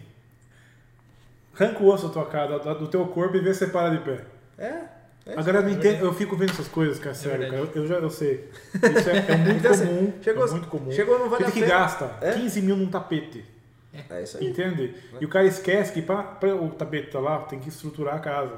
arranca 1.54 1.82
o 1.82 1.86
osso 1.86 2.08
da 2.08 2.12
tua 2.12 2.26
cara, 2.26 2.58
do, 2.58 2.80
do 2.80 2.88
teu 2.88 3.06
corpo 3.08 3.36
e 3.36 3.40
vê 3.40 3.54
se 3.54 3.60
você 3.60 3.68
para 3.68 3.96
de 3.96 4.04
pé. 4.04 4.26
É, 4.58 4.84
é 5.26 5.32
A 5.32 5.42
galera 5.42 5.62
não 5.62 5.70
entende, 5.70 6.00
eu 6.00 6.12
fico 6.14 6.36
vendo 6.36 6.50
essas 6.50 6.68
coisas, 6.68 6.98
cara, 6.98 7.14
sério, 7.14 7.46
cara. 7.50 7.56
Eu, 7.58 7.70
eu 7.74 7.86
já 7.86 7.96
eu 7.96 8.10
sei. 8.10 8.48
Isso 8.74 9.10
é, 9.10 9.32
é 9.32 9.36
muito 9.36 9.58
Então, 9.58 9.70
assim, 9.72 9.86
comum. 9.86 10.12
chegou- 10.22 10.46
é 10.46 10.50
muito 10.50 10.68
comum. 10.68 10.92
chegou, 10.92 11.18
não 11.18 11.28
vale 11.28 11.50
que 11.52 11.60
gasta 11.60 12.16
É. 12.20 12.32
15 12.32 12.62
mil 12.62 12.76
num 12.76 12.88
tapete. 12.90 13.44
É 14.08 14.22
isso 14.22 14.38
aí. 14.38 14.46
Entende? 14.48 14.94
E 15.20 15.24
o 15.24 15.28
cara 15.28 15.46
esquece 15.46 15.92
que 15.92 16.00
para 16.00 16.38
o 16.54 16.68
tapete 16.70 17.08
estar 17.08 17.18
lá, 17.18 17.38
tem 17.40 17.58
que 17.58 17.68
estruturar 17.68 18.14
a 18.14 18.18
casa. 18.20 18.54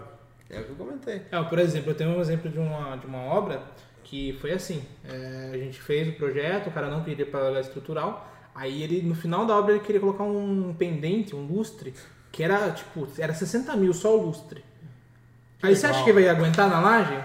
É 0.51 0.61
o 0.61 0.65
que 0.65 0.71
eu 0.71 0.77
comentei. 0.77 1.23
É, 1.33 1.43
por 1.43 1.59
exemplo, 1.59 1.91
eu 1.91 1.95
tenho 1.95 2.11
um 2.11 2.21
exemplo 2.21 2.51
de 2.51 2.59
uma, 2.59 2.97
de 2.97 3.07
uma 3.07 3.21
obra 3.23 3.63
que 4.05 4.37
foi 4.43 4.53
assim. 4.53 4.83
é, 5.09 5.51
a 5.55 5.57
gente 5.57 5.81
fez 5.81 6.07
o 6.09 6.13
projeto, 6.13 6.67
o 6.69 6.71
cara 6.71 6.89
não 6.91 7.03
queria 7.03 7.25
pagar 7.25 7.59
estrutural. 7.61 8.31
Aí 8.55 8.83
ele, 8.83 9.01
no 9.01 9.15
final 9.15 9.47
da 9.47 9.57
obra, 9.57 9.73
ele 9.73 9.81
queria 9.83 10.01
colocar 10.03 10.25
um 10.25 10.75
pendente, 10.79 11.35
um 11.35 11.47
lustre, 11.47 11.95
que 12.31 12.43
era 12.43 12.71
tipo, 12.71 13.09
era 13.19 13.33
60 13.33 13.75
mil 13.77 13.95
só 13.95 14.15
o 14.15 14.27
lustre. 14.27 14.63
Aí 15.63 15.75
você 15.77 15.87
legal. 15.87 15.97
acha 16.01 16.05
que 16.05 16.13
vai 16.13 16.29
aguentar 16.29 16.69
na 16.69 16.81
laje? 16.81 17.19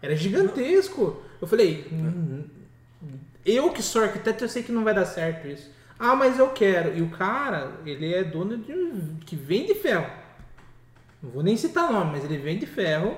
Era 0.00 0.16
gigantesco. 0.16 1.22
Eu 1.40 1.46
falei, 1.46 1.86
"Hum, 1.92 2.44
eu 3.44 3.70
que 3.70 3.82
sou 3.82 4.02
arquiteto, 4.02 4.44
eu 4.44 4.48
sei 4.48 4.62
que 4.62 4.72
não 4.72 4.84
vai 4.84 4.94
dar 4.94 5.04
certo 5.06 5.46
isso. 5.48 5.70
Ah, 5.98 6.16
mas 6.16 6.38
eu 6.38 6.48
quero. 6.50 6.96
E 6.96 7.02
o 7.02 7.10
cara, 7.10 7.72
ele 7.86 8.12
é 8.12 8.24
dono 8.24 8.56
de 8.58 8.72
um 8.72 9.16
que 9.24 9.36
vende 9.36 9.74
ferro. 9.74 10.06
Não 11.22 11.30
vou 11.30 11.42
nem 11.42 11.56
citar 11.56 11.92
nome, 11.92 12.12
mas 12.12 12.24
ele 12.24 12.38
vende 12.38 12.66
ferro 12.66 13.16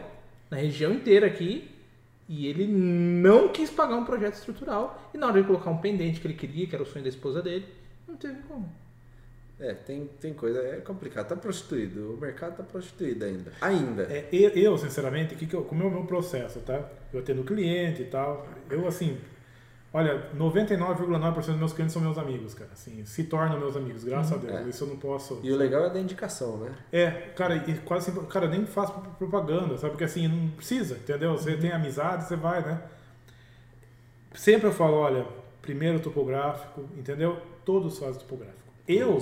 na 0.50 0.56
região 0.58 0.92
inteira 0.92 1.26
aqui. 1.26 1.70
E 2.28 2.46
ele 2.46 2.66
não 2.66 3.48
quis 3.48 3.70
pagar 3.70 3.96
um 3.96 4.04
projeto 4.04 4.34
estrutural. 4.34 5.10
E 5.14 5.18
na 5.18 5.26
hora 5.26 5.40
de 5.40 5.46
colocar 5.46 5.70
um 5.70 5.76
pendente 5.78 6.20
que 6.20 6.26
ele 6.26 6.34
queria, 6.34 6.66
que 6.66 6.74
era 6.74 6.82
o 6.82 6.86
sonho 6.86 7.02
da 7.02 7.08
esposa 7.08 7.40
dele, 7.42 7.66
não 8.08 8.16
teve 8.16 8.40
como. 8.48 8.70
É, 9.59 9.72
tem, 9.72 10.07
tem 10.20 10.34
coisa, 10.34 10.61
é 10.61 10.76
complicado. 10.80 11.28
Tá 11.28 11.36
prostituído. 11.36 12.14
O 12.14 12.16
mercado 12.16 12.57
tá 12.57 12.62
prostituído 12.62 13.24
ainda. 13.24 13.52
Ainda. 13.61 14.02
É, 14.02 14.28
eu, 14.32 14.76
sinceramente, 14.76 15.34
que 15.36 15.46
que 15.46 15.55
eu, 15.55 15.62
como 15.62 15.82
é 15.82 15.86
o 15.86 15.90
meu 15.90 16.05
processo, 16.05 16.61
tá? 16.61 16.88
Eu 17.12 17.20
atendo 17.20 17.44
cliente 17.44 18.02
e 18.02 18.07
tal. 18.07 18.48
Eu, 18.68 18.86
assim, 18.86 19.16
olha, 19.92 20.28
99,9% 20.36 21.34
dos 21.34 21.57
meus 21.57 21.72
clientes 21.72 21.92
são 21.92 22.02
meus 22.02 22.18
amigos, 22.18 22.52
cara. 22.52 22.70
Assim, 22.72 23.05
se 23.05 23.24
tornam 23.24 23.59
meus 23.59 23.76
amigos, 23.76 24.02
graças 24.02 24.32
a 24.32 24.36
Deus. 24.36 24.66
É. 24.66 24.68
Isso 24.68 24.84
eu 24.84 24.88
não 24.88 24.96
posso. 24.96 25.38
E 25.42 25.52
o 25.52 25.57
legal 25.57 25.84
é 25.84 25.90
da 25.90 26.00
indicação, 26.00 26.57
né? 26.59 26.74
É, 26.92 27.11
cara, 27.36 27.57
e 27.57 27.78
quase 27.78 28.11
cara, 28.28 28.48
nem 28.48 28.66
faço 28.66 28.92
propaganda, 29.18 29.78
sabe? 29.78 29.92
Porque 29.92 30.05
assim, 30.05 30.26
não 30.26 30.48
precisa, 30.48 30.96
entendeu? 30.96 31.32
Você 31.38 31.57
tem 31.57 31.70
amizade, 31.70 32.24
você 32.24 32.34
vai, 32.34 32.61
né? 32.61 32.82
Sempre 34.34 34.66
eu 34.66 34.72
falo, 34.72 34.94
olha, 34.94 35.24
primeiro 35.62 36.00
topográfico, 36.00 36.88
entendeu? 36.96 37.40
Todos 37.64 37.98
fazem 37.98 38.20
topográfico. 38.20 38.63
Eu, 38.87 39.18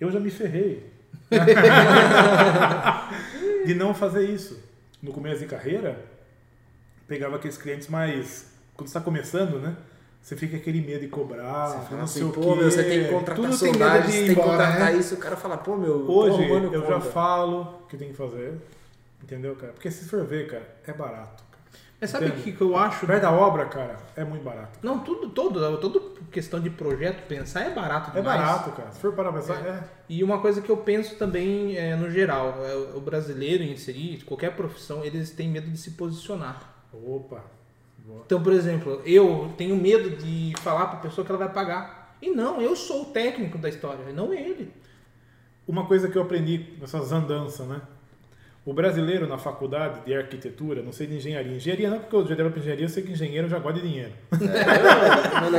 eu 0.00 0.10
já 0.10 0.18
me 0.18 0.30
ferrei 0.30 0.90
de 3.66 3.74
não 3.74 3.94
fazer 3.94 4.28
isso. 4.28 4.60
No 5.02 5.12
começo 5.12 5.40
de 5.40 5.46
carreira, 5.46 6.04
pegava 7.08 7.36
aqueles 7.36 7.56
clientes 7.56 7.88
mais. 7.88 8.52
Quando 8.74 8.88
você 8.88 8.96
está 8.96 9.00
começando, 9.00 9.58
né? 9.58 9.76
Você 10.22 10.36
fica 10.36 10.56
aquele 10.56 10.80
medo 10.80 11.00
de 11.00 11.08
cobrar, 11.08 11.66
Você 11.66 11.76
não 11.76 11.84
fala 11.86 12.02
assim, 12.04 12.20
sei 12.20 12.22
o 12.22 12.32
pô, 12.32 12.40
quê. 12.40 12.60
meu, 12.60 12.70
você 12.70 12.84
tem 12.84 13.04
que 13.04 13.10
contratar 13.10 13.44
Tudo 13.44 13.58
tem 13.58 13.72
medo 13.72 14.06
de 14.06 14.12
tem 14.12 14.26
que 14.28 14.34
contratar 14.36 14.92
né? 14.92 14.96
isso. 14.96 15.14
O 15.16 15.18
cara 15.18 15.36
fala, 15.36 15.58
pô, 15.58 15.76
meu, 15.76 16.08
Hoje 16.08 16.44
arrumando 16.44 16.72
eu 16.72 16.86
já 16.86 17.00
falo 17.00 17.80
o 17.82 17.86
que 17.88 17.96
tem 17.96 18.10
que 18.10 18.16
fazer. 18.16 18.54
Entendeu, 19.20 19.56
cara? 19.56 19.72
Porque 19.72 19.90
se 19.90 20.04
for 20.04 20.24
ver, 20.24 20.46
cara, 20.46 20.76
é 20.86 20.92
barato. 20.92 21.41
Mas 22.02 22.10
sabe 22.10 22.26
o 22.26 22.32
que, 22.32 22.50
que 22.50 22.60
eu 22.60 22.76
acho? 22.76 23.06
Perto 23.06 23.22
da 23.22 23.30
obra, 23.30 23.64
cara, 23.66 23.96
é 24.16 24.24
muito 24.24 24.42
barato. 24.42 24.76
Não, 24.82 24.98
tudo, 24.98 25.28
todo, 25.30 25.78
toda 25.78 26.00
questão 26.32 26.58
de 26.58 26.68
projeto, 26.68 27.28
pensar 27.28 27.60
é 27.60 27.70
barato 27.70 28.10
É 28.10 28.20
demais. 28.20 28.40
barato, 28.40 28.72
cara. 28.72 28.90
Se 28.90 28.98
for 28.98 29.12
para 29.12 29.32
pensar, 29.32 29.64
é. 29.64 29.84
E 30.08 30.24
uma 30.24 30.40
coisa 30.40 30.60
que 30.60 30.68
eu 30.68 30.78
penso 30.78 31.14
também, 31.14 31.76
é, 31.76 31.94
no 31.94 32.10
geral, 32.10 32.56
é, 32.64 32.74
o 32.96 33.00
brasileiro 33.00 33.62
em 33.62 33.76
si, 33.76 34.20
qualquer 34.26 34.56
profissão, 34.56 35.04
eles 35.04 35.30
têm 35.30 35.48
medo 35.48 35.70
de 35.70 35.78
se 35.78 35.92
posicionar. 35.92 36.74
Opa. 36.92 37.44
Boa. 37.98 38.22
Então, 38.26 38.42
por 38.42 38.52
exemplo, 38.52 39.00
eu 39.06 39.54
tenho 39.56 39.76
medo 39.76 40.10
de 40.10 40.54
falar 40.58 40.86
para 40.86 40.98
a 40.98 41.02
pessoa 41.02 41.24
que 41.24 41.30
ela 41.30 41.38
vai 41.38 41.52
pagar. 41.52 42.16
E 42.20 42.30
não, 42.30 42.60
eu 42.60 42.74
sou 42.74 43.02
o 43.02 43.06
técnico 43.12 43.58
da 43.58 43.68
história, 43.68 44.10
e 44.10 44.12
não 44.12 44.34
ele. 44.34 44.72
Uma 45.68 45.86
coisa 45.86 46.08
que 46.08 46.18
eu 46.18 46.22
aprendi 46.22 46.74
nessas 46.80 47.12
andanças, 47.12 47.64
né? 47.68 47.80
O 48.64 48.72
brasileiro 48.72 49.26
na 49.26 49.38
faculdade 49.38 50.04
de 50.06 50.14
arquitetura, 50.14 50.82
não 50.82 50.92
sei 50.92 51.08
de 51.08 51.16
engenharia. 51.16 51.56
Engenharia 51.56 51.90
não, 51.90 51.98
porque 51.98 52.14
eu 52.14 52.26
já 52.26 52.34
devo 52.36 52.50
pra 52.50 52.60
engenharia, 52.60 52.84
eu 52.84 52.88
sei 52.88 53.02
que 53.02 53.10
engenheiro 53.10 53.48
já 53.48 53.58
gosta 53.58 53.80
de 53.80 53.88
dinheiro. 53.88 54.12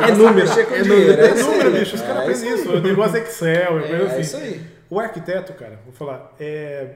É 0.07 0.11
número, 0.15 0.47
com 0.49 0.59
é 0.73 0.81
dinheiro, 0.81 0.87
número. 1.11 1.21
é 1.21 1.33
isso 1.33 1.49
Número, 1.51 1.67
aí. 1.69 1.79
bicho, 1.79 1.95
os 1.95 2.01
caras 2.01 2.15
É 2.17 2.21
aprendem 2.21 2.53
isso 2.53 2.61
isso. 2.61 2.71
aí. 2.71 2.77
O 2.77 2.81
negócio 2.81 3.17
é 3.17 3.19
Excel, 3.19 3.79
é, 3.79 3.87
coisa 3.87 4.03
É 4.03 4.05
assim. 4.07 4.21
isso 4.21 4.37
aí. 4.37 4.61
O 4.89 4.99
arquiteto, 4.99 5.53
cara, 5.53 5.79
vou 5.83 5.93
falar, 5.93 6.33
é... 6.39 6.95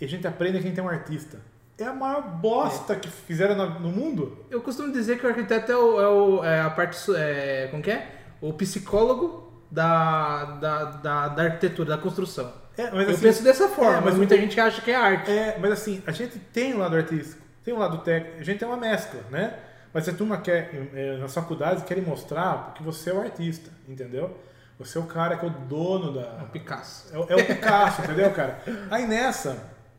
a 0.00 0.06
gente 0.06 0.26
aprende 0.26 0.60
quem 0.60 0.72
tem 0.72 0.84
um 0.84 0.88
artista. 0.88 1.38
É 1.78 1.84
a 1.84 1.92
maior 1.92 2.22
bosta 2.22 2.94
que 2.94 3.08
fizeram 3.08 3.56
no 3.80 3.88
mundo. 3.90 4.38
Eu 4.50 4.60
costumo 4.60 4.92
dizer 4.92 5.18
que 5.18 5.26
o 5.26 5.28
arquiteto 5.28 5.72
é, 5.72 5.76
o, 5.76 6.00
é, 6.00 6.08
o- 6.08 6.44
é 6.44 6.60
a 6.60 6.70
parte. 6.70 6.96
É, 7.16 7.66
como 7.70 7.82
que 7.82 7.90
é? 7.90 8.06
O 8.40 8.52
psicólogo 8.52 9.50
da, 9.70 10.44
da, 10.44 10.84
da, 10.84 11.28
da 11.28 11.42
arquitetura, 11.44 11.88
da 11.90 11.98
construção. 11.98 12.52
É, 12.76 12.90
mas 12.90 13.06
eu 13.08 13.14
assim, 13.14 13.22
penso 13.22 13.42
dessa 13.44 13.68
forma, 13.68 13.98
é, 13.98 14.00
mas 14.00 14.14
muita 14.14 14.36
gente 14.36 14.58
acha 14.58 14.80
que 14.80 14.90
é 14.90 14.94
arte. 14.96 15.30
É, 15.30 15.58
mas 15.60 15.72
assim, 15.72 16.02
a 16.06 16.12
gente 16.12 16.38
tem 16.38 16.74
um 16.74 16.78
lado 16.78 16.96
artístico, 16.96 17.40
tem 17.64 17.74
um 17.74 17.78
lado 17.78 17.98
técnico, 17.98 18.40
a 18.40 18.42
gente 18.44 18.58
tem 18.58 18.66
uma 18.68 18.76
mescla, 18.76 19.20
né? 19.30 19.54
Mas 19.92 20.08
a 20.08 20.12
turma 20.12 20.38
quer, 20.40 20.70
é, 20.94 21.18
nas 21.18 21.34
faculdades, 21.34 21.84
querem 21.84 22.02
mostrar 22.02 22.66
porque 22.66 22.82
você 22.82 23.10
é 23.10 23.14
o 23.14 23.20
artista, 23.20 23.70
entendeu? 23.86 24.36
Você 24.78 24.96
é 24.96 25.00
o 25.00 25.04
cara 25.04 25.36
que 25.36 25.44
é 25.44 25.48
o 25.48 25.50
dono 25.50 26.18
É 26.18 26.22
da. 26.22 26.44
o 26.44 26.48
Picasso. 26.48 27.14
É, 27.14 27.18
o- 27.18 27.26
é 27.28 27.36
o 27.36 27.46
Picasso, 27.46 28.00
entendeu, 28.04 28.30
cara? 28.32 28.58
Aí 28.90 29.06
nessa, 29.06 29.58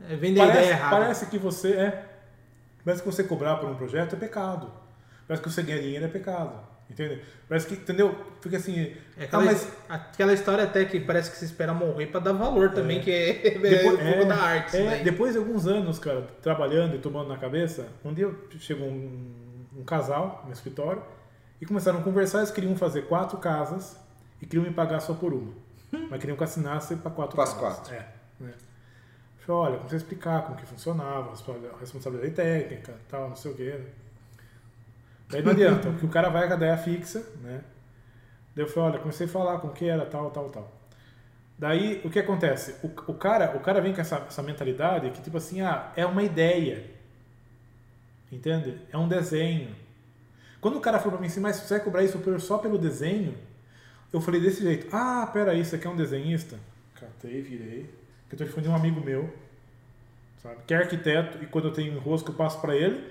É, 0.10 0.16
vende 0.16 0.42
a 0.42 0.46
ideia 0.46 0.54
parece, 0.54 0.70
errada. 0.72 0.96
parece 0.98 1.26
que 1.28 1.38
você 1.38 1.74
é. 1.74 2.06
Parece 2.84 3.02
que 3.04 3.10
você 3.10 3.24
cobrar 3.24 3.58
por 3.58 3.70
um 3.70 3.76
projeto 3.76 4.16
é 4.16 4.20
pecado. 4.20 4.70
Parece 5.28 5.42
que 5.44 5.50
você 5.50 5.62
ganha 5.64 5.80
dinheiro 5.82 6.04
é 6.06 6.08
pecado. 6.10 6.60
Entende? 6.90 7.22
Parece 7.48 7.68
que, 7.68 7.74
entendeu? 7.76 8.16
Fica 8.42 8.58
assim. 8.58 8.94
É 9.18 9.22
ah, 9.22 9.24
aquela, 9.24 9.44
mas 9.46 9.78
aquela 9.90 10.34
história 10.34 10.64
até 10.64 10.86
que 10.86 11.00
parece 11.00 11.32
que 11.32 11.38
se 11.38 11.46
espera 11.46 11.74
morrer 11.74 12.08
pra 12.08 12.20
dar 12.20 12.34
valor 12.34 12.72
também, 12.72 13.02
que 13.02 13.12
é, 13.12 13.48
é 13.48 13.58
Depois, 13.58 14.00
um 14.00 14.12
pouco 14.12 14.26
da 14.26 14.36
arte. 14.36 14.78
é, 14.78 15.04
depois 15.04 15.34
de 15.34 15.40
alguns 15.40 15.66
anos, 15.66 15.98
cara, 15.98 16.28
trabalhando 16.42 16.96
e 16.96 17.00
tomando 17.00 17.30
na 17.30 17.38
cabeça, 17.38 17.88
um 18.04 18.14
dia 18.14 18.34
chegou 18.60 18.88
um, 18.88 19.66
um 19.78 19.84
casal 19.84 20.44
no 20.46 20.54
escritório 20.54 21.02
e 21.60 21.66
começaram 21.66 22.00
a 22.00 22.04
conversar. 22.04 22.40
Eles 22.40 22.52
queriam 22.52 22.76
fazer 22.76 23.04
quatro 23.04 23.38
casas 23.38 23.98
e 24.42 24.46
queriam 24.46 24.68
me 24.68 24.74
pagar 24.74 25.00
só 25.00 25.14
por 25.14 25.34
uma. 25.34 25.54
Mas 26.10 26.20
queriam 26.20 26.36
que 26.36 26.44
eu 26.44 26.48
assinasse 26.48 26.96
para 26.98 27.12
quatro 27.12 27.40
as 27.40 27.54
casas. 27.54 27.60
quatro. 27.60 27.94
É. 27.94 28.08
Né? 28.40 28.54
Falei, 29.46 29.62
olha, 29.62 29.78
comecei 29.78 29.98
a 29.98 30.02
explicar 30.02 30.44
como 30.44 30.58
que 30.58 30.66
funcionava, 30.66 31.32
a 31.32 31.80
responsabilidade 31.80 32.34
técnica, 32.34 32.94
tal, 33.10 33.30
não 33.30 33.36
sei 33.36 33.52
o 33.52 33.56
quê. 33.56 33.80
Daí 35.34 35.42
não 35.42 35.52
adianta, 35.52 35.90
porque 35.90 36.06
o 36.06 36.10
cara 36.10 36.30
vai 36.30 36.48
com 36.48 36.54
a 36.54 36.58
ideia 36.58 36.78
fixa, 36.78 37.26
né? 37.42 37.62
Daí 38.56 38.64
eu 38.64 38.70
falei, 38.70 38.92
olha, 38.92 39.00
comecei 39.00 39.26
a 39.26 39.30
falar 39.30 39.60
como 39.60 39.74
que 39.74 39.86
era, 39.86 40.06
tal, 40.06 40.30
tal, 40.30 40.50
tal. 40.50 40.72
Daí, 41.58 42.02
o 42.04 42.10
que 42.10 42.20
acontece? 42.20 42.76
O, 42.84 42.88
o, 43.12 43.14
cara, 43.16 43.56
o 43.58 43.60
cara 43.60 43.82
vem 43.82 43.94
com 43.94 44.02
essa, 44.02 44.18
essa 44.28 44.44
mentalidade 44.44 45.10
que, 45.10 45.22
tipo 45.22 45.38
assim, 45.38 45.62
ah, 45.62 45.92
é 45.96 46.06
uma 46.06 46.22
ideia. 46.22 46.86
Entende? 48.32 48.80
É 48.92 48.98
um 48.98 49.08
desenho. 49.08 49.76
Quando 50.62 50.78
o 50.78 50.82
cara 50.82 50.98
falou 50.98 51.14
pra 51.14 51.22
mim 51.22 51.28
assim, 51.28 51.40
mas 51.40 51.58
você 51.58 51.76
vai 51.76 51.84
cobrar 51.84 52.04
isso 52.04 52.20
só 52.40 52.58
pelo 52.58 52.78
desenho? 52.78 53.36
Eu 54.12 54.22
falei 54.22 54.40
desse 54.40 54.62
jeito. 54.62 54.88
Ah, 54.96 55.28
peraí, 55.32 55.62
isso 55.62 55.76
aqui 55.76 55.88
é 55.88 55.90
um 55.90 55.96
desenhista? 55.96 56.60
Catei, 57.00 57.42
virei. 57.42 57.90
Que 58.30 58.42
eu 58.42 58.54
tô 58.54 58.62
de 58.62 58.70
um 58.70 58.76
amigo 58.76 59.02
meu. 59.02 59.34
sabe? 60.42 60.58
Que 60.68 60.74
é 60.74 60.78
arquiteto 60.78 61.44
e 61.44 61.48
quando 61.48 61.70
eu 61.70 61.74
tenho 61.74 61.94
enrosco 61.94 62.32
eu 62.32 62.36
passo 62.36 62.62
para 62.62 62.76
ele 62.76 63.04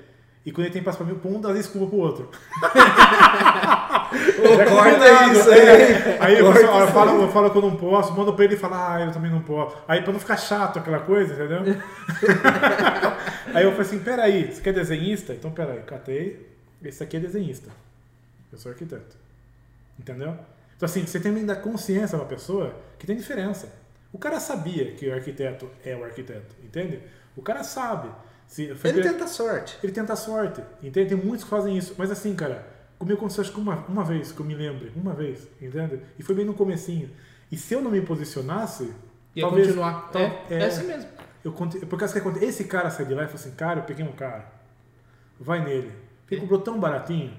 e 0.44 0.50
quando 0.50 0.66
ele 0.66 0.74
tem 0.74 0.82
passo 0.82 0.98
para 0.98 1.06
mim, 1.06 1.18
eu 1.22 1.30
um 1.30 1.40
das 1.40 1.54
desculpa 1.54 1.86
pro 1.88 1.98
outro. 1.98 2.28
Ô, 4.12 4.68
corta 4.68 5.32
isso 5.32 5.50
aí. 5.50 5.60
É. 5.60 6.18
Aí 6.20 6.38
eu, 6.38 6.46
Corta 6.46 6.66
falo, 6.66 6.80
eu, 6.80 6.88
falo, 6.88 7.22
eu 7.22 7.28
falo 7.30 7.50
que 7.50 7.58
eu 7.58 7.62
não 7.62 7.76
posso, 7.76 8.12
mando 8.12 8.34
pra 8.34 8.44
ele 8.44 8.54
e 8.54 8.58
fala, 8.58 8.96
ah, 8.96 9.00
eu 9.02 9.12
também 9.12 9.30
não 9.30 9.40
posso. 9.40 9.76
Aí 9.86 10.02
pra 10.02 10.12
não 10.12 10.18
ficar 10.18 10.36
chato 10.36 10.80
aquela 10.80 10.98
coisa, 11.00 11.32
entendeu? 11.32 11.60
aí 13.54 13.62
eu 13.64 13.70
falei 13.70 13.86
assim, 13.86 14.00
peraí, 14.00 14.52
você 14.52 14.60
quer 14.60 14.72
desenhista? 14.72 15.32
Então 15.32 15.52
peraí, 15.52 15.80
catei, 15.82 16.44
esse 16.82 17.02
aqui 17.02 17.16
é 17.16 17.20
desenhista. 17.20 17.70
Eu 18.52 18.58
sou 18.58 18.72
arquiteto. 18.72 19.16
Entendeu? 19.98 20.36
Então 20.76 20.86
assim, 20.86 21.06
você 21.06 21.20
tem 21.20 21.32
que 21.32 21.44
dar 21.44 21.56
consciência 21.56 22.18
a 22.18 22.20
uma 22.20 22.26
pessoa 22.26 22.74
que 22.98 23.06
tem 23.06 23.16
diferença. 23.16 23.68
O 24.12 24.18
cara 24.18 24.40
sabia 24.40 24.92
que 24.92 25.08
o 25.08 25.14
arquiteto 25.14 25.70
é 25.84 25.96
o 25.96 26.04
arquiteto, 26.04 26.54
entende? 26.64 27.00
O 27.36 27.42
cara 27.42 27.62
sabe. 27.62 28.08
Se, 28.52 28.74
foi 28.74 28.90
Ele 28.90 29.00
tenta 29.02 29.24
a 29.24 29.26
sorte. 29.26 29.78
ele 29.82 29.92
tenta 29.92 30.12
a 30.12 30.16
sorte. 30.16 30.60
Entende? 30.82 31.08
Tem 31.14 31.16
muitos 31.16 31.44
que 31.44 31.48
fazem 31.48 31.74
isso. 31.78 31.94
Mas 31.96 32.10
assim, 32.10 32.34
cara, 32.34 32.66
comigo 32.98 33.16
aconteceu 33.16 33.40
acho 33.40 33.50
que 33.52 33.58
uma, 33.58 33.76
uma 33.88 34.04
vez, 34.04 34.30
que 34.30 34.40
eu 34.40 34.44
me 34.44 34.54
lembre. 34.54 34.92
Uma 34.94 35.14
vez, 35.14 35.48
entende? 35.58 36.00
E 36.18 36.22
foi 36.22 36.34
bem 36.34 36.44
no 36.44 36.52
comecinho. 36.52 37.08
E 37.50 37.56
se 37.56 37.72
eu 37.72 37.80
não 37.80 37.90
me 37.90 38.02
posicionasse... 38.02 38.92
Ia 39.34 39.42
talvez- 39.44 39.68
continuar. 39.68 40.10
tal- 40.10 40.20
é, 40.20 40.44
é 40.50 40.64
assim 40.66 40.86
mesmo. 40.86 41.08
Eu, 41.42 41.50
por 41.52 41.98
causa 41.98 42.20
que 42.20 42.44
esse 42.44 42.64
cara 42.64 42.90
saiu 42.90 43.06
de 43.08 43.14
lá 43.14 43.22
e 43.22 43.26
falou 43.26 43.40
assim, 43.40 43.52
cara, 43.52 43.80
eu 43.80 43.84
peguei 43.84 44.04
um 44.04 44.12
cara. 44.12 44.44
Vai 45.40 45.64
nele. 45.64 45.90
Ele 46.30 46.40
cobrou 46.42 46.60
tão 46.60 46.78
baratinho. 46.78 47.32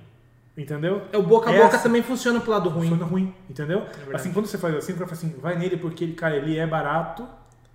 Entendeu? 0.57 1.03
É, 1.11 1.17
o 1.17 1.21
boca 1.23 1.49
a 1.49 1.53
boca 1.53 1.65
Essa- 1.75 1.79
também 1.83 2.01
funciona 2.01 2.39
pro 2.39 2.49
lado 2.49 2.69
ruim. 2.69 2.87
Funciona 2.89 3.05
ruim, 3.05 3.35
entendeu? 3.49 3.81
verdade. 3.81 4.15
assim, 4.15 4.31
quando 4.33 4.47
você 4.47 4.57
faz 4.57 4.75
assim, 4.75 4.93
o 4.93 4.95
cara 4.95 5.07
fala 5.07 5.17
assim, 5.19 5.39
vai 5.39 5.55
nele 5.57 5.77
porque 5.77 6.03
ele, 6.03 6.13
cara, 6.13 6.35
ele 6.35 6.57
é 6.57 6.65
barato 6.65 7.27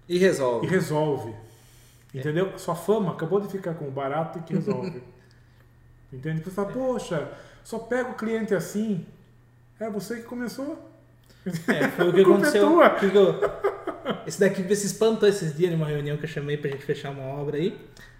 E 0.08 0.16
e 0.16 0.18
resolve. 0.18 1.34
Resolve. 2.12 2.18
É. 2.18 2.20
Entendeu? 2.20 2.58
Sua 2.58 2.74
fama 2.74 3.12
acabou 3.12 3.40
de 3.40 3.48
ficar 3.48 3.74
com 3.74 3.86
o 3.86 3.90
barato 3.90 4.38
e 4.38 4.42
que 4.42 4.54
resolve. 4.54 5.02
Entende? 6.12 6.42
Você 6.42 6.50
fala, 6.50 6.72
poxa, 6.72 7.30
só 7.62 7.78
pega 7.78 8.10
o 8.10 8.14
cliente 8.14 8.54
assim. 8.54 9.06
É 9.78 9.88
você 9.90 10.16
que 10.16 10.22
começou. 10.22 10.90
É, 11.68 11.88
foi 11.88 12.08
o 12.08 12.12
que 12.12 12.20
é 12.20 12.22
aconteceu. 12.22 12.80
Esse 14.26 14.40
daqui 14.40 14.62
se 14.74 14.86
espantou 14.86 15.28
esses 15.28 15.56
dias 15.56 15.72
numa 15.72 15.86
reunião 15.86 16.16
que 16.16 16.24
eu 16.24 16.28
chamei 16.28 16.56
pra 16.56 16.70
gente 16.70 16.84
fechar 16.84 17.10
uma 17.10 17.24
obra 17.24 17.56
aí. 17.56 17.78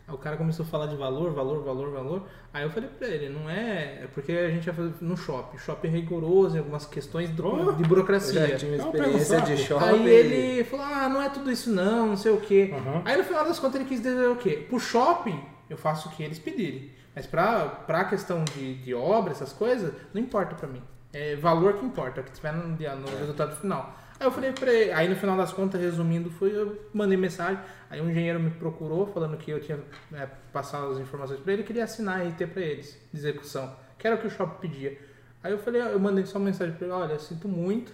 Aí 0.09 0.15
o 0.15 0.19
cara 0.19 0.39
começou 0.39 0.65
a 0.65 0.69
falar 0.69 0.87
de 0.87 0.97
valor, 0.97 1.33
valor, 1.35 1.63
valor, 1.63 1.91
valor. 1.93 2.23
Aí 2.53 2.63
eu 2.65 2.71
falei 2.71 2.89
pra 2.89 3.07
ele, 3.07 3.29
não 3.29 3.49
é. 3.51 4.05
É 4.05 4.09
porque 4.15 4.33
a 4.33 4.49
gente 4.49 4.67
ia 4.67 4.73
fazer 4.73 4.95
no 5.03 5.17
shopping. 5.17 5.59
Shopping 5.59 5.89
é 5.89 5.91
rigoroso 5.91 6.57
em 6.57 6.61
algumas 6.61 6.87
questões 6.87 7.29
do- 7.29 7.47
Oh, 7.47 7.73
de 7.73 7.83
Eu 7.83 7.89
burocracia. 7.89 8.49
já 8.49 8.57
tive 8.57 8.77
Não, 8.79 8.87
experiência 8.87 9.41
de 9.43 9.57
shopping. 9.59 9.85
Aí 9.85 10.09
ele 10.09 10.65
falou, 10.65 10.87
ah, 10.87 11.09
não 11.11 11.21
é 11.21 11.29
tudo 11.29 11.51
isso 11.53 11.71
não, 11.71 12.07
não 12.07 12.17
sei 12.17 12.33
o 12.33 12.41
quê. 12.41 12.73
Aham. 12.75 13.03
Aí 13.05 13.17
no 13.19 13.25
final 13.25 13.45
das 13.45 13.59
contas 13.59 13.77
ele 13.81 13.89
quis 13.89 14.01
dizer 14.01 14.29
o 14.31 14.37
quê? 14.37 14.65
Pro 14.69 14.81
shopping, 14.81 15.39
eu 15.69 15.77
faço 15.77 16.09
o 16.09 16.13
que 16.13 16.23
eles 16.23 16.39
pedirem. 16.39 16.91
Mas 17.15 17.27
pra, 17.27 17.67
pra 17.67 18.05
questão 18.07 18.45
de, 18.45 18.77
de 18.77 18.95
obra, 18.95 19.33
essas 19.33 19.53
coisas, 19.53 19.93
não 20.15 20.23
importa 20.23 20.55
pra 20.55 20.67
mim. 20.69 20.83
É 21.13 21.37
valor 21.37 21.75
que 21.75 21.85
importa, 21.85 22.21
é 22.21 22.23
o 22.23 22.25
que 22.25 22.33
tiver 22.33 22.53
no, 22.53 22.69
no 22.69 23.19
resultado 23.19 23.57
final. 23.57 23.95
Aí 24.21 24.27
eu 24.27 24.33
falei 24.33 24.51
pra 24.51 24.73
ele, 24.73 24.91
aí 24.93 25.09
no 25.09 25.15
final 25.15 25.37
das 25.37 25.53
contas, 25.53 25.81
resumindo, 25.81 26.29
foi, 26.29 26.51
eu 26.51 26.89
mandei 26.93 27.17
mensagem, 27.17 27.63
aí 27.89 28.01
um 28.01 28.11
engenheiro 28.11 28.41
me 28.41 28.51
procurou 28.51 29.07
falando 29.07 29.37
que 29.37 29.51
eu 29.51 29.61
tinha 29.61 29.79
né, 30.11 30.29
passado 30.53 30.91
as 30.91 30.99
informações 30.99 31.39
pra 31.39 31.53
ele, 31.53 31.63
e 31.63 31.65
queria 31.65 31.85
assinar 31.85 32.21
a 32.21 32.25
RT 32.25 32.47
pra 32.49 32.63
eles, 32.63 33.01
de 33.13 33.19
execução, 33.19 33.77
que 33.97 34.07
era 34.07 34.17
o 34.17 34.19
que 34.19 34.27
o 34.27 34.31
shopping 34.31 34.61
pedia. 34.61 34.99
Aí 35.41 35.53
eu 35.53 35.59
falei, 35.59 35.81
eu 35.81 36.01
mandei 36.01 36.27
só 36.27 36.39
uma 36.39 36.47
mensagem 36.47 36.75
pra 36.75 36.87
ele, 36.87 36.95
olha, 36.95 37.13
eu 37.13 37.21
sinto 37.21 37.47
muito, 37.47 37.93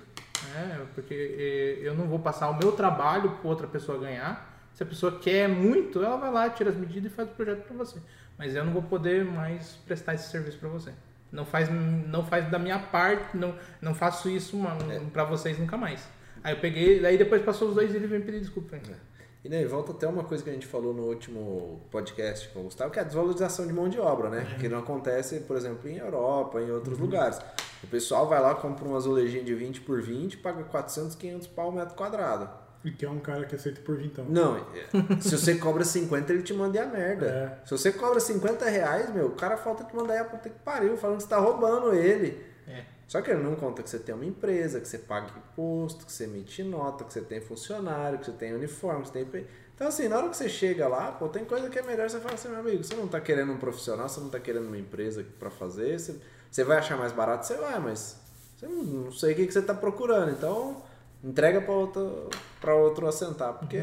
né, 0.54 0.86
porque 0.94 1.14
eh, 1.14 1.86
eu 1.86 1.94
não 1.94 2.06
vou 2.06 2.18
passar 2.18 2.48
o 2.48 2.58
meu 2.58 2.72
trabalho 2.72 3.32
pra 3.32 3.50
outra 3.50 3.66
pessoa 3.66 3.98
ganhar. 3.98 4.52
Se 4.72 4.82
a 4.82 4.86
pessoa 4.86 5.18
quer 5.20 5.48
muito, 5.48 6.02
ela 6.02 6.16
vai 6.16 6.32
lá, 6.32 6.50
tira 6.50 6.70
as 6.70 6.76
medidas 6.76 7.12
e 7.12 7.14
faz 7.14 7.28
o 7.28 7.32
projeto 7.32 7.64
pra 7.64 7.76
você. 7.76 8.00
Mas 8.36 8.56
eu 8.56 8.64
não 8.64 8.72
vou 8.72 8.82
poder 8.82 9.24
mais 9.24 9.78
prestar 9.86 10.14
esse 10.14 10.30
serviço 10.30 10.58
pra 10.58 10.68
você. 10.68 10.92
Não 11.30 11.44
faz, 11.44 11.68
não 11.70 12.24
faz 12.24 12.50
da 12.50 12.58
minha 12.58 12.78
parte, 12.78 13.36
não, 13.36 13.54
não 13.80 13.94
faço 13.94 14.28
isso 14.28 14.56
uma, 14.56 14.76
pra 15.12 15.24
vocês 15.24 15.58
nunca 15.58 15.76
mais. 15.76 16.08
Aí 16.44 16.54
eu 16.54 16.60
peguei, 16.60 17.04
aí 17.06 17.16
depois 17.16 17.42
passou 17.42 17.68
os 17.68 17.74
dois 17.74 17.92
e 17.94 17.96
ele 17.96 18.06
veio 18.06 18.22
pedir 18.22 18.40
desculpa 18.40 18.76
mim. 18.76 18.94
E 19.42 19.48
daí 19.48 19.64
volta 19.64 19.92
até 19.92 20.06
uma 20.06 20.24
coisa 20.24 20.44
que 20.44 20.50
a 20.50 20.52
gente 20.52 20.66
falou 20.66 20.94
no 20.94 21.04
último 21.04 21.80
podcast 21.90 22.48
com 22.48 22.60
o 22.60 22.62
Gustavo, 22.64 22.90
que 22.90 22.98
é 22.98 23.02
a 23.02 23.04
desvalorização 23.04 23.66
de 23.66 23.72
mão 23.72 23.88
de 23.88 23.98
obra, 23.98 24.30
né? 24.30 24.56
Que 24.60 24.68
não 24.68 24.78
acontece, 24.78 25.40
por 25.40 25.56
exemplo, 25.56 25.88
em 25.88 25.96
Europa, 25.96 26.60
em 26.60 26.70
outros 26.70 26.98
lugares. 26.98 27.38
O 27.82 27.86
pessoal 27.86 28.26
vai 28.26 28.40
lá, 28.40 28.54
compra 28.54 28.86
um 28.86 28.94
azulejinho 28.94 29.44
de 29.44 29.54
20 29.54 29.82
por 29.82 30.02
20, 30.02 30.38
paga 30.38 30.64
400, 30.64 31.14
500 31.16 31.46
pau 31.48 31.68
o 31.68 31.72
metro 31.72 31.94
quadrado. 31.94 32.48
E 32.84 32.90
que 32.90 33.04
é 33.04 33.10
um 33.10 33.18
cara 33.18 33.46
que 33.46 33.54
aceita 33.54 33.80
por 33.80 33.96
vintão. 33.96 34.26
Não, 34.28 34.56
é, 34.56 35.20
se 35.20 35.36
você 35.36 35.54
cobra 35.54 35.84
50, 35.84 36.32
ele 36.32 36.42
te 36.42 36.52
manda 36.52 36.82
a 36.82 36.86
merda. 36.86 37.26
É. 37.26 37.66
Se 37.66 37.70
você 37.70 37.90
cobra 37.90 38.20
50 38.20 38.64
reais, 38.66 39.14
meu, 39.14 39.26
o 39.28 39.34
cara 39.34 39.56
falta 39.56 39.84
te 39.84 39.96
mandar 39.96 40.20
a 40.20 40.24
puta 40.24 40.50
que 40.50 40.58
pariu, 40.58 40.96
falando 40.96 41.16
que 41.16 41.22
você 41.22 41.28
tá 41.28 41.38
roubando 41.38 41.94
ele. 41.94 42.42
É. 42.68 42.93
Só 43.06 43.20
que 43.20 43.30
ele 43.30 43.42
não 43.42 43.54
conta 43.54 43.82
que 43.82 43.90
você 43.90 43.98
tem 43.98 44.14
uma 44.14 44.24
empresa, 44.24 44.80
que 44.80 44.88
você 44.88 44.98
paga 44.98 45.26
imposto, 45.36 46.06
que 46.06 46.12
você 46.12 46.24
emite 46.24 46.62
nota, 46.62 47.04
que 47.04 47.12
você 47.12 47.20
tem 47.20 47.40
funcionário, 47.40 48.18
que 48.18 48.26
você 48.26 48.32
tem 48.32 48.54
uniforme, 48.54 49.02
que 49.02 49.08
você 49.08 49.24
tem. 49.24 49.46
Então, 49.74 49.88
assim, 49.88 50.08
na 50.08 50.16
hora 50.18 50.28
que 50.28 50.36
você 50.36 50.48
chega 50.48 50.86
lá, 50.88 51.12
pô, 51.12 51.28
tem 51.28 51.44
coisa 51.44 51.68
que 51.68 51.78
é 51.78 51.82
melhor 51.82 52.08
você 52.08 52.18
falar 52.20 52.34
assim, 52.34 52.48
meu 52.48 52.60
amigo, 52.60 52.82
você 52.82 52.94
não 52.94 53.06
tá 53.08 53.20
querendo 53.20 53.52
um 53.52 53.56
profissional, 53.58 54.08
você 54.08 54.20
não 54.20 54.28
tá 54.30 54.38
querendo 54.40 54.66
uma 54.66 54.78
empresa 54.78 55.24
pra 55.38 55.50
fazer, 55.50 55.98
você, 55.98 56.16
você 56.50 56.64
vai 56.64 56.78
achar 56.78 56.96
mais 56.96 57.12
barato, 57.12 57.44
você 57.46 57.56
vai, 57.56 57.78
mas 57.80 58.16
você 58.56 58.66
não, 58.68 58.82
não 58.84 59.12
sei 59.12 59.32
o 59.32 59.36
que, 59.36 59.46
que 59.46 59.52
você 59.52 59.62
tá 59.62 59.74
procurando. 59.74 60.30
Então, 60.30 60.82
entrega 61.22 61.60
pra 61.60 61.74
outro, 61.74 62.30
pra 62.60 62.74
outro 62.74 63.06
assentar, 63.06 63.52
porque. 63.54 63.78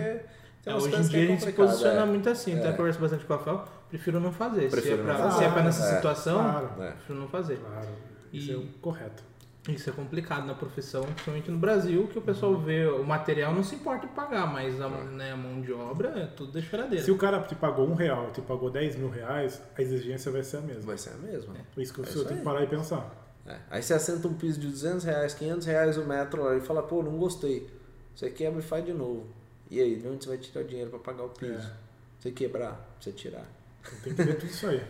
Tem 0.63 0.72
É, 0.72 0.76
umas 0.76 0.84
hoje 0.86 0.95
em 0.95 1.01
dia 1.09 1.19
é 1.19 1.24
a 1.24 1.28
gente 1.28 1.43
se 1.43 1.51
posiciona 1.53 2.01
é. 2.01 2.05
muito 2.05 2.30
assim, 2.30 2.57
até 2.57 2.69
É. 2.69 2.74
converso 2.74 2.99
bastante 2.99 3.26
com 3.26 3.34
o 3.34 3.38
Rafael, 3.38 3.65
prefiro 3.89 4.19
não 4.19 4.32
fazer. 4.32 4.69
Prefiro 4.69 4.82
se, 4.82 4.91
é 4.93 4.97
não 4.97 5.05
pra, 5.05 5.17
fazer. 5.17 5.38
se 5.39 5.43
é 5.43 5.49
pra 5.51 5.63
nessa 5.63 5.84
É. 5.84 5.95
situação, 5.95 6.36
Claro. 6.39 6.69
É. 6.84 6.91
prefiro 6.91 7.19
não 7.19 7.28
fazer. 7.28 7.57
Claro. 7.57 7.88
E- 8.32 8.38
Isso 8.38 8.51
é 8.51 8.55
o 8.55 8.65
correto. 8.82 9.23
Isso 9.69 9.88
é 9.91 9.93
complicado 9.93 10.47
na 10.47 10.55
profissão, 10.55 11.03
principalmente 11.03 11.51
no 11.51 11.59
Brasil, 11.59 12.07
que 12.07 12.17
o 12.17 12.21
pessoal 12.21 12.57
vê 12.57 12.84
o 12.88 13.03
material 13.03 13.53
não 13.53 13.63
se 13.63 13.75
importa 13.75 14.07
em 14.07 14.09
pagar, 14.09 14.51
mas 14.51 14.82
a, 14.82 14.89
né, 14.89 15.34
a 15.34 15.38
mão 15.38 15.61
de 15.61 15.71
obra 15.71 16.09
é 16.19 16.25
tudo 16.25 16.51
da 16.53 16.61
choradeira. 16.63 17.05
Se 17.05 17.11
o 17.11 17.17
cara 17.17 17.39
te 17.43 17.53
pagou 17.53 17.88
um 17.88 17.93
real 17.93 18.29
e 18.29 18.32
te 18.32 18.41
pagou 18.41 18.71
10 18.71 18.95
mil 18.95 19.09
reais, 19.09 19.61
a 19.77 19.82
exigência 19.84 20.32
vai 20.32 20.43
ser 20.43 20.57
a 20.57 20.61
mesma. 20.61 20.82
Vai 20.82 20.97
ser 20.97 21.11
a 21.11 21.17
mesma. 21.17 21.53
Por 21.75 21.84
isso 21.84 21.93
que 21.93 22.01
É 22.01 22.05
você 22.05 22.17
isso 22.17 22.25
tem 22.27 22.38
que 22.38 22.43
parar 22.43 22.63
e 22.63 22.67
pensar. 22.67 23.15
É. 23.45 23.57
Aí 23.69 23.84
você 23.84 23.93
assenta 23.93 24.27
um 24.27 24.34
piso 24.34 24.59
de 24.59 24.67
200 24.67 25.03
reais, 25.03 25.36
500 25.36 25.67
reais 25.67 25.97
o 25.97 26.05
metro 26.05 26.43
lá 26.43 26.55
e 26.55 26.61
fala, 26.61 26.82
pô, 26.82 27.03
não 27.03 27.17
gostei. 27.19 27.69
Você 28.15 28.32
quebra 28.32 28.59
e 28.59 28.63
faz 28.63 28.84
de 28.84 28.93
novo. 28.93 29.27
E 29.69 29.79
aí, 29.79 29.95
de 29.95 30.07
onde 30.07 30.23
você 30.23 30.29
vai 30.29 30.38
tirar 30.39 30.65
o 30.65 30.67
dinheiro 30.67 30.89
pra 30.89 30.97
pagar 30.99 31.23
o 31.25 31.29
piso? 31.29 31.53
É. 31.53 31.71
Você 32.19 32.32
quebrar, 32.32 32.95
você 32.99 33.11
tirar. 33.11 33.45
Então 33.82 33.99
tem 34.03 34.13
que 34.15 34.23
ver 34.23 34.36
tudo 34.39 34.49
isso 34.49 34.65
aí. 34.67 34.82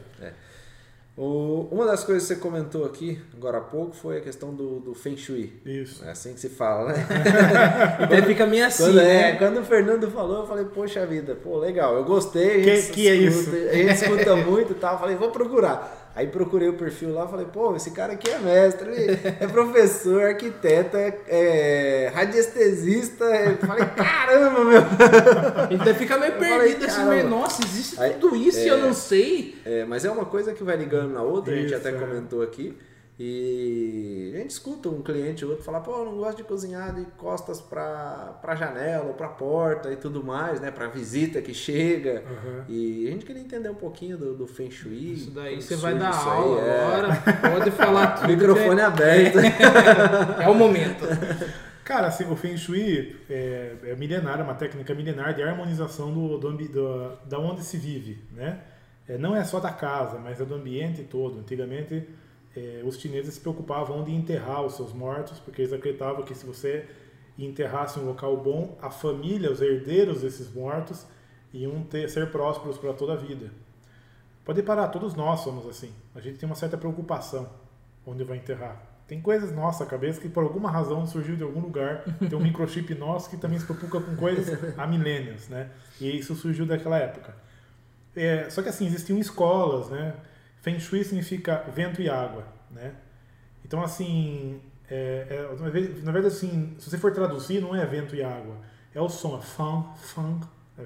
O, 1.18 1.68
uma 1.72 1.86
das 1.86 2.04
coisas 2.06 2.24
que 2.26 2.34
você 2.36 2.40
comentou 2.40 2.86
aqui, 2.86 3.20
agora 3.36 3.58
há 3.58 3.62
pouco, 3.62 3.94
foi 3.96 4.18
a 4.18 4.22
questão 4.22 4.54
do, 4.54 4.80
do 4.80 4.94
Feng 4.94 5.18
Shui. 5.18 5.52
Isso. 5.66 6.04
É 6.06 6.12
assim 6.12 6.34
que 6.34 6.40
se 6.40 6.48
fala, 6.50 6.94
né? 6.94 7.06
Até 8.00 8.22
fica 8.22 8.46
meio 8.48 8.66
assim, 8.66 8.84
Quando, 8.86 9.00
é, 9.02 9.04
né? 9.04 9.36
quando 9.38 9.60
o 9.60 9.64
Fernando 9.66 10.10
falou, 10.10 10.42
eu 10.42 10.48
falei, 10.48 10.66
poxa 10.66 11.06
vida, 11.06 11.36
pô, 11.36 11.58
legal, 11.60 11.96
eu 11.96 12.06
gostei. 12.06 12.64
Que- 12.64 12.92
que 12.94 13.08
é 13.10 13.16
escuta- 13.16 13.58
A 13.58 13.74
gente 13.74 13.94
escuta 13.94 14.36
muito 14.38 14.72
e 14.72 14.76
tal. 14.76 14.98
Falei, 15.00 15.16
vou 15.18 15.32
procurar. 15.32 16.01
Aí 16.14 16.28
procurei 16.28 16.68
o 16.68 16.74
perfil 16.74 17.14
lá, 17.14 17.26
falei, 17.26 17.46
pô, 17.46 17.74
esse 17.74 17.92
cara 17.92 18.14
aqui 18.14 18.30
é 18.30 18.38
mestre, 18.38 18.92
é 19.40 19.48
professor, 19.48 20.24
arquiteto, 20.24 20.98
é, 20.98 21.18
é 21.28 22.12
radiestesista. 22.14 23.24
Eu 23.24 23.58
Falei, 23.58 23.86
caramba, 23.86 24.66
meu. 24.66 24.82
A 24.82 25.68
gente 25.72 25.82
até 25.82 25.94
fica 25.94 26.18
meio 26.18 26.34
Eu 26.34 26.40
perdido 26.40 26.86
assim, 26.86 27.06
meio, 27.06 27.30
nossa, 27.30 27.64
existe 27.64 28.02
Aí, 28.02 28.16
tudo 28.16 28.36
isso 28.36 28.60
e 28.60 28.68
eu 28.68 28.78
é. 28.78 28.82
não 28.82 28.94
sei. 28.94 29.56
É, 29.66 29.86
mas 29.86 30.04
é 30.04 30.12
uma 30.12 30.26
coisa 30.26 30.54
que 30.54 30.64
vai 30.64 30.76
ligando 30.76 31.14
na 31.14 31.22
outra, 31.22 31.54
a 31.54 31.56
gente 31.56 31.68
Isso, 31.68 31.76
até 31.76 31.90
é. 31.90 31.94
comentou 31.94 32.42
aqui. 32.42 32.78
E 33.24 34.32
a 34.36 34.40
gente 34.40 34.50
escuta 34.50 34.90
um 34.90 35.02
cliente 35.02 35.46
ou 35.46 35.52
outro 35.52 35.64
falar, 35.64 35.82
pô, 35.82 35.92
eu 36.00 36.06
não 36.06 36.18
gosto 36.18 36.38
de 36.38 36.44
cozinhar 36.44 36.94
de 36.96 37.06
costas 37.18 37.62
pra, 37.62 38.38
pra 38.42 38.56
janela 38.56 39.06
ou 39.06 39.14
pra 39.14 39.28
porta 39.28 39.92
e 39.92 39.96
tudo 39.96 40.24
mais, 40.24 40.60
né? 40.60 40.72
Pra 40.72 40.88
visita 40.88 41.40
que 41.42 41.54
chega. 41.54 42.24
Aham. 42.26 42.66
E 42.68 43.08
a 43.08 43.12
gente 43.12 43.26
queria 43.26 43.42
entender 43.42 43.70
um 43.70 43.76
pouquinho 43.76 44.18
do, 44.18 44.34
do 44.36 44.48
Feng 44.48 44.72
Shui. 44.72 45.14
Isso 45.14 45.32
daí 45.32 45.62
você 45.62 45.76
vai 45.76 45.94
dar 45.96 46.10
isso 46.10 46.30
aí, 46.30 46.36
aula 46.38 46.62
é. 46.62 46.84
agora, 46.84 47.24
pode 47.60 47.72
falar 47.72 48.08
tudo. 48.18 48.28
Microfone 48.30 48.82
aberto. 48.82 49.38
É, 49.40 50.44
é 50.46 50.50
o 50.50 50.56
momento. 50.56 51.06
Cara, 51.84 52.08
assim, 52.08 52.24
o 52.32 52.36
Feng 52.36 52.58
Shui 52.58 53.18
é, 53.30 53.76
é 53.84 53.96
milenário, 53.96 54.42
é 54.42 54.44
uma 54.44 54.56
técnica 54.56 54.96
milenar 54.96 55.34
de 55.36 55.44
harmonização 55.44 56.12
do, 56.12 56.38
do, 56.38 56.52
do- 56.58 57.18
da 57.26 57.38
onde 57.38 57.64
se 57.64 57.78
vive, 57.78 58.20
né? 58.32 58.60
É, 59.08 59.18
não 59.18 59.36
é 59.36 59.44
só 59.44 59.60
da 59.60 59.72
casa, 59.72 60.18
mas 60.18 60.40
é 60.40 60.46
do 60.46 60.56
ambiente 60.56 61.04
todo. 61.04 61.40
Antigamente, 61.40 62.08
é, 62.56 62.82
os 62.86 63.00
chineses 63.00 63.36
se 63.36 63.40
preocupavam 63.40 64.02
onde 64.02 64.12
enterrar 64.12 64.66
os 64.66 64.76
seus 64.76 64.94
mortos, 64.94 65.40
porque 65.40 65.62
eles 65.62 65.74
acreditavam 65.74 66.24
que 66.24 66.36
se 66.36 66.46
você 66.46 66.86
enterrasse 67.38 68.00
em 68.00 68.04
um 68.04 68.06
local 68.08 68.36
bom, 68.38 68.78
a 68.82 68.90
família, 68.90 69.52
os 69.52 69.62
herdeiros 69.62 70.22
desses 70.22 70.54
mortos, 70.54 71.06
iam 71.54 71.84
ter, 71.84 72.10
ser 72.10 72.30
prósperos 72.32 72.78
para 72.78 72.94
toda 72.94 73.14
a 73.14 73.16
vida. 73.16 73.52
Pode 74.44 74.62
parar, 74.64 74.88
todos 74.90 75.14
nós 75.14 75.42
somos 75.42 75.68
assim. 75.68 75.94
A 76.16 76.20
gente 76.20 76.38
tem 76.38 76.48
uma 76.48 76.56
certa 76.56 76.78
preocupação 76.78 77.50
onde 78.06 78.24
vai 78.24 78.38
enterrar. 78.38 78.82
Tem 79.08 79.22
coisas 79.22 79.52
nossa 79.52 79.86
cabeça 79.86 80.22
que 80.22 80.30
por 80.30 80.44
alguma 80.44 80.72
razão 80.72 81.06
surgiu 81.06 81.36
de 81.36 81.44
algum 81.44 81.60
lugar. 81.60 82.04
Tem 82.18 82.38
um 82.38 82.42
microchip 82.42 82.96
nosso 82.96 83.30
que 83.30 83.38
também 83.38 83.60
se 83.60 83.66
preocupa 83.66 84.02
com 84.02 84.16
coisas 84.16 84.58
há 84.78 84.88
milênios, 84.88 85.50
né? 85.50 85.70
E 86.00 86.18
isso 86.18 86.34
surgiu 86.34 86.66
daquela 86.66 86.98
época. 86.98 87.36
É, 88.16 88.50
só 88.50 88.62
que 88.62 88.70
assim, 88.70 88.86
existiam 88.86 89.20
escolas, 89.20 89.90
né? 89.90 90.16
Feng 90.62 90.80
Shui 90.80 91.04
significa 91.04 91.66
vento 91.74 92.02
e 92.02 92.10
água, 92.10 92.46
né? 92.70 92.94
Então 93.66 93.82
assim, 93.84 94.62
é, 94.90 95.48
é, 95.52 96.04
na 96.04 96.12
verdade 96.12 96.28
assim, 96.36 96.76
se 96.78 96.90
você 96.90 96.98
for 96.98 97.12
traduzir, 97.12 97.62
não 97.62 97.76
é 97.76 97.86
vento 97.86 98.16
e 98.16 98.24
água. 98.24 98.58
É 98.94 99.02
o 99.02 99.10
som, 99.10 99.38
é 99.38 99.42
fang, 99.42 99.88
fang, 99.96 100.46
é 100.78 100.86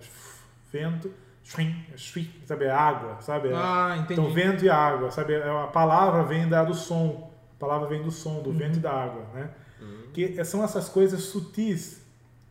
vento, 0.72 1.12
shui, 1.44 1.76
é 1.94 1.98
shui, 1.98 2.30
sabe? 2.46 2.66
É 2.66 2.72
água, 2.72 3.20
sabe? 3.22 3.50
Ah, 3.54 3.98
entendi. 3.98 4.14
Então 4.14 4.34
vento 4.34 4.64
e 4.64 4.70
água, 4.70 5.12
sabe? 5.12 5.36
A 5.36 5.68
palavra 5.68 6.24
vem 6.24 6.48
da, 6.48 6.64
do 6.64 6.74
som. 6.74 7.34
A 7.56 7.60
palavra 7.60 7.88
vem 7.88 8.04
do 8.04 8.12
som, 8.12 8.42
do 8.42 8.52
uhum. 8.52 8.58
vento 8.58 8.78
e 8.78 8.82
da 8.82 8.92
água, 8.92 9.26
né? 9.34 9.50
Uhum. 9.82 10.12
Que 10.14 10.44
são 10.46 10.64
essas 10.64 10.88
coisas 10.88 11.22
sutis 11.24 12.06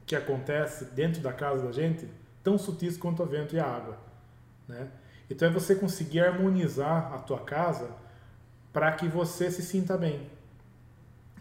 que 0.05 0.17
acontecem 0.17 0.89
dentro 0.89 1.23
da 1.23 1.33
casa 1.33 1.65
da 1.65 1.73
gente, 1.73 2.09
tão 2.43 2.59
sutis 2.59 2.97
quanto 2.97 3.23
o 3.23 3.27
vento 3.27 3.55
e 3.55 3.61
a 3.61 3.65
água, 3.65 3.97
né? 4.69 4.89
Então 5.31 5.49
é 5.49 5.51
você 5.51 5.75
conseguir 5.75 6.21
harmonizar 6.21 7.13
a 7.13 7.19
tua 7.19 7.41
casa 7.41 7.91
para 8.73 8.93
que 8.93 9.09
você 9.09 9.51
se 9.51 9.63
sinta 9.63 9.97
bem. 9.97 10.29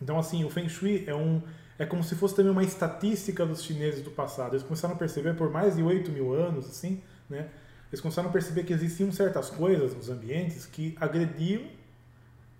Então 0.01 0.17
assim, 0.17 0.43
o 0.43 0.49
Feng 0.49 0.69
Shui 0.69 1.03
é 1.07 1.15
um 1.15 1.41
é 1.77 1.85
como 1.85 2.03
se 2.03 2.15
fosse 2.15 2.35
também 2.35 2.51
uma 2.51 2.63
estatística 2.63 3.45
dos 3.45 3.63
chineses 3.63 4.03
do 4.03 4.11
passado. 4.11 4.53
Eles 4.53 4.63
começaram 4.63 4.93
a 4.93 4.97
perceber 4.97 5.35
por 5.35 5.49
mais 5.49 5.75
de 5.75 5.81
8 5.81 6.11
mil 6.11 6.31
anos, 6.31 6.67
assim, 6.67 7.01
né? 7.27 7.49
Eles 7.89 7.99
começaram 7.99 8.29
a 8.29 8.31
perceber 8.31 8.63
que 8.63 8.71
existiam 8.71 9.11
certas 9.11 9.49
coisas 9.49 9.95
nos 9.95 10.07
ambientes 10.07 10.65
que 10.67 10.95
agrediam, 10.99 11.63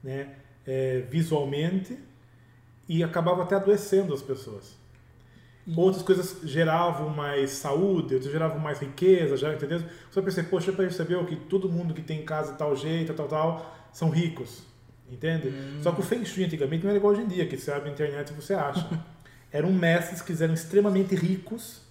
né? 0.03 0.35
é, 0.65 1.01
visualmente 1.09 1.97
e 2.87 3.03
acabava 3.03 3.43
até 3.43 3.55
adoecendo 3.55 4.13
as 4.13 4.21
pessoas. 4.21 4.75
E... 5.65 5.73
Outras 5.79 6.03
coisas 6.03 6.37
geravam 6.43 7.09
mais 7.09 7.51
saúde, 7.51 8.15
outras 8.15 8.31
geravam 8.31 8.59
mais 8.59 8.79
riqueza, 8.79 9.37
já 9.37 9.53
entendeu? 9.53 9.81
Você 10.11 10.21
percebeu, 10.21 10.49
poxa, 10.49 10.71
percebeu 10.71 11.25
que 11.25 11.35
todo 11.35 11.69
mundo 11.69 11.93
que 11.93 12.01
tem 12.01 12.23
casa 12.25 12.53
tal 12.53 12.75
jeito, 12.75 13.13
tal, 13.13 13.27
tal, 13.27 13.89
são 13.93 14.09
ricos, 14.09 14.63
entende? 15.09 15.49
Hum. 15.49 15.79
Só 15.81 15.91
que 15.91 16.01
o 16.01 16.03
Feng 16.03 16.25
Shui 16.25 16.43
antigamente 16.43 16.83
não 16.83 16.89
era 16.89 16.97
igual 16.97 17.13
hoje 17.13 17.21
em 17.21 17.27
dia, 17.27 17.45
que 17.47 17.57
você 17.57 17.71
abre 17.71 17.89
a 17.89 17.93
internet 17.93 18.29
e 18.29 18.33
você 18.33 18.53
acha. 18.53 18.87
eram 19.51 19.71
mestres 19.71 20.21
que 20.21 20.33
eram 20.43 20.53
extremamente 20.53 21.15
ricos. 21.15 21.81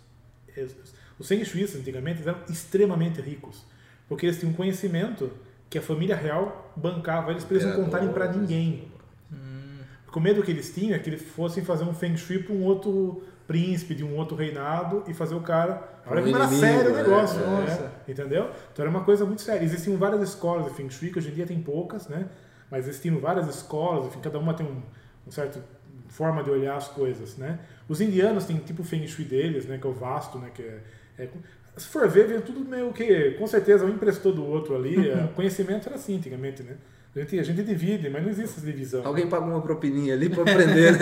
Os 1.18 1.26
Feng 1.28 1.42
Shui 1.44 1.64
antigamente 1.64 2.20
eram 2.22 2.38
extremamente 2.50 3.20
ricos, 3.20 3.64
porque 4.08 4.26
eles 4.26 4.38
tinham 4.38 4.52
conhecimento 4.52 5.30
que 5.70 5.78
a 5.78 5.82
família 5.82 6.14
real 6.14 6.70
bancava 6.76 7.30
eles 7.30 7.44
para 7.44 7.56
eles 7.56 7.68
não 7.68 7.84
contarem 7.84 8.12
para 8.12 8.30
ninguém. 8.30 8.92
Hum. 9.32 9.78
o 10.14 10.20
medo 10.20 10.42
que 10.42 10.50
eles 10.50 10.74
tinham 10.74 10.94
é 10.94 10.98
que 10.98 11.08
eles 11.08 11.22
fossem 11.22 11.64
fazer 11.64 11.84
um 11.84 11.94
feng 11.94 12.14
shui 12.18 12.40
para 12.40 12.54
um 12.54 12.62
outro 12.64 13.22
príncipe 13.46 13.94
de 13.94 14.04
um 14.04 14.16
outro 14.16 14.36
reinado 14.36 15.04
e 15.06 15.14
fazer 15.14 15.34
o 15.34 15.40
cara. 15.40 15.82
Olha 16.06 16.22
como 16.22 16.36
era 16.36 16.48
sério 16.48 16.90
o 16.90 16.94
né? 16.94 17.02
negócio, 17.02 17.40
é, 17.40 17.64
né? 17.64 17.90
entendeu? 18.08 18.50
Então 18.72 18.82
era 18.84 18.90
uma 18.90 19.04
coisa 19.04 19.24
muito 19.24 19.42
séria. 19.42 19.64
Existiam 19.64 19.96
várias 19.96 20.22
escolas 20.22 20.66
de 20.66 20.74
feng 20.74 20.90
shui, 20.90 21.10
que 21.10 21.18
hoje 21.18 21.30
em 21.30 21.34
dia 21.34 21.46
tem 21.46 21.60
poucas, 21.60 22.08
né? 22.08 22.26
Mas 22.70 22.88
existiam 22.88 23.18
várias 23.18 23.48
escolas, 23.48 24.06
enfim, 24.06 24.20
cada 24.20 24.38
uma 24.38 24.54
tem 24.54 24.66
um, 24.66 24.82
um 25.26 25.30
certo 25.30 25.62
forma 26.08 26.42
de 26.42 26.50
olhar 26.50 26.76
as 26.76 26.88
coisas, 26.88 27.36
né? 27.36 27.58
Os 27.88 28.00
indianos 28.00 28.44
têm 28.44 28.56
tipo 28.58 28.82
o 28.82 28.84
feng 28.84 29.06
shui 29.06 29.24
deles, 29.24 29.66
né? 29.66 29.78
Que 29.78 29.86
é 29.86 29.90
o 29.90 29.92
vasto, 29.92 30.38
né? 30.38 30.50
Que 30.52 30.62
é, 30.62 30.80
é 31.18 31.28
se 31.76 31.88
for 31.88 32.06
ver, 32.08 32.26
vem 32.26 32.40
tudo 32.40 32.60
meio 32.60 32.92
que, 32.92 33.32
com 33.32 33.46
certeza, 33.46 33.84
um 33.84 33.88
emprestou 33.88 34.32
do 34.32 34.44
outro 34.44 34.76
ali. 34.76 34.92
É, 35.08 35.26
conhecimento 35.34 35.88
era 35.88 35.96
assim 35.96 36.16
antigamente, 36.16 36.62
né? 36.62 36.76
A 37.14 37.18
gente, 37.18 37.38
a 37.38 37.42
gente 37.42 37.62
divide, 37.62 38.08
mas 38.08 38.22
não 38.22 38.30
existe 38.30 38.56
essa 38.56 38.64
divisão. 38.64 39.02
Alguém 39.04 39.26
pagou 39.26 39.50
uma 39.50 39.60
propininha 39.60 40.14
ali 40.14 40.30
para 40.30 40.50
aprender, 40.50 40.92
né? 40.92 40.98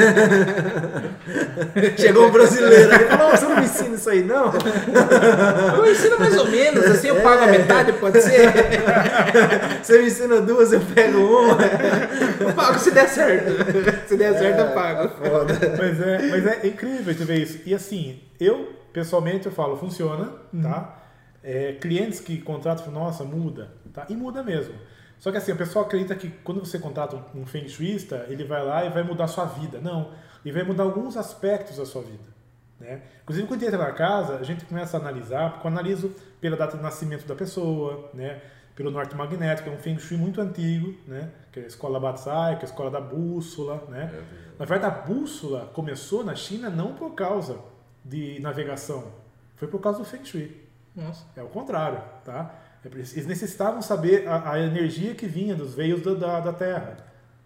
Chegou 1.96 2.26
um 2.26 2.32
brasileiro 2.32 2.92
aí 2.92 3.04
falou: 3.06 3.30
você 3.30 3.44
não 3.44 3.56
me 3.56 3.64
ensina 3.64 3.94
isso 3.94 4.10
aí, 4.10 4.24
não? 4.24 4.50
Eu 5.78 5.88
ensino 5.88 6.18
mais 6.18 6.36
ou 6.36 6.50
menos, 6.50 6.84
assim 6.84 7.06
eu 7.06 7.20
pago 7.20 7.44
a 7.44 7.46
é. 7.46 7.58
metade, 7.58 7.92
pode 7.92 8.20
ser? 8.22 8.50
Você 9.84 9.98
me 9.98 10.08
ensina 10.08 10.40
duas, 10.40 10.72
eu 10.72 10.80
pego 10.80 11.18
uma. 11.18 11.56
Eu 12.40 12.52
pago 12.54 12.78
se 12.78 12.90
der 12.90 13.08
certo. 13.08 14.08
Se 14.08 14.16
der 14.16 14.36
certo, 14.36 14.58
eu 14.58 14.74
pago. 14.74 15.04
É, 15.04 15.08
foda. 15.08 15.54
Mas 15.78 16.00
é, 16.00 16.22
mas 16.28 16.46
é 16.46 16.66
incrível 16.66 17.14
tu 17.14 17.24
ver 17.24 17.38
isso. 17.38 17.60
E 17.64 17.72
assim, 17.74 18.20
eu 18.38 18.68
pessoalmente 18.92 19.46
eu 19.46 19.52
falo, 19.52 19.76
funciona, 19.76 20.32
uhum. 20.52 20.62
tá? 20.62 20.96
É, 21.42 21.72
clientes 21.80 22.20
que 22.20 22.38
contratam 22.38 22.90
nossa, 22.92 23.24
muda, 23.24 23.72
tá? 23.92 24.06
E 24.08 24.14
muda 24.14 24.42
mesmo. 24.42 24.74
Só 25.20 25.30
que 25.30 25.36
assim, 25.36 25.52
o 25.52 25.56
pessoal 25.56 25.84
acredita 25.84 26.14
que 26.16 26.30
quando 26.42 26.60
você 26.60 26.78
contrata 26.78 27.22
um 27.34 27.44
feng 27.44 27.68
shuista, 27.68 28.24
ele 28.28 28.42
vai 28.42 28.64
lá 28.64 28.84
e 28.86 28.88
vai 28.88 29.02
mudar 29.02 29.24
a 29.24 29.28
sua 29.28 29.44
vida. 29.44 29.78
Não, 29.78 30.12
ele 30.42 30.54
vai 30.54 30.64
mudar 30.64 30.82
alguns 30.82 31.16
aspectos 31.16 31.76
da 31.76 31.84
sua 31.84 32.02
vida. 32.02 32.24
Né? 32.80 33.02
Inclusive, 33.22 33.46
quando 33.46 33.62
entra 33.62 33.76
na 33.76 33.92
casa, 33.92 34.36
a 34.36 34.42
gente 34.42 34.64
começa 34.64 34.96
a 34.96 35.00
analisar, 35.00 35.50
porque 35.52 35.66
eu 35.66 35.70
analiso 35.70 36.10
pela 36.40 36.56
data 36.56 36.78
de 36.78 36.82
nascimento 36.82 37.26
da 37.26 37.34
pessoa, 37.34 38.10
né? 38.14 38.40
pelo 38.74 38.90
norte 38.90 39.14
magnético, 39.14 39.68
é 39.68 39.72
um 39.72 39.76
feng 39.76 39.98
shui 39.98 40.16
muito 40.16 40.40
antigo, 40.40 40.94
né? 41.06 41.30
que 41.52 41.60
é 41.60 41.64
a 41.64 41.66
escola 41.66 42.00
Batsai, 42.00 42.56
que 42.56 42.62
é 42.62 42.66
a 42.66 42.70
escola 42.70 42.90
da 42.90 43.00
bússola. 43.00 43.84
Né? 43.90 44.10
É 44.10 44.50
na 44.58 44.64
verdade, 44.64 44.94
a 44.94 44.98
bússola 45.02 45.70
começou 45.74 46.24
na 46.24 46.34
China 46.34 46.70
não 46.70 46.94
por 46.94 47.14
causa 47.14 47.58
de 48.02 48.40
navegação. 48.40 49.12
Foi 49.56 49.68
por 49.68 49.80
causa 49.80 49.98
do 49.98 50.04
Feng 50.06 50.24
Shui. 50.24 50.66
Nossa. 50.96 51.26
É 51.36 51.42
o 51.42 51.48
contrário, 51.48 52.02
tá? 52.24 52.54
Eles 52.84 53.26
necessitavam 53.26 53.82
saber 53.82 54.26
a, 54.26 54.52
a 54.52 54.60
energia 54.60 55.14
que 55.14 55.26
vinha 55.26 55.54
dos 55.54 55.74
veios 55.74 56.02
da, 56.02 56.14
da, 56.14 56.40
da 56.40 56.52
Terra. 56.52 56.96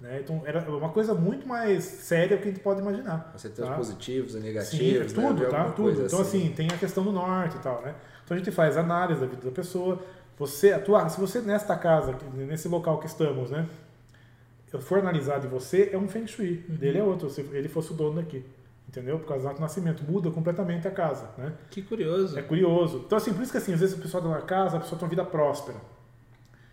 Né? 0.00 0.20
Então 0.22 0.42
era 0.44 0.60
uma 0.70 0.90
coisa 0.90 1.14
muito 1.14 1.46
mais 1.46 1.82
séria 1.82 2.36
do 2.36 2.42
que 2.42 2.48
a 2.48 2.52
gente 2.52 2.62
pode 2.62 2.80
imaginar. 2.80 3.32
Você 3.36 3.48
tem 3.48 3.64
tá? 3.64 3.72
os 3.72 3.76
positivos 3.76 4.34
e 4.34 4.38
negativos. 4.38 5.10
Sim, 5.10 5.14
tudo, 5.14 5.42
né? 5.42 5.48
tá? 5.48 5.64
Tudo. 5.70 6.04
Então, 6.04 6.20
assim. 6.20 6.46
assim, 6.46 6.54
tem 6.54 6.68
a 6.68 6.78
questão 6.78 7.02
do 7.02 7.10
norte 7.10 7.56
e 7.56 7.60
tal, 7.60 7.82
né? 7.82 7.94
Então 8.24 8.36
a 8.36 8.38
gente 8.38 8.50
faz 8.50 8.76
análise 8.76 9.20
da 9.20 9.26
vida 9.26 9.42
da 9.42 9.50
pessoa. 9.50 10.00
Você 10.38 10.72
atuar, 10.72 11.08
se 11.08 11.20
você 11.20 11.40
nesta 11.40 11.76
casa, 11.76 12.16
nesse 12.34 12.68
local 12.68 12.98
que 12.98 13.06
estamos, 13.06 13.50
né? 13.50 13.66
Eu 14.72 14.80
for 14.80 14.98
analisar 14.98 15.38
de 15.38 15.46
você, 15.46 15.90
é 15.92 15.98
um 15.98 16.08
Feng 16.08 16.26
Shui. 16.26 16.64
Uhum. 16.68 16.74
Dele 16.74 16.98
é 16.98 17.02
outro, 17.02 17.30
se 17.30 17.40
ele 17.40 17.68
fosse 17.68 17.92
o 17.92 17.94
dono 17.94 18.16
daqui 18.16 18.44
entendeu? 18.88 19.18
Por 19.18 19.28
causa 19.28 19.52
do 19.52 19.60
nascimento. 19.60 20.02
Muda 20.04 20.30
completamente 20.30 20.86
a 20.86 20.90
casa, 20.90 21.30
né? 21.36 21.52
Que 21.70 21.82
curioso. 21.82 22.38
É 22.38 22.42
curioso. 22.42 23.02
Então, 23.06 23.18
assim, 23.18 23.32
por 23.32 23.42
isso 23.42 23.52
que, 23.52 23.58
assim, 23.58 23.72
às 23.72 23.80
vezes 23.80 23.98
a 23.98 24.02
pessoa 24.02 24.22
está 24.22 24.34
na 24.34 24.42
casa, 24.42 24.76
a 24.76 24.80
pessoa 24.80 24.98
tem 24.98 25.06
uma 25.06 25.10
vida 25.10 25.24
próspera. 25.24 25.78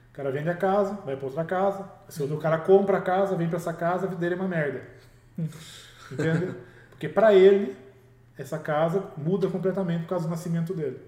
O 0.09 0.13
cara 0.13 0.31
vende 0.31 0.49
a 0.49 0.55
casa, 0.55 0.93
vai 1.05 1.15
para 1.15 1.25
outra 1.25 1.45
casa. 1.45 1.89
Se 2.09 2.21
o 2.21 2.37
cara 2.37 2.57
compra 2.57 2.97
a 2.97 3.01
casa, 3.01 3.35
vem 3.35 3.47
para 3.47 3.57
essa 3.57 3.73
casa, 3.73 4.05
a 4.05 4.09
vida 4.09 4.19
dele 4.19 4.35
é 4.35 4.37
uma 4.37 4.47
merda. 4.47 4.81
Entende? 6.11 6.53
Porque 6.89 7.07
para 7.07 7.33
ele, 7.33 7.75
essa 8.37 8.59
casa 8.59 9.03
muda 9.17 9.47
completamente 9.49 10.01
por 10.01 10.09
causa 10.09 10.27
do 10.27 10.31
nascimento 10.31 10.73
dele. 10.73 10.99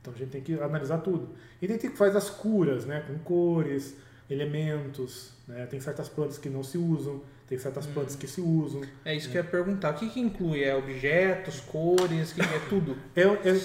Então 0.00 0.14
a 0.14 0.16
gente 0.16 0.30
tem 0.30 0.40
que 0.40 0.54
analisar 0.54 0.98
tudo. 0.98 1.28
E 1.60 1.66
a 1.66 1.68
gente 1.68 1.90
faz 1.90 2.16
as 2.16 2.30
curas, 2.30 2.86
né? 2.86 3.04
Com 3.06 3.18
cores, 3.18 3.94
elementos, 4.30 5.32
né? 5.46 5.66
Tem 5.66 5.78
certas 5.78 6.08
plantas 6.08 6.38
que 6.38 6.48
não 6.48 6.62
se 6.62 6.78
usam 6.78 7.20
tem 7.48 7.58
certas 7.58 7.86
plantas 7.86 8.14
hum. 8.14 8.18
que 8.18 8.26
se 8.26 8.40
usam. 8.40 8.82
É 9.04 9.14
isso 9.14 9.30
que 9.30 9.38
eu 9.38 9.42
ia 9.42 9.48
perguntar. 9.48 9.94
O 9.94 9.94
que, 9.94 10.08
que 10.08 10.20
inclui? 10.20 10.62
É 10.62 10.74
objetos, 10.74 11.60
cores, 11.60 12.32
que 12.32 12.40
é 12.40 12.60
tudo? 12.68 12.96
É, 13.14 13.22
é, 13.22 13.60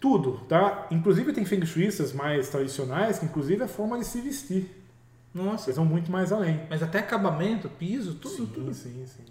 tudo, 0.00 0.40
tá? 0.48 0.86
Inclusive 0.90 1.32
tem 1.32 1.44
feng 1.44 1.64
shuistas 1.64 2.12
mais 2.12 2.48
tradicionais, 2.48 3.18
que 3.18 3.24
inclusive 3.24 3.62
é 3.62 3.64
a 3.64 3.68
forma 3.68 3.98
de 3.98 4.04
se 4.04 4.20
vestir. 4.20 4.70
Nossa. 5.34 5.66
Eles 5.66 5.76
vão 5.76 5.84
muito 5.84 6.12
mais 6.12 6.30
além. 6.30 6.60
Mas 6.70 6.82
até 6.82 6.98
acabamento, 7.00 7.68
piso, 7.68 8.14
tudo, 8.14 8.36
sim, 8.36 8.46
tudo. 8.46 8.74
Sim, 8.74 9.04
sim. 9.06 9.24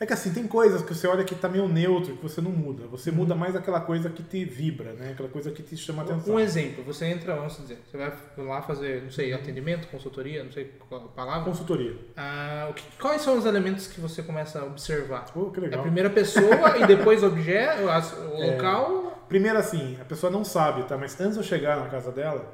É 0.00 0.06
que 0.06 0.12
assim, 0.12 0.32
tem 0.32 0.48
coisas 0.48 0.82
que 0.82 0.94
você 0.94 1.06
olha 1.06 1.22
que 1.24 1.34
tá 1.34 1.48
meio 1.48 1.68
neutro, 1.68 2.16
que 2.16 2.22
você 2.22 2.40
não 2.40 2.50
muda. 2.50 2.86
Você 2.88 3.10
uhum. 3.10 3.16
muda 3.16 3.34
mais 3.34 3.54
aquela 3.54 3.80
coisa 3.80 4.10
que 4.10 4.22
te 4.22 4.44
vibra, 4.44 4.94
né? 4.94 5.10
Aquela 5.12 5.28
coisa 5.28 5.50
que 5.50 5.62
te 5.62 5.76
chama 5.76 6.02
atenção. 6.02 6.34
Um 6.34 6.40
exemplo, 6.40 6.82
você 6.82 7.06
entra, 7.06 7.36
vamos 7.36 7.56
dizer, 7.56 7.78
você 7.88 7.96
vai 7.96 8.12
lá 8.38 8.62
fazer, 8.62 9.02
não 9.02 9.10
sei, 9.10 9.32
atendimento, 9.32 9.86
consultoria, 9.88 10.42
não 10.42 10.50
sei 10.50 10.72
qual 10.88 11.04
a 11.04 11.08
palavra. 11.08 11.44
Consultoria. 11.44 11.96
Ah, 12.16 12.68
o 12.70 12.74
que, 12.74 12.82
quais 13.00 13.22
são 13.22 13.38
os 13.38 13.46
elementos 13.46 13.86
que 13.86 14.00
você 14.00 14.22
começa 14.22 14.60
a 14.60 14.64
observar? 14.64 15.26
Oh, 15.34 15.50
que 15.50 15.60
legal. 15.60 15.78
É 15.78 15.80
a 15.80 15.82
primeira 15.82 16.10
pessoa 16.10 16.78
e 16.78 16.86
depois 16.86 17.22
o 17.22 17.26
objeto, 17.26 17.82
o 17.82 18.42
é, 18.42 18.52
local? 18.52 19.24
Primeiro 19.28 19.58
assim, 19.58 19.98
a 20.00 20.04
pessoa 20.04 20.30
não 20.30 20.44
sabe, 20.44 20.82
tá? 20.84 20.96
Mas 20.96 21.18
antes 21.20 21.34
de 21.34 21.40
eu 21.40 21.44
chegar 21.44 21.78
na 21.78 21.88
casa 21.88 22.10
dela, 22.10 22.52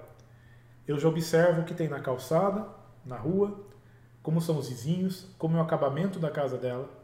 eu 0.86 0.98
já 0.98 1.08
observo 1.08 1.62
o 1.62 1.64
que 1.64 1.74
tem 1.74 1.88
na 1.88 2.00
calçada, 2.00 2.66
na 3.04 3.16
rua, 3.16 3.67
como 4.22 4.40
são 4.40 4.58
os 4.58 4.68
vizinhos, 4.68 5.26
como 5.38 5.56
é 5.56 5.60
o 5.60 5.62
acabamento 5.62 6.18
da 6.18 6.30
casa 6.30 6.56
dela 6.56 6.98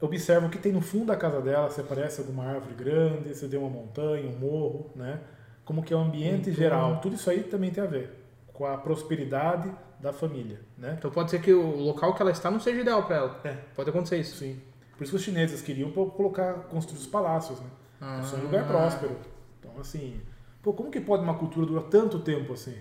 observa 0.00 0.46
o 0.46 0.50
que 0.50 0.58
tem 0.58 0.72
no 0.72 0.80
fundo 0.80 1.06
da 1.06 1.16
casa 1.16 1.40
dela, 1.40 1.70
se 1.70 1.80
aparece 1.80 2.20
alguma 2.20 2.44
árvore 2.44 2.74
grande, 2.74 3.34
se 3.34 3.46
tem 3.48 3.58
uma 3.58 3.68
montanha, 3.68 4.28
um 4.28 4.38
morro, 4.38 4.90
né? 4.96 5.20
Como 5.64 5.82
que 5.82 5.92
é 5.92 5.96
o 5.96 6.00
ambiente 6.00 6.50
então, 6.50 6.54
geral. 6.54 7.00
Tudo 7.00 7.16
isso 7.16 7.28
aí 7.28 7.42
também 7.44 7.70
tem 7.70 7.84
a 7.84 7.86
ver 7.86 8.18
com 8.52 8.66
a 8.66 8.78
prosperidade 8.78 9.70
da 10.00 10.12
família, 10.12 10.60
né? 10.76 10.96
Então 10.98 11.10
pode 11.10 11.30
ser 11.30 11.40
que 11.40 11.52
o 11.52 11.76
local 11.76 12.14
que 12.14 12.22
ela 12.22 12.30
está 12.30 12.50
não 12.50 12.58
seja 12.58 12.80
ideal 12.80 13.04
para 13.04 13.16
ela. 13.16 13.40
É. 13.44 13.52
Pode 13.76 13.90
acontecer 13.90 14.18
isso. 14.18 14.38
Sim. 14.38 14.60
Por 14.96 15.04
isso 15.04 15.12
que 15.12 15.16
os 15.16 15.22
chineses 15.22 15.60
queriam 15.62 15.90
colocar, 15.92 16.54
construir 16.64 16.98
os 16.98 17.06
palácios, 17.06 17.60
né? 17.60 17.66
Ah. 18.00 18.20
Isso 18.22 18.34
é 18.34 18.38
um 18.38 18.42
lugar 18.42 18.66
próspero. 18.66 19.16
Então, 19.58 19.72
assim, 19.78 20.20
pô, 20.62 20.72
como 20.72 20.90
que 20.90 21.00
pode 21.00 21.22
uma 21.22 21.34
cultura 21.34 21.66
durar 21.66 21.84
tanto 21.84 22.18
tempo 22.20 22.54
assim? 22.54 22.76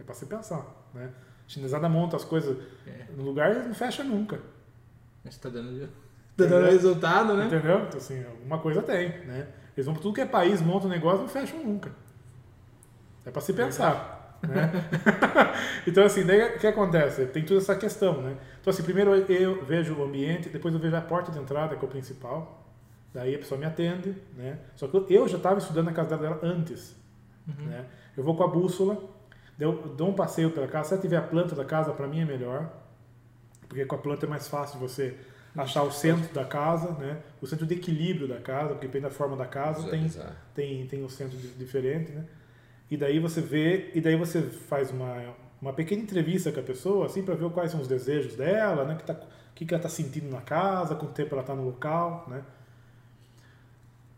É 0.00 0.02
para 0.02 0.14
se 0.14 0.26
pensar, 0.26 0.66
né? 0.94 1.10
Chinesada 1.46 1.88
monta 1.88 2.16
as 2.16 2.24
coisas 2.24 2.56
É. 2.86 3.04
no 3.16 3.22
lugar 3.24 3.54
e 3.54 3.58
não 3.66 3.74
fecha 3.74 4.02
nunca. 4.04 4.40
Mas 5.24 5.36
tá 5.38 5.48
dando, 5.48 5.88
tá 6.36 6.44
dando 6.44 6.66
resultado, 6.66 7.34
né? 7.34 7.46
Entendeu? 7.46 7.80
Então, 7.86 7.98
assim, 7.98 8.24
alguma 8.24 8.58
coisa 8.58 8.82
tem, 8.82 9.08
né? 9.26 9.46
Eles 9.76 9.86
vão 9.86 9.94
para 9.94 10.02
tudo 10.02 10.14
que 10.14 10.20
é 10.20 10.26
país, 10.26 10.60
montam 10.62 10.88
um 10.88 10.92
negócio 10.92 11.18
e 11.18 11.22
não 11.22 11.28
fecham 11.28 11.62
nunca. 11.62 11.90
É 13.24 13.30
para 13.30 13.42
se 13.42 13.52
pensar, 13.52 14.38
né? 14.42 14.70
então, 15.86 16.04
assim, 16.04 16.24
daí 16.24 16.54
o 16.56 16.58
que 16.58 16.66
acontece? 16.66 17.26
Tem 17.26 17.44
toda 17.44 17.60
essa 17.60 17.74
questão, 17.74 18.22
né? 18.22 18.36
Então, 18.60 18.70
assim, 18.72 18.82
primeiro 18.82 19.14
eu 19.14 19.64
vejo 19.64 19.94
o 19.94 20.04
ambiente, 20.04 20.48
depois 20.48 20.72
eu 20.74 20.80
vejo 20.80 20.94
a 20.96 21.00
porta 21.00 21.30
de 21.32 21.38
entrada, 21.38 21.74
que 21.76 21.84
é 21.84 21.88
o 21.88 21.90
principal. 21.90 22.64
Daí 23.12 23.34
a 23.34 23.38
pessoa 23.38 23.58
me 23.58 23.66
atende, 23.66 24.14
né? 24.36 24.58
Só 24.76 24.86
que 24.86 24.96
eu- 25.14 25.26
já 25.28 25.36
estava 25.38 25.58
estudando 25.58 25.86
na 25.86 25.92
casa 25.92 26.16
dela 26.16 26.38
antes, 26.42 26.94
né? 27.46 27.84
Eu 28.16 28.22
vou 28.22 28.36
com 28.36 28.44
a 28.44 28.48
bússola, 28.48 28.98
eu 29.58 29.72
dou 29.96 30.10
um 30.10 30.14
passeio 30.14 30.50
pela 30.50 30.66
casa. 30.68 30.96
Se 30.96 31.02
tiver 31.02 31.16
a 31.16 31.22
planta 31.22 31.54
da 31.54 31.64
casa, 31.64 31.92
para 31.92 32.06
mim 32.06 32.20
é 32.20 32.24
melhor, 32.24 32.70
porque 33.68 33.84
com 33.84 33.94
a 33.96 33.98
planta 33.98 34.26
é 34.26 34.28
mais 34.28 34.48
fácil 34.48 34.78
você 34.78 35.16
achar 35.56 35.82
o 35.82 35.90
centro 35.90 36.32
da 36.34 36.44
casa, 36.44 36.92
né? 36.92 37.18
O 37.40 37.46
centro 37.46 37.66
de 37.66 37.74
equilíbrio 37.74 38.28
da 38.28 38.38
casa, 38.40 38.70
porque 38.70 38.86
depende 38.86 39.04
da 39.04 39.10
forma 39.10 39.36
da 39.36 39.46
casa, 39.46 39.84
tem, 39.88 40.14
tem, 40.54 40.86
tem 40.86 41.04
um 41.04 41.08
centro 41.08 41.36
di- 41.38 41.48
diferente, 41.48 42.12
né? 42.12 42.24
E 42.90 42.96
daí 42.96 43.18
você 43.18 43.40
vê, 43.40 43.90
e 43.94 44.00
daí 44.00 44.16
você 44.16 44.42
faz 44.42 44.90
uma, 44.90 45.34
uma 45.60 45.72
pequena 45.72 46.02
entrevista 46.02 46.52
com 46.52 46.60
a 46.60 46.62
pessoa, 46.62 47.06
assim, 47.06 47.22
para 47.22 47.34
ver 47.34 47.50
quais 47.50 47.70
são 47.72 47.80
os 47.80 47.88
desejos 47.88 48.36
dela, 48.36 48.84
né? 48.84 48.96
Que 48.96 49.04
tá, 49.04 49.14
o 49.14 49.54
que, 49.54 49.64
que 49.66 49.74
ela 49.74 49.82
está 49.84 49.88
sentindo 49.88 50.30
na 50.30 50.40
casa, 50.42 50.94
quanto 50.94 51.12
tempo 51.14 51.34
ela 51.34 51.42
está 51.42 51.54
no 51.54 51.64
local, 51.64 52.26
né? 52.28 52.42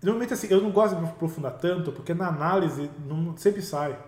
Normalmente, 0.02 0.32
assim, 0.34 0.46
eu 0.50 0.60
não 0.62 0.70
gosto 0.70 0.94
de 0.94 1.02
me 1.02 1.08
aprofundar 1.08 1.52
tanto, 1.58 1.90
porque 1.92 2.14
na 2.14 2.28
análise 2.28 2.88
não, 3.06 3.36
sempre 3.36 3.62
sai. 3.62 3.98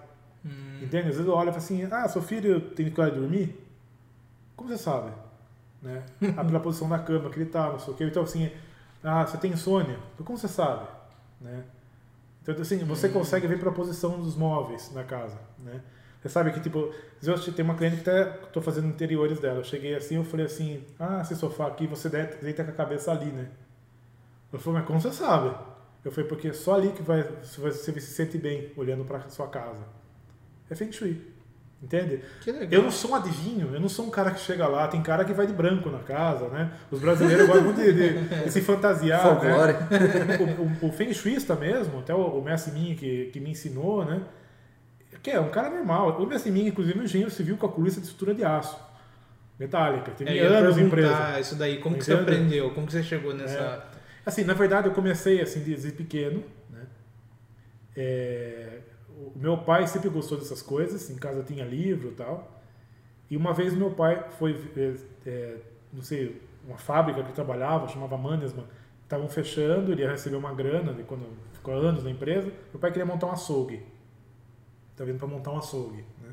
Entende? 0.82 1.08
Às 1.08 1.14
vezes 1.16 1.26
eu 1.26 1.32
olho 1.34 1.48
e 1.50 1.52
falo 1.52 1.58
assim, 1.58 1.84
ah, 1.90 2.08
seu 2.08 2.22
filho 2.22 2.60
tem 2.60 2.84
dificuldade 2.86 3.14
de 3.14 3.20
dormir? 3.20 3.66
Como 4.56 4.68
você 4.68 4.78
sabe? 4.78 5.12
Né? 5.82 6.02
Ah, 6.36 6.44
pela 6.44 6.60
posição 6.60 6.88
da 6.88 6.98
cama 6.98 7.30
que 7.30 7.38
ele 7.40 7.50
tá, 7.50 7.70
não 7.70 7.78
sei 7.78 7.92
o 7.94 7.96
quê. 7.96 8.04
Então, 8.04 8.22
assim, 8.22 8.50
ah, 9.02 9.26
você 9.26 9.36
tem 9.38 9.52
insônia? 9.52 9.98
Como 10.24 10.38
você 10.38 10.48
sabe? 10.48 10.86
Né? 11.40 11.64
Então, 12.42 12.54
assim, 12.60 12.78
você 12.84 13.08
consegue 13.08 13.46
ver 13.46 13.58
pela 13.58 13.72
posição 13.72 14.20
dos 14.20 14.36
móveis 14.36 14.92
na 14.94 15.04
casa, 15.04 15.38
né? 15.58 15.80
Você 16.20 16.28
sabe 16.28 16.52
que, 16.52 16.60
tipo, 16.60 16.92
eu 17.22 17.52
tenho 17.54 17.66
uma 17.68 17.74
cliente 17.76 17.96
que 17.96 18.02
tá, 18.04 18.24
tô 18.52 18.60
fazendo 18.60 18.88
interiores 18.88 19.40
dela. 19.40 19.58
Eu 19.60 19.64
cheguei 19.64 19.94
assim, 19.94 20.16
eu 20.16 20.24
falei 20.24 20.44
assim, 20.46 20.84
ah, 20.98 21.20
esse 21.22 21.34
sofá 21.34 21.66
aqui, 21.66 21.86
você 21.86 22.10
deve- 22.10 22.36
deita 22.42 22.62
com 22.62 22.70
a 22.70 22.74
cabeça 22.74 23.10
ali, 23.10 23.26
né? 23.26 23.48
Eu 24.52 24.58
falei, 24.58 24.80
mas 24.80 24.86
como 24.86 25.00
você 25.00 25.12
sabe? 25.12 25.54
Eu 26.04 26.10
falei, 26.12 26.28
porque 26.28 26.48
é 26.48 26.52
só 26.52 26.74
ali 26.74 26.92
que 26.92 27.02
vai- 27.02 27.22
você 27.22 27.92
se 28.00 28.12
sente 28.12 28.36
bem 28.36 28.70
olhando 28.76 29.04
para 29.04 29.28
sua 29.30 29.48
casa. 29.48 29.82
É 30.70 30.74
Feng 30.74 30.92
Shui. 30.92 31.20
Entende? 31.82 32.20
Eu 32.70 32.82
não 32.82 32.90
sou 32.90 33.12
um 33.12 33.14
adivinho, 33.14 33.74
eu 33.74 33.80
não 33.80 33.88
sou 33.88 34.06
um 34.06 34.10
cara 34.10 34.30
que 34.32 34.40
chega 34.40 34.68
lá, 34.68 34.86
tem 34.86 35.02
cara 35.02 35.24
que 35.24 35.32
vai 35.32 35.46
de 35.46 35.52
branco 35.54 35.88
na 35.88 36.00
casa, 36.00 36.46
né? 36.48 36.70
Os 36.90 37.00
brasileiros 37.00 37.46
gostam 37.46 37.64
muito 37.64 37.80
de, 37.80 37.92
de, 37.92 38.44
de 38.44 38.52
se 38.52 38.60
fantasiar. 38.60 39.22
Folclore. 39.22 39.72
Né? 39.72 40.38
O, 40.82 40.86
o, 40.86 40.88
o 40.90 40.92
Feng 40.92 41.10
Shuista 41.14 41.54
mesmo, 41.56 42.00
até 42.00 42.14
o, 42.14 42.18
o 42.18 42.44
mestre 42.44 42.72
Ming 42.72 42.94
que, 42.94 43.30
que 43.32 43.40
me 43.40 43.50
ensinou, 43.50 44.04
né? 44.04 44.20
Que 45.22 45.30
é 45.30 45.40
um 45.40 45.48
cara 45.48 45.70
normal. 45.70 46.20
O 46.22 46.26
mestre 46.26 46.50
Ming, 46.52 46.66
inclusive, 46.66 46.98
é 46.98 47.00
um 47.00 47.04
engenheiro 47.04 47.30
civil 47.30 47.56
calculista 47.56 47.98
de 47.98 48.06
estrutura 48.06 48.34
de 48.34 48.44
aço. 48.44 48.78
Metálica. 49.58 50.10
Tem 50.12 50.38
É, 50.38 50.42
anos 50.44 50.76
em 50.76 50.84
empresa. 50.84 51.40
isso 51.40 51.54
daí, 51.56 51.78
como 51.78 51.96
que 51.96 52.04
você 52.04 52.12
aprendeu? 52.12 52.70
Como 52.72 52.86
que 52.86 52.92
você 52.92 53.02
chegou 53.02 53.34
nessa... 53.34 53.84
Assim, 54.24 54.44
na 54.44 54.52
verdade, 54.52 54.86
eu 54.86 54.92
comecei 54.92 55.40
assim 55.40 55.60
desde 55.60 55.92
pequeno, 55.92 56.42
né? 56.70 56.82
É, 57.96 58.78
o 59.20 59.38
meu 59.38 59.58
pai 59.58 59.86
sempre 59.86 60.08
gostou 60.08 60.38
dessas 60.38 60.62
coisas, 60.62 61.10
em 61.10 61.16
casa 61.16 61.42
tinha 61.42 61.64
livro 61.64 62.08
e 62.08 62.12
tal. 62.12 62.62
E 63.28 63.36
uma 63.36 63.52
vez 63.52 63.74
meu 63.74 63.90
pai 63.90 64.24
foi, 64.38 64.58
é, 64.76 64.94
é, 65.26 65.56
não 65.92 66.02
sei, 66.02 66.40
uma 66.66 66.78
fábrica 66.78 67.20
que 67.20 67.26
ele 67.26 67.34
trabalhava, 67.34 67.86
chamava 67.86 68.16
Mannesman, 68.16 68.64
estavam 69.02 69.28
fechando, 69.28 69.92
ele 69.92 70.02
ia 70.02 70.10
receber 70.10 70.36
uma 70.36 70.54
grana, 70.54 70.94
de 70.94 71.02
quando 71.02 71.26
ficou 71.52 71.74
anos 71.74 72.02
na 72.02 72.10
empresa. 72.10 72.50
Meu 72.72 72.80
pai 72.80 72.90
queria 72.90 73.04
montar 73.04 73.26
um 73.26 73.32
açougue. 73.32 73.82
Tá 74.96 75.04
vindo 75.04 75.18
para 75.18 75.28
montar 75.28 75.52
um 75.52 75.58
açougue, 75.58 76.04
né? 76.22 76.30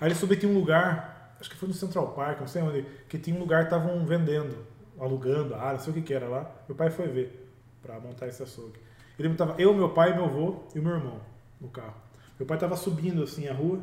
Aí 0.00 0.08
ele 0.08 0.14
soube 0.14 0.34
que 0.34 0.40
tinha 0.40 0.52
um 0.52 0.58
lugar, 0.58 1.36
acho 1.40 1.50
que 1.50 1.56
foi 1.56 1.68
no 1.68 1.74
Central 1.74 2.12
Park, 2.12 2.40
não 2.40 2.46
sei 2.46 2.62
onde, 2.62 2.86
que 3.08 3.18
tinha 3.18 3.36
um 3.36 3.40
lugar 3.40 3.64
estavam 3.64 4.04
vendendo, 4.06 4.56
alugando 4.98 5.54
a 5.54 5.58
área, 5.58 5.72
não 5.74 5.80
sei 5.80 5.90
o 5.92 5.94
que 5.94 6.02
que 6.02 6.14
era 6.14 6.28
lá. 6.28 6.50
Meu 6.68 6.76
pai 6.76 6.90
foi 6.90 7.08
ver 7.08 7.50
para 7.82 7.98
montar 8.00 8.28
esse 8.28 8.42
açougue. 8.42 8.78
Ele 9.18 9.34
tava 9.34 9.54
eu, 9.60 9.74
meu 9.74 9.90
pai, 9.90 10.14
meu 10.14 10.24
avô 10.24 10.62
e 10.74 10.78
meu 10.78 10.92
irmão 10.92 11.30
no 11.60 11.68
carro. 11.68 11.94
Meu 12.38 12.46
pai 12.46 12.56
estava 12.56 12.76
subindo 12.76 13.22
assim 13.22 13.48
a 13.48 13.54
rua. 13.54 13.80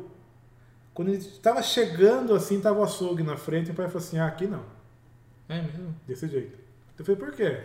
Quando 0.92 1.08
ele 1.08 1.18
estava 1.18 1.62
chegando 1.62 2.34
assim, 2.34 2.60
tava 2.60 2.80
o 2.80 2.82
açougue 2.82 3.22
na 3.22 3.36
frente, 3.36 3.66
meu 3.66 3.74
pai 3.74 3.86
falou 3.86 3.98
assim: 3.98 4.18
"Ah, 4.18 4.26
aqui 4.26 4.46
não". 4.46 4.64
É 5.48 5.62
mesmo? 5.62 5.94
Desse 6.06 6.28
jeito. 6.28 6.58
Eu 6.98 7.04
falei, 7.04 7.20
por 7.20 7.32
quê? 7.32 7.60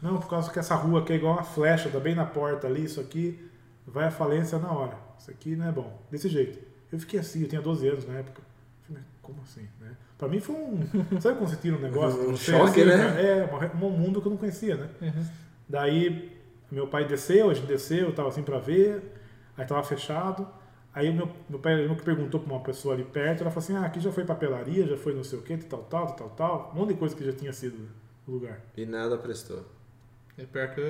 Não, 0.00 0.18
por 0.18 0.28
causa 0.28 0.50
que 0.50 0.58
essa 0.58 0.74
rua 0.74 1.00
aqui 1.00 1.12
é 1.12 1.16
igual 1.16 1.34
uma 1.34 1.44
flecha, 1.44 1.90
tá 1.90 2.00
bem 2.00 2.14
na 2.14 2.24
porta 2.24 2.66
ali, 2.66 2.84
isso 2.84 3.00
aqui 3.00 3.38
vai 3.86 4.06
à 4.06 4.10
falência 4.10 4.58
na 4.58 4.72
hora. 4.72 4.96
Isso 5.18 5.30
aqui 5.30 5.54
não 5.54 5.68
é 5.68 5.72
bom. 5.72 6.00
Desse 6.10 6.28
jeito. 6.28 6.58
Eu 6.90 6.98
fiquei 6.98 7.20
assim, 7.20 7.42
eu 7.42 7.48
tinha 7.48 7.60
12 7.60 7.86
anos 7.86 8.06
na 8.06 8.14
época. 8.14 8.40
Eu 8.40 8.86
falei, 8.86 9.02
mas 9.02 9.20
como 9.22 9.42
assim? 9.42 9.68
Né? 9.80 9.94
Pra 10.16 10.28
mim 10.28 10.40
foi 10.40 10.56
um. 10.56 10.80
Sabe 11.20 11.38
quando 11.38 11.50
você 11.50 11.56
tira 11.56 11.76
um 11.76 11.80
negócio? 11.80 12.28
Um 12.28 12.36
choque, 12.36 12.80
assim, 12.80 12.84
né? 12.84 13.22
É, 13.22 13.76
um 13.76 13.90
mundo 13.90 14.20
que 14.20 14.26
eu 14.26 14.30
não 14.30 14.38
conhecia, 14.38 14.76
né? 14.76 14.88
Daí 15.68 16.40
meu 16.70 16.86
pai 16.86 17.04
desceu, 17.04 17.50
a 17.50 17.54
gente 17.54 17.66
desceu, 17.66 18.06
eu 18.06 18.14
tava 18.14 18.28
assim 18.28 18.42
pra 18.42 18.58
ver, 18.58 19.19
aí 19.56 19.66
tava 19.66 19.82
fechado. 19.82 20.46
Aí 20.92 21.12
meu, 21.12 21.28
meu 21.48 21.58
pai 21.60 21.86
nunca 21.86 22.02
perguntou 22.02 22.40
pra 22.40 22.52
uma 22.52 22.62
pessoa 22.62 22.94
ali 22.94 23.04
perto, 23.04 23.42
ela 23.42 23.50
falou 23.50 23.62
assim, 23.64 23.76
ah, 23.76 23.86
aqui 23.86 24.00
já 24.00 24.10
foi 24.10 24.24
papelaria, 24.24 24.86
já 24.86 24.96
foi 24.96 25.14
não 25.14 25.22
sei 25.22 25.38
o 25.38 25.42
que, 25.42 25.56
tal, 25.58 25.84
tal, 25.84 26.06
tal, 26.14 26.28
tal, 26.30 26.72
um 26.74 26.78
monte 26.80 26.88
de 26.88 26.94
coisa 26.98 27.14
que 27.14 27.24
já 27.24 27.32
tinha 27.32 27.52
sido 27.52 27.88
o 28.26 28.32
lugar. 28.32 28.60
E 28.76 28.84
nada 28.84 29.16
prestou. 29.16 29.64
É 30.36 30.44
pior 30.44 30.68
que 30.74 30.80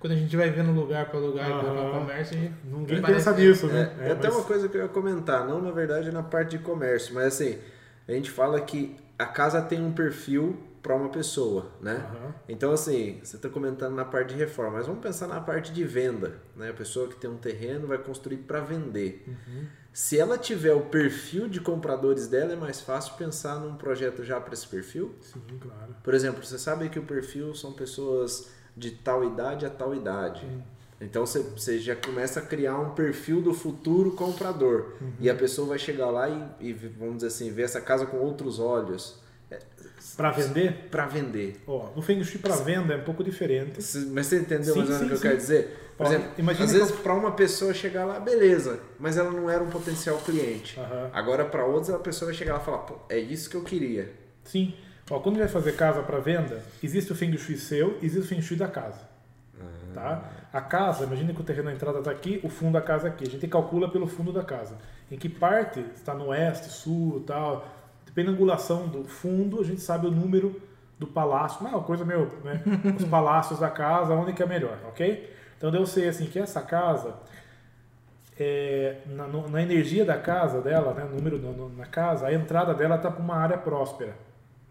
quando 0.00 0.12
a 0.12 0.16
gente 0.16 0.34
vai 0.36 0.48
vendo 0.48 0.70
lugar 0.72 1.10
pra 1.10 1.18
lugar, 1.18 1.46
pra 1.60 1.68
Aham. 1.70 2.00
comércio, 2.00 2.38
a 2.38 2.40
gente... 2.40 2.54
Ninguém 2.64 3.02
parece- 3.02 3.24
pensa 3.30 3.36
nisso, 3.38 3.66
É, 3.66 3.72
né? 3.72 3.96
é 4.08 4.12
até 4.12 4.28
mas- 4.28 4.36
uma 4.36 4.44
coisa 4.44 4.68
que 4.68 4.76
eu 4.76 4.82
ia 4.82 4.88
comentar, 4.88 5.46
não 5.46 5.60
na 5.60 5.72
verdade 5.72 6.10
na 6.12 6.22
parte 6.22 6.56
de 6.56 6.62
comércio, 6.64 7.12
mas 7.14 7.26
assim, 7.26 7.58
a 8.06 8.12
gente 8.12 8.30
fala 8.30 8.60
que 8.60 8.96
a 9.18 9.26
casa 9.26 9.60
tem 9.60 9.82
um 9.84 9.92
perfil 9.92 10.56
para 10.88 10.96
uma 10.96 11.10
pessoa, 11.10 11.70
né? 11.82 11.96
Aham. 11.96 12.34
Então 12.48 12.72
assim, 12.72 13.20
você 13.22 13.36
está 13.36 13.46
comentando 13.46 13.94
na 13.94 14.06
parte 14.06 14.30
de 14.30 14.36
reforma, 14.36 14.78
mas 14.78 14.86
vamos 14.86 15.02
pensar 15.02 15.26
na 15.26 15.38
parte 15.38 15.70
de 15.70 15.84
venda, 15.84 16.40
né? 16.56 16.70
A 16.70 16.72
pessoa 16.72 17.08
que 17.08 17.16
tem 17.16 17.28
um 17.28 17.36
terreno 17.36 17.86
vai 17.86 17.98
construir 17.98 18.38
para 18.38 18.60
vender. 18.60 19.22
Uhum. 19.28 19.66
Se 19.92 20.18
ela 20.18 20.38
tiver 20.38 20.72
o 20.72 20.86
perfil 20.86 21.46
de 21.46 21.60
compradores 21.60 22.26
dela, 22.26 22.54
é 22.54 22.56
mais 22.56 22.80
fácil 22.80 23.14
pensar 23.16 23.60
num 23.60 23.76
projeto 23.76 24.24
já 24.24 24.40
para 24.40 24.54
esse 24.54 24.66
perfil. 24.66 25.14
Sim, 25.20 25.42
claro. 25.60 25.94
Por 26.02 26.14
exemplo, 26.14 26.42
você 26.42 26.58
sabe 26.58 26.88
que 26.88 26.98
o 26.98 27.02
perfil 27.02 27.54
são 27.54 27.74
pessoas 27.74 28.48
de 28.74 28.92
tal 28.92 29.22
idade 29.24 29.66
a 29.66 29.70
tal 29.70 29.94
idade. 29.94 30.46
Então 31.00 31.26
você, 31.26 31.40
você 31.40 31.78
já 31.78 31.94
começa 31.94 32.40
a 32.40 32.42
criar 32.42 32.78
um 32.78 32.94
perfil 32.94 33.42
do 33.42 33.52
futuro 33.52 34.12
comprador. 34.12 34.94
E 35.20 35.28
a 35.28 35.34
pessoa 35.34 35.68
vai 35.68 35.78
chegar 35.78 36.10
lá 36.10 36.28
e, 36.30 36.68
e, 36.68 36.72
vamos 36.72 37.16
dizer 37.16 37.26
assim, 37.26 37.52
ver 37.52 37.62
essa 37.62 37.80
casa 37.80 38.06
com 38.06 38.16
outros 38.16 38.58
olhos 38.58 39.27
Pra 40.18 40.32
vender, 40.32 40.88
para 40.90 41.06
vender. 41.06 41.62
ó, 41.64 41.90
no 41.94 42.02
Feng 42.02 42.22
Shui 42.24 42.40
pra 42.40 42.56
venda 42.56 42.92
é 42.92 42.96
um 42.96 43.04
pouco 43.04 43.22
diferente. 43.22 43.74
Mas 44.10 44.26
você 44.26 44.40
entendeu 44.40 44.74
Sim, 44.74 44.80
mais 44.80 44.90
ou 44.90 44.96
menos 44.96 45.02
o 45.02 45.06
que 45.06 45.14
eu 45.14 45.20
quero 45.20 45.36
dizer? 45.36 45.92
Por 45.96 46.06
Ó, 46.06 46.08
exemplo, 46.08 46.50
às 46.50 46.72
vezes 46.72 46.90
para 46.90 47.14
uma 47.14 47.30
pessoa 47.30 47.72
chegar 47.72 48.04
lá, 48.04 48.18
beleza, 48.18 48.80
mas 48.98 49.16
ela 49.16 49.30
não 49.30 49.48
era 49.48 49.62
um 49.62 49.70
potencial 49.70 50.18
cliente. 50.18 50.78
Aham. 50.78 51.10
Agora 51.12 51.44
para 51.44 51.64
outros 51.64 51.94
a 51.94 52.00
pessoa 52.00 52.30
vai 52.30 52.34
chegar 52.36 52.54
lá 52.54 52.60
e 52.60 52.64
falar, 52.64 52.78
Pô, 52.78 52.96
é 53.08 53.16
isso 53.16 53.48
que 53.48 53.56
eu 53.56 53.62
queria. 53.62 54.12
Sim. 54.42 54.74
Ó, 55.08 55.20
quando 55.20 55.38
vai 55.38 55.46
fazer 55.46 55.76
casa 55.76 56.02
para 56.02 56.18
venda, 56.18 56.64
existe 56.82 57.12
o 57.12 57.14
Feng 57.14 57.36
Shui 57.38 57.56
seu, 57.56 57.96
existe 58.02 58.26
o 58.26 58.28
Feng 58.28 58.42
Shui 58.42 58.56
da 58.56 58.66
casa. 58.66 59.06
Tá? 59.94 60.30
A 60.52 60.60
casa, 60.60 61.04
imagina 61.04 61.32
que 61.32 61.40
o 61.40 61.44
terreno 61.44 61.66
da 61.66 61.72
entrada 61.74 61.98
está 61.98 62.10
aqui, 62.10 62.40
o 62.42 62.48
fundo 62.48 62.72
da 62.72 62.80
casa 62.80 63.08
aqui. 63.08 63.24
A 63.24 63.30
gente 63.30 63.46
calcula 63.48 63.88
pelo 63.90 64.06
fundo 64.06 64.32
da 64.32 64.42
casa. 64.44 64.76
Em 65.10 65.16
que 65.16 65.28
parte 65.28 65.84
está 65.94 66.12
no 66.14 66.26
oeste, 66.26 66.68
sul, 66.70 67.24
tal. 67.26 67.66
Depende 68.18 68.32
da 68.32 68.36
angulação 68.36 68.88
do 68.88 69.04
fundo, 69.04 69.60
a 69.60 69.64
gente 69.64 69.80
sabe 69.80 70.08
o 70.08 70.10
número 70.10 70.60
do 70.98 71.06
palácio. 71.06 71.62
Não, 71.62 71.80
coisa 71.84 72.04
meio, 72.04 72.28
né? 72.42 72.60
Os 72.98 73.04
palácios 73.04 73.60
da 73.60 73.70
casa, 73.70 74.12
onde 74.12 74.32
que 74.32 74.42
é 74.42 74.46
melhor, 74.46 74.76
ok? 74.88 75.32
Então 75.56 75.72
eu 75.72 75.86
sei 75.86 76.08
assim 76.08 76.26
que 76.26 76.36
essa 76.36 76.60
casa 76.60 77.14
é, 78.36 78.96
na, 79.06 79.28
na 79.28 79.62
energia 79.62 80.04
da 80.04 80.18
casa 80.18 80.60
dela, 80.60 80.92
né, 80.94 81.04
número 81.04 81.38
no- 81.38 81.68
na 81.68 81.86
casa, 81.86 82.26
a 82.26 82.34
entrada 82.34 82.74
dela 82.74 82.96
está 82.96 83.08
para 83.08 83.22
uma 83.22 83.36
área 83.36 83.56
próspera, 83.56 84.16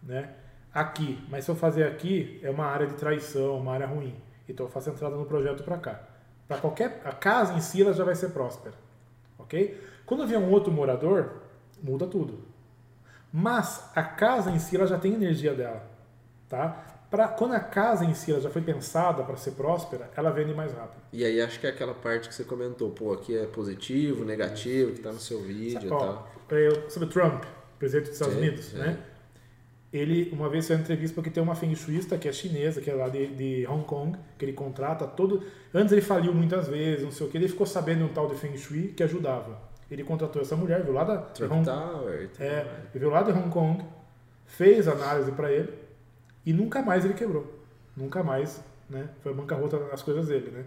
né? 0.03 0.29
Aqui, 0.73 1.17
mas 1.29 1.45
se 1.45 1.51
eu 1.51 1.55
fazer 1.55 1.85
aqui 1.85 2.41
é 2.43 2.49
uma 2.49 2.65
área 2.65 2.85
de 2.85 2.95
traição, 2.95 3.57
uma 3.57 3.73
área 3.73 3.87
ruim. 3.87 4.13
Então 4.49 4.65
eu 4.65 4.69
faço 4.69 4.89
a 4.89 4.93
entrada 4.93 5.15
no 5.15 5.25
projeto 5.25 5.63
para 5.63 5.77
cá. 5.77 6.01
Para 6.49 6.57
qualquer 6.57 7.01
a 7.05 7.13
casa 7.13 7.53
em 7.53 7.61
si 7.61 7.81
ela 7.81 7.93
já 7.93 8.03
vai 8.03 8.13
ser 8.13 8.29
próspera, 8.31 8.75
ok? 9.39 9.81
Quando 10.05 10.27
vier 10.27 10.37
um 10.37 10.51
outro 10.51 10.69
morador 10.69 11.43
muda 11.81 12.05
tudo. 12.05 12.39
Mas 13.39 13.91
a 13.95 14.01
casa 14.01 14.49
em 14.49 14.57
si 14.57 14.75
ela 14.75 14.87
já 14.87 14.97
tem 14.97 15.13
energia 15.13 15.53
dela, 15.53 15.83
tá? 16.49 16.97
pra, 17.09 17.27
quando 17.27 17.53
a 17.53 17.59
casa 17.59 18.03
em 18.03 18.13
si 18.13 18.31
ela 18.31 18.41
já 18.41 18.49
foi 18.49 18.61
pensada 18.61 19.23
para 19.23 19.37
ser 19.37 19.51
próspera, 19.51 20.09
ela 20.15 20.31
vende 20.31 20.53
mais 20.55 20.73
rápido. 20.73 21.01
E 21.13 21.23
aí 21.23 21.39
acho 21.39 21.59
que 21.59 21.67
é 21.67 21.69
aquela 21.69 21.93
parte 21.93 22.27
que 22.27 22.33
você 22.33 22.43
comentou, 22.43 22.89
pô, 22.89 23.13
aqui 23.13 23.37
é 23.37 23.45
positivo, 23.45 24.25
negativo, 24.25 24.93
que 24.93 25.01
tá 25.01 25.11
no 25.11 25.19
seu 25.19 25.39
vídeo 25.41 25.87
e 25.87 25.91
Ó, 25.91 25.97
tal. 25.99 26.31
eu- 26.49 26.89
sobre 26.89 27.07
o 27.07 27.11
Trump, 27.11 27.43
presidente 27.77 28.05
dos 28.07 28.13
Estados 28.13 28.33
Sim, 28.35 28.41
Unidos, 28.41 28.65
sim. 28.65 28.77
né? 28.77 28.97
Ele, 29.93 30.29
uma 30.33 30.49
vez, 30.49 30.67
fez 30.67 30.77
uma 30.79 30.83
entrevista 30.83 31.15
porque 31.15 31.29
tem 31.29 31.41
uma 31.41 31.55
feng 31.55 31.73
shuista 31.73 32.17
que 32.17 32.27
é 32.27 32.31
chinesa, 32.33 32.81
que 32.81 32.89
é 32.89 32.93
lá 32.93 33.07
de, 33.07 33.27
de 33.27 33.67
Hong 33.67 33.85
Kong, 33.85 34.17
que 34.37 34.43
ele 34.43 34.53
contrata 34.53 35.07
todo... 35.07 35.43
Antes 35.73 35.93
ele 35.93 36.01
faliu 36.01 36.33
muitas 36.33 36.67
vezes, 36.67 37.05
não 37.05 37.11
sei 37.11 37.25
o 37.27 37.29
que, 37.29 37.37
ele 37.37 37.47
ficou 37.47 37.65
sabendo 37.65 38.03
um 38.03 38.09
tal 38.09 38.27
de 38.27 38.35
feng 38.35 38.57
shui 38.57 38.89
que 38.89 39.01
ajudava. 39.03 39.66
Ele 39.89 40.03
contratou 40.03 40.41
essa 40.41 40.55
mulher, 40.55 40.83
viu 40.83 40.93
lá 40.93 41.03
da... 41.03 41.17
Trump 41.17 41.51
Hong- 41.51 41.63
Tower 41.65 42.29
e. 42.39 42.43
É, 42.43 42.59
ele 42.93 42.99
veio 42.99 43.09
lá 43.11 43.21
de 43.23 43.31
Hong 43.31 43.49
Kong, 43.49 43.83
fez 44.45 44.87
análise 44.87 45.31
para 45.31 45.51
ele 45.51 45.73
e 46.45 46.51
nunca 46.53 46.81
mais 46.81 47.05
ele 47.05 47.13
quebrou. 47.13 47.53
Nunca 47.95 48.21
mais, 48.23 48.61
né? 48.89 49.07
Foi 49.21 49.33
bancarrota 49.33 49.79
as 49.93 50.01
coisas 50.03 50.27
dele, 50.27 50.51
né? 50.51 50.63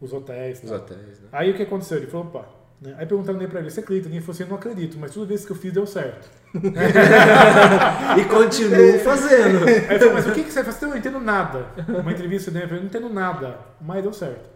Os 0.00 0.12
hotéis. 0.12 0.62
Os 0.62 0.70
tal. 0.70 0.78
hotéis, 0.78 1.20
né? 1.20 1.28
Aí 1.32 1.50
o 1.50 1.54
que 1.54 1.62
aconteceu? 1.62 1.98
Ele 1.98 2.06
falou, 2.06 2.26
opa. 2.26 2.46
Né? 2.80 2.94
Aí 2.98 3.06
perguntaram 3.06 3.38
pra 3.48 3.60
ele, 3.60 3.70
você 3.70 3.78
acredita? 3.80 4.08
Ele 4.08 4.20
falou 4.20 4.32
assim, 4.34 4.44
não 4.44 4.56
acredito, 4.56 4.98
mas 4.98 5.12
toda 5.12 5.26
vez 5.26 5.44
que 5.44 5.52
eu 5.52 5.56
fiz 5.56 5.72
deu 5.72 5.86
certo. 5.86 6.28
E 8.18 8.24
continuo 8.24 8.98
fazendo. 9.00 9.64
Aí 9.66 9.74
ele 9.90 9.98
falou, 9.98 10.14
mas 10.14 10.26
o 10.26 10.32
que, 10.32 10.44
que 10.44 10.50
você 10.52 10.64
faz? 10.64 10.80
Eu 10.82 10.88
não 10.88 10.96
entendo 10.96 11.20
nada. 11.20 11.66
Uma 11.88 12.12
entrevista 12.12 12.50
dele, 12.50 12.64
eu 12.64 12.68
falei, 12.68 12.82
não 12.82 12.88
entendo 12.88 13.08
nada, 13.08 13.58
mas 13.80 14.02
deu 14.02 14.12
certo. 14.12 14.50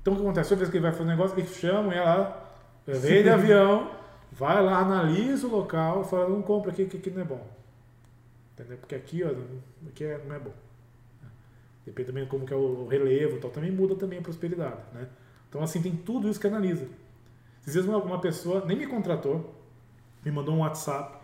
Então 0.00 0.14
o 0.14 0.16
que 0.16 0.22
acontece? 0.22 0.48
Toda 0.48 0.58
vez 0.60 0.70
que 0.70 0.76
ele 0.78 0.82
vai 0.82 0.92
fazer 0.92 1.04
um 1.04 1.08
negócio, 1.12 1.38
eles 1.38 1.54
chamam 1.56 1.92
ela, 1.92 2.47
vem 2.94 3.22
de 3.22 3.28
avião, 3.30 3.90
vai 4.32 4.62
lá, 4.62 4.78
analisa 4.78 5.46
o 5.46 5.50
local, 5.50 6.04
fala, 6.04 6.28
não 6.28 6.42
compra 6.42 6.70
aqui, 6.70 6.86
que 6.86 6.96
aqui 6.96 7.10
não 7.10 7.22
é 7.22 7.24
bom. 7.24 7.46
Entendeu? 8.54 8.78
Porque 8.78 8.94
aqui, 8.94 9.22
ó, 9.22 9.30
aqui 9.88 10.04
é- 10.04 10.20
não 10.26 10.34
é 10.34 10.38
bom. 10.38 10.52
Depende 11.84 12.08
também 12.08 12.24
de 12.24 12.30
como 12.30 12.44
que 12.44 12.52
é 12.52 12.56
o 12.56 12.86
relevo 12.86 13.36
e 13.36 13.40
tal, 13.40 13.50
também 13.50 13.70
muda 13.70 13.94
também 13.94 14.18
a 14.18 14.22
prosperidade, 14.22 14.80
né? 14.92 15.08
Então, 15.48 15.62
assim, 15.62 15.80
tem 15.80 15.96
tudo 15.96 16.28
isso 16.28 16.38
que 16.38 16.46
analisa. 16.46 16.86
Às 17.66 17.74
vezes 17.74 17.88
uma, 17.88 17.98
uma 17.98 18.20
pessoa 18.20 18.64
nem 18.66 18.76
me 18.76 18.86
contratou, 18.86 19.54
me 20.24 20.30
mandou 20.30 20.54
um 20.54 20.60
WhatsApp 20.60 21.18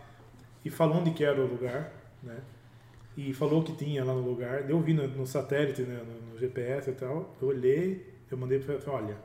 e 0.65 0.70
falou 0.70 0.97
onde 0.99 1.11
que 1.11 1.23
era 1.24 1.39
o 1.39 1.47
lugar, 1.47 1.93
né? 2.23 2.39
E 3.16 3.32
falou 3.35 3.62
que 3.62 3.73
tinha 3.74 4.03
lá 4.05 4.15
no 4.15 4.23
lugar. 4.23 4.69
Eu 4.69 4.81
vi 4.81 4.95
no, 4.95 5.07
no 5.07 5.27
satélite, 5.27 5.82
né, 5.82 6.03
no, 6.03 6.32
no 6.32 6.39
GPS 6.39 6.91
e 6.91 6.95
tal. 6.95 7.35
Eu 7.41 7.49
olhei, 7.49 8.15
eu 8.31 8.36
mandei 8.36 8.59
para 8.59 8.74
ele, 8.74 8.82
olha, 8.86 9.16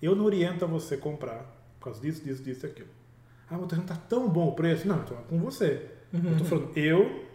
eu 0.00 0.14
não 0.14 0.24
oriento 0.24 0.64
a 0.64 0.68
você 0.68 0.96
comprar 0.96 1.53
por 1.84 1.90
causa 1.90 2.00
disso, 2.00 2.24
disso, 2.24 2.42
disso 2.42 2.64
e 2.64 2.70
aquilo. 2.70 2.88
Ah, 3.50 3.58
mas 3.58 3.70
não 3.72 3.84
tá 3.84 3.94
tão 4.08 4.26
bom 4.28 4.48
o 4.48 4.52
preço. 4.54 4.88
Não, 4.88 5.02
então 5.02 5.18
é 5.18 5.22
com 5.28 5.38
você. 5.38 5.90
Eu 6.12 6.38
tô 6.38 6.44
falando, 6.44 6.76
eu 6.78 7.26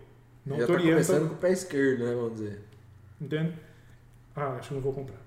não 0.43 0.57
Já 0.57 0.63
te 0.63 0.67
tá 0.67 0.73
oriento. 0.73 0.91
começando 0.91 1.27
com 1.27 1.35
o 1.35 1.37
pé 1.37 1.51
esquerdo, 1.51 2.05
né? 2.05 2.15
Vamos 2.15 2.33
dizer. 2.33 2.61
Entende? 3.21 3.53
Ah, 4.35 4.55
acho 4.55 4.69
que 4.69 4.73
não 4.73 4.81
vou 4.81 4.93
comprar. 4.93 5.21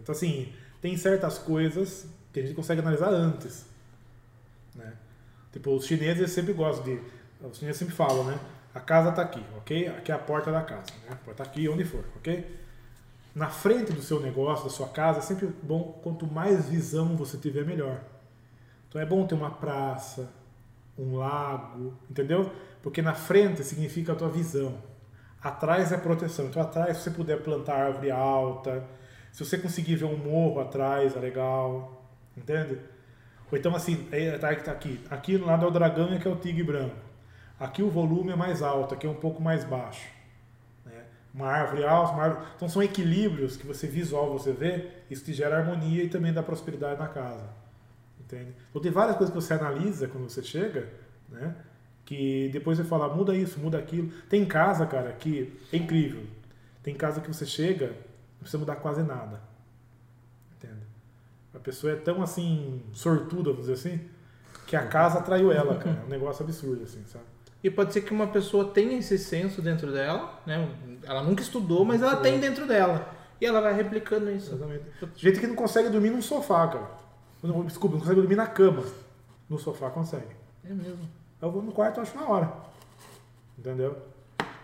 Então, 0.00 0.14
assim, 0.14 0.52
tem 0.80 0.96
certas 0.96 1.38
coisas 1.38 2.06
que 2.32 2.38
a 2.38 2.42
gente 2.42 2.54
consegue 2.54 2.80
analisar 2.80 3.08
antes. 3.08 3.66
Né? 4.76 4.92
Tipo, 5.52 5.74
os 5.74 5.84
chineses 5.84 6.30
sempre 6.30 6.52
gostam 6.52 6.84
de. 6.84 7.00
Os 7.40 7.58
chineses 7.58 7.78
sempre 7.78 7.94
falam, 7.94 8.24
né? 8.24 8.38
A 8.74 8.80
casa 8.80 9.10
tá 9.10 9.22
aqui, 9.22 9.42
ok? 9.56 9.88
Aqui 9.88 10.12
é 10.12 10.14
a 10.14 10.18
porta 10.18 10.52
da 10.52 10.62
casa, 10.62 10.92
né? 11.04 11.10
A 11.10 11.16
porta 11.16 11.42
tá 11.42 11.50
aqui, 11.50 11.68
onde 11.68 11.84
for, 11.84 12.04
ok? 12.16 12.46
Na 13.38 13.48
frente 13.48 13.92
do 13.92 14.02
seu 14.02 14.18
negócio, 14.18 14.64
da 14.64 14.70
sua 14.70 14.88
casa, 14.88 15.20
é 15.20 15.22
sempre 15.22 15.46
bom, 15.62 16.00
quanto 16.02 16.26
mais 16.26 16.68
visão 16.68 17.16
você 17.16 17.38
tiver, 17.38 17.64
melhor. 17.64 18.00
Então 18.88 19.00
é 19.00 19.06
bom 19.06 19.24
ter 19.28 19.36
uma 19.36 19.52
praça, 19.52 20.28
um 20.98 21.14
lago, 21.14 21.94
entendeu? 22.10 22.50
Porque 22.82 23.00
na 23.00 23.14
frente 23.14 23.62
significa 23.62 24.10
a 24.10 24.16
tua 24.16 24.28
visão. 24.28 24.82
Atrás 25.40 25.92
é 25.92 25.96
proteção. 25.96 26.46
Então 26.46 26.60
atrás, 26.60 26.96
se 26.96 27.04
você 27.04 27.10
puder 27.12 27.40
plantar 27.40 27.76
árvore 27.76 28.10
alta, 28.10 28.84
se 29.30 29.44
você 29.44 29.56
conseguir 29.56 29.94
ver 29.94 30.06
um 30.06 30.16
morro 30.16 30.58
atrás, 30.58 31.14
é 31.14 31.20
legal. 31.20 32.10
Entende? 32.36 32.76
Ou 33.52 33.56
então 33.56 33.72
assim, 33.72 34.08
é, 34.10 34.36
tá, 34.36 34.52
tá 34.56 34.72
aqui. 34.72 35.00
Aqui 35.08 35.38
no 35.38 35.46
lado 35.46 35.64
é 35.64 35.68
o 35.68 35.70
dragão 35.70 36.10
e 36.10 36.16
aqui 36.16 36.26
é 36.26 36.30
o 36.30 36.34
tigre 36.34 36.64
branco. 36.64 36.96
Aqui 37.60 37.84
o 37.84 37.88
volume 37.88 38.32
é 38.32 38.36
mais 38.36 38.62
alto, 38.62 38.94
aqui 38.94 39.06
é 39.06 39.10
um 39.10 39.14
pouco 39.14 39.40
mais 39.40 39.62
baixo. 39.62 40.17
Uma 41.38 41.46
árvore 41.46 41.84
alta, 41.84 42.14
uma 42.14 42.22
árvore... 42.24 42.46
Então 42.56 42.68
são 42.68 42.82
equilíbrios 42.82 43.56
que 43.56 43.64
você 43.64 43.86
visual, 43.86 44.32
você 44.36 44.50
vê, 44.50 44.88
isso 45.08 45.24
te 45.24 45.32
gera 45.32 45.56
harmonia 45.56 46.02
e 46.02 46.08
também 46.08 46.32
dá 46.32 46.42
prosperidade 46.42 46.98
na 46.98 47.06
casa. 47.06 47.48
Entende? 48.18 48.52
Então 48.68 48.82
tem 48.82 48.90
várias 48.90 49.16
coisas 49.16 49.32
que 49.32 49.40
você 49.40 49.54
analisa 49.54 50.08
quando 50.08 50.28
você 50.28 50.42
chega, 50.42 50.88
né? 51.28 51.54
Que 52.04 52.48
depois 52.52 52.76
você 52.76 52.82
fala, 52.82 53.14
muda 53.14 53.36
isso, 53.36 53.60
muda 53.60 53.78
aquilo. 53.78 54.10
Tem 54.28 54.44
casa, 54.44 54.84
cara, 54.84 55.12
que 55.12 55.56
é 55.72 55.76
incrível. 55.76 56.26
Tem 56.82 56.92
casa 56.92 57.20
que 57.20 57.28
você 57.28 57.46
chega, 57.46 57.86
não 57.86 58.40
precisa 58.40 58.58
mudar 58.58 58.74
quase 58.74 59.04
nada. 59.04 59.40
Entende? 60.56 60.82
A 61.54 61.60
pessoa 61.60 61.92
é 61.92 61.96
tão 61.96 62.20
assim, 62.20 62.82
sortuda, 62.92 63.50
vamos 63.50 63.68
dizer 63.68 63.74
assim, 63.74 64.00
que 64.66 64.74
a 64.74 64.88
casa 64.88 65.20
atraiu 65.20 65.52
ela, 65.52 65.76
cara. 65.76 66.00
É 66.02 66.04
um 66.04 66.08
negócio 66.08 66.44
absurdo, 66.44 66.82
assim, 66.82 67.04
sabe? 67.06 67.26
E 67.62 67.70
pode 67.70 67.92
ser 67.92 68.02
que 68.02 68.12
uma 68.12 68.28
pessoa 68.28 68.66
tenha 68.66 68.98
esse 68.98 69.18
senso 69.18 69.60
dentro 69.60 69.92
dela, 69.92 70.40
né? 70.46 70.68
Ela 71.04 71.22
nunca 71.22 71.42
estudou, 71.42 71.84
mas 71.84 72.00
ela 72.02 72.16
tem 72.16 72.38
dentro 72.38 72.66
dela. 72.66 73.12
E 73.40 73.46
ela 73.46 73.60
vai 73.60 73.74
replicando 73.74 74.30
isso. 74.30 74.54
Exatamente. 74.54 74.84
Gente 75.16 75.40
que 75.40 75.46
não 75.46 75.56
consegue 75.56 75.88
dormir 75.88 76.10
num 76.10 76.22
sofá, 76.22 76.68
cara. 76.68 76.90
Não, 77.42 77.64
desculpa, 77.64 77.94
não 77.94 78.00
consegue 78.00 78.20
dormir 78.20 78.36
na 78.36 78.46
cama. 78.46 78.84
No 79.48 79.58
sofá 79.58 79.90
consegue. 79.90 80.36
É 80.64 80.72
mesmo. 80.72 81.08
Eu 81.40 81.50
vou 81.50 81.62
no 81.62 81.72
quarto, 81.72 81.98
eu 81.98 82.02
acho 82.02 82.16
na 82.16 82.28
hora. 82.28 82.52
Entendeu? 83.56 83.96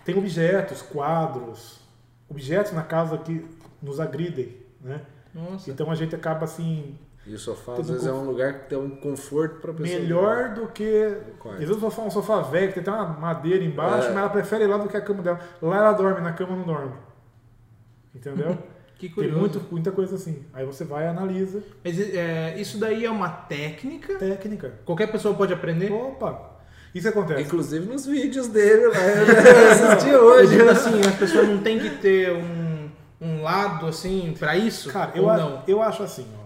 Tem 0.05 0.16
objetos, 0.16 0.83
quadros, 0.83 1.81
objetos 2.29 2.73
na 2.73 2.83
casa 2.83 3.16
que 3.19 3.45
nos 3.81 3.99
agridem, 4.01 4.57
né? 4.81 5.01
Nossa. 5.33 5.71
Então 5.71 5.91
a 5.91 5.95
gente 5.95 6.15
acaba 6.15 6.45
assim, 6.45 6.99
E 7.27 7.35
o 7.35 7.39
sofá, 7.39 7.73
às 7.79 7.89
vezes, 7.89 8.07
é 8.07 8.13
um 8.13 8.25
lugar 8.25 8.53
que 8.53 8.69
tem 8.69 8.77
um 8.79 8.91
conforto 8.91 9.61
pra 9.61 9.73
pessoa. 9.73 9.99
melhor 9.99 10.51
do 10.55 10.67
que. 10.69 11.17
Às 11.53 11.59
vezes 11.61 11.77
o 11.77 11.81
sofá 11.81 12.03
é 12.03 12.05
um 12.07 12.11
sofá 12.11 12.41
velho, 12.43 12.69
que 12.73 12.81
tem 12.81 12.93
até 12.93 13.03
uma 13.03 13.19
madeira 13.19 13.65
embaixo, 13.65 14.09
É. 14.09 14.11
mas 14.11 14.19
ela 14.19 14.29
prefere 14.29 14.65
ir 14.65 14.67
lá 14.67 14.77
do 14.77 14.89
que 14.89 14.97
a 14.97 15.01
cama 15.01 15.23
dela. 15.23 15.41
Lá 15.63 15.77
ela 15.79 15.93
dorme, 15.93 16.21
na 16.21 16.33
cama 16.33 16.55
não 16.55 16.65
dorme. 16.65 16.93
Entendeu? 18.15 18.57
Que 18.97 19.09
tem 19.09 19.15
curioso. 19.17 19.39
muito, 19.41 19.61
muita 19.73 19.91
coisa 19.91 20.15
assim. 20.15 20.45
Aí 20.55 20.65
você 20.65 20.85
vai 20.85 21.05
e 21.05 21.09
analisa. 21.09 21.61
Mas 21.83 21.99
é, 21.99 22.55
isso 22.59 22.79
daí 22.79 23.05
é 23.05 23.11
uma 23.11 23.29
técnica. 23.29 24.15
Técnica. 24.15 24.73
Qualquer 24.85 25.11
pessoa 25.11 25.35
pode 25.35 25.53
aprender. 25.53 25.91
Opa! 25.91 26.53
Isso 26.95 27.09
acontece. 27.09 27.43
Inclusive 27.43 27.87
nos 27.93 28.07
vídeos 28.07 28.47
dele 28.47 28.87
lá. 28.87 28.95
Eu 29.03 29.27
já 29.27 29.93
assisti 29.95 30.15
hoje. 30.15 30.63
assim, 30.69 31.01
as 31.01 31.17
pessoas 31.17 31.49
não 31.49 31.59
tem 31.59 31.81
que 31.81 31.91
ter 31.97 32.33
um, 32.35 32.89
um 33.21 33.43
lado 33.43 33.87
assim 33.89 34.33
pra 34.39 34.57
isso? 34.57 34.91
Cara, 34.93 35.11
ou 35.17 35.23
eu, 35.25 35.29
a- 35.31 35.37
não? 35.37 35.63
eu 35.67 35.83
acho 35.83 36.05
assim, 36.05 36.27
ó. 36.41 36.44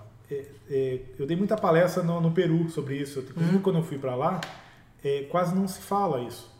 É- 0.71 1.01
eu 1.19 1.27
dei 1.27 1.37
muita 1.37 1.57
palestra 1.57 2.03
no, 2.03 2.21
no 2.21 2.31
Peru 2.33 2.69
sobre 2.69 2.97
isso. 2.97 3.21
Inclusive, 3.21 3.59
quando 3.61 3.77
eu 3.79 3.83
fui 3.83 3.99
pra 3.99 4.15
lá, 4.15 4.41
é, 5.05 5.23
quase 5.31 5.55
não 5.55 5.67
se 5.69 5.81
fala 5.81 6.21
isso. 6.23 6.51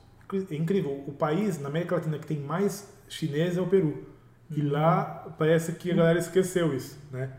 É 0.51 0.55
incrível. 0.55 1.03
O 1.07 1.13
país 1.13 1.59
na 1.59 1.69
América 1.69 1.95
Latina 1.97 2.19
que 2.19 2.27
tem 2.27 2.39
mais 2.39 2.93
chinês 3.09 3.57
é 3.57 3.61
o 3.61 3.67
Peru. 3.67 4.07
E 4.51 4.61
lá 4.63 5.35
parece 5.39 5.73
que 5.73 5.91
a 5.91 5.95
galera 5.95 6.19
esqueceu 6.19 6.75
isso, 6.75 6.99
né? 7.11 7.31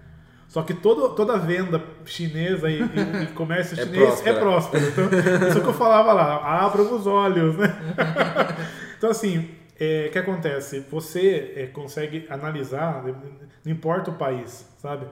Só 0.48 0.64
que 0.64 0.74
todo, 0.74 1.10
toda 1.16 1.38
venda 1.38 1.84
chinesa 2.06 2.70
e, 2.72 2.82
e- 2.82 3.24
e 3.24 3.28
comércio 3.34 3.78
É 3.80 3.84
chinês 3.84 4.04
próspera. 4.22 4.36
é 4.36 4.40
próspero. 4.40 4.86
Então, 4.88 5.48
isso 5.50 5.62
que 5.62 5.68
eu 5.68 5.74
falava 5.74 6.12
lá, 6.14 6.66
abram 6.66 6.96
os 6.96 7.06
olhos, 7.06 7.56
né? 7.58 7.68
Então, 8.98 9.12
assim, 9.12 9.50
é, 9.80 10.08
o 10.08 10.12
que 10.12 10.18
acontece? 10.20 10.82
Você 10.91 11.54
é, 11.56 11.68
consegue 11.68 12.26
analisar, 12.30 13.04
né, 13.04 13.16
não 13.64 13.72
importa 13.72 14.12
o 14.12 14.16
país, 14.16 14.68
sabe? 14.78 15.06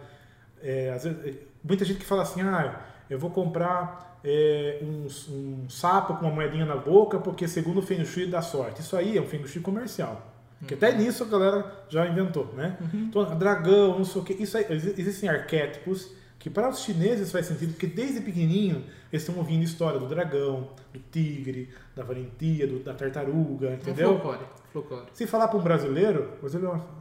É, 0.61 0.91
às 0.91 1.03
vezes, 1.05 1.37
muita 1.63 1.83
gente 1.85 1.99
que 1.99 2.05
fala 2.05 2.21
assim, 2.23 2.41
ah, 2.41 2.81
eu 3.09 3.17
vou 3.19 3.29
comprar 3.29 4.19
é, 4.23 4.79
um, 4.81 5.07
um 5.33 5.69
sapo 5.69 6.15
com 6.15 6.25
uma 6.25 6.33
moedinha 6.33 6.65
na 6.65 6.75
boca 6.75 7.19
porque 7.19 7.47
segundo 7.47 7.79
o 7.79 7.81
Feng 7.81 8.03
Shui 8.05 8.27
dá 8.27 8.41
sorte. 8.41 8.81
Isso 8.81 8.95
aí 8.97 9.17
é 9.17 9.21
um 9.21 9.25
Feng 9.27 9.45
Shui 9.47 9.61
comercial. 9.61 10.33
Que 10.67 10.73
até 10.73 10.91
nisso 10.91 11.23
a 11.23 11.27
galera 11.27 11.83
já 11.87 12.07
inventou, 12.07 12.51
né? 12.55 12.77
Então, 12.91 13.23
dragão, 13.37 13.97
não 13.99 14.03
sei 14.03 14.21
o 14.21 14.25
que. 14.25 14.33
Isso 14.33 14.57
aí, 14.57 14.65
exi- 14.71 14.95
existem 14.97 15.29
arquétipos 15.29 16.11
que 16.39 16.49
para 16.49 16.67
os 16.69 16.79
chineses 16.81 17.31
faz 17.31 17.45
sentido, 17.45 17.73
porque 17.73 17.85
desde 17.85 18.21
pequenininho 18.21 18.83
eles 19.13 19.21
estão 19.21 19.35
ouvindo 19.37 19.63
história 19.63 19.99
do 19.99 20.07
dragão, 20.07 20.69
do 20.91 20.99
tigre, 21.11 21.69
da 21.95 22.03
valentia, 22.03 22.65
do- 22.67 22.79
da 22.79 22.93
tartaruga, 22.95 23.69
É 23.69 23.73
entendeu? 23.75 24.09
folclore. 24.13 24.45
folclore. 24.73 25.05
Se 25.13 25.27
falar 25.27 25.47
para 25.47 25.59
um 25.59 25.61
brasileiro, 25.61 26.31
o 26.37 26.41
brasileiro 26.41 26.73
não 26.75 26.96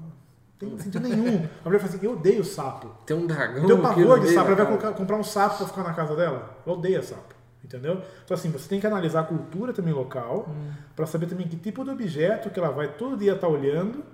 tem 0.59 0.79
sentido 0.79 1.09
nenhum. 1.09 1.47
A 1.65 1.69
mulher 1.69 1.79
fala 1.79 1.95
assim, 1.95 2.05
eu 2.07 2.13
odeio 2.13 2.45
sapo. 2.45 2.89
Tem 3.05 3.17
um 3.17 3.27
dragão. 3.27 3.67
Tem 3.67 3.77
aqui 3.77 3.83
pavor 3.83 4.21
de 4.21 4.29
sapo, 4.29 4.47
ela 4.49 4.57
vai 4.57 4.67
colocar- 4.67 4.93
comprar 4.93 5.17
um 5.17 5.25
sapo 5.25 5.59
para 5.59 5.67
ficar 5.67 5.85
na 5.85 5.95
casa 5.95 6.15
dela? 6.17 6.57
Ela 6.67 6.77
odeia 6.77 7.03
sapo. 7.03 7.35
Entendeu? 7.65 8.01
Então, 8.25 8.35
assim, 8.35 8.49
você 8.51 8.69
tem 8.69 8.79
que 8.81 8.87
analisar 8.87 9.21
a 9.21 9.25
cultura 9.25 9.73
também 9.73 9.93
local, 9.93 10.49
para 10.95 11.05
saber 11.05 11.27
também 11.27 11.49
que 11.49 11.57
tipo 11.57 11.83
de 11.85 11.91
objeto 11.91 12.49
que 12.49 12.59
ela 12.61 12.71
vai 12.71 12.89
todo 12.93 13.17
dia 13.17 13.33
estar 13.35 13.49
olhando, 13.49 14.05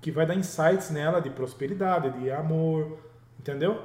que 0.00 0.10
vai 0.10 0.26
dar 0.26 0.34
insights 0.34 0.90
nela 0.90 1.18
de 1.20 1.30
prosperidade, 1.30 2.10
de 2.20 2.30
amor, 2.30 2.98
entendeu? 3.40 3.80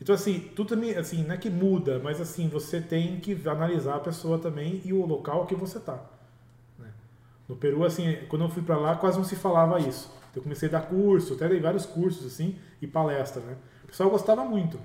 Então, 0.00 0.14
assim, 0.14 0.48
tudo 0.54 0.68
também, 0.68 0.96
assim, 0.96 1.24
não 1.24 1.34
é 1.34 1.36
que 1.36 1.50
muda, 1.50 2.00
mas 2.02 2.20
assim, 2.20 2.48
você 2.48 2.80
tem 2.80 3.18
que 3.18 3.36
analisar 3.48 3.96
a 3.96 4.00
pessoa 4.00 4.38
também 4.38 4.80
e 4.84 4.92
o 4.92 5.04
local 5.04 5.44
que 5.46 5.56
você 5.56 5.80
tá. 5.80 5.98
No 7.48 7.56
Peru, 7.56 7.84
assim, 7.84 8.18
quando 8.28 8.44
eu 8.44 8.50
fui 8.50 8.62
para 8.62 8.76
lá, 8.76 8.96
quase 8.96 9.16
não 9.16 9.24
se 9.24 9.36
falava 9.36 9.80
isso. 9.80 10.12
Eu 10.36 10.42
comecei 10.42 10.68
a 10.68 10.72
dar 10.72 10.82
curso, 10.82 11.34
até 11.34 11.48
dei 11.48 11.60
vários 11.60 11.86
cursos, 11.86 12.26
assim, 12.26 12.56
e 12.80 12.86
palestra, 12.86 13.42
né? 13.42 13.56
O 13.84 13.86
pessoal 13.86 14.10
gostava 14.10 14.44
muito. 14.44 14.78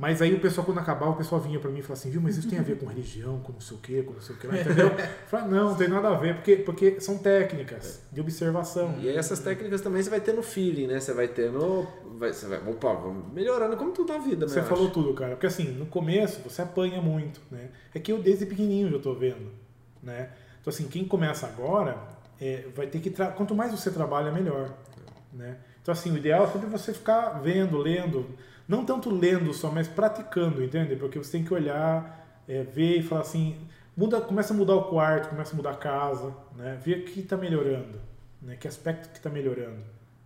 Mas 0.00 0.22
aí 0.22 0.32
o 0.34 0.40
pessoal, 0.40 0.64
quando 0.64 0.78
acabava, 0.78 1.12
o 1.12 1.16
pessoal 1.16 1.40
vinha 1.40 1.58
para 1.58 1.70
mim 1.70 1.80
e 1.80 1.82
falava 1.82 2.00
assim, 2.00 2.10
viu, 2.10 2.22
mas 2.22 2.36
isso 2.38 2.48
tem 2.48 2.58
a 2.58 2.62
ver 2.62 2.78
com 2.78 2.86
religião, 2.86 3.38
com 3.40 3.52
não 3.52 3.60
sei 3.60 3.76
o 3.76 3.80
quê, 3.80 4.02
com 4.02 4.14
não 4.14 4.20
sei 4.20 4.34
o 4.34 4.38
quê, 4.38 4.46
entendeu? 4.52 4.86
Eu 4.88 4.96
falei, 5.26 5.48
não, 5.48 5.70
não 5.70 5.76
tem 5.76 5.88
nada 5.88 6.08
a 6.08 6.14
ver, 6.14 6.36
porque, 6.36 6.56
porque 6.56 7.00
são 7.00 7.18
técnicas 7.18 8.02
de 8.10 8.18
observação. 8.18 8.94
E 8.98 9.08
essas 9.10 9.40
técnicas 9.40 9.82
também 9.82 10.02
você 10.02 10.08
vai 10.08 10.20
ter 10.20 10.32
no 10.32 10.42
feeling, 10.42 10.86
né? 10.86 11.00
Você 11.00 11.12
vai 11.12 11.28
ter 11.28 11.50
no. 11.50 11.86
Vai, 12.18 12.32
você 12.32 12.46
vai, 12.46 12.58
opa, 12.66 12.94
vamos 12.94 13.30
melhorando 13.32 13.76
como 13.76 13.92
tudo 13.92 14.10
na 14.10 14.18
vida, 14.18 14.46
né? 14.46 14.52
Você 14.52 14.62
falou 14.62 14.84
acho. 14.84 14.94
tudo, 14.94 15.12
cara. 15.12 15.32
Porque 15.32 15.46
assim, 15.46 15.64
no 15.64 15.84
começo 15.84 16.40
você 16.48 16.62
apanha 16.62 17.02
muito, 17.02 17.40
né? 17.50 17.68
É 17.94 17.98
que 17.98 18.10
eu 18.10 18.22
desde 18.22 18.46
pequenininho 18.46 18.90
já 18.90 18.98
tô 18.98 19.12
vendo, 19.12 19.50
né? 20.02 20.30
Então 20.60 20.72
assim, 20.72 20.88
quem 20.88 21.04
começa 21.04 21.46
agora 21.46 21.96
é, 22.40 22.66
vai 22.74 22.86
ter 22.86 23.00
que... 23.00 23.10
Quanto 23.10 23.54
mais 23.54 23.72
você 23.72 23.90
trabalha, 23.90 24.30
melhor, 24.30 24.72
né? 25.32 25.56
Então 25.82 25.92
assim, 25.92 26.12
o 26.12 26.16
ideal 26.16 26.44
é 26.44 26.46
sempre 26.48 26.68
você 26.68 26.92
ficar 26.92 27.40
vendo, 27.40 27.78
lendo. 27.78 28.26
Não 28.68 28.84
tanto 28.84 29.10
lendo 29.10 29.52
só, 29.52 29.70
mas 29.70 29.88
praticando, 29.88 30.62
entende? 30.62 30.96
Porque 30.96 31.18
você 31.18 31.32
tem 31.32 31.44
que 31.44 31.52
olhar, 31.52 32.42
é, 32.48 32.62
ver 32.62 32.98
e 32.98 33.02
falar 33.02 33.22
assim... 33.22 33.56
Muda, 33.96 34.20
começa 34.20 34.54
a 34.54 34.56
mudar 34.56 34.76
o 34.76 34.84
quarto, 34.84 35.28
começa 35.28 35.52
a 35.52 35.56
mudar 35.56 35.72
a 35.72 35.76
casa, 35.76 36.32
né? 36.56 36.78
Ver 36.82 37.00
o 37.00 37.04
que 37.04 37.20
está 37.20 37.36
melhorando, 37.36 38.00
né? 38.40 38.56
Que 38.56 38.66
aspecto 38.66 39.10
que 39.10 39.18
está 39.18 39.28
melhorando, 39.28 39.82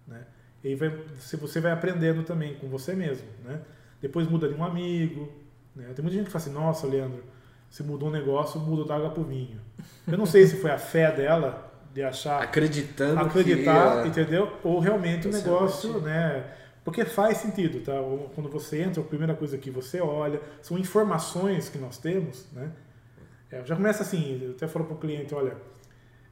né? 0.06 0.22
E 0.62 0.68
aí 0.68 0.74
vai, 0.76 0.90
você 1.18 1.60
vai 1.60 1.72
aprendendo 1.72 2.22
também 2.22 2.54
com 2.54 2.68
você 2.68 2.94
mesmo, 2.94 3.26
né? 3.42 3.60
Depois 4.00 4.28
muda 4.28 4.46
de 4.46 4.54
um 4.54 4.62
amigo, 4.62 5.32
né? 5.74 5.90
Tem 5.94 6.02
muita 6.04 6.16
gente 6.16 6.26
que 6.26 6.30
fala 6.30 6.44
assim, 6.44 6.52
nossa, 6.52 6.86
Leandro, 6.86 7.24
você 7.70 7.82
mudou 7.82 8.08
um 8.08 8.12
negócio, 8.12 8.60
mudou 8.60 8.84
da 8.84 8.96
água 8.96 9.10
pro 9.10 9.24
vinho. 9.24 9.60
Eu 10.06 10.18
não 10.18 10.26
sei 10.26 10.46
se 10.46 10.56
foi 10.56 10.70
a 10.70 10.78
fé 10.78 11.10
dela 11.10 11.72
de 11.92 12.02
achar, 12.02 12.42
Acreditando 12.42 13.20
acreditar, 13.20 14.02
que... 14.02 14.06
é 14.06 14.06
entendeu? 14.08 14.52
Ou 14.62 14.80
realmente 14.80 15.28
o 15.28 15.32
Você 15.32 15.38
negócio, 15.38 16.00
né? 16.00 16.44
Porque 16.84 17.04
faz 17.04 17.38
sentido, 17.38 17.80
tá? 17.80 17.94
Quando 18.34 18.50
você 18.50 18.82
entra, 18.82 19.00
a 19.00 19.04
primeira 19.04 19.34
coisa 19.34 19.56
que 19.56 19.70
você 19.70 20.00
olha 20.00 20.40
são 20.60 20.76
informações 20.76 21.68
que 21.68 21.78
nós 21.78 21.96
temos, 21.96 22.46
né? 22.52 22.70
É, 23.50 23.64
já 23.64 23.76
começa 23.76 24.02
assim, 24.02 24.40
eu 24.42 24.50
até 24.50 24.66
falo 24.66 24.84
pro 24.84 24.96
cliente, 24.96 25.34
olha, 25.34 25.56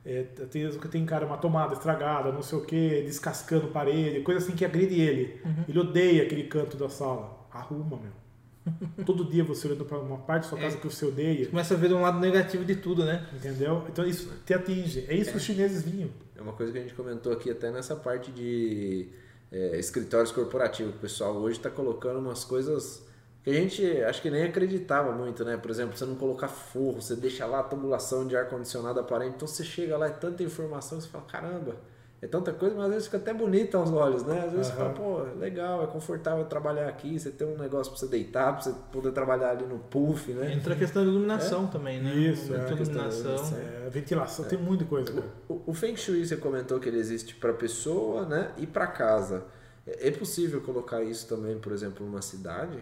é, 0.04 0.22
tem, 0.50 0.68
tem 0.68 1.06
cara 1.06 1.24
uma 1.24 1.38
tomada 1.38 1.74
estragada, 1.74 2.32
não 2.32 2.42
sei 2.42 2.58
o 2.58 2.62
que, 2.62 3.02
descascando 3.02 3.68
parede, 3.68 4.20
coisa 4.20 4.40
assim 4.40 4.54
que 4.54 4.64
agride 4.64 5.00
ele. 5.00 5.40
Ele 5.68 5.78
odeia 5.78 6.24
aquele 6.24 6.44
canto 6.44 6.76
da 6.76 6.88
sala. 6.88 7.46
Arruma, 7.52 7.96
meu. 7.96 8.21
Todo 9.04 9.24
dia 9.24 9.42
você 9.44 9.66
olhando 9.66 9.84
para 9.84 9.98
uma 9.98 10.18
parte 10.18 10.44
da 10.44 10.48
sua 10.50 10.58
casa 10.58 10.76
que 10.76 10.84
você 10.84 11.04
odeia, 11.04 11.48
Começa 11.48 11.74
a 11.74 11.76
ver 11.76 11.92
um 11.92 12.00
lado 12.00 12.18
negativo 12.20 12.64
de 12.64 12.76
tudo, 12.76 13.04
né? 13.04 13.26
entendeu? 13.34 13.84
Então 13.88 14.06
isso 14.06 14.30
te 14.46 14.54
atinge. 14.54 15.04
É 15.08 15.14
isso 15.14 15.30
que 15.30 15.36
os 15.36 15.42
chineses 15.42 15.82
vinham. 15.82 16.10
É 16.36 16.40
uma 16.40 16.52
coisa 16.52 16.72
que 16.72 16.78
a 16.78 16.82
gente 16.82 16.94
comentou 16.94 17.32
aqui 17.32 17.50
até 17.50 17.70
nessa 17.70 17.96
parte 17.96 18.30
de 18.30 19.08
é, 19.50 19.78
escritórios 19.78 20.30
corporativos. 20.30 20.94
O 20.94 20.98
pessoal 20.98 21.34
hoje 21.36 21.58
está 21.58 21.70
colocando 21.70 22.18
umas 22.18 22.44
coisas 22.44 23.04
que 23.42 23.50
a 23.50 23.54
gente 23.54 23.84
acho 24.02 24.22
que 24.22 24.30
nem 24.30 24.44
acreditava 24.44 25.12
muito, 25.12 25.44
né? 25.44 25.56
Por 25.56 25.70
exemplo, 25.70 25.96
você 25.96 26.06
não 26.06 26.14
colocar 26.14 26.48
forro, 26.48 27.02
você 27.02 27.16
deixa 27.16 27.44
lá 27.44 27.60
a 27.60 27.62
tubulação 27.64 28.26
de 28.26 28.36
ar-condicionado 28.36 29.00
aparente. 29.00 29.34
Então 29.36 29.48
você 29.48 29.64
chega 29.64 29.96
lá, 29.96 30.06
é 30.06 30.10
tanta 30.10 30.42
informação, 30.42 31.00
você 31.00 31.08
fala, 31.08 31.24
caramba, 31.24 31.76
é 32.22 32.28
tanta 32.28 32.52
coisa, 32.52 32.76
mas 32.76 32.84
às 32.84 32.90
vezes 32.92 33.04
fica 33.06 33.16
até 33.16 33.34
bonita 33.34 33.76
aos 33.76 33.90
olhos, 33.90 34.24
né? 34.24 34.44
Às 34.46 34.52
vezes 34.52 34.68
você 34.68 34.74
fala, 34.74 34.90
pô, 34.90 35.26
é 35.26 35.34
legal, 35.34 35.82
é 35.82 35.88
confortável 35.88 36.44
trabalhar 36.44 36.88
aqui, 36.88 37.18
você 37.18 37.32
tem 37.32 37.44
um 37.44 37.58
negócio 37.58 37.90
para 37.92 37.98
você 37.98 38.06
deitar, 38.06 38.52
para 38.52 38.62
você 38.62 38.72
poder 38.92 39.10
trabalhar 39.10 39.50
ali 39.50 39.66
no 39.66 39.80
puff, 39.80 40.32
né? 40.32 40.52
Entra 40.52 40.74
a 40.74 40.76
questão 40.76 41.04
da 41.04 41.10
iluminação 41.10 41.66
também, 41.66 42.00
né? 42.00 42.14
Isso, 42.14 42.54
é. 42.54 42.58
Da 42.58 42.70
iluminação. 42.70 43.32
iluminação. 43.32 43.58
É, 43.58 43.90
ventilação, 43.90 44.44
tem 44.44 44.56
muita 44.56 44.84
coisa, 44.84 45.12
cara. 45.12 45.26
O, 45.48 45.62
o 45.66 45.74
Feng 45.74 45.96
Shui 45.96 46.24
você 46.24 46.36
comentou 46.36 46.78
que 46.78 46.88
ele 46.88 46.98
existe 46.98 47.34
para 47.34 47.52
pessoa, 47.52 48.24
né, 48.24 48.52
e 48.56 48.68
para 48.68 48.86
casa. 48.86 49.42
É 49.84 50.06
é 50.06 50.10
possível 50.12 50.60
colocar 50.60 51.02
isso 51.02 51.26
também, 51.26 51.58
por 51.58 51.72
exemplo, 51.72 52.06
numa 52.06 52.22
cidade? 52.22 52.78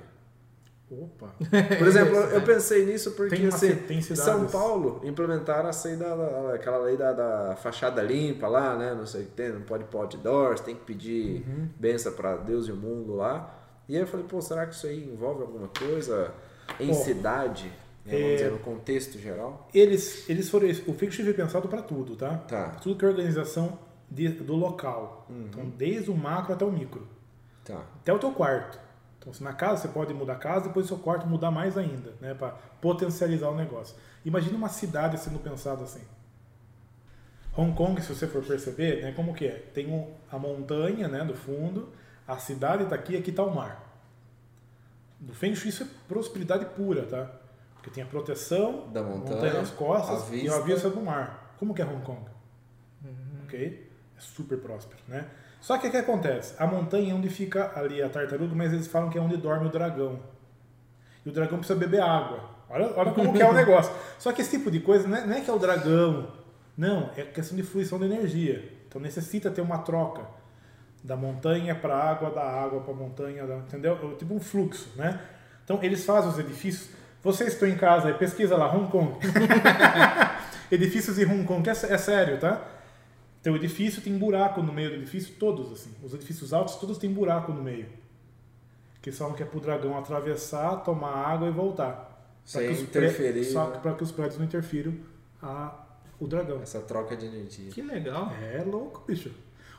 Opa. 0.91 1.35
Por 1.79 1.87
exemplo, 1.87 2.17
eu 2.17 2.43
pensei 2.43 2.85
nisso 2.85 3.12
porque 3.12 3.37
Tem 3.37 3.47
assim, 3.47 3.77
tem 3.77 4.03
São 4.03 4.47
Paulo 4.49 5.01
implementaram 5.05 5.69
a 5.69 5.73
lei 5.85 5.97
da, 5.97 6.55
aquela 6.55 6.79
lei 6.79 6.97
da, 6.97 7.12
da 7.12 7.57
fachada 7.57 8.03
limpa 8.03 8.49
lá, 8.49 8.77
né? 8.77 8.93
Não 8.95 9.07
sei 9.07 9.23
o 9.23 9.27
que 9.27 9.31
tem, 9.33 9.51
não 9.51 9.61
pode 9.62 9.85
pôr 9.85 10.01
outdoors, 10.01 10.61
tem 10.61 10.75
que 10.75 10.85
pedir 10.85 11.45
Uhum. 11.47 11.69
benção 11.79 12.12
para 12.12 12.37
Deus 12.37 12.67
e 12.67 12.73
o 12.73 12.77
mundo 12.77 13.15
lá. 13.15 13.57
E 13.89 13.95
aí 13.95 14.03
eu 14.03 14.07
falei, 14.07 14.27
pô, 14.29 14.41
será 14.41 14.67
que 14.67 14.75
isso 14.75 14.87
aí 14.87 15.05
envolve 15.05 15.43
alguma 15.43 15.69
coisa 15.69 16.33
em 16.81 16.89
Pô, 16.89 16.95
cidade? 16.95 17.67
Né, 18.05 18.12
Vamos 18.12 18.27
é- 18.27 18.35
dizer, 18.35 18.51
no 18.51 18.59
contexto 18.59 19.19
geral? 19.19 19.69
Eles, 19.75 20.29
eles 20.29 20.49
foram. 20.51 20.67
O 20.69 20.73
Shui 21.11 21.25
foi 21.25 21.35
pensado 21.35 21.69
para 21.69 21.83
tudo, 21.83 22.17
tá? 22.17 22.37
Tá. 22.49 22.71
Tudo 22.83 22.97
que 22.97 23.05
é 23.05 23.09
organização 23.09 23.79
de- 24.11 24.29
do 24.29 24.55
local. 24.55 25.27
Uhum. 25.31 25.47
Então, 25.51 25.65
desde 25.77 26.11
o 26.11 26.17
macro 26.17 26.53
até 26.53 26.65
o 26.65 26.73
micro. 26.73 27.07
Tá. 27.65 27.83
Até 28.01 28.12
o 28.12 28.19
teu 28.19 28.33
quarto. 28.33 28.81
Então, 29.21 29.33
se 29.33 29.45
na 29.45 29.53
casa 29.53 29.83
você 29.83 29.89
pode 29.89 30.13
mudar 30.15 30.33
a 30.33 30.37
casa, 30.37 30.69
depois 30.69 30.87
o 30.87 30.89
seu 30.89 30.99
quarto 30.99 31.27
mudar 31.27 31.51
mais 31.51 31.77
ainda, 31.77 32.15
né? 32.21 32.33
Para 32.35 32.53
potencializar 32.81 33.49
o 33.51 33.55
negócio. 33.55 33.95
Imagina 34.25 34.57
uma 34.57 34.69
cidade 34.71 35.19
sendo 35.21 35.39
pensada 35.39 35.85
assim. 35.85 36.03
Hong 37.57 37.75
Kong, 37.75 38.01
se 38.01 38.15
você 38.15 38.27
for 38.27 38.43
perceber, 38.43 39.03
né, 39.03 39.13
como 39.13 39.35
que 39.35 39.47
é? 39.47 39.59
Tem 39.75 39.87
um- 39.93 40.11
a 40.33 40.39
montanha, 40.39 41.07
né, 41.09 41.25
do 41.25 41.35
fundo, 41.35 41.91
a 42.27 42.39
cidade 42.39 42.85
está 42.85 42.95
aqui, 42.95 43.17
aqui 43.17 43.31
está 43.31 43.43
o 43.43 43.55
mar. 43.55 43.87
No 45.21 45.35
Feng 45.35 45.55
Shui 45.55 45.69
isso 45.69 45.83
é 45.83 45.87
prosperidade 46.09 46.65
pura, 46.77 47.03
tá? 47.05 47.31
Porque 47.75 47.91
tem 47.91 48.03
a 48.03 48.07
proteção 48.07 48.89
Da 48.91 49.03
montanha, 49.03 49.53
nas 49.55 49.71
costas 49.71 50.31
a 50.31 50.35
e 50.35 50.49
a 50.49 50.53
vista. 50.53 50.63
vista 50.63 50.91
do 50.91 51.01
mar. 51.03 51.55
Como 51.59 51.75
que 51.75 51.83
é 51.83 51.85
Hong 51.85 52.03
Kong? 52.05 52.25
Ok? 53.45 53.91
É 54.17 54.21
super 54.21 54.59
próspero, 54.59 55.01
né? 55.09 55.29
Só 55.61 55.77
que 55.78 55.89
o 55.89 55.91
que 55.91 55.97
acontece? 55.97 56.55
A 56.59 56.66
montanha 56.66 57.12
é 57.12 57.15
onde 57.15 57.28
fica 57.28 57.73
ali 57.77 58.03
a 58.03 58.09
tartaruga, 58.09 58.55
mas 58.55 58.73
eles 58.73 58.87
falam 58.87 59.11
que 59.11 59.19
é 59.19 59.20
onde 59.20 59.37
dorme 59.37 59.66
o 59.66 59.70
dragão. 59.70 60.19
E 61.24 61.28
o 61.28 61.32
dragão 61.32 61.59
precisa 61.59 61.78
beber 61.78 62.01
água. 62.01 62.41
Olha, 62.69 62.91
olha 62.97 63.11
como 63.12 63.32
que 63.32 63.43
é 63.43 63.49
o 63.49 63.53
negócio. 63.55 63.93
Só 64.19 64.32
que 64.32 64.41
esse 64.41 64.57
tipo 64.59 64.70
de 64.70 64.81
coisa 64.81 65.07
não 65.07 65.16
é, 65.16 65.27
não 65.27 65.37
é 65.37 65.41
que 65.41 65.51
é 65.51 65.53
o 65.53 65.59
dragão. 65.59 66.28
Não, 66.77 67.11
é 67.16 67.23
questão 67.23 67.57
de 67.57 67.62
fluição 67.62 67.99
de 67.99 68.07
energia. 68.07 68.73
Então 68.89 69.01
necessita 69.01 69.51
ter 69.51 69.61
uma 69.61 69.78
troca 69.78 70.23
da 71.05 71.16
montanha 71.16 71.74
para 71.74 71.95
a 71.95 72.11
água, 72.11 72.31
da 72.31 72.43
água 72.43 72.81
para 72.81 72.93
a 72.93 72.97
montanha, 72.97 73.47
da- 73.47 73.57
entendeu? 73.57 73.99
É 74.12 74.16
tipo 74.16 74.35
um 74.35 74.41
fluxo, 74.41 74.89
né? 74.97 75.20
Então 75.65 75.78
eles 75.82 76.05
fazem 76.05 76.31
os 76.31 76.39
edifícios. 76.39 76.91
Vocês 77.23 77.53
estão 77.53 77.69
em 77.69 77.77
casa, 77.77 78.12
pesquisa 78.15 78.57
lá, 78.57 78.74
Hong 78.74 78.91
Kong. 78.91 79.12
edifícios 80.73 81.19
em 81.19 81.27
Hong 81.27 81.45
Kong, 81.45 81.62
que 81.62 81.70
é, 81.70 81.73
é 81.73 81.99
sério, 81.99 82.39
tá? 82.39 82.61
Teu 83.43 83.57
edifício 83.57 84.03
tem 84.03 84.17
buraco 84.19 84.62
no 84.62 84.73
meio 84.73 84.91
do 84.91 84.97
edifício, 84.97 85.35
todos 85.39 85.73
assim. 85.73 85.91
Os 86.03 86.12
edifícios 86.12 86.53
altos, 86.53 86.77
todos 86.77 86.99
têm 86.99 87.11
buraco 87.12 87.53
no 87.53 87.62
meio. 87.62 87.87
Que 89.01 89.11
falam 89.11 89.35
que 89.35 89.43
é 89.43 89.47
pro 89.47 89.61
dragão 89.61 89.97
atravessar, 89.97 90.77
tomar 90.85 91.12
água 91.27 91.49
e 91.49 91.51
voltar. 91.51 91.93
Pra 91.95 92.61
Sem 92.61 92.67
que 92.69 92.73
os 92.83 92.89
pré- 92.89 93.07
interferir, 93.07 93.45
Só 93.45 93.67
né? 93.69 93.77
que 93.77 93.79
para 93.83 93.95
que 93.95 94.03
os 94.03 94.12
prédios 94.12 94.37
não 94.39 94.45
interfiram 94.45 94.95
a, 95.43 95.75
o 96.19 96.27
dragão. 96.27 96.61
Essa 96.62 96.81
troca 96.81 97.17
de 97.17 97.27
energia. 97.27 97.71
Que 97.71 97.81
legal. 97.81 98.31
É 98.43 98.62
louco, 98.62 99.03
bicho. 99.07 99.31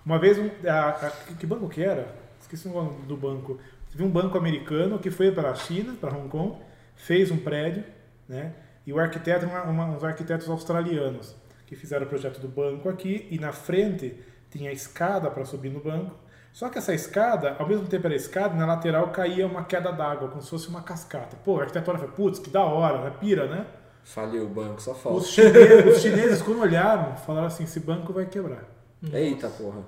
Uma 0.03 0.17
vez, 0.17 0.39
um, 0.39 0.49
a- 0.67 0.89
a- 0.89 1.11
que 1.35 1.45
banco 1.45 1.69
que 1.69 1.83
era? 1.83 2.15
Esqueci 2.39 2.67
o 2.67 2.71
nome 2.73 3.05
do 3.05 3.15
banco. 3.15 3.59
Teve 3.91 4.03
um 4.03 4.09
banco 4.09 4.37
americano 4.37 4.97
que 4.97 5.11
foi 5.11 5.31
para 5.31 5.51
a 5.51 5.55
China, 5.55 5.95
para 6.01 6.15
Hong 6.17 6.27
Kong, 6.29 6.57
fez 6.95 7.29
um 7.29 7.37
prédio, 7.37 7.83
né? 8.27 8.53
E 8.87 8.91
o 8.91 8.97
arquiteto, 8.99 9.45
uma, 9.45 9.61
uma, 9.65 9.85
uns 9.85 10.03
arquitetos 10.03 10.49
australianos, 10.49 11.35
que 11.71 11.75
fizeram 11.77 12.05
o 12.05 12.09
projeto 12.09 12.37
do 12.41 12.49
banco 12.49 12.89
aqui, 12.89 13.29
e 13.31 13.39
na 13.39 13.53
frente 13.53 14.13
tinha 14.49 14.69
a 14.69 14.73
escada 14.73 15.31
para 15.31 15.45
subir 15.45 15.69
no 15.69 15.79
banco. 15.79 16.13
Só 16.51 16.67
que 16.67 16.77
essa 16.77 16.93
escada, 16.93 17.55
ao 17.57 17.65
mesmo 17.65 17.87
tempo 17.87 18.05
era 18.07 18.13
escada, 18.13 18.53
na 18.55 18.65
lateral 18.65 19.07
caía 19.11 19.47
uma 19.47 19.63
queda 19.63 19.89
d'água, 19.89 20.27
como 20.27 20.41
se 20.41 20.49
fosse 20.49 20.67
uma 20.67 20.81
cascata. 20.81 21.37
Pô, 21.45 21.53
olha 21.53 21.69
e 21.73 21.81
fala, 21.81 21.97
putz, 22.09 22.39
que 22.39 22.49
da 22.49 22.61
hora, 22.61 23.05
né? 23.05 23.13
Pira, 23.21 23.47
né? 23.47 23.65
Faliu 24.03 24.43
o 24.47 24.49
banco, 24.49 24.81
só 24.81 24.93
falta. 24.93 25.19
Os 25.19 25.29
chineses, 25.29 25.95
os 25.95 26.01
chineses, 26.01 26.41
quando 26.41 26.59
olharam, 26.59 27.15
falaram 27.15 27.47
assim, 27.47 27.63
esse 27.63 27.79
banco 27.79 28.11
vai 28.11 28.25
quebrar. 28.25 28.65
Eita 29.13 29.47
porra, 29.47 29.79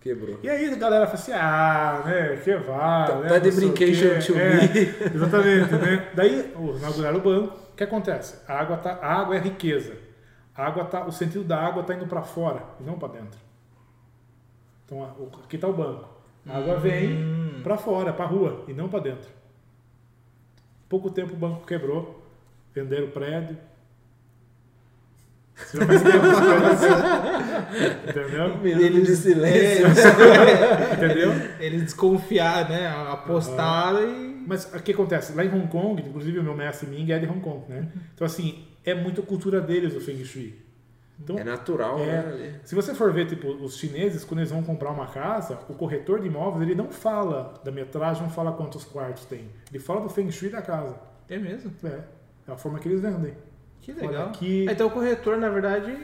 quebrou. 0.00 0.38
E 0.42 0.48
aí 0.48 0.72
a 0.72 0.76
galera 0.76 1.04
fala 1.06 1.18
assim, 1.18 1.32
ah, 1.32 2.02
né, 2.06 2.36
que 2.42 2.56
vai, 2.56 3.06
Tá- 3.08 3.14
né, 3.16 3.28
tá 3.28 3.38
de 3.38 3.50
não 3.50 3.52
sei 3.58 3.68
o 3.68 3.72
brincation 3.72 4.08
quê. 4.08 4.26
to 4.32 4.38
É, 4.38 4.56
me. 4.56 5.14
Exatamente, 5.16 5.72
né? 5.74 6.08
Daí, 6.14 6.54
inauguraram 6.78 7.18
o 7.18 7.20
banco, 7.20 7.54
o 7.72 7.76
que 7.76 7.84
acontece? 7.84 8.36
A 8.48 8.58
água, 8.58 8.78
tá, 8.78 8.98
a 9.02 9.20
água 9.20 9.36
é 9.36 9.38
riqueza. 9.38 10.05
A 10.56 10.66
água 10.66 10.84
tá, 10.84 11.04
o 11.04 11.12
sentido 11.12 11.44
da 11.44 11.58
água 11.58 11.82
está 11.82 11.94
indo 11.94 12.06
para 12.06 12.22
fora 12.22 12.64
e 12.80 12.82
não 12.82 12.98
para 12.98 13.08
dentro. 13.08 13.38
Então, 14.84 15.04
aqui 15.44 15.56
está 15.56 15.68
o 15.68 15.72
banco. 15.72 16.08
A 16.46 16.58
água 16.58 16.78
vem 16.78 17.60
para 17.62 17.76
fora, 17.76 18.12
para 18.12 18.24
a 18.24 18.28
rua 18.28 18.64
e 18.68 18.72
não 18.72 18.88
para 18.88 19.00
dentro. 19.00 19.28
Pouco 20.88 21.10
tempo 21.10 21.34
o 21.34 21.36
banco 21.36 21.66
quebrou, 21.66 22.22
venderam 22.72 23.06
o 23.06 23.10
prédio. 23.10 23.58
Você 25.56 25.84
faz 25.84 26.02
isso. 26.02 26.10
Entendeu? 28.08 28.58
Minuto 28.58 29.06
de 29.06 29.16
silêncio. 29.16 29.86
Entendeu? 30.96 31.32
Eles 31.58 31.82
desconfiaram, 31.82 32.68
né? 32.68 32.88
Apostaram 32.88 34.02
e. 34.08 34.36
Mas 34.46 34.72
o 34.72 34.80
que 34.80 34.92
acontece? 34.92 35.34
Lá 35.34 35.44
em 35.44 35.52
Hong 35.52 35.66
Kong, 35.66 36.00
inclusive 36.00 36.38
o 36.38 36.42
meu 36.42 36.54
mestre 36.54 36.88
Ming 36.88 37.10
é 37.10 37.18
de 37.18 37.26
Hong 37.26 37.40
Kong, 37.40 37.64
né? 37.68 37.88
Então, 38.14 38.24
assim, 38.24 38.64
é 38.86 38.94
muito 38.94 39.22
cultura 39.22 39.60
deles 39.60 39.94
o 39.94 40.00
Feng 40.00 40.24
Shui. 40.24 40.54
Então, 41.18 41.38
É 41.38 41.44
natural, 41.44 41.98
É. 41.98 42.04
né? 42.22 42.60
se 42.62 42.74
você 42.74 42.94
for 42.94 43.10
ver, 43.12 43.26
tipo, 43.26 43.48
os 43.48 43.76
chineses, 43.78 44.22
quando 44.24 44.40
eles 44.40 44.50
vão 44.50 44.62
comprar 44.62 44.90
uma 44.90 45.06
casa, 45.06 45.58
o 45.68 45.74
corretor 45.74 46.20
de 46.20 46.26
imóveis, 46.26 46.62
ele 46.62 46.74
não 46.74 46.90
fala 46.90 47.54
da 47.64 47.72
metragem, 47.72 48.22
não 48.22 48.30
fala 48.30 48.52
quantos 48.52 48.84
quartos 48.84 49.24
tem. 49.24 49.48
Ele 49.70 49.78
fala 49.82 50.02
do 50.02 50.08
feng 50.10 50.30
shui 50.30 50.50
da 50.50 50.60
casa. 50.62 50.94
É 51.28 51.38
mesmo? 51.38 51.72
É, 51.84 52.00
é 52.48 52.52
a 52.52 52.56
forma 52.56 52.78
que 52.78 52.86
eles 52.88 53.00
vendem. 53.00 53.34
Que 53.80 53.92
legal. 53.92 54.28
aqui- 54.28 54.66
Ah, 54.68 54.72
Então 54.72 54.86
o 54.88 54.90
corretor, 54.90 55.36
na 55.38 55.48
verdade, 55.50 55.96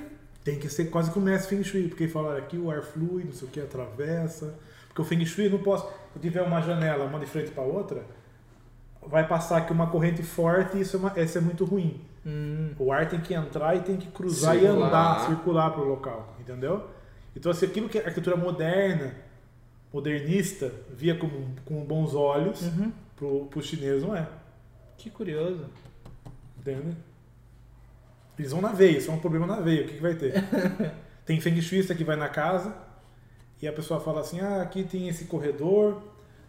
Tem 0.44 0.59
que 0.59 0.68
ser 0.68 0.86
quase 0.86 1.09
que 1.12 1.16
o 1.18 1.22
mestre 1.22 1.54
feng 1.54 1.62
shui, 1.62 1.86
porque 1.86 2.02
ele 2.02 2.10
fala, 2.12 2.36
aqui 2.36 2.56
o 2.59 2.68
ar 2.68 2.82
flui, 2.82 3.22
não 3.22 3.32
sei 3.32 3.46
o 3.46 3.50
que, 3.52 3.60
atravessa. 3.60 4.52
Porque 4.88 5.00
o 5.00 5.04
feng 5.04 5.24
shui, 5.24 5.48
não 5.48 5.60
posso, 5.60 5.86
se 5.86 6.16
eu 6.16 6.20
tiver 6.20 6.42
uma 6.42 6.60
janela, 6.60 7.04
uma 7.04 7.20
de 7.20 7.26
frente 7.26 7.52
para 7.52 7.62
outra, 7.62 8.02
vai 9.06 9.24
passar 9.28 9.59
aqui 9.59 9.72
uma 9.72 9.86
corrente 9.88 10.20
forte 10.22 10.76
e 10.78 10.80
isso 10.80 10.96
é, 10.96 10.98
uma, 10.98 11.20
isso 11.20 11.38
é 11.38 11.40
muito 11.40 11.64
ruim. 11.64 12.00
Hum, 12.27 12.74
O 12.78 12.93
ar 12.93 13.09
tem 13.09 13.20
que 13.20 13.35
entrar 13.35 13.77
e 13.77 13.81
tem 13.81 13.97
que 13.97 14.09
cruzar 14.09 14.57
e 14.57 14.61
Circular. 14.61 14.89
andar, 14.89 15.27
circular 15.27 15.70
para 15.70 15.82
o 15.82 15.89
local, 15.89 16.36
entendeu? 16.40 16.89
Então, 17.35 17.51
assim, 17.51 17.66
aquilo 17.66 17.89
que 17.89 17.99
a 17.99 18.03
arquitetura 18.03 18.36
moderna, 18.36 19.15
modernista, 19.93 20.73
via 20.90 21.15
com, 21.15 21.28
com 21.65 21.85
bons 21.85 22.15
olhos, 22.15 22.62
uhum. 22.62 22.93
pro, 23.16 23.47
pro 23.47 23.62
chinês 23.62 24.03
não 24.03 24.15
é, 24.16 24.27
que 24.99 25.11
curioso. 25.11 25.66
entende? 26.59 26.97
Eles 28.39 28.51
vão 28.53 28.61
na 28.61 28.73
veia, 28.73 28.99
isso 28.99 29.11
é 29.11 29.15
um 29.15 29.19
problema 29.19 29.47
na 29.47 29.61
veia, 29.61 29.85
o 29.85 29.89
que, 29.89 29.94
que 29.94 30.03
vai 30.03 30.15
ter? 30.15 30.32
tem 31.24 31.40
feng 31.40 31.61
shuista 31.61 31.94
que 31.94 32.03
vai 32.05 32.16
na 32.16 32.28
casa 32.28 32.74
e 33.61 33.69
a 33.69 33.73
pessoa 33.73 34.01
fala 34.01 34.20
assim, 34.20 34.40
ah, 34.40 34.62
aqui 34.62 34.82
tem 34.82 35.09
esse 35.09 35.27
corredor, 35.27 36.03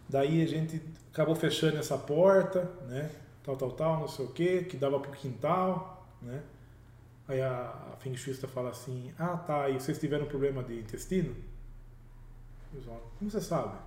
daí 0.10 0.42
a 0.42 0.48
gente 0.48 0.82
acabou 1.12 1.36
fechando 1.36 1.78
essa 1.78 1.98
porta, 1.98 2.70
né? 2.88 3.10
Tal, 3.44 3.58
tal, 3.58 3.72
tal, 3.72 4.00
não 4.00 4.08
sei 4.08 4.26
o 4.26 4.30
que, 4.30 4.64
que 4.64 4.78
dava 4.78 5.00
pro 5.00 5.12
quintal, 5.12 6.08
né? 6.22 6.42
Aí 7.28 7.42
a, 7.42 7.92
a 7.94 7.98
feng 8.00 8.16
shuista 8.16 8.48
fala 8.48 8.70
assim, 8.70 9.14
ah 9.18 9.38
tá, 9.38 9.70
e 9.70 9.74
vocês 9.74 10.00
tiveram 10.00 10.26
problema 10.26 10.64
de 10.64 10.80
intestino? 10.80 11.36
Eles 12.74 12.86
falam, 12.86 13.02
Como 13.18 13.30
você 13.30 13.42
sabe? 13.42 13.78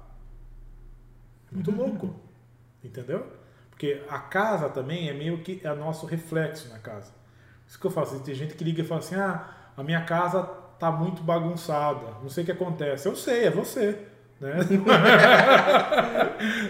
É 1.51 1.55
muito 1.55 1.71
louco, 1.71 2.15
entendeu? 2.83 3.27
Porque 3.71 4.03
a 4.09 4.19
casa 4.19 4.69
também 4.69 5.09
é 5.09 5.13
meio 5.13 5.43
que 5.43 5.61
é 5.65 5.75
nosso 5.75 6.07
reflexo 6.07 6.69
na 6.69 6.79
casa. 6.79 7.13
Isso 7.67 7.79
que 7.79 7.87
eu 7.87 7.91
faço, 7.91 8.19
tem 8.21 8.35
gente 8.35 8.55
que 8.55 8.65
liga 8.65 8.83
e 8.83 8.85
fala 8.85 9.01
assim, 9.01 9.17
ah, 9.17 9.73
a 9.77 9.83
minha 9.83 10.05
casa 10.05 10.43
tá 10.79 10.91
muito 10.91 11.23
bagunçada, 11.23 12.13
não 12.23 12.29
sei 12.29 12.43
o 12.43 12.47
que 12.47 12.53
acontece. 12.53 13.09
Eu 13.09 13.17
sei, 13.17 13.45
é 13.45 13.51
você. 13.51 14.07
Né? 14.39 14.53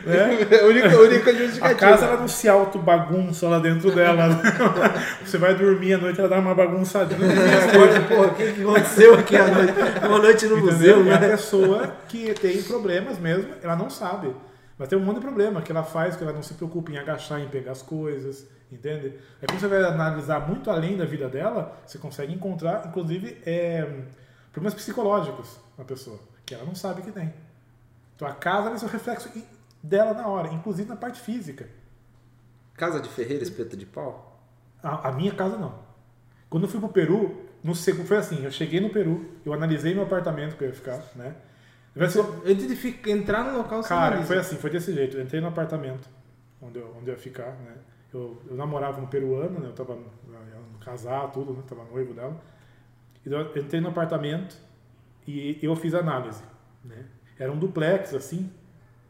né? 0.06 0.22
a 0.22 0.64
única, 0.66 0.94
a 0.94 1.00
única 1.00 1.30
A 1.30 1.34
justificativa. 1.34 1.74
casa 1.74 2.06
ela 2.06 2.16
não 2.18 2.28
se 2.28 2.48
auto-bagunça 2.48 3.48
lá 3.48 3.58
dentro 3.58 3.92
dela. 3.92 4.40
Você 5.24 5.36
vai 5.36 5.56
dormir 5.56 5.94
à 5.94 5.98
noite, 5.98 6.20
ela 6.20 6.28
dá 6.28 6.38
uma 6.38 6.54
bagunçadinha. 6.54 7.18
Acorda, 7.68 8.00
porra, 8.02 8.28
o 8.28 8.34
que, 8.34 8.62
aconteceu 8.62 9.14
aqui 9.14 9.36
à 9.36 9.48
noite? 9.48 9.72
Uma 10.06 10.18
noite 10.18 10.46
no 10.46 10.58
museu, 10.58 11.00
Entendeu? 11.00 11.12
É 11.12 11.16
a 11.16 11.20
né? 11.20 11.28
pessoa 11.30 11.96
que 12.08 12.32
tem 12.34 12.62
problemas 12.62 13.18
mesmo, 13.18 13.52
ela 13.60 13.74
não 13.74 13.90
sabe. 13.90 14.32
Mas 14.78 14.88
tem 14.88 14.96
um 14.96 15.02
monte 15.02 15.16
de 15.16 15.22
problema 15.22 15.60
que 15.60 15.72
ela 15.72 15.82
faz, 15.82 16.14
que 16.14 16.22
ela 16.22 16.32
não 16.32 16.42
se 16.42 16.54
preocupa 16.54 16.92
em 16.92 16.98
agachar, 16.98 17.40
em 17.40 17.48
pegar 17.48 17.72
as 17.72 17.82
coisas, 17.82 18.46
entende? 18.70 19.14
Aí 19.40 19.48
quando 19.48 19.58
você 19.58 19.66
vai 19.66 19.82
analisar 19.82 20.46
muito 20.46 20.70
além 20.70 20.96
da 20.96 21.04
vida 21.04 21.28
dela, 21.28 21.76
você 21.84 21.98
consegue 21.98 22.32
encontrar, 22.32 22.86
inclusive, 22.86 23.38
é, 23.44 24.02
problemas 24.52 24.74
psicológicos 24.74 25.58
na 25.76 25.84
pessoa, 25.84 26.20
que 26.44 26.54
ela 26.54 26.64
não 26.64 26.74
sabe 26.74 27.02
que 27.02 27.10
tem. 27.10 27.32
Então 28.16 28.26
a 28.26 28.32
casa 28.34 28.70
vai 28.70 28.78
ser 28.78 28.86
o 28.86 28.88
reflexo 28.88 29.30
dela 29.82 30.14
na 30.14 30.26
hora, 30.26 30.52
inclusive 30.52 30.88
na 30.88 30.96
parte 30.96 31.20
física. 31.20 31.68
Casa 32.74 33.00
de 33.00 33.08
Ferreira, 33.08 33.42
espeta 33.42 33.76
de 33.76 33.86
pau? 33.86 34.40
A, 34.82 35.08
a 35.08 35.12
minha 35.12 35.32
casa 35.34 35.56
não. 35.56 35.78
Quando 36.50 36.64
eu 36.64 36.68
fui 36.68 36.80
pro 36.80 36.88
Peru, 36.88 37.44
no 37.62 37.74
segundo 37.74 38.06
foi 38.06 38.16
assim, 38.18 38.44
eu 38.44 38.50
cheguei 38.50 38.80
no 38.80 38.90
Peru, 38.90 39.24
eu 39.44 39.52
analisei 39.52 39.94
meu 39.94 40.04
apartamento 40.04 40.56
que 40.56 40.64
eu 40.64 40.68
ia 40.68 40.74
ficar, 40.74 41.02
né? 41.14 41.34
Ser- 42.10 42.20
Antes 42.44 42.68
de 42.68 42.76
fi- 42.76 43.00
entrar 43.10 43.42
no 43.44 43.56
local, 43.56 43.82
você 43.82 43.88
Cara, 43.88 44.06
analisa. 44.08 44.26
foi 44.26 44.36
assim, 44.38 44.56
foi 44.56 44.68
desse 44.70 44.92
jeito. 44.92 45.16
Eu 45.16 45.22
entrei 45.22 45.40
no 45.40 45.48
apartamento 45.48 46.08
onde 46.60 46.78
eu, 46.78 46.94
onde 46.98 47.08
eu 47.10 47.14
ia 47.14 47.18
ficar, 47.20 47.52
né? 47.52 47.74
Eu, 48.12 48.40
eu 48.48 48.54
namorava 48.56 49.00
um 49.00 49.06
peruano, 49.06 49.58
né? 49.60 49.68
Eu 49.68 49.72
tava 49.72 49.94
no 49.94 50.78
casar, 50.78 51.30
tudo, 51.32 51.54
né? 51.54 51.62
Tava 51.66 51.84
noivo 51.84 52.12
dela. 52.12 52.38
E 53.24 53.32
eu 53.32 53.56
entrei 53.56 53.80
no 53.80 53.88
apartamento 53.88 54.56
e 55.26 55.58
eu 55.62 55.74
fiz 55.74 55.94
análise, 55.94 56.42
né? 56.84 57.06
Era 57.38 57.52
um 57.52 57.58
duplex, 57.58 58.14
assim, 58.14 58.50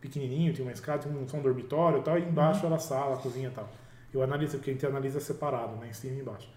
pequenininho, 0.01 0.53
tinha 0.53 0.67
uma 0.67 0.73
escada, 0.73 1.03
tinha 1.03 1.15
um, 1.17 1.29
só 1.29 1.37
um 1.37 1.43
dormitório 1.43 2.01
e 2.01 2.03
tal, 2.03 2.19
e 2.19 2.23
embaixo 2.23 2.67
era 2.67 2.75
a 2.75 2.79
sala, 2.79 3.17
a 3.17 3.19
cozinha 3.19 3.49
e 3.49 3.53
tal. 3.53 3.69
Eu 4.13 4.23
analisei, 4.23 4.59
porque 4.59 4.71
a 4.71 4.73
gente 4.73 4.87
analisa 4.87 5.21
separado, 5.21 5.77
né? 5.77 5.89
Em 5.89 5.93
cima 5.93 6.15
e 6.17 6.21
embaixo. 6.21 6.49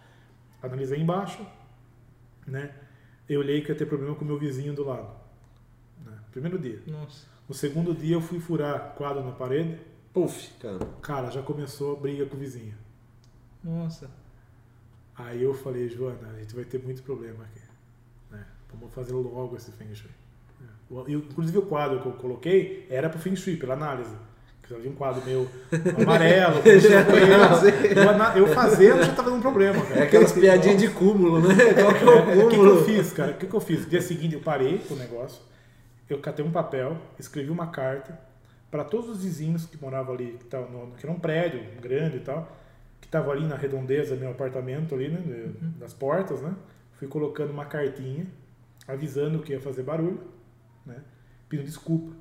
Analisei 0.62 1.00
embaixo, 1.00 1.46
né? 2.48 2.74
Eu 3.28 3.42
olhei 3.42 3.62
que 3.62 3.70
ia 3.70 3.76
ter 3.76 3.86
problema 3.86 4.16
com 4.16 4.24
o 4.24 4.28
meu 4.28 4.38
vizinho 4.40 4.74
do 4.74 4.84
lado. 4.84 5.10
Né? 6.06 6.18
Primeiro 6.32 6.58
dia. 6.58 6.82
Nossa. 6.88 7.28
No 7.48 7.54
segundo 7.54 7.94
dia 7.94 8.16
eu 8.16 8.22
fui 8.22 8.40
furar 8.40 8.94
quadro 8.96 9.24
na 9.24 9.32
parede. 9.32 9.80
Puf, 10.14 10.52
cara. 10.60 10.80
Cara, 11.02 11.30
já 11.30 11.42
começou 11.42 11.96
a 11.98 12.00
briga 12.00 12.26
com 12.26 12.36
o 12.36 12.40
vizinho. 12.40 12.76
Nossa. 13.64 14.10
Aí 15.16 15.44
eu 15.44 15.54
falei, 15.54 15.90
Joana, 15.90 16.30
a 16.30 16.40
gente 16.40 16.56
vai 16.56 16.64
ter 16.64 16.82
muito 16.82 17.04
problema 17.04 17.44
aqui. 17.44 17.62
né? 18.32 18.46
Vamos 18.72 18.94
fazer 18.94 19.14
logo 19.14 19.56
esse 19.56 19.72
Feng 19.72 19.94
Shui. 19.94 20.10
É. 20.62 21.14
Eu- 21.14 21.20
inclusive 21.20 21.58
o 21.58 21.62
quadro 21.64 22.00
que 22.02 22.06
eu 22.08 22.14
coloquei 22.14 22.86
era 22.90 23.10
pro 23.10 23.20
Feng 23.20 23.36
Shui, 23.36 23.56
pela 23.58 23.74
análise. 23.74 24.12
Que 24.64 24.76
havia 24.76 24.92
um 24.92 24.94
quadro 24.96 25.24
meio 25.26 25.50
amarelo. 26.00 26.62
com 26.62 26.70
não 26.70 27.60
sei 27.60 27.70
o 27.72 27.82
quê. 27.82 27.88
eu, 28.38 28.48
eu 28.48 28.54
fazendo 28.54 29.04
já 29.04 29.14
tava 29.14 29.32
dando 29.32 29.42
problema. 29.42 29.82
Cara. 29.84 30.00
É 30.02 30.04
aquelas 30.04 30.32
piadinhas 30.32 30.80
de 30.80 30.90
cúmulo, 30.90 31.40
né? 31.40 31.56
Qual 31.74 31.94
que 31.94 32.04
é 32.04 32.08
o 32.08 32.20
O 32.46 32.50
que, 32.50 32.56
que 32.56 32.62
eu 32.62 32.66
cúmulo? 32.66 32.84
fiz, 32.86 33.12
cara? 33.14 33.32
O 33.32 33.38
que, 33.38 33.48
que 33.48 33.54
eu 33.56 33.60
fiz? 33.60 33.90
Dia 33.90 34.02
seguinte 34.02 34.36
eu 34.36 34.42
parei 34.42 34.78
com 34.88 34.94
o 34.94 34.98
negócio, 34.98 35.42
eu 36.08 36.20
catei 36.20 36.46
um 36.46 36.52
papel, 36.52 36.98
escrevi 37.18 37.50
uma 37.50 37.68
carta 37.68 38.20
para 38.70 38.84
todos 38.84 39.10
os 39.10 39.24
vizinhos 39.24 39.66
que 39.66 39.82
moravam 39.82 40.14
ali, 40.14 40.36
que, 40.40 40.46
tavam 40.46 40.70
no, 40.70 40.92
que 40.96 41.04
era 41.04 41.16
um 41.16 41.20
prédio 41.20 41.62
grande 41.82 42.18
e 42.18 42.20
tal, 42.20 42.56
que 43.02 43.08
estavam 43.08 43.32
ali 43.32 43.48
na 43.48 43.56
redondeza 43.56 44.14
do 44.16 44.22
meu 44.22 44.30
apartamento 44.30 44.94
ali, 44.94 45.08
né, 45.10 45.20
de- 45.20 45.68
das 45.80 45.94
portas, 45.96 46.42
né? 46.44 46.54
Fui 47.00 47.08
colocando 47.08 47.50
uma 47.50 47.66
cartinha 47.66 48.28
avisando 48.88 49.40
que 49.40 49.54
ia 49.54 49.60
fazer 49.60 49.82
barulho, 49.82 50.20
né? 50.90 51.02
Pedindo 51.48 51.66
desculpa. 51.66 52.14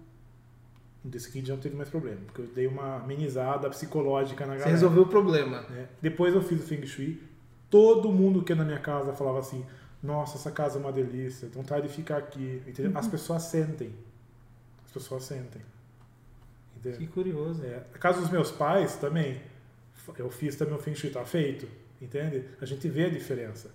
Dia 1.04 1.20
seguinte 1.20 1.46
já 1.48 1.54
não 1.54 1.60
teve 1.60 1.76
mais 1.76 1.88
problema, 1.88 2.20
porque 2.26 2.42
eu 2.42 2.46
dei 2.48 2.66
uma 2.66 2.96
amenizada 2.96 3.68
psicológica 3.70 4.44
na 4.44 4.52
Você 4.54 4.58
galera 4.58 4.70
resolveu 4.72 5.02
o 5.04 5.06
problema. 5.06 5.62
né? 5.62 5.88
Depois 6.02 6.34
eu 6.34 6.42
fiz 6.42 6.60
o 6.60 6.66
Feng 6.66 6.84
Shui. 6.86 7.22
Todo 7.70 8.10
mundo 8.12 8.42
que 8.42 8.52
ia 8.52 8.56
na 8.56 8.64
minha 8.64 8.78
casa 8.80 9.12
falava 9.12 9.38
assim: 9.38 9.64
Nossa, 10.02 10.36
essa 10.36 10.50
casa 10.50 10.78
é 10.78 10.80
uma 10.80 10.92
delícia, 10.92 11.48
vontade 11.48 11.86
de 11.88 11.94
ficar 11.94 12.16
aqui. 12.18 12.62
Entendeu? 12.66 12.92
As 12.96 13.06
pessoas 13.06 13.44
sentem. 13.44 13.94
As 14.86 14.92
pessoas 14.92 15.24
sentem. 15.24 15.62
Entendeu? 16.76 16.98
Que 16.98 17.06
curioso. 17.06 17.64
É, 17.64 17.82
a 17.94 17.98
casa 17.98 18.20
dos 18.20 18.30
meus 18.30 18.50
pais 18.50 18.96
também. 18.96 19.40
Eu 20.18 20.30
fiz 20.30 20.56
também 20.56 20.74
o 20.74 20.78
Feng 20.78 20.94
Shui, 20.94 21.10
tá 21.10 21.24
feito. 21.24 21.68
Entende? 22.00 22.44
A 22.60 22.64
gente 22.64 22.88
vê 22.88 23.04
a 23.04 23.10
diferença. 23.10 23.70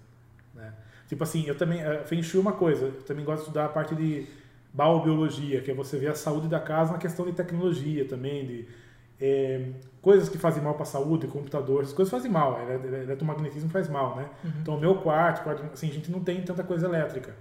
Né? 0.53 0.73
Tipo 1.07 1.23
assim, 1.23 1.45
eu 1.45 1.55
também. 1.55 1.81
eh, 1.81 2.03
Feng 2.05 2.21
Shui 2.23 2.39
é 2.39 2.41
uma 2.41 2.53
coisa, 2.53 2.85
eu 2.87 3.03
também 3.03 3.23
gosto 3.23 3.39
de 3.39 3.47
estudar 3.47 3.65
a 3.65 3.69
parte 3.69 3.93
de 3.95 4.25
biobiologia, 4.73 5.61
que 5.61 5.71
é 5.71 5.73
você 5.73 5.97
ver 5.97 6.07
a 6.09 6.15
saúde 6.15 6.47
da 6.47 6.59
casa 6.59 6.93
na 6.93 6.97
questão 6.97 7.25
de 7.25 7.33
tecnologia 7.33 8.05
também, 8.05 8.45
de 8.45 8.67
eh, 9.21 9.69
coisas 10.01 10.27
que 10.27 10.37
fazem 10.37 10.61
mal 10.61 10.73
para 10.73 10.83
a 10.83 10.85
saúde, 10.87 11.27
computador, 11.27 11.83
essas 11.83 11.93
coisas 11.93 12.11
fazem 12.11 12.29
mal, 12.31 12.59
ele- 12.61 12.87
ele- 12.87 13.03
eletromagnetismo 13.03 13.69
faz 13.69 13.87
mal, 13.87 14.15
né? 14.17 14.27
Então, 14.61 14.75
o 14.75 14.79
meu 14.79 14.95
quarto, 14.95 15.43
quarto, 15.43 15.63
assim, 15.71 15.89
a 15.89 15.93
gente 15.93 16.11
não 16.11 16.19
tem 16.19 16.41
tanta 16.41 16.63
coisa 16.63 16.87
elétrica, 16.87 17.33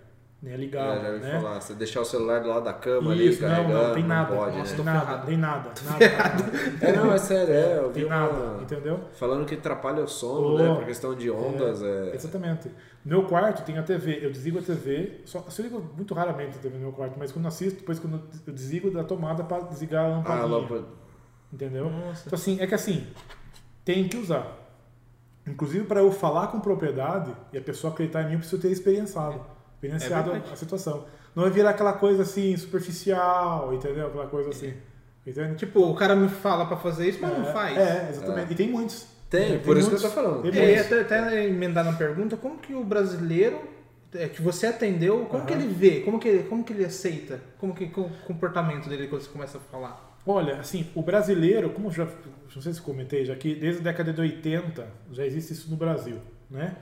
né? 0.43 0.57
Ligado, 0.57 0.99
É, 0.99 1.03
já 1.03 1.09
ouvi 1.11 1.21
né? 1.25 1.41
falar. 1.41 1.61
Você 1.61 1.75
deixar 1.75 2.01
o 2.01 2.05
celular 2.05 2.41
do 2.43 2.49
lado 2.49 2.65
da 2.65 2.73
cama 2.73 3.13
ali, 3.13 3.29
Isso, 3.29 3.41
não, 3.43 3.49
carregando, 3.49 3.87
não, 3.89 3.95
tem 3.95 4.05
nada. 4.05 4.35
pode, 4.37 4.59
Nossa, 4.59 4.77
né? 4.77 4.83
nada, 4.83 5.01
ferrado. 5.07 5.27
tem 5.27 5.37
nada, 5.39 5.71
nada, 5.85 6.09
nada. 6.09 6.87
É, 6.87 6.93
não, 6.97 7.13
é 7.13 7.19
sério, 7.19 7.55
é. 7.55 7.79
Eu 7.79 7.89
vi 7.89 7.95
Tem 7.95 8.05
uma... 8.05 8.17
nada, 8.17 8.63
entendeu? 8.63 9.01
Falando 9.15 9.47
que 9.47 9.55
atrapalha 9.55 10.03
o 10.03 10.09
sono, 10.09 10.55
Oh, 10.55 10.59
né? 10.59 10.75
Por 10.75 10.85
questão 10.85 11.15
de 11.15 11.31
ondas, 11.31 11.83
é... 11.83 12.15
Exatamente. 12.15 12.69
No 13.05 13.19
meu 13.19 13.25
quarto 13.25 13.65
tem 13.65 13.79
a 13.79 13.83
TV. 13.83 14.19
Eu 14.25 14.31
desligo 14.33 14.59
a 14.59 14.63
TV. 14.63 15.21
Só, 15.25 15.39
eu 15.59 15.63
ligo 15.65 15.81
muito 15.97 16.13
raramente 16.15 16.57
a 16.59 16.61
TV 16.61 16.75
no 16.77 16.83
meu 16.83 16.93
quarto, 16.93 17.15
mas 17.19 17.31
quando 17.33 17.47
assisto, 17.47 17.79
depois 17.81 17.99
quando 17.99 18.21
eu 18.47 18.53
desligo 18.53 18.91
da 18.91 19.05
tomada 19.05 19.45
para 19.45 19.63
desligar 19.65 20.05
a 20.05 20.07
Ah, 20.09 20.11
lampadinha. 20.17 20.47
lâmpada. 20.47 20.85
Entendeu? 21.53 21.91
Nossa. 21.91 22.25
Então, 22.27 22.37
assim, 22.39 22.59
é 22.61 22.67
que 22.67 22.75
assim, 22.75 23.07
tem 23.85 24.09
que 24.09 24.17
usar. 24.17 24.59
Inclusive, 25.47 25.85
para 25.87 26.01
eu 26.01 26.11
falar 26.13 26.47
com 26.49 26.61
propriedade 26.61 27.33
e 27.53 27.59
a 27.59 27.61
pessoa 27.61 27.93
acreditar 27.93 28.23
em 28.23 28.27
mim, 28.27 28.33
eu 28.35 28.39
preciso 28.39 28.63
ter 28.63 28.71
experienciado, 28.71 29.41
experienciado 29.87 30.33
É 30.33 30.53
a 30.53 30.57
situação. 30.57 31.05
Não 31.35 31.47
é 31.47 31.51
virar 31.51 31.71
aquela 31.71 31.95
coisa 31.95 32.23
assim, 32.23 32.57
superficial, 32.57 33.73
entendeu? 33.75 34.07
Aquela 34.09 34.27
coisa 34.27 34.51
assim. 34.51 34.75
Entende? 35.27 35.55
Tipo, 35.57 35.81
o 35.89 35.95
cara 35.95 36.15
me 36.17 36.29
fala 36.29 36.67
pra 36.67 36.77
fazer 36.77 37.09
isso, 37.09 37.19
mas 37.23 37.33
é, 37.33 37.39
não 37.39 37.45
faz. 37.47 37.79
É, 37.79 38.09
exatamente. 38.11 38.53
E 38.53 38.57
tem 38.57 38.69
muitos. 38.69 39.07
Tem, 39.31 39.55
É, 39.55 39.59
por 39.59 39.77
isso 39.79 39.89
que 39.89 39.95
eu 39.95 40.01
muitos. 40.01 40.03
tô 40.03 40.09
falando. 40.11 40.43
Tem 40.43 40.61
É, 40.61 40.65
e 40.65 40.75
muitos. 40.75 40.93
até, 40.93 41.01
até 41.19 41.47
emendar 41.47 41.85
na 41.85 41.93
pergunta, 41.93 42.37
como 42.37 42.59
que 42.59 42.75
o 42.75 42.85
brasileiro 42.85 43.61
é, 44.15 44.29
que 44.29 44.43
você 44.43 44.67
atendeu, 44.67 45.25
como 45.27 45.47
que 45.47 45.55
Aham. 45.55 45.63
ele 45.63 45.73
vê, 45.73 46.01
como 46.01 46.19
que 46.19 46.29
ele, 46.29 46.43
como 46.45 46.63
que 46.65 46.73
ele 46.73 46.85
aceita, 46.85 47.41
como 47.59 47.73
que 47.75 47.85
o 47.85 48.11
comportamento 48.27 48.89
dele 48.89 49.07
quando 49.07 49.23
você 49.23 49.31
começa 49.31 49.57
a 49.59 49.61
falar? 49.61 50.19
Olha, 50.27 50.57
assim, 50.59 50.87
o 50.95 51.03
brasileiro, 51.03 51.71
como 51.71 51.89
eu 51.89 51.93
já, 51.93 52.07
não 52.55 52.61
sei 52.63 52.73
se 52.75 52.81
comentei 52.83 53.25
já 53.25 53.33
aqui, 53.33 53.55
desde 53.55 53.81
a 53.81 53.85
década 53.85 54.13
de 54.13 54.21
80 54.21 54.87
já 55.13 55.25
existe 55.25 55.53
isso 55.55 55.71
no 55.71 55.77
Brasil, 55.77 56.17
né? 56.51 56.77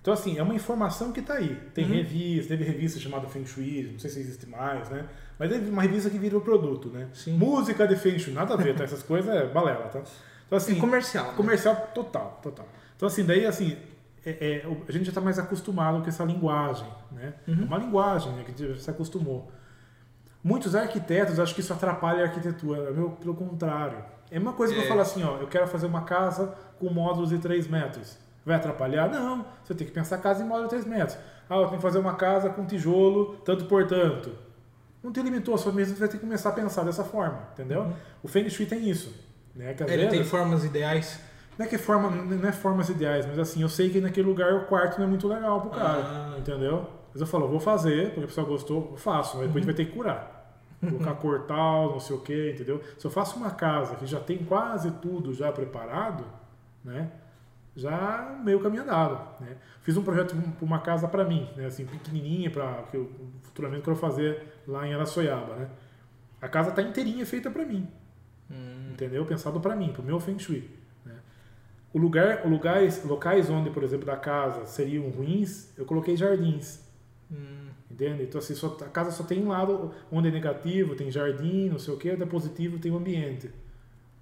Então, 0.00 0.14
assim, 0.14 0.38
é 0.38 0.42
uma 0.42 0.54
informação 0.54 1.12
que 1.12 1.20
está 1.20 1.34
aí. 1.34 1.54
Tem 1.74 1.84
uhum. 1.84 1.92
revista, 1.92 2.56
teve 2.56 2.64
revista 2.64 2.98
chamada 2.98 3.28
Feng 3.28 3.44
Shui, 3.44 3.90
não 3.92 3.98
sei 3.98 4.10
se 4.10 4.20
existe 4.20 4.46
mais, 4.46 4.88
né? 4.88 5.06
Mas 5.38 5.50
teve 5.50 5.70
uma 5.70 5.82
revista 5.82 6.08
que 6.08 6.18
virou 6.18 6.40
produto, 6.40 6.88
né? 6.88 7.08
Sim. 7.12 7.34
Música 7.34 7.86
de 7.86 7.96
Feng 7.96 8.18
Shui, 8.18 8.32
nada 8.32 8.54
a 8.54 8.56
ver, 8.56 8.74
tá? 8.74 8.84
Essas 8.84 9.02
coisas 9.02 9.34
é 9.34 9.46
balela, 9.46 9.88
tá? 9.88 10.02
Então, 10.46 10.56
assim, 10.56 10.76
é 10.76 10.80
comercial. 10.80 11.26
Né? 11.28 11.32
Comercial 11.36 11.76
total, 11.94 12.40
total. 12.42 12.66
Então, 12.96 13.06
assim, 13.06 13.24
daí, 13.24 13.44
assim, 13.44 13.76
é, 14.24 14.62
é, 14.64 14.66
a 14.88 14.92
gente 14.92 15.04
já 15.04 15.10
está 15.10 15.20
mais 15.20 15.38
acostumado 15.38 16.02
com 16.02 16.08
essa 16.08 16.24
linguagem, 16.24 16.88
né? 17.12 17.34
Uhum. 17.46 17.64
Uma 17.64 17.76
linguagem 17.78 18.32
né, 18.32 18.42
que 18.44 18.52
a 18.52 18.56
gente 18.56 18.74
já 18.74 18.80
se 18.80 18.90
acostumou. 18.90 19.52
Muitos 20.42 20.74
arquitetos 20.74 21.38
acham 21.38 21.54
que 21.54 21.60
isso 21.60 21.72
atrapalha 21.72 22.22
a 22.22 22.26
arquitetura. 22.28 22.90
Meu, 22.90 23.10
pelo 23.10 23.34
contrário. 23.34 24.02
É 24.30 24.38
uma 24.38 24.54
coisa 24.54 24.72
que 24.72 24.80
eu 24.80 24.84
é. 24.84 24.88
falo 24.88 25.00
assim, 25.00 25.22
ó, 25.22 25.36
eu 25.38 25.46
quero 25.46 25.66
fazer 25.66 25.86
uma 25.86 26.02
casa 26.02 26.54
com 26.78 26.88
módulos 26.88 27.28
de 27.28 27.38
3 27.38 27.66
metros. 27.66 28.16
Vai 28.50 28.56
atrapalhar? 28.56 29.08
Não. 29.08 29.46
Você 29.62 29.76
tem 29.76 29.86
que 29.86 29.92
pensar 29.92 30.16
a 30.16 30.18
casa 30.18 30.42
em 30.42 30.46
módulo 30.46 30.64
de 30.64 30.70
3 30.70 30.84
metros. 30.86 31.16
Ah, 31.48 31.54
eu 31.54 31.66
tenho 31.66 31.76
que 31.76 31.82
fazer 31.82 32.00
uma 32.00 32.14
casa 32.14 32.50
com 32.50 32.66
tijolo, 32.66 33.36
tanto 33.44 33.66
por 33.66 33.86
tanto. 33.86 34.32
Não 35.00 35.12
te 35.12 35.22
limitou, 35.22 35.54
mesmo 35.72 35.94
você 35.94 36.00
vai 36.00 36.08
ter 36.08 36.16
que 36.16 36.24
começar 36.24 36.48
a 36.48 36.52
pensar 36.52 36.82
dessa 36.82 37.04
forma, 37.04 37.44
entendeu? 37.52 37.82
Uhum. 37.82 37.92
O 38.24 38.28
Feng 38.28 38.50
Shui 38.50 38.66
tem 38.66 38.90
isso. 38.90 39.14
Né? 39.54 39.72
Que, 39.74 39.84
Ele 39.84 39.96
vezes, 39.96 40.10
tem 40.10 40.24
formas 40.24 40.64
ideais. 40.64 41.20
Não 41.56 41.64
é 41.64 41.68
que 41.68 41.78
forma, 41.78 42.10
não 42.10 42.48
é 42.48 42.50
formas 42.50 42.88
ideais, 42.88 43.24
mas 43.24 43.38
assim, 43.38 43.62
eu 43.62 43.68
sei 43.68 43.88
que 43.88 44.00
naquele 44.00 44.26
lugar 44.26 44.52
o 44.52 44.64
quarto 44.64 44.98
não 44.98 45.06
é 45.06 45.08
muito 45.08 45.28
legal 45.28 45.60
pro 45.60 45.70
cara, 45.70 46.02
ah. 46.04 46.34
entendeu? 46.36 46.90
Mas 47.12 47.20
eu 47.20 47.26
falo, 47.26 47.46
vou 47.46 47.60
fazer, 47.60 48.08
porque 48.08 48.24
a 48.24 48.26
pessoa 48.26 48.44
gostou, 48.44 48.88
eu 48.90 48.96
faço, 48.96 49.36
mas 49.36 49.46
depois 49.46 49.46
uhum. 49.46 49.56
a 49.56 49.58
gente 49.58 49.66
vai 49.66 49.74
ter 49.74 49.84
que 49.84 49.92
curar. 49.96 50.58
Colocar 50.80 51.14
cortal, 51.14 51.92
não 51.92 52.00
sei 52.00 52.16
o 52.16 52.20
que, 52.20 52.50
entendeu? 52.50 52.82
Se 52.98 53.06
eu 53.06 53.10
faço 53.12 53.36
uma 53.36 53.50
casa 53.50 53.94
que 53.94 54.06
já 54.06 54.18
tem 54.18 54.38
quase 54.38 54.90
tudo 54.92 55.32
já 55.32 55.52
preparado, 55.52 56.24
né? 56.84 57.10
Já 57.76 58.40
meio 58.44 58.60
caminho 58.60 58.82
andado, 58.82 59.40
né? 59.40 59.56
Fiz 59.82 59.96
um 59.96 60.02
projeto 60.02 60.34
para 60.34 60.64
uma 60.64 60.80
casa 60.80 61.06
para 61.06 61.24
mim, 61.24 61.48
né? 61.56 61.66
Assim, 61.66 61.86
pequenininha, 61.86 62.50
para 62.50 62.82
que 62.90 62.96
eu 62.96 63.10
futuramente 63.42 63.82
quero 63.82 63.96
fazer 63.96 64.60
lá 64.66 64.86
em 64.86 64.92
Araçoiaba, 64.92 65.54
né? 65.54 65.68
A 66.40 66.48
casa 66.48 66.72
tá 66.72 66.82
inteirinha 66.82 67.24
feita 67.24 67.50
para 67.50 67.64
mim, 67.64 67.86
hum. 68.50 68.90
entendeu? 68.92 69.24
Pensado 69.24 69.60
para 69.60 69.76
mim, 69.76 69.92
para 69.92 70.02
o 70.02 70.04
meu 70.04 70.18
Feng 70.18 70.38
Shui. 70.38 70.68
Né? 71.04 71.14
O 71.92 71.98
lugar, 71.98 72.44
lugares, 72.46 73.04
locais 73.04 73.48
onde, 73.50 73.70
por 73.70 73.82
exemplo, 73.82 74.06
da 74.06 74.16
casa 74.16 74.66
seriam 74.66 75.08
ruins, 75.10 75.72
eu 75.76 75.84
coloquei 75.84 76.16
jardins. 76.16 76.80
Hum. 77.30 77.68
Entende? 77.90 78.22
Então, 78.22 78.38
assim, 78.38 78.54
só, 78.54 78.76
a 78.80 78.88
casa 78.88 79.10
só 79.10 79.22
tem 79.24 79.44
um 79.44 79.48
lado 79.48 79.92
onde 80.10 80.28
é 80.28 80.30
negativo, 80.30 80.94
tem 80.94 81.10
jardim, 81.10 81.68
não 81.68 81.78
sei 81.78 81.92
o 81.92 81.96
que, 81.96 82.10
onde 82.10 82.22
é 82.22 82.26
positivo, 82.26 82.78
tem 82.78 82.90
o 82.90 82.96
ambiente. 82.96 83.50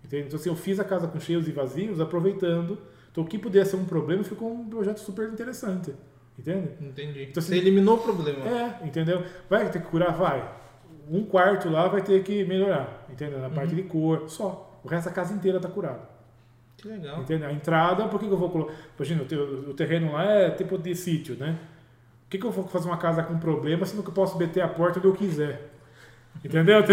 Entende? 0.05 0.27
Então, 0.27 0.39
assim, 0.39 0.49
eu 0.49 0.57
fiz 0.57 0.81
a 0.81 0.85
casa 0.85 1.07
com 1.07 1.21
cheios 1.21 1.47
e 1.47 1.53
vazios, 1.53 2.01
aproveitando. 2.01 2.79
Então, 3.19 3.25
o 3.25 3.29
que 3.29 3.37
pudesse 3.37 3.73
ser 3.73 3.77
um 3.77 3.85
problema 3.85 4.23
ficou 4.23 4.53
um 4.53 4.69
projeto 4.69 4.99
super 4.99 5.29
interessante. 5.29 5.93
Entende? 6.39 6.69
Entendi. 6.81 7.23
Então, 7.25 7.43
assim, 7.43 7.53
Você 7.53 7.59
eliminou 7.59 7.97
o 7.97 7.99
problema. 7.99 8.47
É, 8.47 8.87
entendeu? 8.87 9.25
Vai 9.51 9.69
ter 9.69 9.83
que 9.83 9.89
curar? 9.89 10.13
Vai. 10.13 10.49
Um 11.11 11.25
quarto 11.25 11.69
lá 11.69 11.89
vai 11.89 12.01
ter 12.01 12.23
que 12.23 12.45
melhorar. 12.45 13.07
Entendeu? 13.11 13.41
Na 13.41 13.51
parte 13.51 13.75
uhum. 13.75 13.83
de 13.83 13.89
cor, 13.89 14.31
só. 14.31 14.81
O 14.85 14.89
resto 14.89 15.07
da 15.07 15.13
casa 15.13 15.35
inteira 15.35 15.57
está 15.57 15.69
curada. 15.69 16.09
Que 16.77 16.87
legal. 16.87 17.21
Entendeu? 17.21 17.49
A 17.49 17.53
entrada, 17.53 18.07
por 18.07 18.21
que, 18.21 18.27
que 18.27 18.33
eu 18.33 18.39
vou 18.39 18.51
colocar? 18.51 18.73
Imagina, 18.97 19.25
o, 19.69 19.75
terreno 19.75 20.13
lá 20.13 20.23
é 20.23 20.51
tipo 20.51 20.79
de 20.79 20.95
sítio, 20.95 21.35
né? 21.35 21.59
Por 22.23 22.31
que, 22.31 22.39
que 22.39 22.47
eu 22.47 22.53
vou 22.53 22.69
fazer 22.69 22.87
uma 22.87 22.99
casa 22.99 23.25
com 23.25 23.37
problema 23.37 23.85
se 23.85 23.97
eu 23.97 24.03
posso 24.05 24.39
meter 24.39 24.61
a 24.61 24.69
porta 24.69 25.01
onde 25.01 25.09
eu 25.09 25.15
quiser? 25.15 25.73
Entendeu? 26.45 26.85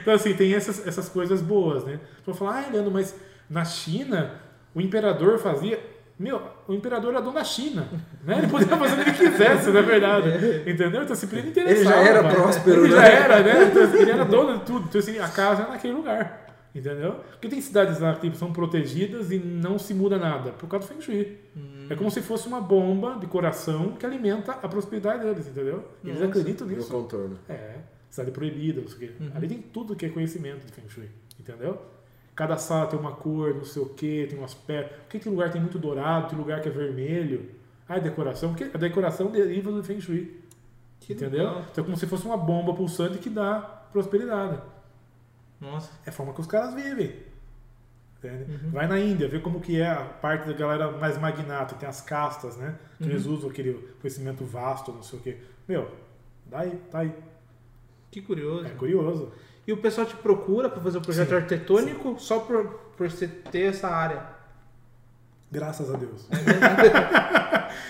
Então, 0.00 0.14
assim, 0.14 0.32
tem 0.34 0.54
essas, 0.54 0.86
essas 0.86 1.08
coisas 1.08 1.42
boas, 1.42 1.84
né? 1.84 1.98
Então, 2.22 2.32
falar, 2.32 2.66
ah, 2.68 2.70
Leandro, 2.70 2.92
mas 2.92 3.16
na 3.50 3.64
China, 3.64 4.45
o 4.76 4.80
imperador 4.80 5.38
fazia. 5.38 5.80
Meu, 6.18 6.40
o 6.68 6.74
imperador 6.74 7.12
era 7.12 7.20
dono 7.20 7.34
da 7.34 7.44
China, 7.44 7.88
né? 8.24 8.38
Ele 8.38 8.46
podia 8.46 8.76
fazer 8.76 9.00
o 9.00 9.04
que 9.04 9.10
ele 9.10 9.30
quisesse, 9.30 9.70
na 9.70 9.80
verdade. 9.80 10.28
Entendeu? 10.70 11.02
Então, 11.02 11.12
assim, 11.12 11.28
ele 11.32 11.48
interessava. 11.48 11.96
Ele 11.96 12.04
já 12.04 12.10
era 12.10 12.28
próspero, 12.28 12.84
ele 12.84 12.94
né? 12.94 13.00
já 13.00 13.06
era, 13.06 13.42
né? 13.42 13.64
Então, 13.64 13.82
assim, 13.82 13.98
ele 13.98 14.10
era 14.10 14.24
dono 14.24 14.58
de 14.58 14.64
tudo. 14.64 14.86
Então, 14.88 14.98
assim, 14.98 15.18
a 15.18 15.28
casa 15.28 15.62
era 15.62 15.72
naquele 15.72 15.94
lugar. 15.94 16.46
Entendeu? 16.74 17.20
Porque 17.30 17.48
tem 17.48 17.60
cidades 17.60 18.00
lá 18.00 18.14
que 18.14 18.20
tipo, 18.20 18.36
são 18.36 18.52
protegidas 18.52 19.30
e 19.30 19.38
não 19.38 19.78
se 19.78 19.94
muda 19.94 20.18
nada, 20.18 20.52
por 20.52 20.68
causa 20.68 20.86
do 20.86 20.92
Feng 20.92 21.00
Shui. 21.00 21.38
Hum. 21.56 21.86
É 21.88 21.96
como 21.96 22.10
se 22.10 22.20
fosse 22.20 22.46
uma 22.46 22.60
bomba 22.60 23.16
de 23.18 23.26
coração 23.26 23.92
que 23.92 24.04
alimenta 24.04 24.52
a 24.52 24.68
prosperidade 24.68 25.24
deles, 25.24 25.48
entendeu? 25.48 25.84
Eles 26.04 26.20
Nossa, 26.20 26.30
acreditam 26.30 26.66
nisso. 26.66 26.92
No 26.92 27.02
contorno. 27.02 27.38
É, 27.48 27.76
cidade 28.10 28.30
proibida, 28.30 28.82
não 28.82 28.88
sei 28.88 28.96
o 28.96 29.00
quê. 29.00 29.10
Uhum. 29.20 29.30
Ali 29.34 29.48
tem 29.48 29.58
tudo 29.58 29.96
que 29.96 30.04
é 30.04 30.10
conhecimento 30.10 30.66
de 30.66 30.72
Feng 30.72 30.88
Shui, 30.88 31.08
entendeu? 31.40 31.80
Cada 32.36 32.58
sala 32.58 32.86
tem 32.86 32.98
uma 32.98 33.12
cor, 33.12 33.54
não 33.54 33.64
sei 33.64 33.82
o 33.82 33.88
quê, 33.88 34.26
tem 34.28 34.38
um 34.38 34.44
aspecto. 34.44 34.94
Por 35.00 35.08
que 35.08 35.18
tem 35.18 35.32
lugar 35.32 35.46
que 35.46 35.54
tem 35.54 35.62
muito 35.62 35.78
dourado, 35.78 36.28
tem 36.28 36.38
lugar 36.38 36.60
que 36.60 36.68
é 36.68 36.70
vermelho? 36.70 37.50
Ah, 37.88 37.96
é 37.96 38.00
decoração? 38.00 38.50
Porque 38.50 38.64
a 38.64 38.78
decoração 38.78 39.30
deriva 39.30 39.72
do 39.72 39.82
Feng 39.82 40.00
Shui. 40.00 40.38
Que 41.00 41.14
entendeu? 41.14 41.46
Legal. 41.46 41.64
Então 41.70 41.82
é 41.82 41.84
como 41.84 41.96
se 41.96 42.06
fosse 42.06 42.26
uma 42.26 42.36
bomba 42.36 42.74
pulsante 42.74 43.18
que 43.18 43.30
dá 43.30 43.60
prosperidade. 43.90 44.60
Nossa. 45.58 45.90
É 46.04 46.10
a 46.10 46.12
forma 46.12 46.34
que 46.34 46.40
os 46.40 46.46
caras 46.46 46.74
vivem. 46.74 47.24
Uhum. 48.22 48.70
Vai 48.70 48.86
na 48.86 48.98
Índia, 48.98 49.28
vê 49.28 49.38
como 49.38 49.60
que 49.60 49.80
é 49.80 49.88
a 49.88 50.02
parte 50.02 50.46
da 50.46 50.52
galera 50.52 50.90
mais 50.90 51.16
magnata, 51.16 51.76
tem 51.76 51.88
as 51.88 52.00
castas, 52.00 52.56
né? 52.56 52.76
Que 52.98 53.04
uhum. 53.04 53.10
eles 53.10 53.24
usam 53.24 53.48
aquele 53.48 53.74
conhecimento 54.00 54.44
vasto, 54.44 54.92
não 54.92 55.02
sei 55.02 55.18
o 55.18 55.22
quê. 55.22 55.38
Meu, 55.66 55.90
daí, 56.44 56.76
tá 56.90 57.00
aí. 57.00 57.14
Que 58.10 58.20
curioso. 58.20 58.66
É 58.66 58.70
curioso. 58.70 59.32
E 59.66 59.72
o 59.72 59.76
pessoal 59.76 60.06
te 60.06 60.14
procura 60.16 60.68
para 60.68 60.80
fazer 60.80 60.98
o 60.98 61.00
projeto 61.00 61.28
sim, 61.28 61.34
arquitetônico 61.34 62.10
sim. 62.10 62.18
só 62.18 62.38
por, 62.38 62.66
por 62.96 63.10
você 63.10 63.26
ter 63.26 63.70
essa 63.70 63.88
área? 63.88 64.22
Graças 65.50 65.92
a 65.92 65.96
Deus. 65.96 66.26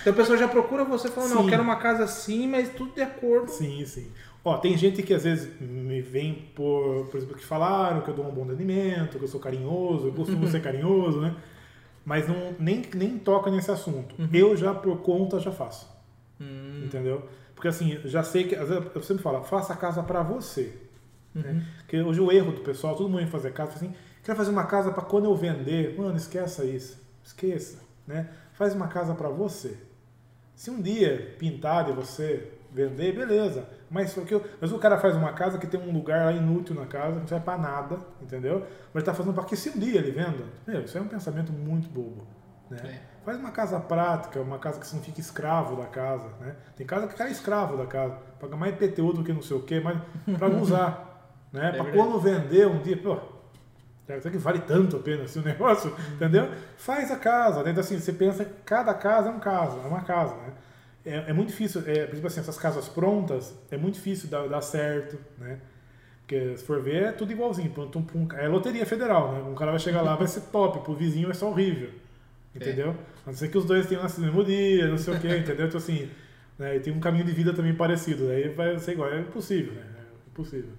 então 0.01 0.13
a 0.13 0.15
pessoa 0.15 0.37
já 0.37 0.47
procura 0.47 0.83
você 0.83 1.09
falando, 1.09 1.35
não, 1.35 1.43
eu 1.43 1.49
quero 1.49 1.61
uma 1.61 1.75
casa 1.75 2.03
assim, 2.03 2.47
mas 2.47 2.69
tudo 2.69 2.93
de 2.93 3.01
acordo. 3.01 3.49
Sim, 3.49 3.85
sim. 3.85 4.07
Ó, 4.43 4.57
tem 4.57 4.77
gente 4.77 5.03
que 5.03 5.13
às 5.13 5.23
vezes 5.23 5.59
me 5.59 6.01
vem 6.01 6.49
por, 6.55 7.07
por 7.07 7.17
exemplo, 7.17 7.35
que 7.35 7.45
falaram 7.45 8.01
que 8.01 8.09
eu 8.09 8.13
dou 8.13 8.25
um 8.25 8.31
bom 8.31 8.43
atendimento, 8.45 9.17
que 9.17 9.23
eu 9.23 9.27
sou 9.27 9.39
carinhoso, 9.39 10.07
eu 10.07 10.13
costumo 10.13 10.47
ser 10.49 10.61
carinhoso, 10.61 11.19
né? 11.19 11.35
Mas 12.05 12.27
não, 12.27 12.55
nem, 12.57 12.81
nem 12.95 13.19
toca 13.19 13.51
nesse 13.51 13.69
assunto. 13.69 14.15
Uhum. 14.17 14.29
Eu 14.31 14.55
já, 14.55 14.73
por 14.73 14.97
conta, 15.01 15.39
já 15.39 15.51
faço. 15.51 15.87
Uhum. 16.39 16.83
Entendeu? 16.85 17.27
Porque 17.53 17.67
assim, 17.67 17.99
já 18.05 18.23
sei 18.23 18.45
que, 18.45 18.55
às 18.55 18.69
vezes 18.69 18.85
eu 18.95 19.03
sempre 19.03 19.21
falo, 19.21 19.43
faça 19.43 19.73
a 19.73 19.75
casa 19.75 20.01
para 20.01 20.23
você. 20.23 20.86
Né? 21.37 21.49
Uhum. 21.49 21.55
Né? 21.55 21.65
Porque 21.77 22.01
hoje 22.01 22.21
o 22.21 22.31
erro 22.31 22.51
do 22.51 22.61
pessoal, 22.61 22.95
todo 22.95 23.07
mundo 23.09 23.19
vem 23.19 23.27
fazer 23.27 23.53
casa, 23.53 23.73
assim, 23.73 23.93
quer 24.23 24.35
fazer 24.35 24.51
uma 24.51 24.65
casa 24.65 24.91
para 24.91 25.03
quando 25.03 25.25
eu 25.25 25.35
vender. 25.35 25.97
Mano, 25.97 26.17
esqueça 26.17 26.65
isso. 26.65 27.01
Esqueça. 27.23 27.79
Né? 28.05 28.29
Faz 28.53 28.73
uma 28.73 28.87
casa 28.87 29.13
para 29.13 29.29
você. 29.29 29.77
Se 30.55 30.71
um 30.71 30.81
dia 30.81 31.35
pintar 31.37 31.85
de 31.85 31.91
você 31.91 32.51
vender, 32.71 33.13
beleza. 33.13 33.67
Mas, 33.89 34.15
mas 34.59 34.71
o 34.71 34.79
cara 34.79 34.97
faz 34.97 35.15
uma 35.15 35.33
casa 35.33 35.57
que 35.57 35.67
tem 35.67 35.79
um 35.79 35.91
lugar 35.91 36.25
lá 36.25 36.31
inútil 36.31 36.75
na 36.75 36.85
casa, 36.85 37.19
não 37.19 37.27
serve 37.27 37.45
para 37.45 37.57
nada, 37.57 37.99
entendeu? 38.21 38.65
Mas 38.93 39.01
está 39.01 39.13
fazendo 39.13 39.33
para 39.33 39.45
que 39.45 39.55
se 39.55 39.69
um 39.69 39.79
dia 39.79 39.99
ele 39.99 40.11
venda. 40.11 40.45
Meu, 40.65 40.81
isso 40.81 40.97
é 40.97 41.01
um 41.01 41.07
pensamento 41.07 41.51
muito 41.51 41.89
bobo. 41.89 42.25
Né? 42.69 42.79
É. 42.83 43.17
Faz 43.23 43.37
uma 43.39 43.51
casa 43.51 43.79
prática, 43.79 44.41
uma 44.41 44.59
casa 44.59 44.79
que 44.79 44.87
você 44.87 44.95
não 44.95 45.03
fique 45.03 45.19
escravo 45.19 45.75
da 45.75 45.85
casa. 45.85 46.29
Né? 46.39 46.55
Tem 46.75 46.85
casa 46.85 47.07
que 47.07 47.15
cara 47.15 47.29
é 47.29 47.33
escravo 47.33 47.77
da 47.77 47.85
casa, 47.85 48.15
paga 48.39 48.55
mais 48.55 48.75
PTU 48.75 49.13
do 49.13 49.23
que 49.23 49.33
não 49.33 49.41
sei 49.41 49.57
o 49.57 49.63
quê, 49.63 49.79
mas 49.79 49.99
para 50.37 50.49
não 50.49 50.61
usar. 50.61 51.06
Né? 51.51 51.69
É 51.69 51.71
para 51.71 51.91
quando 51.91 52.19
vender 52.19 52.67
um 52.67 52.81
dia, 52.81 52.97
pô, 52.97 53.17
será 54.05 54.19
que 54.19 54.37
vale 54.37 54.59
tanto 54.59 54.97
a 54.97 54.99
pena 54.99 55.23
assim, 55.23 55.41
negócio? 55.45 55.95
Entendeu? 56.13 56.49
Faz 56.77 57.11
a 57.11 57.17
casa. 57.17 57.63
Né? 57.63 57.71
Então, 57.71 57.81
assim, 57.81 57.99
você 57.99 58.13
pensa, 58.13 58.45
cada 58.65 58.93
casa 58.93 59.29
é 59.29 59.31
um 59.31 59.39
casa, 59.39 59.79
é 59.79 59.87
uma 59.87 60.01
casa. 60.01 60.35
Né? 60.35 60.53
é, 61.07 61.29
é 61.29 61.33
muito 61.33 61.49
difícil, 61.49 61.81
é, 61.87 62.05
por 62.05 62.11
exemplo 62.11 62.27
assim, 62.27 62.41
essas 62.41 62.57
casas 62.57 62.89
prontas, 62.89 63.57
é 63.71 63.77
muito 63.77 63.95
difícil 63.95 64.29
dar, 64.29 64.47
dar 64.47 64.61
certo, 64.61 65.17
né? 65.37 65.59
Porque 66.19 66.57
se 66.57 66.65
for 66.65 66.81
ver, 66.81 67.03
é 67.03 67.11
tudo 67.13 67.31
igualzinho. 67.31 67.73
É 68.37 68.49
loteria 68.49 68.85
federal, 68.85 69.31
né? 69.31 69.41
Um 69.49 69.55
cara 69.55 69.71
vai 69.71 69.79
chegar 69.79 70.01
lá, 70.01 70.13
vai 70.13 70.27
ser 70.27 70.41
top, 70.51 70.81
pro 70.81 70.93
vizinho 70.93 71.27
vai 71.27 71.35
ser 71.35 71.45
horrível. 71.45 71.89
Entendeu? 72.53 72.89
É. 72.89 72.91
A 73.25 73.27
não 73.27 73.33
ser 73.33 73.47
que 73.47 73.57
os 73.57 73.63
dois 73.63 73.87
tenham 73.87 74.03
nascido 74.03 74.25
no 74.25 74.33
mesmo 74.33 74.43
dia, 74.43 74.87
não 74.87 74.97
sei 74.97 75.13
o 75.13 75.19
quê, 75.19 75.37
entendeu? 75.37 75.67
Então 75.67 75.77
assim, 75.77 76.09
né? 76.59 76.75
e 76.75 76.79
tem 76.81 76.91
um 76.91 76.99
caminho 76.99 77.23
de 77.23 77.31
vida 77.31 77.53
também 77.53 77.73
parecido. 77.73 78.29
Aí 78.29 78.49
vai 78.49 78.77
ser 78.77 78.91
igual, 78.91 79.09
é 79.09 79.21
impossível, 79.21 79.73
né? 79.73 79.85
É 79.95 80.29
impossível. 80.29 80.71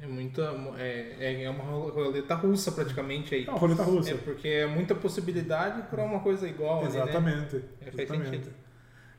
É 0.00 0.06
muita. 0.06 0.42
É, 0.78 1.42
é 1.42 1.50
uma 1.50 1.64
roleta 1.64 2.34
russa 2.34 2.70
praticamente 2.70 3.34
aí. 3.34 3.46
É 3.46 3.50
uma 3.50 3.58
roleta 3.58 3.82
russa. 3.82 4.12
É 4.12 4.14
porque 4.16 4.48
é 4.48 4.66
muita 4.66 4.94
possibilidade 4.94 5.82
para 5.88 6.04
uma 6.04 6.20
coisa 6.20 6.48
igual. 6.48 6.86
Exatamente. 6.86 7.56
Ali, 7.56 7.64
né? 7.80 7.90
é, 7.96 8.06
faz 8.06 8.08
sentido. 8.08 8.50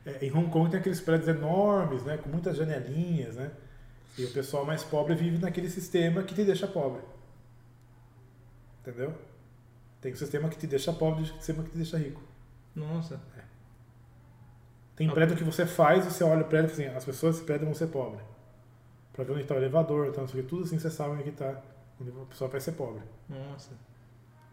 É, 0.06 0.24
em 0.24 0.32
Hong 0.32 0.50
Kong 0.50 0.70
tem 0.70 0.80
aqueles 0.80 1.00
prédios 1.00 1.28
enormes, 1.28 2.02
né, 2.04 2.16
com 2.16 2.30
muitas 2.30 2.56
janelinhas, 2.56 3.36
né? 3.36 3.50
E 4.16 4.24
o 4.24 4.30
pessoal 4.32 4.64
mais 4.64 4.82
pobre 4.82 5.14
vive 5.14 5.38
naquele 5.38 5.68
sistema 5.68 6.22
que 6.22 6.34
te 6.34 6.42
deixa 6.42 6.66
pobre. 6.66 7.02
Entendeu? 8.80 9.14
Tem 10.00 10.12
um 10.12 10.16
sistema 10.16 10.48
que 10.48 10.56
te 10.56 10.66
deixa 10.66 10.92
pobre 10.92 11.20
e 11.20 11.22
um 11.24 11.26
sistema 11.26 11.62
que 11.62 11.70
te 11.70 11.76
deixa 11.76 11.98
rico. 11.98 12.22
Nossa. 12.74 13.20
É. 13.36 13.42
Tem 14.96 15.08
prédio 15.10 15.36
que 15.36 15.44
você 15.44 15.66
faz, 15.66 16.04
você 16.04 16.24
olha 16.24 16.42
o 16.42 16.48
prédio 16.48 16.70
e 16.70 16.72
assim, 16.72 16.86
as 16.96 17.04
pessoas 17.04 17.34
desse 17.34 17.46
prédio 17.46 17.66
vão 17.66 17.74
ser 17.74 17.86
pobres. 17.88 18.29
Pra 19.12 19.24
ver 19.24 19.32
onde 19.32 19.42
está 19.42 19.54
o 19.54 19.58
elevador, 19.58 20.06
então, 20.08 20.26
tudo 20.26 20.62
assim 20.64 20.78
você 20.78 20.90
sabe 20.90 21.20
onde 21.20 21.28
está. 21.30 21.60
Onde 22.00 22.10
a 22.10 22.24
pessoa 22.26 22.48
vai 22.50 22.60
ser 22.60 22.72
pobre. 22.72 23.02
Nossa. 23.28 23.70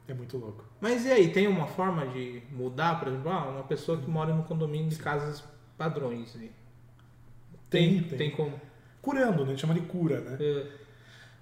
É 0.07 0.13
muito 0.13 0.37
louco. 0.37 0.63
Mas 0.79 1.05
e 1.05 1.11
aí, 1.11 1.31
tem 1.31 1.47
uma 1.47 1.67
forma 1.67 2.07
de 2.07 2.41
mudar, 2.51 2.97
por 2.99 3.09
exemplo, 3.09 3.29
ah, 3.29 3.49
uma 3.49 3.63
pessoa 3.63 3.97
que 3.97 4.09
mora 4.09 4.33
no 4.33 4.43
condomínio 4.43 4.89
de 4.89 4.95
casas 4.97 5.43
padrões. 5.77 6.31
Tem, 6.33 6.49
Tem, 7.69 8.03
tem, 8.03 8.17
tem. 8.17 8.31
como. 8.31 8.59
Curando, 9.01 9.39
né? 9.43 9.43
A 9.43 9.49
gente 9.51 9.61
chama 9.61 9.73
de 9.73 9.81
cura, 9.81 10.19
né? 10.21 10.37
É, 10.39 10.67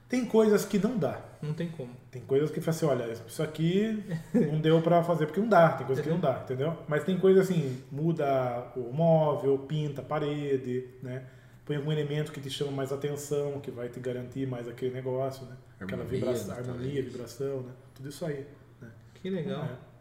Tem 0.09 0.25
coisas 0.25 0.65
que 0.65 0.77
não 0.79 0.97
dá. 0.97 1.19
não 1.41 1.53
tem 1.53 1.67
como. 1.69 1.91
Tem 2.11 2.21
coisas 2.23 2.49
que 2.51 2.59
fala 2.59 2.75
assim, 2.75 2.85
olha, 2.85 3.13
isso 3.27 3.41
aqui 3.43 4.03
não 4.33 4.59
deu 4.59 4.81
pra 4.81 5.03
fazer 5.03 5.25
porque 5.27 5.39
não 5.39 5.49
dá, 5.49 5.69
tem 5.73 5.85
coisa 5.85 6.01
que 6.01 6.09
não 6.09 6.19
dá, 6.19 6.41
entendeu? 6.43 6.75
Mas 6.87 7.03
tem 7.03 7.17
coisa 7.19 7.41
assim, 7.41 7.81
muda 7.91 8.71
o 8.75 8.91
móvel, 8.91 9.57
pinta 9.59 10.01
a 10.01 10.05
parede, 10.05 10.87
né? 11.03 11.23
Põe 11.65 11.77
algum 11.77 11.91
elemento 11.91 12.31
que 12.31 12.39
te 12.39 12.49
chama 12.49 12.71
mais 12.71 12.91
atenção, 12.91 13.59
que 13.59 13.71
vai 13.71 13.89
te 13.89 13.99
garantir 13.99 14.47
mais 14.47 14.67
aquele 14.67 14.93
negócio, 14.93 15.45
né? 15.45 15.57
Aquela 15.79 16.03
Harmonia, 16.03 16.19
vibração, 16.19 16.55
harmonia, 16.55 17.01
vibração, 17.01 17.61
né? 17.63 17.71
Tudo 17.95 18.09
isso 18.09 18.23
aí. 18.25 18.45
Né? 18.79 18.87
Que 19.15 19.29
legal. 19.31 19.63
É. 19.63 19.95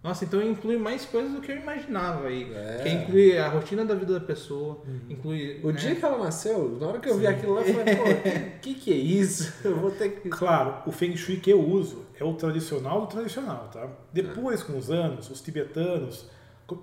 Nossa, 0.00 0.24
então 0.24 0.40
inclui 0.40 0.76
mais 0.76 1.04
coisas 1.04 1.32
do 1.32 1.40
que 1.40 1.50
eu 1.50 1.56
imaginava 1.56 2.28
aí. 2.28 2.52
É. 2.54 2.82
Que 2.84 2.88
inclui 2.88 3.36
a 3.36 3.48
rotina 3.48 3.84
da 3.84 3.96
vida 3.96 4.12
da 4.12 4.24
pessoa, 4.24 4.80
inclui. 5.10 5.60
O 5.64 5.72
né? 5.72 5.72
dia 5.72 5.96
que 5.96 6.04
ela 6.04 6.18
nasceu, 6.18 6.78
na 6.80 6.86
hora 6.86 7.00
que 7.00 7.08
eu 7.08 7.18
vi 7.18 7.26
aquilo 7.26 7.54
lá, 7.54 7.62
eu 7.62 7.74
falei, 7.74 7.96
pô, 7.96 8.04
que, 8.62 8.74
que 8.74 8.80
que 8.80 8.92
é 8.92 8.96
isso? 8.96 9.52
Eu 9.66 9.76
vou 9.76 9.90
ter 9.90 10.20
que. 10.20 10.28
Claro, 10.28 10.82
o 10.86 10.92
Feng 10.92 11.16
Shui 11.16 11.38
que 11.38 11.50
eu 11.50 11.60
uso 11.60 12.06
é 12.18 12.22
o 12.22 12.32
tradicional 12.34 13.00
do 13.00 13.06
tradicional, 13.08 13.68
tá? 13.72 13.88
Depois, 14.12 14.62
com 14.62 14.78
os 14.78 14.88
anos, 14.88 15.28
os 15.30 15.40
tibetanos... 15.40 16.26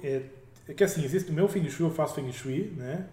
É, 0.03 0.23
é 0.67 0.73
que 0.73 0.83
assim, 0.83 1.03
existe 1.03 1.29
o 1.31 1.33
meu 1.33 1.47
Feng 1.47 1.69
Shui, 1.69 1.85
eu 1.85 1.91
faço 1.91 2.15
Feng 2.15 2.31
Shui, 2.31 2.73
né? 2.77 3.05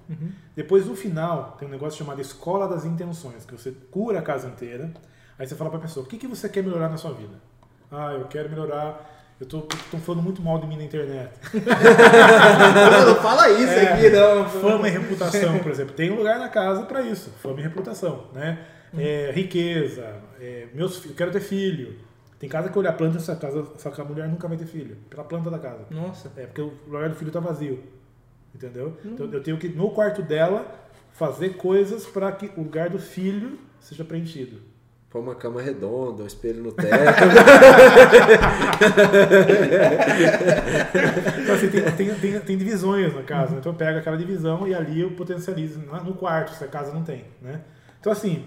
Depois, 0.56 0.86
no 0.86 0.94
final, 0.96 1.56
tem 1.58 1.68
um 1.68 1.70
negócio 1.70 1.98
chamado 1.98 2.20
Escola 2.20 2.66
das 2.68 2.84
Intenções, 2.84 3.44
que 3.44 3.52
você 3.52 3.72
cura 3.90 4.18
a 4.20 4.22
casa 4.22 4.48
inteira. 4.48 4.90
Aí 5.38 5.46
você 5.46 5.54
fala 5.54 5.70
pra 5.70 5.78
pessoa, 5.80 6.04
o 6.04 6.08
que, 6.08 6.16
que 6.18 6.26
você 6.26 6.48
quer 6.48 6.62
melhorar 6.62 6.88
na 6.88 6.96
sua 6.96 7.12
vida? 7.12 7.34
Ah, 7.90 8.12
eu 8.12 8.24
quero 8.26 8.48
melhorar... 8.48 9.10
Eu 9.40 9.46
tô, 9.46 9.62
tô 9.62 9.98
falando 9.98 10.22
muito 10.22 10.40
mal 10.40 10.60
de 10.60 10.68
mim 10.68 10.76
na 10.76 10.84
internet. 10.84 11.32
Não 13.06 13.16
fala 13.16 13.50
isso 13.50 13.72
É, 13.72 13.92
aqui, 13.92 14.08
não. 14.10 14.48
Fama 14.48 14.86
e 14.88 14.90
reputação, 14.92 15.58
por 15.58 15.72
exemplo. 15.72 15.94
Tem 15.94 16.12
um 16.12 16.16
lugar 16.16 16.38
na 16.38 16.48
casa 16.48 16.84
para 16.84 17.02
isso. 17.02 17.30
Fama 17.42 17.58
e 17.58 17.62
reputação, 17.62 18.26
né? 18.32 18.58
É, 18.96 19.32
riqueza. 19.34 20.14
é, 20.40 20.66
meus, 20.74 21.04
eu 21.04 21.14
quero 21.14 21.32
ter 21.32 21.40
filho. 21.40 21.96
Tem 22.42 22.48
casa 22.48 22.68
que 22.70 22.76
olha 22.76 22.90
a 22.90 22.92
planta 22.92 23.18
dessa 23.18 23.36
casa, 23.36 23.64
só 23.78 23.88
que 23.90 24.00
a 24.00 24.04
mulher 24.04 24.28
nunca 24.28 24.48
vai 24.48 24.56
ter 24.56 24.66
filho. 24.66 24.96
Pela 25.08 25.22
planta 25.22 25.48
da 25.48 25.60
casa. 25.60 25.86
Nossa. 25.88 26.28
É 26.36 26.44
porque 26.44 26.60
o 26.60 26.72
lugar 26.88 27.08
do 27.08 27.14
filho 27.14 27.30
tá 27.30 27.38
vazio. 27.38 27.80
Entendeu? 28.52 28.96
Então 29.04 29.30
eu 29.32 29.40
tenho 29.40 29.56
que, 29.58 29.68
no 29.68 29.92
quarto 29.92 30.22
dela, 30.22 30.66
fazer 31.12 31.50
coisas 31.50 32.04
para 32.04 32.32
que 32.32 32.50
o 32.56 32.62
lugar 32.64 32.90
do 32.90 32.98
filho 32.98 33.60
seja 33.78 34.04
preenchido. 34.04 34.60
Pôr 35.08 35.20
uma 35.20 35.36
cama 35.36 35.62
redonda, 35.62 36.24
um 36.24 36.26
espelho 36.26 36.64
no 36.64 36.72
teto. 36.72 36.88
Então, 41.42 41.54
assim, 41.54 41.68
tem, 41.70 41.82
tem, 41.92 42.14
tem, 42.14 42.40
tem 42.40 42.58
divisões 42.58 43.14
na 43.14 43.22
casa, 43.22 43.52
né? 43.52 43.58
então 43.60 43.72
eu 43.72 43.76
pego 43.78 43.98
aquela 43.98 44.16
divisão 44.16 44.66
e 44.66 44.74
ali 44.74 45.00
eu 45.00 45.12
potencializo 45.12 45.80
na- 45.86 46.02
no 46.02 46.14
quarto, 46.14 46.54
se 46.56 46.64
a 46.64 46.68
casa 46.68 46.92
não 46.92 47.02
tem, 47.04 47.24
né? 47.40 47.60
Então 48.00 48.12
assim, 48.12 48.44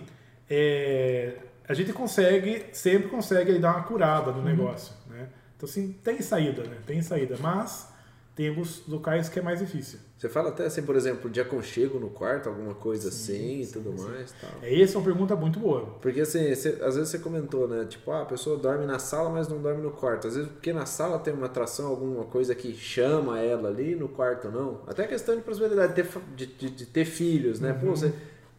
é, 0.49 1.34
a 1.67 1.73
gente 1.73 1.91
consegue, 1.93 2.65
sempre 2.73 3.07
consegue 3.09 3.51
aí 3.51 3.59
dar 3.59 3.71
uma 3.75 3.83
curada 3.83 4.31
no 4.31 4.41
negócio, 4.43 4.93
né? 5.09 5.27
Então 5.57 5.67
assim, 5.69 5.95
tem 6.03 6.21
saída, 6.21 6.63
né? 6.63 6.77
Tem 6.85 7.01
saída, 7.01 7.37
mas 7.39 7.93
tem 8.35 8.49
alguns 8.49 8.85
locais 8.87 9.29
que 9.29 9.39
é 9.39 9.41
mais 9.41 9.59
difícil. 9.59 9.97
Você 10.17 10.27
fala 10.27 10.49
até 10.49 10.65
assim, 10.65 10.81
por 10.83 10.95
exemplo, 10.97 11.29
de 11.29 11.39
aconchego 11.39 11.97
no 11.99 12.09
quarto, 12.09 12.49
alguma 12.49 12.73
coisa 12.73 13.07
assim 13.09 13.61
e 13.61 13.67
tudo 13.67 13.93
mais 13.93 14.33
tal. 14.41 14.49
É, 14.61 14.81
essa 14.81 14.95
é 14.95 14.97
uma 14.97 15.05
pergunta 15.05 15.35
muito 15.37 15.57
boa. 15.59 15.85
Porque 16.01 16.19
assim, 16.19 16.53
você- 16.53 16.77
às 16.81 16.95
vezes 16.95 17.09
você 17.09 17.19
comentou, 17.19 17.65
né? 17.67 17.85
Tipo, 17.85 18.11
ah, 18.11 18.23
a 18.23 18.25
pessoa 18.25 18.57
dorme 18.57 18.85
na 18.85 18.99
sala, 18.99 19.29
mas 19.29 19.47
não 19.47 19.61
dorme 19.61 19.81
no 19.81 19.91
quarto. 19.91 20.27
Às 20.27 20.35
vezes 20.35 20.51
porque 20.51 20.73
na 20.73 20.85
sala 20.85 21.17
tem 21.19 21.33
uma 21.33 21.45
atração, 21.45 21.87
alguma 21.87 22.25
coisa 22.25 22.53
que 22.53 22.73
chama 22.73 23.39
ela 23.39 23.69
ali, 23.69 23.95
no 23.95 24.09
quarto 24.09 24.49
não. 24.49 24.81
Até 24.87 25.07
questão 25.07 25.35
de 25.35 25.41
possibilidade 25.41 25.93
de 25.93 26.03
ter, 26.03 26.19
de, 26.35 26.45
de- 26.45 26.69
de 26.71 26.85
ter 26.85 27.05
filhos, 27.05 27.59
né? 27.61 27.71
Pô, 27.73 27.87
você, 27.95 28.13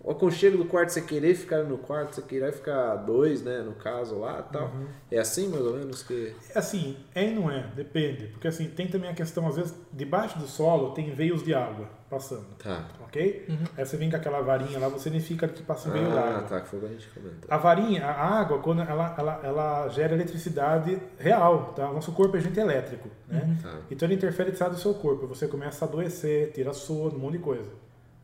o 0.07 0.13
aconchego 0.13 0.57
do 0.57 0.65
quarto, 0.67 0.91
você 0.91 1.03
querer 1.03 1.35
ficar 1.35 1.65
no 1.65 1.77
quarto, 1.77 2.15
você 2.15 2.23
querer 2.23 2.53
ficar 2.53 2.95
dois, 2.95 3.43
né? 3.43 3.59
No 3.59 3.73
caso 3.75 4.17
lá 4.21 4.41
tal. 4.41 4.71
É 5.11 5.19
assim 5.19 5.49
mais 5.49 5.65
ou 5.67 5.75
menos 5.77 6.03
que. 6.05 6.33
É 6.55 6.59
assim, 6.59 6.97
é 7.13 7.25
e 7.29 7.35
não 7.35 7.51
é, 7.51 7.67
depende. 7.75 8.29
Porque 8.29 8.47
assim, 8.47 8.69
tem 8.69 8.87
também 8.87 9.11
a 9.11 9.15
questão, 9.15 9.47
às 9.49 9.57
vezes, 9.57 9.75
debaixo 9.93 10.39
do 10.39 10.47
solo 10.47 10.93
tem 10.93 11.11
veios 11.11 11.43
de 11.43 11.53
água 11.53 11.89
passando. 12.09 12.47
Tá. 12.63 12.87
Ok? 13.01 13.47
Aí 13.77 13.85
você 13.85 13.97
vem 13.97 14.09
com 14.09 14.15
aquela 14.17 14.41
varinha 14.41 14.79
lá, 14.79 14.89
você 14.89 15.09
identifica 15.09 15.49
que 15.49 15.61
passa 15.65 15.89
um 15.89 15.93
veio 15.93 16.09
Ah, 16.13 16.15
d'água. 16.15 16.43
tá, 16.43 16.61
que 16.61 16.69
foi 16.69 16.79
o 16.79 16.83
que 16.83 16.87
a 16.87 16.91
gente 16.93 17.09
comentou. 17.09 17.51
A 17.51 17.57
varinha, 17.57 18.07
a 18.07 18.39
água, 18.41 18.61
quando 18.61 18.83
ela, 18.83 19.13
ela, 19.19 19.41
ela 19.43 19.89
gera 19.89 20.15
eletricidade 20.15 21.01
real, 21.19 21.73
tá? 21.75 21.91
O 21.91 21.95
nosso 21.95 22.13
corpo 22.13 22.37
é 22.37 22.39
agente 22.39 22.61
elétrico, 22.61 23.09
né? 23.27 23.59
Tá. 23.61 23.75
Então 23.91 24.07
ele 24.07 24.15
interfere 24.15 24.53
do 24.53 24.77
seu 24.79 24.95
corpo. 24.95 25.27
Você 25.27 25.49
começa 25.49 25.85
a 25.85 25.89
adoecer, 25.89 26.53
tira 26.53 26.73
sono, 26.73 27.17
um 27.17 27.19
monte 27.19 27.33
de 27.33 27.39
coisa, 27.41 27.69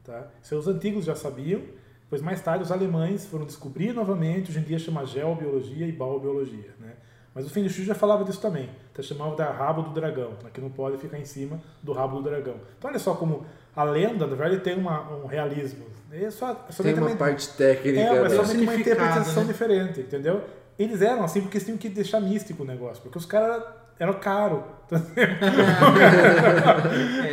tá? 0.04 0.28
Seus 0.42 0.66
antigos 0.68 1.04
já 1.04 1.14
sabiam, 1.14 1.62
pois 2.08 2.20
mais 2.22 2.40
tarde 2.40 2.64
os 2.64 2.72
alemães 2.72 3.26
foram 3.26 3.44
descobrir 3.46 3.92
novamente, 3.92 4.50
hoje 4.50 4.60
em 4.60 4.62
dia 4.62 4.78
chama 4.78 5.04
geobiologia 5.04 5.86
e 5.86 5.92
biobiologia, 5.92 6.74
né? 6.78 6.94
Mas 7.34 7.46
o 7.46 7.50
Feng 7.50 7.66
Shui 7.68 7.84
já 7.84 7.94
falava 7.94 8.24
disso 8.24 8.40
também. 8.40 8.68
Então 8.92 9.02
chamava 9.02 9.34
da 9.34 9.50
rabo 9.50 9.82
do 9.82 9.90
dragão, 9.90 10.32
né? 10.42 10.50
que 10.52 10.60
não 10.60 10.70
pode 10.70 10.98
ficar 10.98 11.18
em 11.18 11.24
cima 11.24 11.60
do 11.82 11.92
rabo 11.92 12.18
do 12.18 12.22
dragão. 12.24 12.56
Então 12.78 12.90
olha 12.90 12.98
só 12.98 13.14
como 13.14 13.46
a 13.74 13.84
lenda, 13.84 14.26
na 14.26 14.36
verdade, 14.36 14.62
tem 14.62 14.76
uma, 14.76 15.10
um 15.16 15.26
realismo. 15.26 15.86
É 16.10 16.30
só, 16.30 16.66
é 16.68 16.82
Tem 16.82 16.92
uma 16.92 17.16
parte 17.16 17.48
técnica, 17.56 18.00
é, 18.00 18.20
mas 18.20 18.32
né? 18.32 18.44
somente 18.44 18.62
uma 18.64 18.72
Significado, 18.72 18.80
interpretação 18.80 19.44
né? 19.44 19.52
diferente, 19.52 20.00
entendeu? 20.00 20.44
Eles 20.78 21.00
eram 21.00 21.24
assim 21.24 21.40
porque 21.40 21.56
eles 21.56 21.64
tinham 21.64 21.78
que 21.78 21.88
deixar 21.88 22.20
místico 22.20 22.64
o 22.64 22.66
negócio, 22.66 23.02
porque 23.02 23.16
os 23.16 23.24
caras 23.24 23.62
eram 23.98 24.14
caro. 24.14 24.64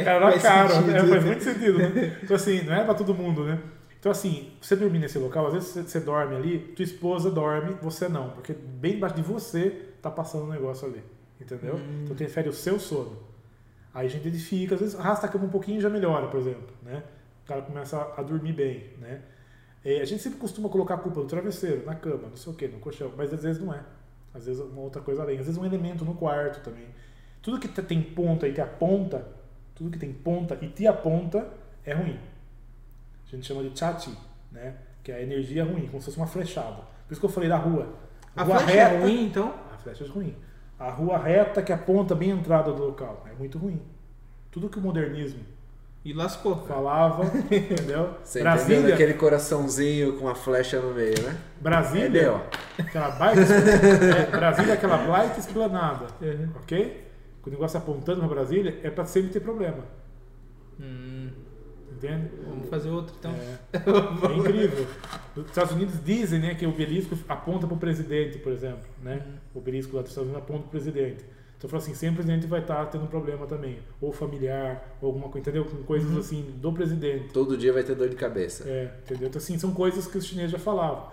era 0.06 0.32
faz 0.32 0.42
caro, 0.42 0.70
sentido. 0.70 0.96
é, 0.96 1.08
faz 1.08 1.26
muito 1.26 1.44
sentido, 1.44 1.78
né? 1.78 2.18
Então 2.24 2.36
assim, 2.36 2.62
não 2.64 2.74
é 2.74 2.84
pra 2.84 2.94
todo 2.94 3.14
mundo, 3.14 3.44
né? 3.44 3.60
Então 4.00 4.12
assim, 4.12 4.52
você 4.62 4.76
dormir 4.76 5.00
nesse 5.00 5.20
local, 5.20 5.48
às 5.48 5.54
vezes 5.54 5.70
você, 5.90 6.00
dorme 6.00 6.36
ali, 6.36 6.60
tua 6.60 6.84
esposa 6.84 7.30
dorme, 7.30 7.76
você 7.82 8.08
não, 8.08 8.30
porque 8.30 8.54
bem 8.54 8.94
debaixo 8.94 9.16
de 9.16 9.22
você 9.22 9.72
tá 10.02 10.10
passando 10.10 10.46
um 10.46 10.50
negócio 10.50 10.88
ali, 10.88 11.04
entendeu? 11.40 11.76
Hum. 11.76 12.04
Então 12.04 12.14
interfere 12.14 12.48
o 12.48 12.54
seu 12.54 12.80
sono. 12.80 13.18
Aí 13.94 14.08
a 14.08 14.10
gente 14.10 14.28
edifica, 14.28 14.76
às 14.76 14.82
vezes 14.82 14.96
arrasta 14.98 15.26
a 15.26 15.30
cama 15.30 15.46
um 15.46 15.50
pouquinho 15.50 15.80
e 15.80 15.82
já 15.82 15.90
melhora, 15.90 16.28
por 16.28 16.40
exemplo, 16.40 16.74
né? 16.82 17.04
O 17.44 17.48
cara 17.48 17.62
começa 17.62 18.14
a, 18.16 18.22
dormir 18.22 18.54
bem, 18.54 18.94
né? 19.00 19.22
É, 19.84 20.02
a 20.02 20.06
gente 20.06 20.22
sempre 20.22 20.40
costuma 20.40 20.70
colocar 20.70 20.96
a 20.96 20.98
culpa 20.98 21.22
no 21.22 21.26
travesseiro, 21.26 21.86
na 21.86 21.96
cama, 21.96 22.30
não 22.30 22.36
sei 22.36 22.54
o 22.54 22.56
que, 22.56 22.68
no 22.68 22.80
colchão, 22.80 23.12
mas 23.18 23.34
às 23.34 23.44
vezes 23.44 23.62
não 23.62 23.74
é. 23.74 23.82
Às 24.40 24.46
vezes 24.48 24.62
é 24.62 24.66
uma 24.66 24.82
outra 24.82 25.02
coisa 25.02 25.22
além. 25.22 25.38
Às 25.40 25.46
vezes 25.46 25.60
um 25.62 25.66
elemento 25.66 26.04
no 26.04 26.16
quarto 26.16 26.62
também. 26.64 26.86
Tudo 27.42 27.60
que 27.60 27.68
te- 27.68 27.82
tem 27.84 28.02
ponta 28.02 28.48
e 28.48 28.54
te 28.54 28.62
aponta, 28.62 29.26
tudo 29.76 29.90
que 29.92 29.98
tem 30.00 30.12
ponta 30.12 30.58
e 30.62 30.68
te 30.70 30.86
aponta 30.88 31.48
é 31.86 31.94
ruim. 31.94 32.20
A 33.28 33.36
gente 33.36 33.46
chama 33.46 33.64
de 33.64 33.78
chati, 33.78 34.12
né? 34.52 34.76
Que 35.04 35.12
é 35.12 35.16
a 35.16 35.22
energia 35.22 35.64
ruim, 35.64 35.88
como 35.88 36.00
se 36.00 36.06
fosse 36.06 36.18
uma 36.18 36.28
flechada. 36.28 36.82
Por 37.08 37.12
isso 37.12 37.20
que 37.22 37.26
eu 37.26 37.30
falei 37.30 37.48
da 37.50 37.58
rua. 37.58 37.94
A 38.36 38.44
rua 38.44 38.60
flecha 38.60 38.80
é 38.80 39.00
ruim, 39.02 39.26
então? 39.26 39.54
a 39.74 39.78
flecha 39.78 40.04
é 40.04 40.08
ruim. 40.08 40.36
A 40.78 40.90
rua 40.92 41.18
reta 41.18 41.62
que 41.62 41.72
aponta 41.72 42.14
bem 42.16 42.32
a 42.32 42.36
entrada 42.36 42.72
do 42.74 42.84
local 42.84 43.26
é 43.30 43.34
muito 43.38 43.58
ruim. 43.58 43.82
Tudo 44.52 44.70
que 44.70 44.80
o 44.80 44.82
modernismo 44.82 45.42
E 46.04 46.14
lascou. 46.14 46.66
falava, 46.66 47.26
entendeu? 47.52 48.16
Você 48.24 48.40
entendeu 48.40 48.44
Brasília, 48.56 48.94
aquele 48.94 49.14
coraçãozinho 49.16 50.14
com 50.18 50.26
uma 50.26 50.36
flecha 50.36 50.80
no 50.80 50.94
meio, 50.94 51.22
né? 51.22 51.38
Brasília, 51.60 52.22
É, 52.22 52.30
ó. 52.30 52.40
aquela 52.78 53.10
baita, 53.12 53.42
é, 53.42 54.26
Brasília, 54.32 54.72
é 54.72 54.74
aquela 54.76 54.98
baita 54.98 55.40
esplanada, 55.40 56.08
Uhum. 56.22 56.50
ok? 56.62 57.06
Com 57.42 57.50
o 57.50 57.54
negócio 57.54 57.78
apontando 57.78 58.20
para 58.20 58.28
Brasília 58.30 58.80
é 58.84 58.90
para 58.90 59.06
sempre 59.06 59.30
ter 59.32 59.40
problema, 59.42 59.84
Hum, 60.80 61.30
entende? 61.92 62.30
vamos 62.48 62.70
fazer 62.70 62.90
outro 62.90 63.14
então. 63.20 63.32
É, 63.34 63.78
é 64.32 64.38
incrível. 64.38 64.88
Os 65.36 65.46
Estados 65.48 65.74
Unidos 65.74 65.96
dizem, 66.04 66.40
né, 66.40 66.56
que 66.56 66.66
o 66.66 66.70
obelisco 66.70 67.18
aponta 67.28 67.68
para 67.68 67.76
o 67.76 67.80
presidente, 67.80 68.38
por 68.40 68.54
exemplo, 68.54 68.86
né? 69.04 69.22
O 69.54 69.60
obelisco 69.60 69.96
lá 69.96 70.02
dos 70.02 70.12
Estados 70.12 70.30
Unidos 70.30 70.44
aponta 70.48 70.62
para 70.62 70.68
o 70.68 70.72
presidente. 70.72 71.26
Então, 71.60 71.70
fala 71.70 71.84
assim, 71.84 71.94
sempre 71.94 72.22
o 72.22 72.24
presidente 72.24 72.48
vai 72.48 72.62
estar 72.62 72.86
tendo 72.86 73.04
um 73.04 73.08
problema 73.08 73.46
também, 73.46 73.80
ou 74.00 74.14
familiar, 74.14 74.96
ou 75.02 75.08
alguma 75.08 75.26
coisa, 75.28 75.40
entendeu? 75.40 75.66
Com 75.66 75.84
coisas 75.84 76.18
assim 76.18 76.42
do 76.56 76.72
presidente. 76.72 77.34
Todo 77.34 77.58
dia 77.58 77.74
vai 77.74 77.84
ter 77.84 77.96
dor 77.96 78.08
de 78.08 78.16
cabeça. 78.16 78.64
É, 78.68 78.90
entendeu? 79.04 79.28
Então, 79.28 79.38
assim, 79.40 79.60
são 79.60 79.74
coisas 79.74 80.08
que 80.08 80.18
os 80.18 80.26
chineses 80.26 80.52
já 80.52 80.58
falavam. 80.60 81.08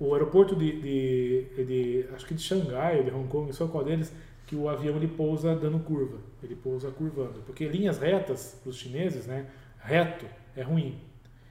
O 0.00 0.12
aeroporto 0.12 0.56
de, 0.56 0.72
de, 0.82 1.64
de- 1.64 2.04
acho 2.16 2.26
que 2.26 2.34
de 2.34 2.42
Xangai, 2.42 2.98
ou 2.98 3.04
de 3.04 3.10
Hong 3.12 3.28
Kong, 3.28 3.46
não 3.46 3.52
sei 3.52 3.68
qual 3.68 3.84
deles, 3.84 4.12
que 4.44 4.56
o 4.56 4.68
avião 4.68 4.96
ele 4.96 5.06
pousa 5.06 5.54
dando 5.54 5.78
curva, 5.78 6.18
ele 6.42 6.56
pousa 6.56 6.90
curvando. 6.90 7.40
Porque 7.46 7.68
linhas 7.68 7.98
retas, 7.98 8.58
para 8.60 8.70
os 8.70 8.76
chineses, 8.76 9.26
né, 9.28 9.46
reto 9.78 10.26
é 10.56 10.62
ruim. 10.62 10.98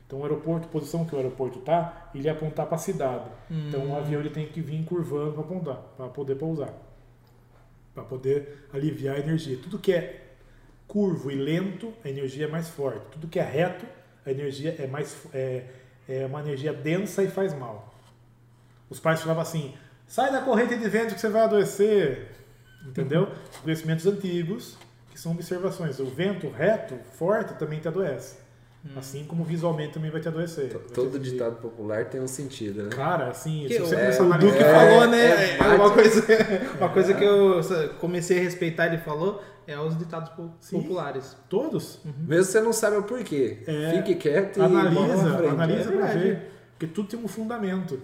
Então, 0.06 0.20
o 0.20 0.24
aeroporto, 0.24 0.68
posição 0.68 1.06
que 1.06 1.16
o 1.16 1.18
aeroporto 1.18 1.60
está, 1.60 2.12
ele 2.14 2.26
ia 2.26 2.34
apontar 2.34 2.66
para 2.66 2.76
a 2.76 2.80
cidade. 2.80 3.30
Então, 3.50 3.92
o 3.92 3.96
avião 3.96 4.20
ele 4.20 4.30
tem 4.30 4.46
que 4.46 4.60
vir 4.60 4.84
curvando 4.84 5.32
para 5.32 5.42
apontar, 5.42 5.78
para 5.96 6.08
poder 6.10 6.36
pousar. 6.36 6.74
Para 7.94 8.04
poder 8.04 8.68
aliviar 8.74 9.16
a 9.16 9.20
energia. 9.20 9.58
Tudo 9.62 9.78
que 9.78 9.92
é 9.92 10.22
curvo 10.88 11.32
e 11.32 11.36
lento, 11.36 11.94
a 12.04 12.10
energia 12.10 12.46
é 12.46 12.48
mais 12.48 12.70
forte. 12.70 13.02
Tudo 13.12 13.28
que 13.28 13.40
é 13.40 13.44
reto, 13.44 13.86
a 14.26 14.32
energia 14.32 14.76
é 14.78 14.88
mais 14.88 15.16
é, 15.34 15.66
é 16.08 16.26
uma 16.26 16.42
energia 16.42 16.74
densa 16.74 17.24
e 17.24 17.30
faz 17.30 17.54
mal. 17.54 17.94
Os 18.90 19.00
pais 19.00 19.22
falavam 19.22 19.42
assim: 19.42 19.74
sai 20.08 20.32
da 20.32 20.42
corrente 20.42 20.78
de 20.78 20.90
vento 20.90 21.16
que 21.16 21.22
você 21.22 21.30
vai 21.30 21.44
adoecer. 21.44 22.28
Entendeu? 22.86 23.32
Conhecimentos 23.64 24.06
antigos, 24.06 24.78
que 25.12 25.20
são 25.20 25.32
observações. 25.32 26.00
O 26.00 26.06
vento 26.06 26.50
reto, 26.50 26.98
forte, 27.14 27.54
também 27.56 27.80
te 27.80 27.88
adoece. 27.88 28.38
Assim 28.96 29.24
como 29.26 29.44
visualmente 29.44 29.94
também 29.94 30.10
vai 30.10 30.20
te 30.20 30.28
adoecer. 30.28 30.70
Vai 30.74 30.82
te 30.82 30.94
Todo 30.94 31.20
ditado 31.20 31.58
popular 31.58 32.06
tem 32.06 32.20
um 32.20 32.28
sentido, 32.28 32.84
né? 32.84 32.90
Cara, 32.90 33.28
assim, 33.30 33.66
Que 33.68 33.76
se 33.76 33.80
você 33.80 33.96
a 33.96 34.00
o 34.00 34.26
analisar... 34.26 34.38
Duque 34.52 34.64
É, 34.64 34.74
falou, 34.74 35.08
né? 35.08 35.26
é, 35.26 35.58
É, 35.58 35.64
uma 35.68 35.78
bate- 35.78 35.94
coisa, 35.94 36.24
uma 36.80 36.90
coisa 36.90 37.14
que 37.14 37.24
eu 37.24 37.62
comecei 38.00 38.40
a 38.40 38.42
respeitar, 38.42 38.88
ele 38.88 38.98
falou, 38.98 39.42
é 39.68 39.80
os 39.80 39.96
ditados 39.98 40.30
po- 40.32 40.50
Sim. 40.60 40.82
populares. 40.82 41.38
Todos. 41.48 42.00
Mesmo 42.28 42.44
você 42.52 42.60
não 42.60 42.74
sabe 42.74 42.98
o 42.98 43.04
porquê. 43.04 43.60
É, 43.68 43.92
Fique 43.98 44.16
quieto 44.16 44.58
e 44.58 44.62
Analisa, 44.64 45.38
frente. 45.38 45.54
analisa 45.54 45.90
É 45.94 45.98
pra 45.98 46.06
ver. 46.08 46.52
Porque 46.72 46.88
tudo 46.88 47.08
tem 47.08 47.20
um 47.20 47.28
fundamento. 47.28 48.00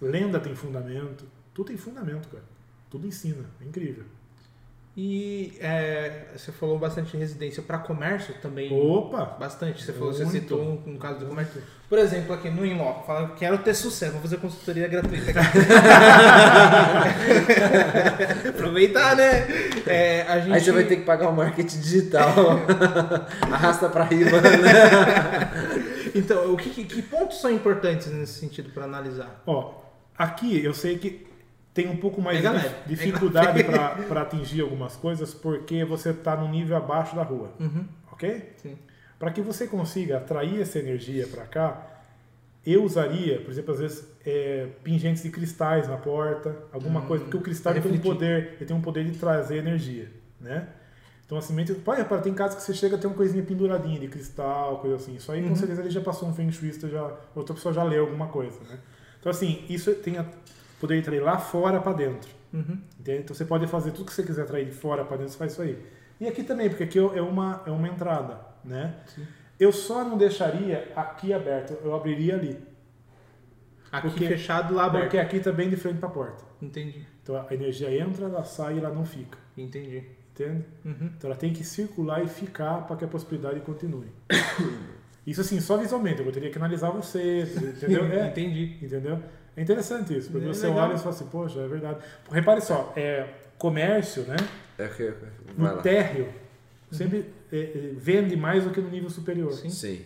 Lenda 0.00 0.40
tem 0.40 0.54
fundamento. 0.54 1.26
Tudo 1.52 1.66
tem 1.66 1.76
fundamento, 1.76 2.28
cara. 2.30 2.42
Tudo 2.88 3.06
ensina. 3.06 3.44
É 3.60 3.64
incrível. 3.66 4.04
E 4.94 5.54
é, 5.58 6.24
você 6.36 6.52
falou 6.52 6.78
bastante 6.78 7.12
de 7.12 7.16
residência 7.16 7.62
para 7.62 7.78
comércio 7.78 8.34
também. 8.42 8.70
Opa! 8.70 9.24
Bastante. 9.40 9.82
Você 9.82 9.90
falou, 9.92 10.12
você 10.12 10.26
citou 10.26 10.60
um, 10.60 10.82
um 10.92 10.98
caso 10.98 11.20
do 11.20 11.26
comércio. 11.26 11.62
Por 11.88 11.98
exemplo, 11.98 12.34
aqui 12.34 12.50
no 12.50 12.64
Inloco, 12.64 13.06
fala 13.06 13.30
quero 13.38 13.56
ter 13.58 13.72
sucesso, 13.74 14.12
vou 14.12 14.20
fazer 14.20 14.36
consultoria 14.36 14.86
gratuita. 14.88 15.32
Aproveitar, 18.48 19.16
né? 19.16 19.46
É, 19.86 20.22
a 20.28 20.40
gente... 20.40 20.52
Aí 20.54 20.60
você 20.60 20.72
vai 20.72 20.84
ter 20.84 20.96
que 20.96 21.02
pagar 21.04 21.28
o 21.28 21.36
marketing 21.36 21.80
digital. 21.80 22.34
Arrasta 23.50 23.88
pra 23.88 24.04
riba, 24.04 24.40
né? 24.40 24.50
Então, 26.14 26.52
o 26.52 26.58
que, 26.58 26.68
que- 26.68 26.84
que 26.84 27.00
pontos 27.00 27.40
são 27.40 27.50
importantes 27.50 28.08
nesse 28.08 28.38
sentido 28.38 28.68
para 28.70 28.84
analisar? 28.84 29.42
Ó, 29.46 29.72
aqui 30.18 30.62
eu 30.62 30.74
sei 30.74 30.98
que 30.98 31.26
tem 31.74 31.88
um 31.88 31.96
pouco 31.96 32.20
mais 32.20 32.40
Pega 32.42 32.58
de 32.58 32.64
pega 32.68 32.82
dificuldade 32.86 33.64
para 33.64 34.22
atingir 34.22 34.60
algumas 34.60 34.96
coisas 34.96 35.32
porque 35.32 35.84
você 35.84 36.10
está 36.10 36.36
no 36.36 36.48
nível 36.48 36.76
abaixo 36.76 37.16
da 37.16 37.22
rua, 37.22 37.50
Uhum, 37.58 37.84
ok? 38.12 38.52
Para 39.18 39.30
que 39.30 39.40
você 39.40 39.66
consiga 39.66 40.18
atrair 40.18 40.60
essa 40.60 40.78
energia 40.78 41.26
para 41.28 41.44
cá, 41.44 41.86
eu 42.66 42.84
usaria, 42.84 43.40
por 43.40 43.50
exemplo, 43.50 43.72
às 43.72 43.80
vezes 43.80 44.04
é, 44.26 44.68
pingentes 44.84 45.22
de 45.22 45.30
cristais 45.30 45.88
na 45.88 45.96
porta, 45.96 46.54
alguma 46.72 47.00
Hum, 47.00 47.06
coisa, 47.06 47.24
porque 47.24 47.36
o 47.36 47.40
cristal 47.40 47.72
tem 47.74 47.92
um 47.92 47.98
poder, 47.98 48.54
ele 48.56 48.66
tem 48.66 48.76
um 48.76 48.80
poder 48.80 49.04
de 49.04 49.16
trazer 49.18 49.56
energia, 49.58 50.08
né? 50.40 50.68
Então 51.24 51.38
assim, 51.38 51.54
pode 51.84 52.02
reparar, 52.02 52.20
tem 52.20 52.34
casos 52.34 52.56
que 52.56 52.62
você 52.62 52.74
chega 52.74 52.96
a 52.96 52.98
ter 52.98 53.06
uma 53.06 53.16
coisinha 53.16 53.42
penduradinha 53.42 53.98
de 53.98 54.06
cristal, 54.06 54.78
coisa 54.80 54.96
assim. 54.96 55.14
Isso 55.16 55.32
aí 55.32 55.42
Uhum. 55.42 55.48
com 55.50 55.56
certeza 55.56 55.80
ele 55.80 55.90
já 55.90 56.00
passou 56.02 56.28
um 56.28 56.34
feng 56.34 56.50
shuista, 56.52 56.88
já 56.88 57.10
outra 57.34 57.54
pessoa 57.54 57.72
já 57.72 57.82
leu 57.82 58.02
alguma 58.04 58.26
coisa, 58.26 58.58
né? 58.68 58.78
Então 59.18 59.30
assim, 59.30 59.64
isso 59.68 59.94
tem 59.94 60.18
a 60.18 60.26
poder 60.82 60.94
de 60.96 61.00
atrair 61.02 61.20
lá 61.22 61.38
fora 61.38 61.80
para 61.80 61.92
dentro. 61.92 62.28
Uhum. 62.52 62.78
Então 63.00 63.34
você 63.34 63.44
pode 63.44 63.66
fazer 63.68 63.92
tudo 63.92 64.04
que 64.06 64.12
você 64.12 64.22
quiser 64.22 64.42
atrair 64.42 64.66
de 64.66 64.72
fora 64.72 65.04
para 65.04 65.16
dentro, 65.18 65.32
você 65.32 65.38
faz 65.38 65.52
isso 65.52 65.62
aí. 65.62 65.78
E 66.20 66.26
aqui 66.28 66.42
também, 66.44 66.68
porque 66.68 66.84
aqui 66.84 66.98
é 66.98 67.22
uma, 67.22 67.62
é 67.66 67.70
uma 67.70 67.88
entrada, 67.88 68.38
né? 68.64 68.96
Eu 69.58 69.72
só 69.72 70.04
não 70.04 70.18
deixaria 70.18 70.92
aqui 70.96 71.32
aberto, 71.32 71.74
eu 71.84 71.94
abriria 71.94 72.34
ali. 72.34 72.58
Aqui 73.90 74.08
Porque- 74.08 74.26
fechado, 74.26 74.74
lá 74.74 74.86
aberto. 74.86 75.04
Porque 75.04 75.18
aqui 75.18 75.38
tá 75.40 75.52
bem 75.52 75.68
de 75.70 75.76
frente 75.76 75.98
para 75.98 76.08
a 76.08 76.12
porta. 76.12 76.44
Entendi, 76.60 77.06
Então 77.22 77.36
a 77.36 77.52
energia 77.54 77.90
entra, 77.96 78.24
ela 78.26 78.42
sai 78.44 78.74
e 78.74 78.78
ela 78.78 78.90
não 78.90 79.04
fica. 79.04 79.38
entendi. 79.56 80.02
Entende? 80.34 80.64
Uhum. 80.84 81.10
Então 81.16 81.30
ela 81.30 81.38
tem 81.38 81.52
que 81.52 81.62
circular 81.62 82.24
e 82.24 82.26
ficar 82.26 82.86
para 82.86 82.96
que 82.96 83.04
a 83.04 83.08
possibilidade 83.08 83.60
continue. 83.60 84.08
Isso 85.26 85.40
assim, 85.42 85.60
só 85.60 85.76
visualmente, 85.76 86.20
eu 86.22 86.32
teria 86.32 86.50
que 86.50 86.56
analisar 86.58 86.90
você, 86.90 87.42
entendeu? 87.42 88.04
É, 88.06 88.28
Entendi. 88.28 88.78
entendeu? 88.82 89.22
É 89.56 89.62
interessante 89.62 90.16
isso, 90.16 90.30
porque 90.30 90.46
É 90.46 90.48
você 90.52 90.66
legal. 90.68 90.88
olha 90.88 90.94
e 90.94 90.98
fala 90.98 91.10
assim, 91.10 91.26
poxa, 91.26 91.60
é 91.60 91.68
verdade. 91.68 91.98
Repare 92.30 92.60
só, 92.62 92.92
é, 92.96 93.26
comércio, 93.58 94.22
né? 94.24 94.36
É 94.78 94.88
que- 94.88 95.12
Vai 95.56 95.70
No 95.70 95.76
lá. 95.76 95.82
térreo, 95.82 96.32
sempre 96.90 97.26
é, 97.52 97.58
é, 97.58 97.90
vende 97.96 98.34
mais 98.36 98.64
do 98.64 98.70
que 98.70 98.80
no 98.80 98.88
nível 98.88 99.10
superior. 99.10 99.52
Sim. 99.52 99.68
Sim. 99.70 100.04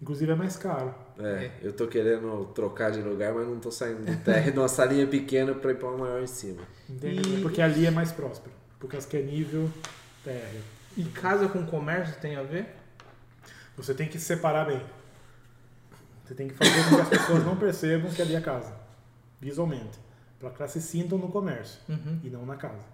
Inclusive 0.00 0.32
é 0.32 0.34
mais 0.34 0.56
caro. 0.56 0.94
É, 1.18 1.50
eu 1.62 1.72
tô 1.72 1.86
querendo 1.86 2.46
trocar 2.54 2.90
de 2.90 3.00
lugar, 3.00 3.32
mas 3.32 3.46
não 3.46 3.58
tô 3.60 3.70
saindo 3.70 4.04
do 4.04 4.16
térreo 4.24 4.52
de 4.52 4.58
uma 4.58 4.68
salinha 4.68 5.06
pequena 5.06 5.54
pra 5.54 5.70
ir 5.70 5.76
pra 5.76 5.88
uma 5.88 5.98
maior 5.98 6.20
em 6.22 6.26
cima. 6.26 6.62
Entende? 6.90 7.38
E- 7.38 7.40
Porque 7.42 7.62
ali 7.62 7.86
é 7.86 7.90
mais 7.90 8.10
próspero. 8.12 8.52
Por 8.80 8.90
causa 8.90 9.06
que 9.06 9.16
é 9.16 9.22
nível 9.22 9.70
térreo. 10.24 10.60
E 10.96 11.04
casa 11.04 11.48
com 11.48 11.64
comércio 11.64 12.16
tem 12.20 12.34
a 12.36 12.42
ver? 12.42 12.66
Você 13.76 13.94
tem 13.94 14.08
que 14.08 14.18
separar 14.18 14.66
bem. 14.66 14.82
Você 16.24 16.34
tem 16.34 16.48
que 16.48 16.54
fazer 16.54 16.88
com 16.88 16.96
que 16.96 17.00
as 17.02 17.08
pessoas 17.08 17.44
não 17.44 17.56
percebam 17.56 18.10
que 18.10 18.22
ali 18.22 18.34
é 18.34 18.40
casa. 18.40 18.74
Visualmente. 19.40 19.98
Para 20.38 20.50
que 20.50 20.62
elas 20.62 20.72
se 20.72 20.80
sintam 20.80 21.18
no 21.18 21.28
comércio 21.28 21.80
Uhum. 21.88 22.20
e 22.22 22.28
não 22.28 22.44
na 22.46 22.56
casa. 22.56 22.84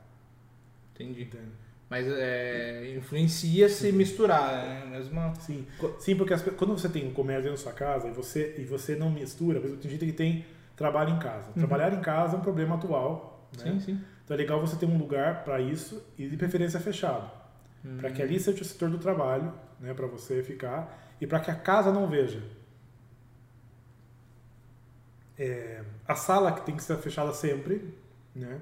Entendi. 0.95 1.23
Entende? 1.23 1.51
Mas 1.91 2.07
é, 2.07 2.95
influencia 2.97 3.67
se 3.69 3.91
misturar, 3.93 4.53
é 4.53 4.83
a 4.83 4.87
mesma. 4.87 5.35
Sim, 5.37 5.67
sim 5.99 6.15
porque 6.17 6.35
as 6.35 6.43
quando 6.43 6.77
você 6.79 6.89
tem 6.89 7.09
um 7.09 7.15
comércio 7.15 7.45
dentro 7.45 7.57
da 7.57 7.63
sua 7.63 7.73
casa 7.73 8.09
e 8.09 8.11
você, 8.13 8.57
e 8.59 8.65
você 8.65 8.95
não 8.95 9.11
mistura, 9.11 9.59
por 9.59 9.67
exemplo, 9.67 9.83
tem 9.83 9.91
gente 9.93 10.05
que 10.05 10.13
tem 10.13 10.45
trabalho 10.77 11.11
em 11.15 11.19
casa. 11.19 11.51
Trabalhar 11.53 11.93
em 11.95 12.01
casa 12.01 12.37
é 12.37 12.39
um 12.39 12.43
problema 12.43 12.75
atual. 12.75 13.49
Né? 13.57 13.63
Sim, 13.73 13.81
sim. 13.81 14.01
Então 14.25 14.35
é 14.35 14.39
legal 14.39 14.61
você 14.61 14.77
ter 14.77 14.85
um 14.85 14.99
lugar 14.99 15.45
para 15.45 15.61
isso 15.63 16.05
e 16.19 16.29
de 16.29 16.37
preferência 16.37 16.79
fechado. 16.79 17.31
Para 17.99 18.11
que 18.11 18.21
ali 18.21 18.39
seja 18.39 18.61
o 18.61 18.65
setor 18.67 18.91
do 18.91 18.99
trabalho, 18.99 19.55
né, 19.81 19.95
para 19.95 20.07
você 20.07 20.43
ficar 20.43 21.15
e 21.19 21.27
para 21.27 21.41
que 21.41 21.51
a 21.51 21.55
casa 21.55 21.91
não 21.91 22.07
veja. 22.07 22.43
É, 25.39 25.83
a 26.07 26.15
sala 26.15 26.53
que 26.53 26.63
tem 26.67 26.75
que 26.77 26.83
ser 26.83 26.97
fechada 26.97 27.33
sempre, 27.33 27.95
né? 28.35 28.61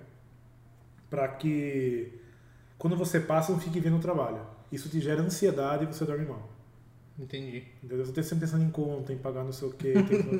Para 1.08 1.28
que 1.28 2.20
quando 2.78 2.96
você 2.96 3.18
passa 3.20 3.52
não 3.52 3.58
fique 3.60 3.80
vendo 3.80 3.96
o 3.96 4.00
trabalho. 4.00 4.40
Isso 4.70 4.88
te 4.88 5.00
gera 5.00 5.22
ansiedade 5.22 5.84
e 5.84 5.86
você 5.86 6.04
dorme 6.04 6.26
mal. 6.26 6.48
Entendi. 7.18 7.64
Entendeu? 7.82 8.04
Você 8.04 8.22
sempre 8.22 8.44
pensando 8.44 8.62
em 8.64 8.70
conta, 8.70 9.10
em 9.10 9.16
pagar 9.16 9.42
não 9.42 9.52
sei 9.52 9.68
o 9.68 9.70
quê. 9.72 9.94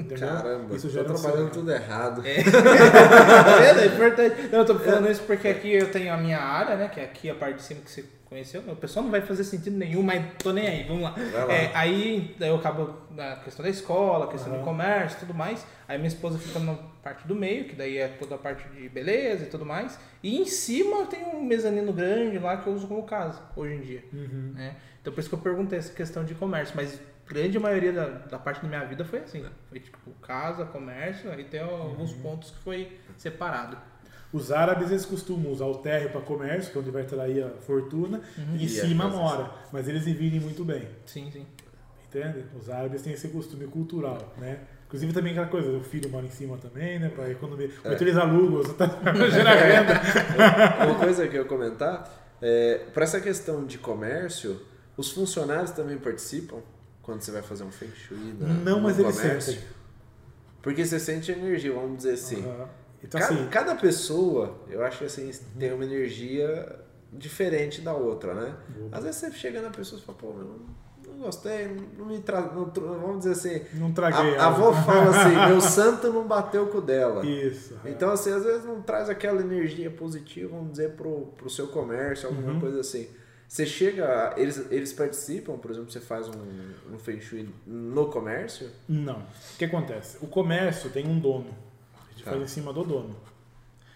Tem? 0.09 0.19
Caramba, 0.19 0.75
Isso 0.75 0.89
tô 0.89 0.93
gera 0.93 1.07
trabalhando 1.07 1.49
ansiedade. 1.49 1.59
tudo 1.59 1.73
errado. 1.73 2.21
Vendo? 2.21 3.81
É 3.81 3.87
importante. 3.87 4.49
Não, 4.53 4.59
eu 4.59 4.65
tô 4.67 4.79
falando 4.79 5.11
isso 5.11 5.23
porque 5.23 5.49
aqui 5.49 5.73
eu 5.73 5.91
tenho 5.91 6.13
a 6.13 6.19
minha 6.19 6.39
área, 6.39 6.77
né? 6.77 6.89
Que 6.89 7.01
é 7.01 7.05
aqui 7.05 7.31
a 7.31 7.35
parte 7.35 7.57
de 7.57 7.63
cima 7.63 7.81
que 7.81 7.91
você 7.91 8.05
conheceu. 8.27 8.61
O 8.69 8.77
pessoal 8.77 9.05
não 9.05 9.11
vai 9.11 9.21
fazer 9.23 9.45
sentido 9.45 9.77
nenhum, 9.77 10.03
mas 10.03 10.25
tô 10.43 10.53
nem 10.53 10.67
aí. 10.67 10.83
Vamos 10.85 11.03
lá. 11.03 11.11
Lá. 11.11 11.53
É, 11.53 11.71
aí 11.75 12.35
eu 12.41 12.57
acabo 12.57 12.95
na 13.11 13.37
questão 13.37 13.63
da 13.65 13.71
escola, 13.71 14.29
questão 14.29 14.51
do 14.53 14.57
Aham. 14.57 14.65
comércio 14.65 15.17
e 15.17 15.21
tudo 15.21 15.35
mais. 15.35 15.67
Aí 15.89 15.97
minha 15.97 16.09
esposa 16.09 16.39
fica 16.39 16.59
na 16.59 16.75
parte 17.03 17.27
do 17.27 17.35
meio, 17.35 17.65
que 17.67 17.75
daí 17.77 17.97
é 17.99 18.09
toda 18.09 18.35
a 18.35 18.39
parte 18.39 18.69
de 18.71 18.89
beleza 18.89 19.45
e 19.45 19.47
tudo 19.49 19.65
mais. 19.65 19.99
E 20.23 20.37
em 20.37 20.45
cima 20.45 21.07
tem 21.07 21.25
um 21.25 21.43
mezanino 21.45 21.93
grande 21.93 22.39
lá 22.39 22.57
que 22.57 22.67
eu 22.67 22.73
uso 22.75 22.87
como 22.87 23.03
casa, 23.05 23.41
hoje 23.55 23.75
em 23.75 23.81
dia. 23.81 24.05
Uhum. 24.13 24.53
né? 24.55 24.77
Então 25.01 25.13
por 25.13 25.21
isso 25.21 25.29
que 25.29 25.35
eu 25.37 25.39
perguntei 25.41 25.79
essa 25.79 25.93
questão 25.93 26.25
de 26.25 26.35
comércio, 26.35 26.75
mas 26.77 27.01
grande 27.29 27.59
maioria 27.59 27.93
da, 27.93 28.07
da 28.07 28.39
parte 28.39 28.61
da 28.63 28.69
minha 28.69 28.85
vida 28.85 29.05
foi 29.05 29.21
assim. 29.21 29.45
Foi 29.69 29.79
tipo 29.79 30.11
casa, 30.21 30.65
comércio, 30.65 31.31
aí 31.31 31.45
tem 31.45 31.61
alguns 31.61 32.13
Uhum. 32.13 32.23
pontos 32.23 32.51
que 32.51 32.59
foi 32.59 32.99
separado. 33.17 33.77
Os 34.33 34.51
árabes 34.51 34.91
eles 34.91 35.07
costumam 35.07 35.53
usar 35.53 35.67
o 35.67 35.77
térreo 35.77 36.11
para 36.11 36.21
comércio, 36.21 36.73
que 36.73 36.79
é 36.79 36.81
onde 36.81 36.91
vai 36.91 37.05
trair 37.05 37.45
a 37.45 37.51
fortuna, 37.51 38.21
e 38.37 38.41
em 38.43 38.59
E 38.63 38.81
a 38.81 38.85
cima 38.85 39.09
mora. 39.09 39.51
Mas 39.73 39.89
eles 39.89 40.05
dividem 40.05 40.41
muito 40.41 40.65
bem. 40.65 40.89
Sim, 41.07 41.31
sim. 41.31 41.47
Entende? 42.09 42.45
Os 42.59 42.69
árabes 42.71 43.03
têm 43.03 43.13
esse 43.13 43.29
costume 43.29 43.67
cultural, 43.67 44.35
né? 44.39 44.61
Inclusive 44.87 45.13
também 45.13 45.33
aquela 45.33 45.49
coisa, 45.49 45.69
o 45.71 45.83
filho 45.83 46.09
mora 46.09 46.25
em 46.25 46.31
cima 46.31 46.57
também, 46.59 46.99
né? 46.99 47.09
Pra 47.09 47.29
economia. 47.31 47.71
Ou 47.85 47.93
então 47.93 48.07
eles 48.07 48.17
alugam, 48.17 48.63
você 48.63 48.73
tá 48.75 48.89
gerar 49.31 49.55
renda. 49.55 50.85
Uma 50.87 50.95
coisa 50.99 51.27
que 51.27 51.37
eu 51.37 51.43
ia 51.43 51.49
comentar, 51.49 52.37
é, 52.41 52.87
para 52.95 53.05
essa 53.05 53.21
questão 53.21 53.65
de 53.65 53.79
comércio, 53.79 54.61
os 54.97 55.11
funcionários 55.11 55.73
também 55.73 55.99
participam 55.99 56.59
quando 57.03 57.21
você 57.21 57.31
vai 57.31 57.43
fazer 57.43 57.65
um 57.65 57.71
feng 57.71 57.91
shui 57.95 58.35
na, 58.39 58.47
Não, 58.49 58.77
no 58.77 58.83
mas 58.83 58.99
eles 58.99 59.15
sentem. 59.17 59.59
Porque 60.63 60.85
você 60.85 60.99
sente 60.99 61.33
energia, 61.33 61.73
vamos 61.73 61.99
dizer 61.99 62.13
assim. 62.13 62.45
Aham. 62.45 62.69
Então 63.03 63.21
Ca- 63.21 63.27
assim, 63.27 63.47
cada, 63.49 63.75
pessoa, 63.75 64.57
eu 64.69 64.85
acho 64.85 64.99
que 64.99 65.05
assim, 65.05 65.31
tem 65.59 65.73
uma 65.73 65.85
energia 65.85 66.79
diferente 67.13 67.81
da 67.81 67.95
outra, 67.95 68.35
né? 68.35 68.55
Às 68.93 69.05
vezes 69.05 69.21
você 69.21 69.33
chega 69.33 69.63
na 69.63 69.71
pessoa 69.71 70.01
e 70.01 70.05
fala, 70.05 70.19
pô, 70.19 70.33
meu, 70.33 70.61
não 71.09 71.19
gostei, 71.25 71.69
não, 71.97 72.07
me 72.07 72.19
tra... 72.21 72.41
não 72.43 72.67
vamos 72.71 73.19
dizer 73.19 73.33
assim, 73.33 73.63
não 73.79 73.93
traguei. 73.93 74.37
a, 74.37 74.43
a 74.43 74.47
avó 74.49 74.73
fala 74.73 75.11
assim, 75.17 75.37
meu 75.49 75.61
santo 75.61 76.13
não 76.13 76.27
bateu 76.27 76.67
com 76.67 76.79
o 76.79 76.81
dela. 76.83 77.25
Isso. 77.25 77.79
Então, 77.85 78.11
assim, 78.11 78.33
às 78.33 78.45
vezes 78.45 78.65
não 78.65 78.83
traz 78.83 79.09
aquela 79.09 79.41
energia 79.41 79.91
positiva, 79.91 80.51
vamos 80.51 80.73
dizer, 80.73 80.91
pro, 80.93 81.27
pro 81.37 81.49
seu 81.49 81.69
comércio, 81.69 82.29
alguma 82.29 82.53
Uhum. 82.53 82.61
coisa 82.61 82.81
assim. 82.81 83.09
Você 83.49 83.65
chega, 83.65 84.35
eles, 84.37 84.67
eles 84.73 84.93
participam, 84.93 85.57
por 85.57 85.71
exemplo, 85.71 85.91
você 85.93 86.01
faz 86.01 86.29
um, 86.29 86.33
um 86.93 86.99
Feng 86.99 87.21
Shui 87.21 87.49
no 87.65 88.07
comércio? 88.11 88.69
Não. 88.89 89.21
O 89.21 89.57
que 89.57 89.65
acontece? 89.65 90.19
O 90.21 90.27
comércio 90.27 90.91
tem 90.91 91.07
um 91.07 91.21
dono. 91.21 91.55
Tá. 92.27 92.33
faz 92.33 92.43
em 92.43 92.47
cima 92.49 92.73
do 92.73 92.85
dono. 92.85 93.17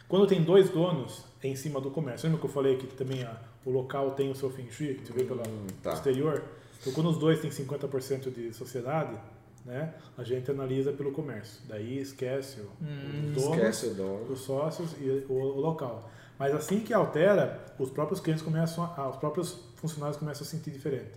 Quando 0.09 0.27
tem 0.27 0.43
dois 0.43 0.71
donos, 0.71 1.25
é 1.43 1.49
em 1.49 1.55
cima 1.57 1.81
do 1.81 1.91
comércio. 1.91 2.27
Lembra 2.27 2.41
que 2.41 2.47
eu 2.47 2.53
falei 2.53 2.77
que 2.77 2.87
também 2.89 3.23
a- 3.23 3.37
o 3.65 3.71
local 3.71 4.13
tem 4.13 4.31
o 4.31 4.35
seu 4.35 4.51
Feng 4.51 4.71
Shui, 4.71 4.95
que 4.95 5.07
você 5.07 5.13
vê 5.13 5.25
pelo 5.25 5.41
Hum, 5.47 5.67
tá. 5.83 5.93
exterior? 5.93 6.43
Então, 6.81 6.93
quando 6.93 7.11
os 7.11 7.19
dois 7.19 7.41
têm 7.41 7.51
50% 7.51 8.31
de 8.31 8.53
sociedade, 8.53 9.17
né, 9.65 9.95
a 10.17 10.25
gente 10.25 10.51
analisa 10.51 10.91
pelo 10.93 11.13
comércio. 11.13 11.61
Daí 11.69 11.99
esquece 11.99 12.61
o, 12.61 12.71
Hum, 12.83 13.33
os 13.37 13.43
donos, 13.43 13.57
Esquece 13.57 13.87
o 13.89 13.95
dono. 13.95 14.33
os 14.33 14.41
sócios 14.41 14.93
e 15.01 15.25
o, 15.29 15.33
o 15.35 15.61
local. 15.61 16.11
Mas 16.39 16.55
assim 16.55 16.81
que 16.81 16.93
altera, 16.95 17.63
os 17.79 17.91
próprios 17.91 18.19
clientes 18.19 18.43
começam 18.43 18.83
a, 18.97 19.09
os 19.11 19.17
próprios 19.17 19.59
funcionários 19.77 20.17
começam 20.19 20.45
a 20.47 20.49
sentir 20.51 20.71
diferente. 20.71 21.13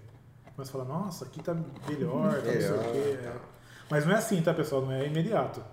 Começam 0.55 0.81
a 0.81 0.85
falar, 0.85 0.99
nossa, 0.99 1.25
aqui 1.25 1.41
tá 1.41 1.53
melhor, 1.89 2.41
tá 2.41 2.45
não 2.45 2.61
sei 2.61 2.69
o 2.69 2.77
Melhor, 2.77 2.91
quê. 2.91 3.17
tá. 3.23 3.29
é. 3.29 3.35
Mas 3.89 4.05
não 4.05 4.11
é 4.13 4.17
assim, 4.17 4.41
tá, 4.41 4.53
pessoal? 4.53 4.81
Não 4.83 4.91
é 4.91 5.07
imediato. 5.07 5.63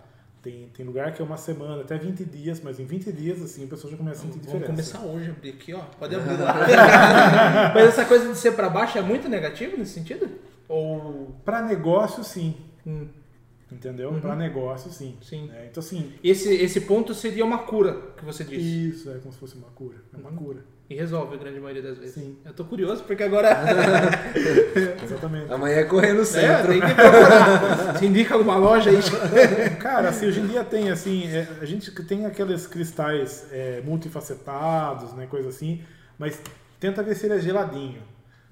Tem, 0.43 0.71
tem 0.75 0.87
lugar 0.87 1.13
que 1.13 1.21
é 1.21 1.25
uma 1.25 1.37
semana, 1.37 1.83
até 1.83 1.99
20 1.99 2.25
dias, 2.25 2.63
mas 2.63 2.81
em 2.81 2.85
20 2.87 3.13
dias, 3.13 3.43
assim, 3.43 3.65
a 3.65 3.67
pessoa 3.67 3.91
já 3.91 3.97
começa 3.99 4.21
a 4.21 4.23
sentir 4.23 4.39
Vamos 4.47 4.61
diferença. 4.63 4.93
começar 4.97 5.01
hoje 5.15 5.29
a 5.29 5.33
abrir 5.33 5.51
aqui, 5.51 5.75
ó. 5.75 5.81
Pode 5.99 6.15
abrir 6.15 6.39
lá. 6.39 7.73
Mas 7.75 7.89
essa 7.89 8.07
coisa 8.07 8.27
de 8.33 8.39
ser 8.39 8.53
pra 8.53 8.71
baixo 8.71 8.97
é 8.97 9.03
muito 9.03 9.29
negativo 9.29 9.77
nesse 9.77 9.93
sentido? 9.93 10.29
Ou. 10.67 11.35
Para 11.45 11.61
negócio, 11.63 12.25
sim. 12.25 12.57
Hum, 12.87 13.07
Entendeu? 13.71 14.11
Uhum. 14.11 14.21
Para 14.21 14.35
negócio, 14.35 14.91
sim. 14.91 15.17
sim. 15.23 15.51
É, 15.55 15.67
então, 15.71 15.81
assim, 15.83 16.13
Esse, 16.25 16.53
esse 16.55 16.81
ponto 16.81 17.15
seria 17.15 17.45
uma 17.45 17.59
cura, 17.59 18.01
que 18.17 18.25
você 18.25 18.43
disse. 18.43 18.89
isso 18.89 19.11
é 19.11 19.19
como 19.19 19.33
se 19.33 19.39
fosse 19.39 19.55
uma 19.57 19.69
cura. 19.69 19.97
É 20.13 20.17
uma 20.17 20.31
Uhum. 20.31 20.37
cura. 20.37 20.65
E 20.91 20.95
resolve 20.97 21.37
a 21.37 21.39
grande 21.39 21.61
maioria 21.61 21.83
das 21.83 21.99
vezes. 21.99 22.15
Sim. 22.17 22.37
Eu 22.45 22.53
tô 22.53 22.65
curioso, 22.65 23.05
porque 23.05 23.23
agora. 23.23 23.49
Exatamente. 25.05 25.53
Amanhã 25.53 25.77
é 25.77 25.85
correr 25.85 26.13
no 26.15 26.23
é, 26.23 26.63
tem 26.67 26.81
que 26.81 26.95
procurar. 26.95 27.95
Se 27.99 28.07
indica 28.07 28.35
alguma 28.35 28.57
loja 28.57 28.91
aí. 28.91 28.97
Cara, 29.79 30.09
assim, 30.09 30.27
hoje 30.27 30.41
em 30.41 30.49
dia 30.49 30.65
tem, 30.65 30.91
assim, 30.91 31.29
é, 31.29 31.47
a 31.61 31.65
gente 31.65 31.93
que 31.93 32.03
tem 32.03 32.27
aqueles 32.27 32.67
cristais 32.67 33.47
é, 33.53 33.81
multifacetados, 33.85 35.13
né, 35.13 35.27
coisa 35.31 35.49
assim, 35.49 35.81
mas 36.19 36.41
tenta 36.81 37.03
ver 37.05 37.15
se 37.15 37.27
ele 37.27 37.35
é 37.35 37.39
geladinho. 37.41 38.03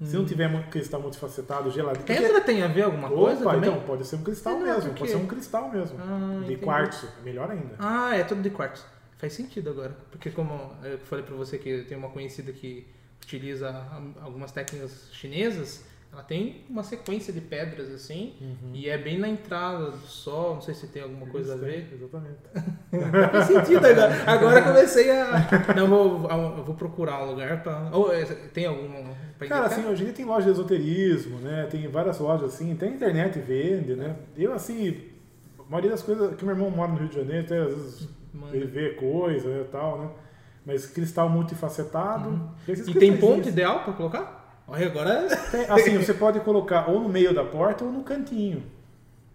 Se 0.01 0.15
não 0.15 0.23
tiver 0.23 0.47
mu- 0.47 0.63
cristal 0.71 1.01
multifacetado, 1.01 1.69
geladinho... 1.71 2.05
porque- 2.05 2.21
Pedra 2.21 2.39
tem 2.39 2.63
a 2.63 2.67
ver 2.69 2.83
alguma 2.83 3.09
coisa 3.09 3.41
Opa, 3.41 3.51
também? 3.55 3.69
então, 3.69 3.81
pode 3.83 4.07
ser 4.07 4.15
um 4.15 4.23
cristal 4.23 4.53
Não, 4.53 4.61
mesmo, 4.61 4.83
porque- 4.83 4.99
pode 4.99 5.11
ser 5.11 5.17
um 5.17 5.25
cristal 5.27 5.69
mesmo, 5.69 5.99
Ah, 5.99 6.37
de 6.39 6.45
entendi. 6.45 6.61
quartzo, 6.61 7.09
é 7.19 7.25
melhor 7.25 7.51
ainda. 7.51 7.75
Ah, 7.77 8.15
é 8.15 8.23
tudo 8.23 8.41
de 8.41 8.49
quartzo. 8.49 8.85
Faz 9.19 9.33
sentido 9.33 9.69
agora. 9.69 9.95
Porque 10.09 10.31
como 10.31 10.71
eu 10.81 10.97
falei 10.99 11.23
pra 11.23 11.35
você 11.35 11.57
que 11.57 11.69
eu 11.69 11.85
tenho 11.85 11.99
uma 11.99 12.09
conhecida 12.09 12.51
que 12.53 12.87
utiliza 13.21 13.69
algumas 14.21 14.51
técnicas 14.51 15.09
chinesas, 15.11 15.83
ela 16.11 16.23
tem 16.23 16.63
uma 16.69 16.83
sequência 16.83 17.31
de 17.31 17.41
pedras 17.41 17.91
assim, 17.91 18.33
e 18.73 18.89
é 18.89 18.97
bem 18.97 19.19
na 19.19 19.27
entrada 19.27 19.91
do 19.91 20.07
sol, 20.07 20.55
não 20.55 20.61
sei 20.61 20.73
se 20.73 20.87
tem 20.87 21.03
alguma 21.03 21.27
coisa 21.27 21.53
a 21.53 21.57
ver. 21.57 21.87
Exatamente. 21.93 22.39
Faz 23.29 23.45
sentido 23.45 23.85
agora. 23.85 24.23
Agora 24.25 24.59
eu 24.59 24.63
comecei 24.63 25.11
a. 25.11 25.47
Não, 25.75 25.83
eu 25.83 25.87
vou, 26.17 26.31
eu 26.31 26.63
vou 26.63 26.75
procurar 26.75 27.23
um 27.23 27.31
lugar 27.31 27.61
pra. 27.61 27.89
Ou 27.91 28.13
é, 28.13 28.23
tem 28.25 28.65
alguma. 28.65 29.13
Pra 29.37 29.47
Cara, 29.47 29.65
assim, 29.67 29.85
hoje 29.85 30.01
em 30.01 30.05
dia 30.05 30.13
tem 30.13 30.25
loja 30.25 30.45
de 30.45 30.51
esoterismo, 30.53 31.39
né? 31.39 31.67
Tem 31.69 31.87
várias 31.89 32.17
lojas 32.19 32.55
assim, 32.55 32.73
tem 32.75 32.93
internet 32.93 33.37
vende, 33.39 33.95
né? 33.95 34.15
Eu, 34.35 34.53
assim, 34.53 35.09
a 35.59 35.69
maioria 35.69 35.91
das 35.91 36.01
coisas 36.01 36.35
que 36.35 36.43
meu 36.43 36.55
irmão 36.55 36.71
mora 36.71 36.91
no 36.91 36.97
Rio 36.97 37.09
de 37.09 37.15
Janeiro, 37.15 37.45
até 37.45 37.59
às 37.59 37.67
vezes 37.67 38.09
Manda. 38.33 38.55
ele 38.55 38.65
vê 38.67 38.89
coisa 38.91 39.49
e 39.49 39.63
tal, 39.65 39.99
né? 39.99 40.09
Mas 40.65 40.85
cristal 40.85 41.29
multifacetado. 41.29 42.29
Uhum. 42.29 42.49
E 42.67 42.93
tem 42.93 43.17
ponto 43.17 43.33
existem. 43.33 43.51
ideal 43.53 43.83
pra 43.83 43.93
colocar? 43.93 44.63
Olha, 44.67 44.85
agora 44.85 45.27
Tem- 45.51 45.65
assim, 45.69 45.97
você 45.97 46.13
pode 46.13 46.39
colocar 46.41 46.89
ou 46.89 46.99
no 46.99 47.09
meio 47.09 47.33
da 47.33 47.43
porta 47.43 47.83
ou 47.83 47.91
no 47.91 48.03
cantinho. 48.03 48.63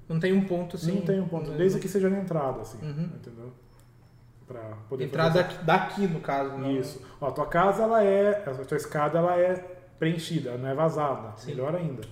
não 0.09 0.21
tem 0.21 0.33
um 0.33 0.45
ponto 0.47 0.77
assim. 0.77 0.95
não 0.97 1.03
tem 1.03 1.19
um 1.21 1.27
ponto, 1.27 1.51
desde 1.53 1.81
que 1.81 1.89
seja 1.89 2.09
na 2.11 2.21
entrada, 2.21 2.61
assim, 2.61 2.79
Uhum. 2.87 3.11
entendeu? 3.17 3.51
Pra 4.47 4.61
poder 4.89 5.05
Entrada 5.07 5.43
daqui, 5.43 5.65
daqui, 5.65 6.07
no 6.07 6.21
caso. 6.21 6.57
não- 6.59 6.71
Isso. 6.71 7.01
Ó, 7.21 7.29
a 7.29 7.33
tua 7.33 7.47
casa, 7.47 7.83
ela 7.83 8.05
é. 8.05 8.45
A 8.47 8.53
tua 8.65 8.77
escada, 8.77 9.19
ela 9.19 9.37
é 9.37 9.55
preenchida, 9.99 10.57
não 10.59 10.69
é 10.69 10.75
vazada. 10.75 11.33
Sim. 11.39 11.53
Melhor 11.53 11.75
ainda. 11.75 12.03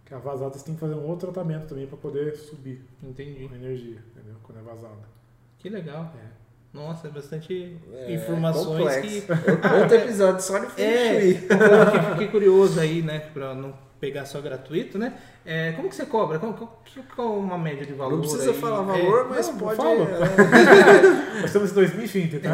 Porque 0.00 0.14
a 0.14 0.18
vazada 0.18 0.54
você 0.54 0.64
tem 0.64 0.74
que 0.74 0.80
fazer 0.80 0.94
um 0.94 1.06
outro 1.06 1.30
tratamento 1.30 1.66
também 1.68 1.86
para 1.86 1.98
poder 1.98 2.34
subir 2.36 2.82
Entendi. 3.02 3.48
a 3.52 3.54
energia, 3.56 3.98
entendeu? 4.12 4.36
Quando 4.42 4.58
é 4.58 4.62
vazada. 4.62 5.15
Que 5.58 5.68
legal. 5.68 6.12
É. 6.22 6.36
Nossa, 6.72 7.08
é 7.08 7.10
bastante 7.10 7.76
É, 7.94 8.14
informações 8.14 8.66
complexo. 8.66 9.00
que. 9.08 9.24
Outro 9.80 9.96
episódio 9.96 10.42
só 10.42 10.58
de 10.58 10.66
Feng 10.66 10.82
É, 10.84 11.20
Shui. 11.20 11.34
fiquei- 12.12 12.28
curioso 12.28 12.78
aí, 12.78 13.00
né? 13.02 13.20
Pra 13.32 13.54
não 13.54 13.72
pegar 13.98 14.26
só 14.26 14.40
gratuito, 14.42 14.98
né? 14.98 15.14
É, 15.44 15.72
como 15.72 15.88
que 15.88 15.94
você 15.94 16.04
cobra? 16.04 16.38
Qual, 16.38 16.52
qual, 16.52 16.82
qual 17.14 17.28
é 17.34 17.38
uma 17.38 17.56
média 17.56 17.86
de 17.86 17.94
valor? 17.94 18.12
Não 18.12 18.20
precisa 18.20 18.50
aí? 18.50 18.56
falar 18.58 18.82
É, 18.82 19.02
valor, 19.02 19.26
mas 19.30 19.48
não, 19.48 19.56
pode. 19.56 19.80
é, 19.80 21.40
Nós 21.40 21.44
estamos 21.46 21.70
em 21.70 21.74
2020, 21.74 22.38
tá? 22.40 22.50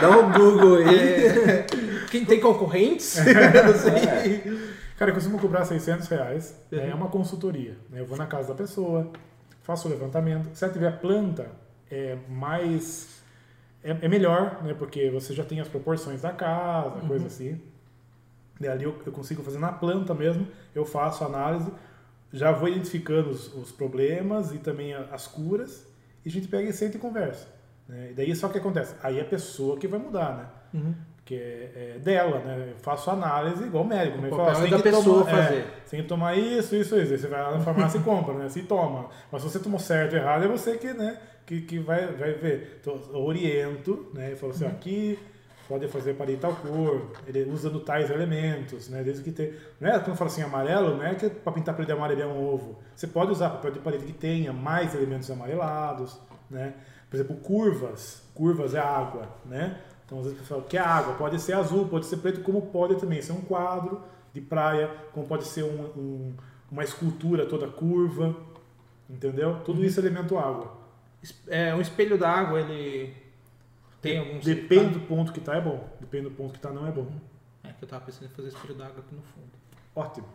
dá 0.00 0.10
um 0.10 0.32
Google 0.32 0.76
aí. 0.78 1.24
é, 1.26 1.66
quem 2.10 2.24
tem 2.24 2.40
concorrentes? 2.40 3.16
não 3.16 3.74
sei. 3.74 4.68
Cara, 4.98 5.12
eu 5.12 5.14
costumo 5.14 5.38
cobrar 5.38 5.64
600 5.64 6.08
reais. 6.08 6.56
né? 6.72 6.82
Uhum. 6.84 6.90
É 6.90 6.94
uma 6.94 7.08
consultoria. 7.08 7.76
né? 7.88 8.00
Eu 8.00 8.06
vou 8.06 8.18
na 8.18 8.26
casa 8.26 8.48
da 8.48 8.54
pessoa, 8.54 9.12
faço 9.62 9.86
o 9.86 9.90
levantamento. 9.92 10.48
Se 10.52 10.64
ela 10.64 10.72
tiver 10.72 10.98
planta, 10.98 11.46
é 11.90 12.16
mais. 12.28 13.22
É, 13.82 13.90
é 14.02 14.08
melhor, 14.08 14.62
né? 14.64 14.74
Porque 14.74 15.08
você 15.10 15.32
já 15.32 15.44
tem 15.44 15.60
as 15.60 15.68
proporções 15.68 16.22
da 16.22 16.32
casa, 16.32 16.96
Uhum. 16.96 17.08
coisa 17.08 17.26
assim. 17.26 17.60
E 18.60 18.66
ali 18.66 18.84
eu, 18.84 18.94
eu 19.06 19.12
consigo 19.12 19.42
fazer 19.42 19.58
na 19.58 19.70
planta 19.72 20.12
mesmo. 20.14 20.46
Eu 20.74 20.84
faço 20.84 21.22
a 21.22 21.26
análise, 21.28 21.70
já 22.32 22.50
vou 22.50 22.68
identificando 22.68 23.30
os, 23.30 23.54
os 23.54 23.70
problemas 23.70 24.52
e 24.52 24.58
também 24.58 24.94
as 24.94 25.26
curas. 25.28 25.86
E 26.24 26.28
a 26.28 26.32
gente 26.32 26.48
pega 26.48 26.68
e 26.68 26.72
senta 26.72 26.96
e 26.96 27.00
conversa. 27.00 27.46
Né? 27.88 28.08
E 28.10 28.14
daí 28.14 28.34
só 28.34 28.48
o 28.48 28.50
que 28.50 28.58
acontece? 28.58 28.94
Aí 29.02 29.18
é 29.18 29.22
a 29.22 29.24
pessoa 29.24 29.78
que 29.78 29.86
vai 29.86 29.98
mudar, 30.00 30.36
né? 30.36 30.46
Uhum. 30.80 30.94
Porque 31.18 31.34
é 31.36 31.92
é 31.96 31.98
dela, 32.00 32.40
né? 32.40 32.72
Eu 32.72 32.78
faço 32.78 33.10
análise 33.10 33.62
igual 33.62 33.84
médico. 33.84 34.18
O 34.18 34.22
né? 34.22 34.28
papel 34.30 34.44
Fala, 34.46 34.58
é 34.58 34.60
"Você 34.62 34.70
da 34.70 34.76
que 34.78 34.82
pessoa 34.82 35.24
tomar- 35.24 35.38
é, 35.38 35.42
fazer." 35.44 35.64
você 35.84 35.90
tem 35.96 36.02
que 36.02 36.08
tomar 36.08 36.36
isso, 36.36 36.74
isso, 36.74 36.96
isso. 36.98 37.12
Aí 37.12 37.18
você 37.18 37.28
vai 37.28 37.40
lá 37.42 37.52
na 37.52 37.60
farmácia 37.60 37.98
e 37.98 38.02
compra, 38.02 38.34
né? 38.34 38.48
Se 38.48 38.62
toma. 38.62 39.08
Mas 39.30 39.42
se 39.42 39.48
você 39.50 39.58
tomou 39.60 39.78
certo 39.78 40.14
ou 40.14 40.18
errado, 40.18 40.44
é 40.44 40.48
você 40.48 40.76
que, 40.76 40.92
né? 40.92 41.16
Que, 41.48 41.62
que 41.62 41.78
vai, 41.78 42.06
vai 42.12 42.34
ver. 42.34 42.76
Então, 42.78 43.00
eu 43.10 43.20
oriento, 43.22 44.06
né? 44.12 44.32
Eu 44.32 44.36
falo 44.36 44.52
assim, 44.52 44.66
ó, 44.66 44.68
aqui 44.68 45.18
pode 45.66 45.88
fazer 45.88 46.12
para 46.14 46.30
tal 46.36 46.54
cor, 46.56 47.10
ele 47.26 47.50
usando 47.50 47.80
tais 47.80 48.10
elementos, 48.10 48.90
né? 48.90 49.02
Desde 49.02 49.22
que 49.22 49.32
tem. 49.32 49.54
Não 49.80 49.88
é 49.88 49.98
quando 49.98 50.14
fala 50.14 50.30
assim 50.30 50.42
amarelo, 50.42 50.94
não 50.98 51.02
é 51.04 51.14
que 51.14 51.24
é 51.24 51.30
para 51.30 51.50
pintar 51.52 51.74
para 51.74 51.84
ele 51.84 51.92
amarelar 51.92 52.28
um 52.28 52.46
ovo. 52.52 52.78
Você 52.94 53.06
pode 53.06 53.32
usar 53.32 53.48
papel 53.48 53.70
de 53.70 53.78
parede 53.78 54.04
que 54.04 54.12
tenha 54.12 54.52
mais 54.52 54.94
elementos 54.94 55.30
amarelados, 55.30 56.20
né? 56.50 56.74
Por 57.08 57.16
exemplo, 57.16 57.36
curvas. 57.36 58.22
Curvas 58.34 58.74
é 58.74 58.78
água, 58.78 59.26
né? 59.46 59.78
Então, 60.04 60.18
às 60.18 60.24
vezes, 60.24 60.38
o 60.38 60.42
pessoal 60.42 60.60
quer 60.62 60.80
água, 60.82 61.14
pode 61.14 61.40
ser 61.40 61.54
azul, 61.54 61.88
pode 61.88 62.04
ser 62.04 62.18
preto, 62.18 62.42
como 62.42 62.60
pode 62.66 62.96
também 62.96 63.22
ser 63.22 63.32
um 63.32 63.40
quadro 63.40 64.02
de 64.34 64.42
praia, 64.42 64.90
como 65.14 65.26
pode 65.26 65.46
ser 65.46 65.64
um- 65.64 65.84
um- 65.96 66.34
uma 66.70 66.84
escultura 66.84 67.46
toda 67.46 67.66
curva, 67.68 68.36
entendeu? 69.08 69.60
Tudo 69.64 69.82
isso 69.82 69.98
é 69.98 70.02
elemento 70.04 70.36
água. 70.36 70.76
É, 71.48 71.74
um 71.74 71.80
espelho 71.80 72.16
d'água, 72.16 72.60
ele 72.60 73.12
tem 74.00 74.18
algum 74.18 74.38
Depende 74.38 74.94
do 74.94 75.00
ponto 75.00 75.32
que 75.32 75.40
tá, 75.40 75.56
é 75.56 75.60
bom. 75.60 75.88
Depende 76.00 76.24
do 76.24 76.30
ponto 76.30 76.52
que 76.54 76.60
tá, 76.60 76.70
não 76.70 76.86
é 76.86 76.92
bom. 76.92 77.08
É 77.64 77.68
que 77.72 77.82
eu 77.84 77.88
tava 77.88 78.04
pensando 78.04 78.26
em 78.26 78.28
fazer 78.34 78.48
espelho 78.48 78.74
d'água 78.74 79.00
aqui 79.00 79.14
no 79.14 79.22
fundo. 79.22 79.48
Ótimo. 79.96 80.26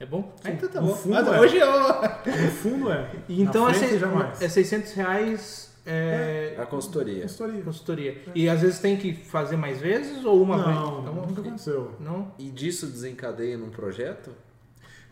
É 0.00 0.06
bom? 0.06 0.32
Sim, 0.42 0.48
Ah, 0.48 0.50
então 0.52 0.68
tá 0.68 0.80
no 0.80 0.88
bom. 0.88 0.94
fundo 0.94 1.14
Mas 1.14 1.26
é. 1.28 1.40
hoje 1.40 1.56
eu... 1.56 1.72
No 1.72 2.50
fundo 2.52 2.92
é. 2.92 3.10
Então 3.28 3.64
Na 3.64 3.70
é, 3.70 3.74
frente 3.74 3.90
se- 3.94 3.98
já 3.98 4.06
mais. 4.08 4.42
é 4.42 4.48
600 4.48 4.92
reais 4.92 5.68
é, 5.86 6.54
A 6.58 6.66
consultoria. 6.66 7.22
Consultoria. 7.22 7.62
consultoria. 7.62 8.22
E 8.34 8.48
às 8.48 8.60
vezes 8.60 8.78
tem 8.78 8.96
que 8.96 9.12
fazer 9.14 9.56
mais 9.56 9.80
vezes 9.80 10.24
ou 10.24 10.40
uma 10.42 10.56
vez? 10.62 10.76
Não, 10.76 11.00
Então, 11.00 11.14
nunca 11.14 11.40
aconteceu. 11.40 11.94
Não? 11.98 12.30
E 12.38 12.50
disso 12.50 12.86
desencadeia 12.86 13.56
num 13.56 13.70
projeto? 13.70 14.30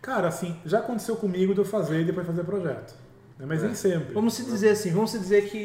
Cara, 0.02 0.28
assim, 0.28 0.56
já 0.66 0.78
aconteceu 0.80 1.16
comigo 1.16 1.52
de 1.54 1.60
eu 1.60 1.64
fazer 1.64 2.02
e 2.02 2.04
depois 2.04 2.26
fazer 2.26 2.44
projeto. 2.44 2.94
Né? 3.38 3.46
Mas 3.48 3.62
É. 3.62 3.66
nem 3.66 3.74
sempre. 3.74 4.14
Vamos 4.14 4.34
se 4.34 4.44
dizer 4.44 4.70
assim, 4.70 4.90
vamos 4.92 5.10
se 5.10 5.18
dizer 5.18 5.48
que 5.48 5.58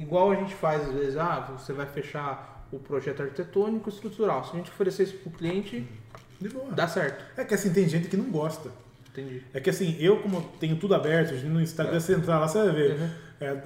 igual 0.00 0.30
a 0.30 0.34
gente 0.36 0.54
faz 0.54 0.82
às 0.88 0.94
vezes, 0.94 1.16
ah, 1.16 1.52
você 1.56 1.72
vai 1.72 1.86
fechar 1.86 2.66
o 2.72 2.78
projeto 2.78 3.22
arquitetônico 3.22 3.88
estrutural. 3.88 4.44
Se 4.44 4.52
a 4.52 4.56
gente 4.56 4.70
oferecer 4.70 5.04
isso 5.04 5.14
pro 5.18 5.30
cliente, 5.30 5.86
De 6.40 6.48
boa. 6.48 6.70
dá 6.72 6.86
certo. 6.86 7.24
É 7.36 7.44
que 7.44 7.54
assim, 7.54 7.72
tem 7.72 7.88
gente 7.88 8.08
que 8.08 8.16
não 8.16 8.26
gosta. 8.30 8.70
Entendi. 9.10 9.42
É 9.52 9.58
que 9.60 9.70
assim, 9.70 9.96
eu 9.98 10.18
como 10.18 10.40
tenho 10.60 10.76
tudo 10.76 10.94
aberto, 10.94 11.32
no 11.46 11.60
Instagram 11.60 11.98
você 11.98 12.14
entrar 12.14 12.38
lá, 12.38 12.46
você 12.46 12.58
vai 12.62 12.72
ver. 12.72 12.92
Uhum. 13.00 13.08
É, 13.40 13.56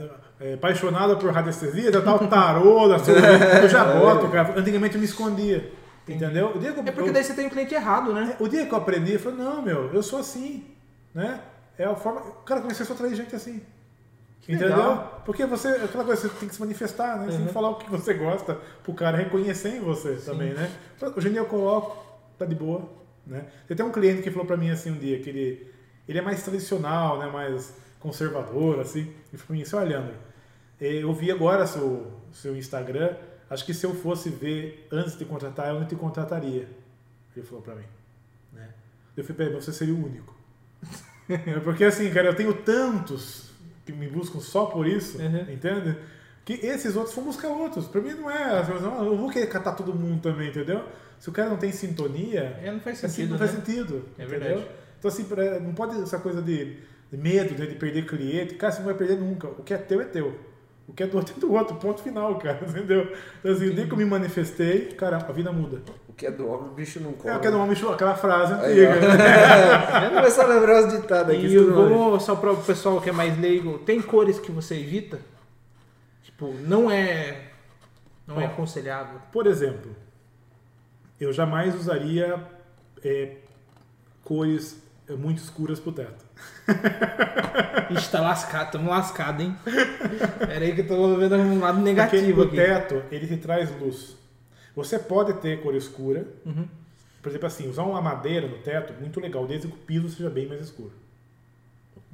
é, 0.40 0.54
apaixonado 0.54 1.16
por 1.16 1.30
radiestesia, 1.32 1.90
já 1.92 2.00
tá 2.00 2.14
o 2.14 2.26
tarô, 2.28 2.88
da 2.88 2.98
sua- 2.98 3.14
eu 3.14 3.68
já 3.68 3.84
boto, 3.98 4.28
cara. 4.28 4.58
Antigamente 4.58 4.94
eu 4.94 5.00
me 5.00 5.06
escondia. 5.06 5.72
Entendeu? 6.08 6.52
O 6.56 6.58
dia 6.58 6.72
que 6.72 6.80
eu, 6.80 6.84
É 6.84 6.90
porque 6.92 7.08
eu- 7.10 7.12
daí 7.12 7.22
você 7.24 7.32
tem 7.34 7.46
o 7.46 7.50
cliente 7.50 7.74
errado, 7.74 8.12
né? 8.12 8.36
o 8.40 8.48
dia 8.48 8.66
que 8.66 8.72
eu 8.72 8.78
aprendi, 8.78 9.12
eu 9.14 9.20
falei, 9.20 9.38
não, 9.38 9.62
meu, 9.62 9.92
eu 9.94 10.02
sou 10.02 10.18
assim. 10.18 10.64
Né? 11.14 11.38
É 11.78 11.84
a 11.84 11.94
forma. 11.94 12.20
Cara, 12.44 12.60
comecei 12.60 12.84
a 12.84 12.86
só 12.86 12.92
atrair 12.94 13.14
gente 13.14 13.34
assim. 13.34 13.62
Que 14.40 14.52
Entendeu? 14.52 14.76
legal. 14.76 15.22
Porque 15.24 15.46
você, 15.46 15.68
aquela 15.68 16.04
coisa, 16.04 16.22
você 16.22 16.28
tem 16.36 16.48
que 16.48 16.54
se 16.54 16.60
manifestar, 16.60 17.16
né? 17.18 17.26
Você 17.26 17.30
tem 17.32 17.40
Uhum. 17.42 17.46
que 17.46 17.52
falar 17.52 17.70
o 17.70 17.74
que 17.76 17.88
você 17.90 18.12
gosta 18.14 18.54
pro 18.82 18.92
cara 18.92 19.16
reconhecer 19.16 19.76
em 19.76 19.80
você 19.80 20.16
também, 20.16 20.52
né? 20.52 20.70
Hoje 21.16 21.28
em 21.28 21.32
dia 21.32 21.40
eu 21.40 21.46
coloco, 21.46 22.04
tá 22.38 22.44
de 22.44 22.54
boa, 22.56 22.88
né? 23.26 23.46
Tem 23.68 23.74
até 23.74 23.84
um 23.84 23.92
cliente 23.92 24.20
que 24.22 24.30
falou 24.32 24.46
pra 24.46 24.56
mim 24.56 24.70
assim 24.70 24.90
um 24.90 24.98
dia 24.98 25.20
que 25.20 25.30
ele, 25.30 25.72
ele 26.08 26.18
é 26.18 26.22
mais 26.22 26.42
tradicional, 26.42 27.18
né? 27.20 27.26
Mais 27.28 27.72
conservador, 28.00 28.80
assim. 28.80 29.12
E 29.32 29.36
falou 29.36 29.46
pra 29.46 29.56
mim 29.56 29.62
assim, 29.62 29.76
olha, 29.76 29.88
Leandro, 29.88 30.14
eu 30.80 31.12
vi 31.14 31.30
agora 31.30 31.64
seu, 31.64 32.10
seu 32.32 32.56
Instagram, 32.56 33.14
acho 33.48 33.64
que 33.64 33.72
se 33.72 33.86
eu 33.86 33.94
fosse 33.94 34.28
ver 34.28 34.88
antes 34.90 35.16
de 35.16 35.24
contratar, 35.24 35.68
eu 35.68 35.78
não 35.78 35.86
te 35.86 35.94
contrataria. 35.94 36.68
Ele 37.36 37.46
falou 37.46 37.62
pra 37.62 37.76
mim, 37.76 37.84
né? 38.52 38.70
Eu 39.16 39.22
falei, 39.22 39.36
peraí, 39.46 39.54
você 39.54 39.72
seria 39.72 39.94
o 39.94 40.04
único. 40.04 40.31
Porque 41.64 41.84
assim, 41.84 42.10
cara, 42.10 42.28
eu 42.28 42.34
tenho 42.34 42.52
tantos 42.54 43.50
que 43.84 43.92
me 43.92 44.06
buscam 44.08 44.40
só 44.40 44.66
por 44.66 44.86
isso, 44.86 45.18
Uhum. 45.18 45.52
entende? 45.52 45.96
Que 46.44 46.54
esses 46.54 46.96
outros 46.96 47.14
vão 47.14 47.24
buscar 47.24 47.48
outros. 47.48 47.86
Pra 47.86 48.00
mim 48.00 48.10
não 48.12 48.30
é. 48.30 48.58
assim, 48.60 48.72
não, 48.80 49.04
Eu 49.06 49.16
vou 49.16 49.30
querer 49.30 49.46
catar 49.46 49.72
todo 49.72 49.94
mundo 49.94 50.20
também, 50.20 50.48
entendeu? 50.48 50.84
Se 51.18 51.28
o 51.28 51.32
cara 51.32 51.48
não 51.48 51.56
tem 51.56 51.70
sintonia, 51.70 52.58
É, 52.62 52.70
não 52.72 52.80
faz 52.80 52.98
assim, 53.04 53.14
sentido. 53.14 53.30
não 53.30 53.38
faz 53.38 53.52
né? 53.54 53.60
sentido. 53.64 54.04
É 54.18 54.24
entendeu? 54.24 54.40
verdade. 54.40 54.66
Então, 54.98 55.08
assim, 55.08 55.26
não 55.62 55.72
pode 55.72 56.00
essa 56.02 56.18
coisa 56.18 56.42
de, 56.42 56.76
medo 57.12 57.54
de, 57.54 57.66
de 57.68 57.74
perder 57.76 58.06
cliente. 58.06 58.54
Cara, 58.54 58.72
você 58.72 58.78
não 58.80 58.86
vai 58.86 58.94
perder 58.94 59.18
nunca. 59.18 59.48
O 59.48 59.62
que 59.62 59.72
é 59.74 59.78
teu 59.78 60.00
é 60.00 60.04
teu. 60.04 60.36
O 60.88 60.92
que 60.92 61.04
é 61.04 61.06
do 61.06 61.16
outro 61.16 61.34
é 61.36 61.40
do 61.40 61.52
outro. 61.52 61.76
Ponto 61.76 62.02
final, 62.02 62.36
cara. 62.40 62.60
Entendeu? 62.68 63.12
Então, 63.38 63.52
assim, 63.52 63.66
desde 63.66 63.86
que 63.86 63.92
eu 63.92 63.96
me 63.98 64.04
manifestei, 64.04 64.86
cara, 64.92 65.16
a 65.18 65.32
vida 65.32 65.52
muda. 65.52 65.80
O 66.22 66.24
que 66.24 66.26
é 66.26 66.30
do 66.30 66.48
homem, 66.48 66.68
o 66.70 66.74
bicho 66.74 67.00
não 67.00 67.12
come. 67.14 67.32
É, 67.32 67.36
eu 67.36 67.40
quero 67.40 67.56
um 67.56 67.62
homem 67.62 67.74
chu- 67.74 67.88
aquela 67.90 68.14
frase 68.14 68.52
Aí, 68.54 68.86
antiga. 68.86 69.08
Vamos 70.00 70.14
começar 70.18 70.44
a 70.44 70.46
lembrar 70.46 70.84
os 70.86 70.92
ditados 70.92 71.34
aqui. 71.34 71.46
E 71.46 71.58
vamos 71.58 72.22
só 72.22 72.36
para 72.36 72.52
o 72.52 72.56
pessoal 72.62 73.00
que 73.00 73.10
é 73.10 73.12
mais 73.12 73.36
leigo, 73.40 73.78
tem 73.80 74.00
cores 74.00 74.38
que 74.38 74.52
você 74.52 74.76
evita? 74.76 75.18
Tipo, 76.22 76.54
não 76.66 76.90
é 76.90 77.48
não 78.26 78.40
é 78.40 78.44
Ó. 78.44 78.46
aconselhável. 78.46 79.20
Por 79.32 79.46
exemplo, 79.48 79.94
eu 81.20 81.32
jamais 81.32 81.74
usaria 81.74 82.40
é, 83.04 83.36
cores 84.24 84.80
é, 85.08 85.14
muito 85.14 85.38
escuras 85.42 85.80
pro 85.80 85.90
teto. 85.92 86.24
Ixi, 87.90 88.10
tá 88.10 88.20
lascado, 88.20 88.72
tamo 88.72 88.90
lascado, 88.90 89.42
hein? 89.42 89.56
Pera 90.38 90.64
aí 90.64 90.74
que 90.74 90.80
eu 90.82 90.86
tô 90.88 91.16
vendo 91.16 91.34
um 91.36 91.60
lado 91.60 91.74
Porque 91.78 91.90
negativo 91.90 92.40
o 92.42 92.44
aqui. 92.44 92.56
teto, 92.56 93.02
ele 93.10 93.26
te 93.26 93.36
traz 93.36 93.70
luz. 93.80 94.16
Você 94.74 94.98
pode 94.98 95.34
ter 95.34 95.62
cor 95.62 95.74
escura, 95.74 96.26
Uhum. 96.46 96.66
por 97.22 97.28
exemplo 97.28 97.46
assim, 97.46 97.68
usar 97.68 97.82
uma 97.84 98.00
madeira 98.00 98.46
no 98.48 98.58
teto, 98.58 98.92
muito 99.00 99.20
legal, 99.20 99.46
desde 99.46 99.68
que 99.68 99.74
o 99.74 99.76
piso 99.78 100.08
seja 100.08 100.30
bem 100.30 100.46
mais 100.48 100.60
escuro. 100.60 100.92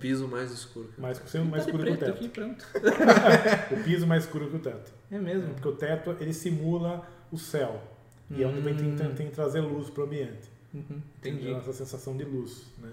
Piso 0.01 0.29
mais 0.29 0.53
escuro. 0.53 0.91
Mais, 0.97 1.21
sendo 1.27 1.47
mais 1.47 1.65
Tá 1.65 1.71
de 1.73 1.77
escuro 1.77 1.85
que 1.85 2.03
o 2.03 2.07
teto. 2.07 2.11
aqui, 2.15 2.29
pronto. 2.29 2.65
O 3.81 3.83
piso 3.85 4.07
mais 4.07 4.25
escuro 4.25 4.49
que 4.49 4.57
o 4.57 4.59
teto. 4.61 4.93
É 5.11 5.19
mesmo. 5.19 5.55
Porque 5.55 5.69
o 5.69 5.73
teto, 5.75 6.17
ele 6.21 6.33
simula 6.33 7.05
o 7.33 7.39
céu. 7.39 7.83
E 8.31 8.43
é 8.43 8.47
onde 8.47 8.59
também 8.59 8.77
tem, 8.77 8.95
tem, 8.95 9.15
tem 9.15 9.27
que 9.29 9.35
trazer 9.35 9.61
luz 9.61 9.91
pro 9.91 10.05
ambiente. 10.05 10.49
Uhum, 10.73 11.01
entendi. 11.19 11.53
Essa 11.53 11.73
sensação 11.73 12.17
de 12.17 12.23
luz, 12.25 12.67
né? 12.79 12.91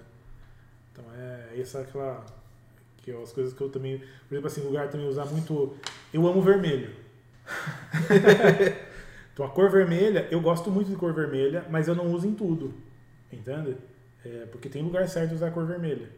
Então 0.92 1.04
é 1.14 1.60
essa 1.60 1.78
é 1.78 1.82
aquela 1.82 2.24
que 3.02 3.10
é 3.12 3.22
as 3.22 3.32
coisas 3.32 3.52
que 3.52 3.60
eu 3.60 3.68
também, 3.68 3.98
por 3.98 4.34
exemplo 4.34 4.46
assim, 4.48 4.62
lugar 4.62 4.88
também 4.88 5.06
usar 5.06 5.26
muito, 5.26 5.76
eu 6.12 6.26
amo 6.26 6.42
vermelho. 6.42 6.90
então 9.36 9.44
a 9.44 9.50
cor 9.50 9.68
vermelha, 9.70 10.26
eu 10.30 10.40
gosto 10.40 10.70
muito 10.70 10.88
de 10.88 10.96
cor 10.96 11.12
vermelha, 11.12 11.66
mas 11.68 11.86
eu 11.88 11.94
não 11.94 12.06
uso 12.10 12.26
em 12.26 12.32
tudo, 12.34 12.72
entende? 13.30 13.76
É, 14.24 14.46
porque 14.50 14.66
tem 14.70 14.82
lugar 14.82 15.06
certo 15.08 15.28
de 15.28 15.34
usar 15.34 15.48
a 15.48 15.50
cor 15.50 15.66
vermelha. 15.66 16.08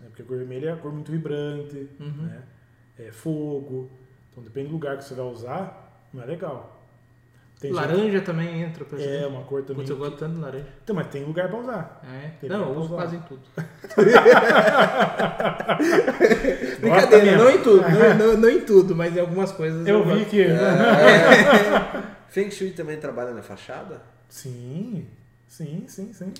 né? 0.00 0.06
Porque 0.08 0.22
a 0.22 0.24
cor 0.24 0.36
vermelha 0.36 0.70
é 0.70 0.72
uma 0.72 0.80
cor 0.82 0.92
muito 0.92 1.12
vibrante, 1.12 1.88
Uhum. 2.00 2.26
né? 2.26 2.42
É 2.98 3.12
fogo. 3.12 3.88
Então 4.32 4.42
depende 4.42 4.66
do 4.68 4.72
lugar 4.72 4.98
que 4.98 5.04
você 5.04 5.14
vai 5.14 5.26
usar, 5.26 6.08
não 6.12 6.20
é 6.20 6.26
legal. 6.26 6.77
Tem 7.60 7.72
gente- 7.72 7.80
Laranja 7.80 8.20
também 8.20 8.62
entra, 8.62 8.84
por 8.84 9.00
é 9.00 9.26
uma 9.26 9.42
cor 9.42 9.62
também. 9.62 9.78
Putz, 9.78 9.90
eu 9.90 9.96
gosto 9.96 10.16
tanto 10.16 10.36
de 10.36 10.40
laranja. 10.40 10.66
Então, 10.84 10.94
mas 10.94 11.08
tem 11.08 11.24
lugar 11.24 11.48
pra 11.48 11.58
usar. 11.58 12.00
É. 12.04 12.28
Tem 12.40 12.48
Não, 12.48 12.60
eu 12.60 12.66
pra 12.70 12.78
uso 12.80 12.94
quase 12.94 13.16
em 13.16 13.20
tudo. 13.20 13.40
Brincadeira, 16.80 17.24
mesmo. 17.24 17.44
não 17.44 17.50
em 17.50 17.62
tudo, 17.62 17.82
não, 17.82 18.14
não- 18.18 18.36
não 18.36 18.48
em 18.48 18.60
tudo, 18.60 18.96
mas 18.96 19.16
em 19.16 19.20
algumas 19.20 19.52
coisas 19.52 19.86
Eu 19.86 20.04
vi 20.04 20.10
gosto. 20.14 20.26
que. 20.30 20.46
Feng 22.28 22.50
Shui 22.50 22.70
também 22.70 22.98
trabalha 22.98 23.32
na 23.32 23.42
fachada? 23.42 24.00
Sim, 24.28 25.06
sim, 25.46 25.84
sim, 25.88 26.12
sim. 26.12 26.32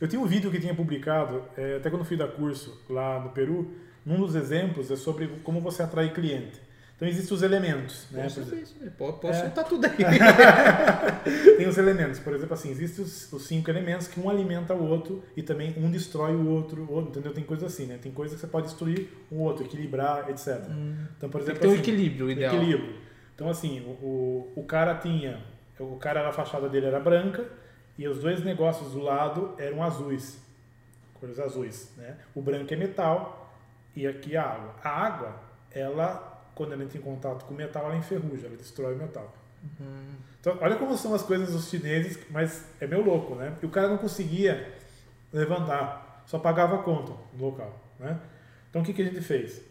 Eu 0.00 0.06
tinha 0.06 0.20
um 0.20 0.26
vídeo 0.26 0.50
que 0.50 0.60
tinha 0.60 0.74
publicado, 0.74 1.42
é, 1.56 1.76
até 1.76 1.90
quando 1.90 2.04
fui 2.04 2.16
dar 2.16 2.28
curso 2.28 2.80
lá 2.88 3.18
no 3.18 3.30
Peru, 3.30 3.72
um 4.06 4.18
dos 4.20 4.34
exemplos 4.36 4.90
é 4.90 4.96
sobre 4.96 5.26
como 5.42 5.60
você 5.60 5.82
atrair 5.82 6.12
cliente. 6.12 6.60
Então 6.98 7.06
existem 7.06 7.32
os 7.32 7.42
elementos, 7.44 8.08
né? 8.10 8.24
Posso 8.24 8.40
isso, 8.56 8.74
né? 8.80 8.90
Posso, 8.98 9.28
É. 9.28 9.32
soltar 9.32 9.64
tudo 9.64 9.84
aí. 9.86 9.92
Tem 11.56 11.68
os 11.68 11.78
elementos, 11.78 12.18
por 12.18 12.34
exemplo, 12.34 12.54
assim, 12.54 12.70
existem 12.72 13.04
os, 13.04 13.32
os 13.32 13.46
cinco 13.46 13.70
elementos 13.70 14.08
que 14.08 14.18
um 14.18 14.28
alimenta 14.28 14.74
o 14.74 14.84
outro 14.84 15.22
e 15.36 15.42
também 15.42 15.72
um 15.78 15.88
destrói 15.92 16.34
o 16.34 16.48
outro, 16.48 16.90
outro, 16.92 17.10
entendeu? 17.10 17.32
Tem 17.32 17.44
coisa 17.44 17.66
assim, 17.66 17.86
né? 17.86 17.98
Tem 18.02 18.10
coisa 18.10 18.34
que 18.34 18.40
você 18.40 18.48
pode 18.48 18.66
destruir 18.66 19.08
o 19.30 19.38
outro, 19.42 19.64
equilibrar, 19.64 20.28
etc. 20.28 20.58
Então, 21.16 21.30
por 21.30 21.40
Tem 21.40 21.52
exemplo, 21.52 21.54
que 21.54 21.60
ter 21.60 21.68
um 21.68 21.70
assim, 21.70 21.80
equilíbrio 21.80 22.30
ideal. 22.32 22.54
Equilíbrio. 22.56 22.94
Então, 23.32 23.48
assim, 23.48 23.78
o, 23.80 23.90
o, 24.04 24.52
o 24.56 24.64
cara 24.64 24.96
tinha. 24.96 25.40
O 25.78 25.96
cara, 25.98 26.28
a 26.28 26.32
fachada 26.32 26.68
dele 26.68 26.86
era 26.86 26.98
branca 26.98 27.44
e 27.96 28.08
os 28.08 28.18
dois 28.18 28.42
negócios 28.42 28.90
do 28.90 28.98
lado 29.00 29.54
eram 29.56 29.84
azuis. 29.84 30.40
Cores 31.14 31.38
azuis, 31.38 31.92
né? 31.96 32.16
O 32.34 32.42
branco 32.42 32.74
é 32.74 32.76
metal 32.76 33.54
e 33.94 34.04
aqui 34.04 34.36
a 34.36 34.42
água. 34.42 34.74
A 34.82 34.88
água, 34.88 35.40
ela, 35.70 36.27
quando 36.58 36.72
ela 36.72 36.82
entra 36.82 36.98
em 36.98 37.00
contato 37.00 37.44
com 37.44 37.54
o 37.54 37.56
metal, 37.56 37.84
ela 37.84 37.96
enferruja, 37.96 38.48
ela 38.48 38.56
destrói 38.56 38.94
o 38.94 38.98
metal. 38.98 39.32
Então, 40.40 40.58
olha 40.60 40.76
como 40.76 40.96
são 40.98 41.14
as 41.14 41.22
coisas 41.22 41.52
dos 41.52 41.70
chineses, 41.70 42.18
mas 42.30 42.64
é 42.80 42.86
meio 42.86 43.04
louco, 43.04 43.36
né? 43.36 43.56
E 43.62 43.66
o 43.66 43.68
cara 43.68 43.88
não 43.88 43.96
conseguia 43.96 44.74
levantar, 45.32 46.24
só 46.26 46.38
pagava 46.38 46.80
a 46.80 46.82
conta 46.82 47.12
no 47.32 47.46
local, 47.46 47.78
né? 47.98 48.18
Então, 48.68 48.82
o 48.82 48.84
que, 48.84 48.92
que 48.92 49.02
a 49.02 49.04
gente 49.04 49.20
fez? 49.20 49.62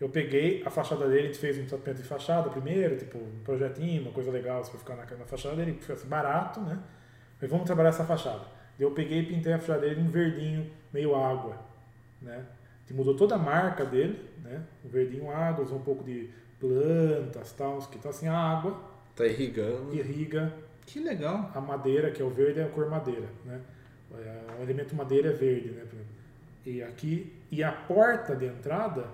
Eu 0.00 0.08
peguei 0.08 0.62
a 0.64 0.70
fachada 0.70 1.08
dele, 1.08 1.24
a 1.24 1.26
gente 1.26 1.38
fez 1.38 1.58
um 1.58 1.66
tratamento 1.66 1.98
de 2.00 2.08
fachada 2.08 2.48
primeiro, 2.48 2.96
tipo 2.96 3.18
um 3.18 3.40
projetinho, 3.44 4.02
uma 4.02 4.12
coisa 4.12 4.30
legal 4.30 4.62
para 4.62 4.78
ficar 4.78 4.96
na, 4.96 5.04
na 5.04 5.26
fachada 5.26 5.56
dele, 5.56 5.74
que 5.74 5.84
fosse 5.84 6.06
barato, 6.06 6.60
né? 6.60 6.78
Mas 7.40 7.50
vamos 7.50 7.66
trabalhar 7.66 7.90
essa 7.90 8.04
fachada. 8.04 8.44
Eu 8.78 8.92
peguei 8.92 9.20
e 9.20 9.26
pintei 9.26 9.52
a 9.52 9.58
fachada 9.58 9.80
dele 9.80 10.00
em 10.00 10.08
verdinho, 10.08 10.70
meio 10.92 11.14
água, 11.14 11.58
né? 12.22 12.46
Gente 12.82 12.94
mudou 12.94 13.14
toda 13.14 13.34
a 13.34 13.38
marca 13.38 13.84
dele, 13.84 14.29
né? 14.50 14.62
O 14.84 14.88
verdinho 14.88 15.30
água, 15.30 15.64
usou 15.64 15.78
um 15.78 15.82
pouco 15.82 16.02
de 16.04 16.28
plantas, 16.58 17.52
tal, 17.52 17.78
que 17.78 17.96
então 17.98 18.10
assim 18.10 18.26
a 18.26 18.34
água 18.36 18.78
Tá 19.16 19.26
irrigando. 19.26 19.94
irriga 19.94 20.52
Que 20.86 20.98
legal. 21.00 21.50
a 21.54 21.60
madeira, 21.60 22.10
que 22.10 22.20
é 22.20 22.24
o 22.24 22.30
verde, 22.30 22.60
é 22.60 22.64
a 22.64 22.68
cor 22.68 22.88
madeira, 22.90 23.26
né? 23.44 23.60
É, 24.14 24.40
O 24.58 24.62
elemento 24.62 24.94
madeira 24.94 25.30
é 25.30 25.32
verde, 25.32 25.70
né? 25.70 25.84
E 26.66 26.82
aqui 26.82 27.32
e 27.50 27.62
a 27.62 27.72
porta 27.72 28.34
de 28.36 28.46
entrada, 28.46 29.06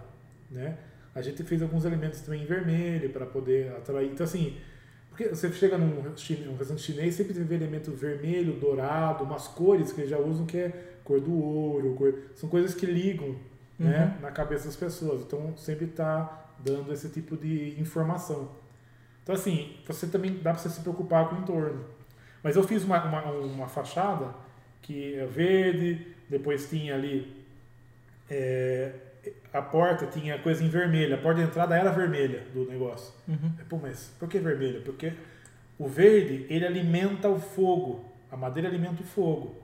né? 0.50 0.78
A 1.14 1.22
gente 1.22 1.42
fez 1.44 1.62
alguns 1.62 1.84
elementos 1.84 2.20
também 2.20 2.42
em 2.42 2.46
vermelho 2.46 3.10
para 3.10 3.24
poder 3.26 3.70
atrair. 3.72 4.10
Então 4.10 4.24
assim, 4.24 4.56
porque 5.08 5.28
você 5.28 5.50
chega 5.52 5.78
num 5.78 6.14
chine- 6.16 6.48
um 6.48 6.56
restaurante 6.56 6.82
chinês, 6.82 7.14
sempre 7.14 7.32
tem 7.32 7.56
elemento 7.56 7.90
vermelho, 7.92 8.54
dourado, 8.54 9.24
umas 9.24 9.48
cores 9.48 9.92
que 9.92 10.00
eles 10.00 10.10
já 10.10 10.18
usam 10.18 10.44
que 10.46 10.58
é 10.58 10.72
cor 11.04 11.20
do 11.20 11.32
ouro, 11.32 11.94
cor- 11.94 12.14
são 12.34 12.48
coisas 12.48 12.74
que 12.74 12.84
ligam, 12.84 13.36
né, 13.78 14.16
na 14.20 14.30
cabeça 14.30 14.66
das 14.66 14.76
pessoas. 14.76 15.22
Então 15.22 15.56
sempre 15.56 15.86
está 15.86 16.46
dando 16.58 16.92
esse 16.92 17.08
tipo 17.08 17.36
de 17.36 17.78
informação. 17.80 18.50
Então, 19.22 19.34
assim, 19.34 19.76
você 19.86 20.06
também 20.06 20.34
dá 20.34 20.52
para 20.52 20.58
você 20.58 20.70
se 20.70 20.80
preocupar 20.80 21.28
com 21.28 21.34
o 21.34 21.38
entorno. 21.40 21.84
Mas 22.42 22.54
eu 22.54 22.62
fiz 22.62 22.84
uma, 22.84 23.04
uma, 23.04 23.22
uma 23.32 23.68
fachada 23.68 24.32
que 24.80 25.16
é 25.16 25.26
verde, 25.26 26.14
depois 26.30 26.70
tinha 26.70 26.94
ali 26.94 27.44
é, 28.30 28.92
a 29.52 29.60
porta, 29.60 30.06
tinha 30.06 30.38
coisa 30.38 30.62
em 30.62 30.68
vermelho, 30.68 31.14
a 31.14 31.18
porta 31.18 31.40
de 31.40 31.48
entrada 31.48 31.76
era 31.76 31.90
vermelha 31.90 32.44
do 32.54 32.66
negócio. 32.66 33.12
Uhum. 33.26 33.52
Pô, 33.68 33.78
mas 33.78 34.14
por 34.18 34.28
que 34.28 34.38
vermelha? 34.38 34.80
Porque 34.80 35.12
o 35.76 35.88
verde, 35.88 36.46
ele 36.48 36.64
alimenta 36.64 37.28
o 37.28 37.40
fogo, 37.40 38.04
a 38.30 38.36
madeira 38.36 38.68
alimenta 38.68 39.02
o 39.02 39.06
fogo. 39.06 39.56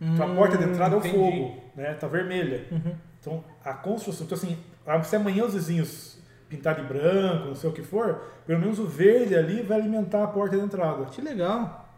Então, 0.00 0.32
a 0.32 0.34
porta 0.34 0.56
de 0.56 0.64
entrada 0.64 0.94
é 0.94 0.98
o 0.98 1.00
entendi. 1.00 1.16
fogo, 1.16 1.62
né? 1.76 1.92
Tá 1.94 2.06
vermelha. 2.06 2.64
Uhum. 2.70 2.94
Então, 3.20 3.44
a 3.64 3.74
construção, 3.74 4.24
então 4.26 4.36
assim, 4.36 4.56
se 5.04 5.16
amanhã 5.16 5.44
os 5.44 5.54
vizinhos 5.54 6.18
pintar 6.48 6.74
de 6.74 6.82
branco, 6.82 7.48
não 7.48 7.54
sei 7.54 7.70
o 7.70 7.72
que 7.72 7.82
for, 7.82 8.22
pelo 8.46 8.58
menos 8.58 8.78
o 8.78 8.86
verde 8.86 9.36
ali 9.36 9.62
vai 9.62 9.78
alimentar 9.78 10.24
a 10.24 10.26
porta 10.26 10.56
de 10.56 10.62
entrada, 10.64 11.04
Que 11.06 11.20
legal. 11.20 11.88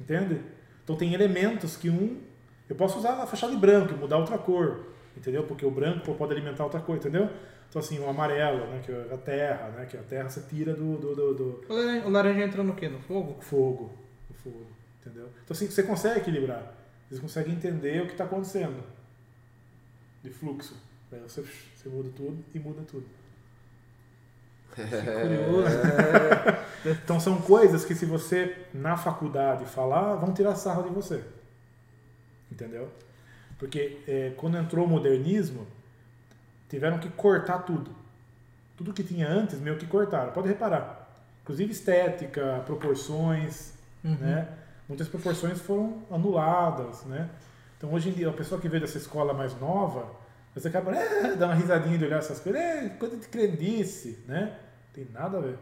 entende? 0.00 0.40
Então 0.82 0.96
tem 0.96 1.12
elementos 1.14 1.76
que 1.76 1.88
um, 1.90 2.20
eu 2.68 2.74
posso 2.74 2.98
usar 2.98 3.12
a 3.22 3.26
fachada 3.26 3.52
de 3.52 3.58
branco 3.58 3.92
e 3.92 3.96
mudar 3.96 4.16
outra 4.16 4.38
cor, 4.38 4.86
entendeu? 5.16 5.44
Porque 5.44 5.64
o 5.64 5.70
branco 5.70 6.14
pode 6.14 6.32
alimentar 6.32 6.64
outra 6.64 6.80
cor, 6.80 6.96
entendeu? 6.96 7.28
Então 7.68 7.80
assim, 7.80 7.98
o 7.98 8.08
amarelo, 8.08 8.66
né, 8.68 8.80
que 8.84 8.90
é 8.90 9.08
a 9.12 9.18
terra, 9.18 9.68
né, 9.76 9.84
que 9.86 9.96
a 9.96 10.02
terra 10.02 10.28
você 10.28 10.40
tira 10.48 10.72
do, 10.74 10.96
do, 10.96 11.14
do, 11.14 11.34
do 11.34 11.64
O 11.68 11.74
laranja, 11.74 12.06
o 12.06 12.10
laranja 12.10 12.40
entra 12.42 12.62
no 12.64 12.74
quê? 12.74 12.88
No 12.88 12.98
fogo? 13.00 13.36
fogo, 13.40 13.92
do 14.28 14.34
fogo, 14.34 14.66
entendeu? 15.00 15.28
Então 15.44 15.54
assim, 15.54 15.66
você 15.68 15.82
consegue 15.82 16.20
equilibrar, 16.20 16.74
você 17.10 17.20
consegue 17.20 17.50
entender 17.52 18.02
o 18.02 18.06
que 18.06 18.12
está 18.12 18.24
acontecendo 18.24 18.82
de 20.22 20.30
fluxo. 20.30 20.74
Você, 21.26 21.42
você 21.42 21.88
muda 21.88 22.10
tudo 22.16 22.44
e 22.54 22.58
muda 22.58 22.82
tudo. 22.82 23.06
Curioso. 24.74 25.76
Então 26.84 27.18
são 27.18 27.40
coisas 27.40 27.84
que 27.84 27.96
se 27.96 28.06
você 28.06 28.56
na 28.72 28.96
faculdade 28.96 29.64
falar, 29.64 30.14
vão 30.14 30.32
tirar 30.32 30.54
sarro 30.54 30.84
de 30.84 30.90
você. 30.90 31.20
Entendeu? 32.52 32.88
Porque 33.58 33.98
é, 34.06 34.32
quando 34.36 34.56
entrou 34.56 34.84
o 34.86 34.88
modernismo, 34.88 35.66
tiveram 36.68 36.98
que 37.00 37.08
cortar 37.08 37.60
tudo. 37.60 37.90
Tudo 38.76 38.92
que 38.92 39.02
tinha 39.02 39.26
antes, 39.28 39.58
meio 39.58 39.76
que 39.78 39.86
cortaram. 39.86 40.30
Pode 40.32 40.46
reparar. 40.46 41.08
Inclusive 41.42 41.72
estética, 41.72 42.62
proporções, 42.66 43.72
Uhum. 44.04 44.14
né? 44.14 44.46
Muitas 44.88 45.08
proporções 45.08 45.60
foram 45.60 46.02
anuladas, 46.08 47.02
né? 47.06 47.28
Então 47.76 47.92
hoje 47.92 48.08
em 48.08 48.12
dia, 48.12 48.28
a 48.28 48.32
pessoa 48.32 48.60
que 48.60 48.68
veio 48.68 48.80
dessa 48.80 48.98
escola 48.98 49.32
mais 49.34 49.58
nova, 49.60 50.06
Você 50.54 50.68
acaba, 50.68 50.90
é, 50.96 51.34
dá 51.36 51.48
uma 51.48 51.54
risadinha 51.54 51.98
de 51.98 52.04
olhar 52.06 52.16
essas 52.18 52.40
coisas, 52.40 52.58
é, 52.58 52.88
coisa 52.98 53.14
de 53.18 53.28
crendice, 53.28 54.18
né? 54.26 54.56
Tem 54.94 55.06
nada 55.12 55.36
a 55.36 55.40
ver. 55.42 55.58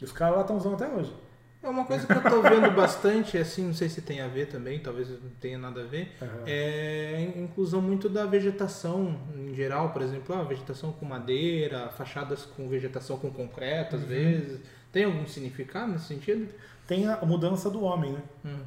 E 0.00 0.04
os 0.04 0.10
caras 0.10 0.34
lá 0.34 0.40
estão 0.40 0.56
usando 0.56 0.74
até 0.74 0.88
hoje. 0.88 1.14
É 1.62 1.68
uma 1.68 1.84
coisa 1.84 2.04
que 2.08 2.12
eu 2.12 2.22
tô 2.22 2.42
vendo 2.42 2.68
bastante, 2.74 3.38
assim, 3.38 3.64
não 3.68 3.74
sei 3.74 3.88
se 3.88 4.02
tem 4.02 4.20
a 4.20 4.26
ver 4.26 4.46
também, 4.46 4.80
talvez 4.80 5.08
não 5.10 5.30
tenha 5.40 5.56
nada 5.58 5.82
a 5.82 5.84
ver, 5.84 6.12
Uhum. 6.20 6.28
é 6.44 7.14
a 7.36 7.40
inclusão 7.40 7.80
muito 7.80 8.08
da 8.08 8.24
vegetação 8.26 9.16
em 9.36 9.54
geral, 9.54 9.90
por 9.90 10.02
exemplo, 10.02 10.34
a 10.34 10.42
vegetação 10.42 10.92
com 10.92 11.06
madeira, 11.06 11.88
fachadas 11.90 12.44
com 12.44 12.68
vegetação 12.68 13.16
com 13.18 13.30
concreto, 13.30 13.94
às 13.94 14.02
Uhum. 14.02 14.08
vezes. 14.08 14.60
Tem 14.92 15.04
algum 15.04 15.24
significado 15.26 15.92
nesse 15.92 16.06
sentido? 16.06 16.52
Tem 16.86 17.06
a 17.06 17.24
mudança 17.24 17.70
do 17.70 17.82
homem, 17.84 18.12
né? 18.12 18.22
Hum. 18.44 18.58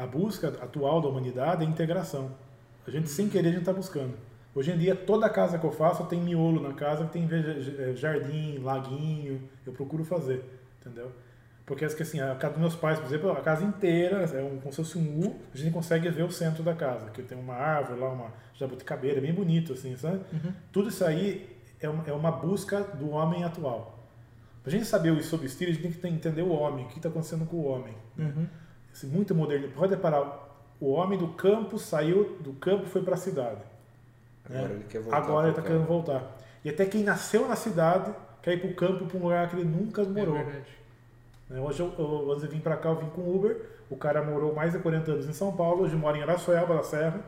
A 0.00 0.06
busca 0.06 0.48
atual 0.48 1.02
da 1.02 1.08
humanidade 1.08 1.62
é 1.62 1.68
integração. 1.68 2.30
A 2.86 2.90
gente, 2.90 3.10
sem 3.10 3.28
querer, 3.28 3.48
a 3.48 3.52
gente 3.52 3.60
está 3.60 3.72
buscando. 3.72 4.14
Hoje 4.54 4.72
em 4.72 4.78
dia, 4.78 4.96
toda 4.96 5.28
casa 5.28 5.58
que 5.58 5.64
eu 5.66 5.70
faço 5.70 6.04
tem 6.04 6.18
miolo 6.18 6.58
na 6.66 6.72
casa, 6.72 7.04
tem 7.04 7.28
jardim, 7.94 8.58
laguinho. 8.62 9.42
Eu 9.66 9.74
procuro 9.74 10.02
fazer, 10.02 10.42
entendeu? 10.80 11.12
Porque 11.66 11.84
acho 11.84 11.94
que 11.94 12.02
assim, 12.02 12.18
a 12.18 12.34
casa 12.34 12.54
dos 12.54 12.60
meus 12.62 12.74
pais, 12.74 12.98
por 12.98 13.06
exemplo, 13.08 13.30
a 13.30 13.42
casa 13.42 13.62
inteira 13.62 14.24
é 14.34 14.42
um, 14.42 14.58
como 14.58 14.72
se 14.72 14.76
fosse 14.78 14.96
um 14.96 15.20
U, 15.20 15.36
a 15.52 15.56
gente 15.56 15.70
consegue 15.70 16.08
ver 16.08 16.22
o 16.22 16.30
centro 16.32 16.62
da 16.62 16.74
casa, 16.74 17.10
que 17.10 17.22
tem 17.22 17.38
uma 17.38 17.54
árvore 17.54 18.00
lá, 18.00 18.08
uma 18.08 18.32
jabuticabeira, 18.54 19.20
bem 19.20 19.34
bonito, 19.34 19.74
assim, 19.74 19.94
sabe? 19.98 20.20
Tudo 20.72 20.88
isso 20.88 21.04
aí 21.04 21.46
é 21.78 21.90
uma, 21.90 22.04
é 22.06 22.12
uma 22.12 22.32
busca 22.32 22.80
do 22.80 23.10
homem 23.10 23.44
atual. 23.44 23.98
Pra 24.62 24.72
gente 24.72 24.86
saber 24.86 25.14
isso 25.18 25.28
sobre 25.28 25.46
estilo, 25.46 25.70
a 25.70 25.74
gente 25.74 25.98
tem 25.98 26.12
que 26.12 26.16
entender 26.16 26.42
o 26.42 26.50
homem, 26.50 26.86
o 26.86 26.88
que 26.88 26.96
está 26.96 27.10
acontecendo 27.10 27.44
com 27.44 27.58
o 27.58 27.66
homem. 27.66 27.94
Uhum. 28.18 28.46
Muito 29.04 29.34
moderno. 29.34 29.68
Pode 29.68 29.94
reparar, 29.94 30.48
o 30.80 30.90
homem 30.92 31.18
do 31.18 31.28
campo 31.28 31.78
saiu 31.78 32.36
do 32.40 32.52
campo 32.54 32.84
e 32.84 32.88
foi 32.88 33.02
para 33.02 33.14
a 33.14 33.18
cidade. 33.18 33.60
né? 34.48 34.58
Agora 34.58 34.72
ele 34.74 34.84
quer 34.84 35.00
voltar. 35.00 35.16
Agora 35.16 35.46
ele 35.48 35.56
está 35.56 35.62
querendo 35.62 35.86
voltar. 35.86 36.36
E 36.64 36.68
até 36.70 36.84
quem 36.84 37.02
nasceu 37.02 37.48
na 37.48 37.56
cidade 37.56 38.12
quer 38.42 38.54
ir 38.54 38.60
para 38.60 38.70
o 38.70 38.74
campo, 38.74 39.06
para 39.06 39.18
um 39.18 39.22
lugar 39.22 39.48
que 39.48 39.56
ele 39.56 39.64
nunca 39.64 40.02
morou. 40.04 40.36
É 40.36 40.42
verdade. 40.42 40.64
Né? 41.48 41.60
Hoje, 41.60 41.80
eu, 41.80 41.92
eu, 41.98 42.30
antes 42.32 42.42
de 42.42 42.48
vir 42.48 42.60
para 42.60 42.76
cá, 42.76 42.90
eu 42.90 42.96
vim 42.96 43.08
com 43.10 43.22
Uber. 43.34 43.56
O 43.88 43.96
cara 43.96 44.22
morou 44.22 44.54
mais 44.54 44.72
de 44.72 44.78
40 44.78 45.10
anos 45.12 45.26
em 45.28 45.32
São 45.32 45.52
Paulo, 45.56 45.82
hoje 45.82 45.96
mora 45.96 46.16
em 46.16 46.22
Araçoiaba 46.22 46.74
da 46.76 46.82
Serra. 46.82 47.20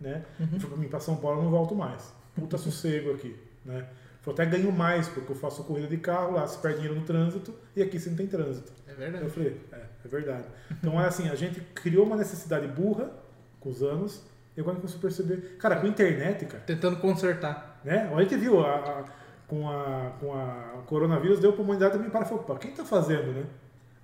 Né? 0.00 0.24
E 0.40 0.46
falou 0.46 0.68
para 0.70 0.76
mim, 0.78 0.88
para 0.88 1.00
São 1.00 1.16
Paulo 1.16 1.38
eu 1.40 1.44
não 1.44 1.50
volto 1.50 1.74
mais. 1.74 2.12
Puta 2.34 2.56
sossego 2.58 3.12
aqui. 3.12 3.36
Né? 3.64 3.86
Falou, 4.22 4.34
até 4.34 4.46
ganho 4.46 4.72
mais, 4.72 5.08
porque 5.08 5.30
eu 5.32 5.36
faço 5.36 5.62
corrida 5.64 5.88
de 5.88 5.98
carro, 5.98 6.32
lá 6.34 6.46
se 6.46 6.58
perde 6.58 6.78
dinheiro 6.80 6.98
no 6.98 7.06
trânsito, 7.06 7.54
e 7.74 7.82
aqui 7.82 7.98
você 8.00 8.10
não 8.10 8.16
tem 8.16 8.26
trânsito. 8.26 8.72
É 8.88 8.92
Eu 8.92 8.96
verdade. 8.96 9.30
falei, 9.30 9.60
é, 10.06 10.16
é 10.18 10.20
verdade. 10.20 10.44
Então 10.70 11.00
é 11.00 11.06
assim, 11.06 11.28
a 11.28 11.34
gente 11.34 11.60
criou 11.74 12.06
uma 12.06 12.16
necessidade 12.16 12.66
burra 12.68 13.10
com 13.60 13.68
os 13.68 13.82
anos, 13.82 14.22
e 14.56 14.60
agora 14.60 14.76
começou 14.76 14.98
a 14.98 15.00
perceber. 15.02 15.56
Cara, 15.58 15.76
com 15.76 15.86
a 15.86 15.88
internet, 15.88 16.46
cara, 16.46 16.62
Tentando 16.64 16.96
consertar. 16.98 17.80
né? 17.84 18.10
A 18.14 18.22
gente 18.22 18.36
viu 18.36 18.60
a, 18.64 18.74
a- 18.76 19.04
com, 19.46 19.68
a, 19.68 20.10
com 20.18 20.32
a 20.34 20.82
coronavírus, 20.86 21.38
deu 21.38 21.52
para 21.52 21.60
a 21.62 21.64
humanidade 21.64 21.92
também 21.94 22.10
para 22.10 22.24
falar, 22.24 22.58
quem 22.58 22.70
está 22.70 22.84
fazendo, 22.84 23.32
né? 23.32 23.44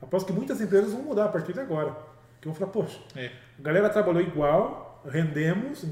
Aposto 0.01 0.27
que 0.27 0.33
muitas 0.33 0.61
empresas 0.61 0.93
vão 0.93 1.03
mudar 1.03 1.25
a 1.25 1.29
partir 1.29 1.53
de 1.53 1.61
agora. 1.61 1.97
Que 2.41 2.47
vão 2.49 2.55
falar, 2.55 2.71
poxa, 2.71 2.99
É. 3.17 3.31
a 3.59 3.63
galera 3.63 3.89
trabalhou 3.89 4.21
igual, 4.23 5.01
rendemos, 5.09 5.85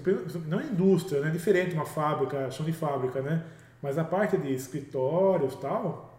não 0.47 0.61
é 0.61 0.65
indústria, 0.65 1.21
né? 1.21 1.29
É 1.29 1.31
diferente 1.31 1.75
uma 1.75 1.87
fábrica, 1.87 2.51
chão 2.51 2.67
de 2.67 2.73
fábrica, 2.73 3.23
né? 3.23 3.43
Mas 3.83 3.97
a 3.99 4.05
parte 4.05 4.37
de 4.37 4.53
escritórios 4.53 5.55
e 5.55 5.57
tal, 5.59 6.13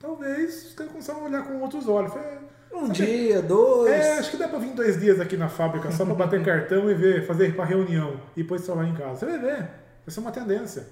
talvez 0.00 0.66
os 0.68 0.74
caras 0.74 0.92
começaram 0.92 1.20
a 1.20 1.24
olhar 1.24 1.44
com 1.44 1.60
outros 1.60 1.88
olhos. 1.88 2.12
Falei, 2.12 2.38
Um 2.76 2.88
dia, 2.88 3.42
dois. 3.42 3.92
é, 3.92 4.18
acho 4.18 4.30
que 4.30 4.36
dá 4.36 4.48
pra 4.48 4.58
vir 4.58 4.72
dois 4.72 5.00
dias 5.00 5.20
aqui 5.20 5.36
na 5.36 5.48
fábrica 5.48 5.90
só 5.90 6.04
pra 6.04 6.14
bater 6.14 6.42
cartão 6.44 6.90
e 6.90 6.94
ver, 6.94 7.26
fazer 7.26 7.54
pra 7.54 7.64
reunião 7.64 8.20
e 8.36 8.42
depois 8.42 8.64
trabalhar 8.64 8.90
em 8.90 8.94
casa. 8.94 9.20
Você 9.20 9.26
vai 9.26 9.38
ver, 9.38 9.56
vai 9.58 9.68
ser 10.08 10.20
uma 10.20 10.30
tendência. 10.30 10.86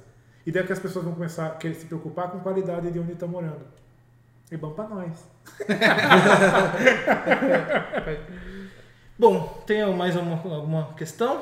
E 0.46 0.52
daí 0.52 0.64
que 0.64 0.72
as 0.72 0.78
pessoas 0.78 1.04
vão 1.04 1.14
começar 1.14 1.46
a 1.46 1.50
querer 1.50 1.74
se 1.74 1.86
preocupar 1.86 2.30
com 2.30 2.38
a 2.38 2.40
qualidade 2.40 2.90
de 2.90 2.98
onde 2.98 3.12
estão 3.12 3.28
morando. 3.28 3.64
E 4.50 4.56
bom 4.56 4.70
pra 4.70 4.88
nós. 4.88 5.24
Bom, 9.16 9.62
tem 9.64 9.86
mais 9.94 10.16
uma, 10.16 10.34
alguma 10.54 10.92
questão? 10.94 11.40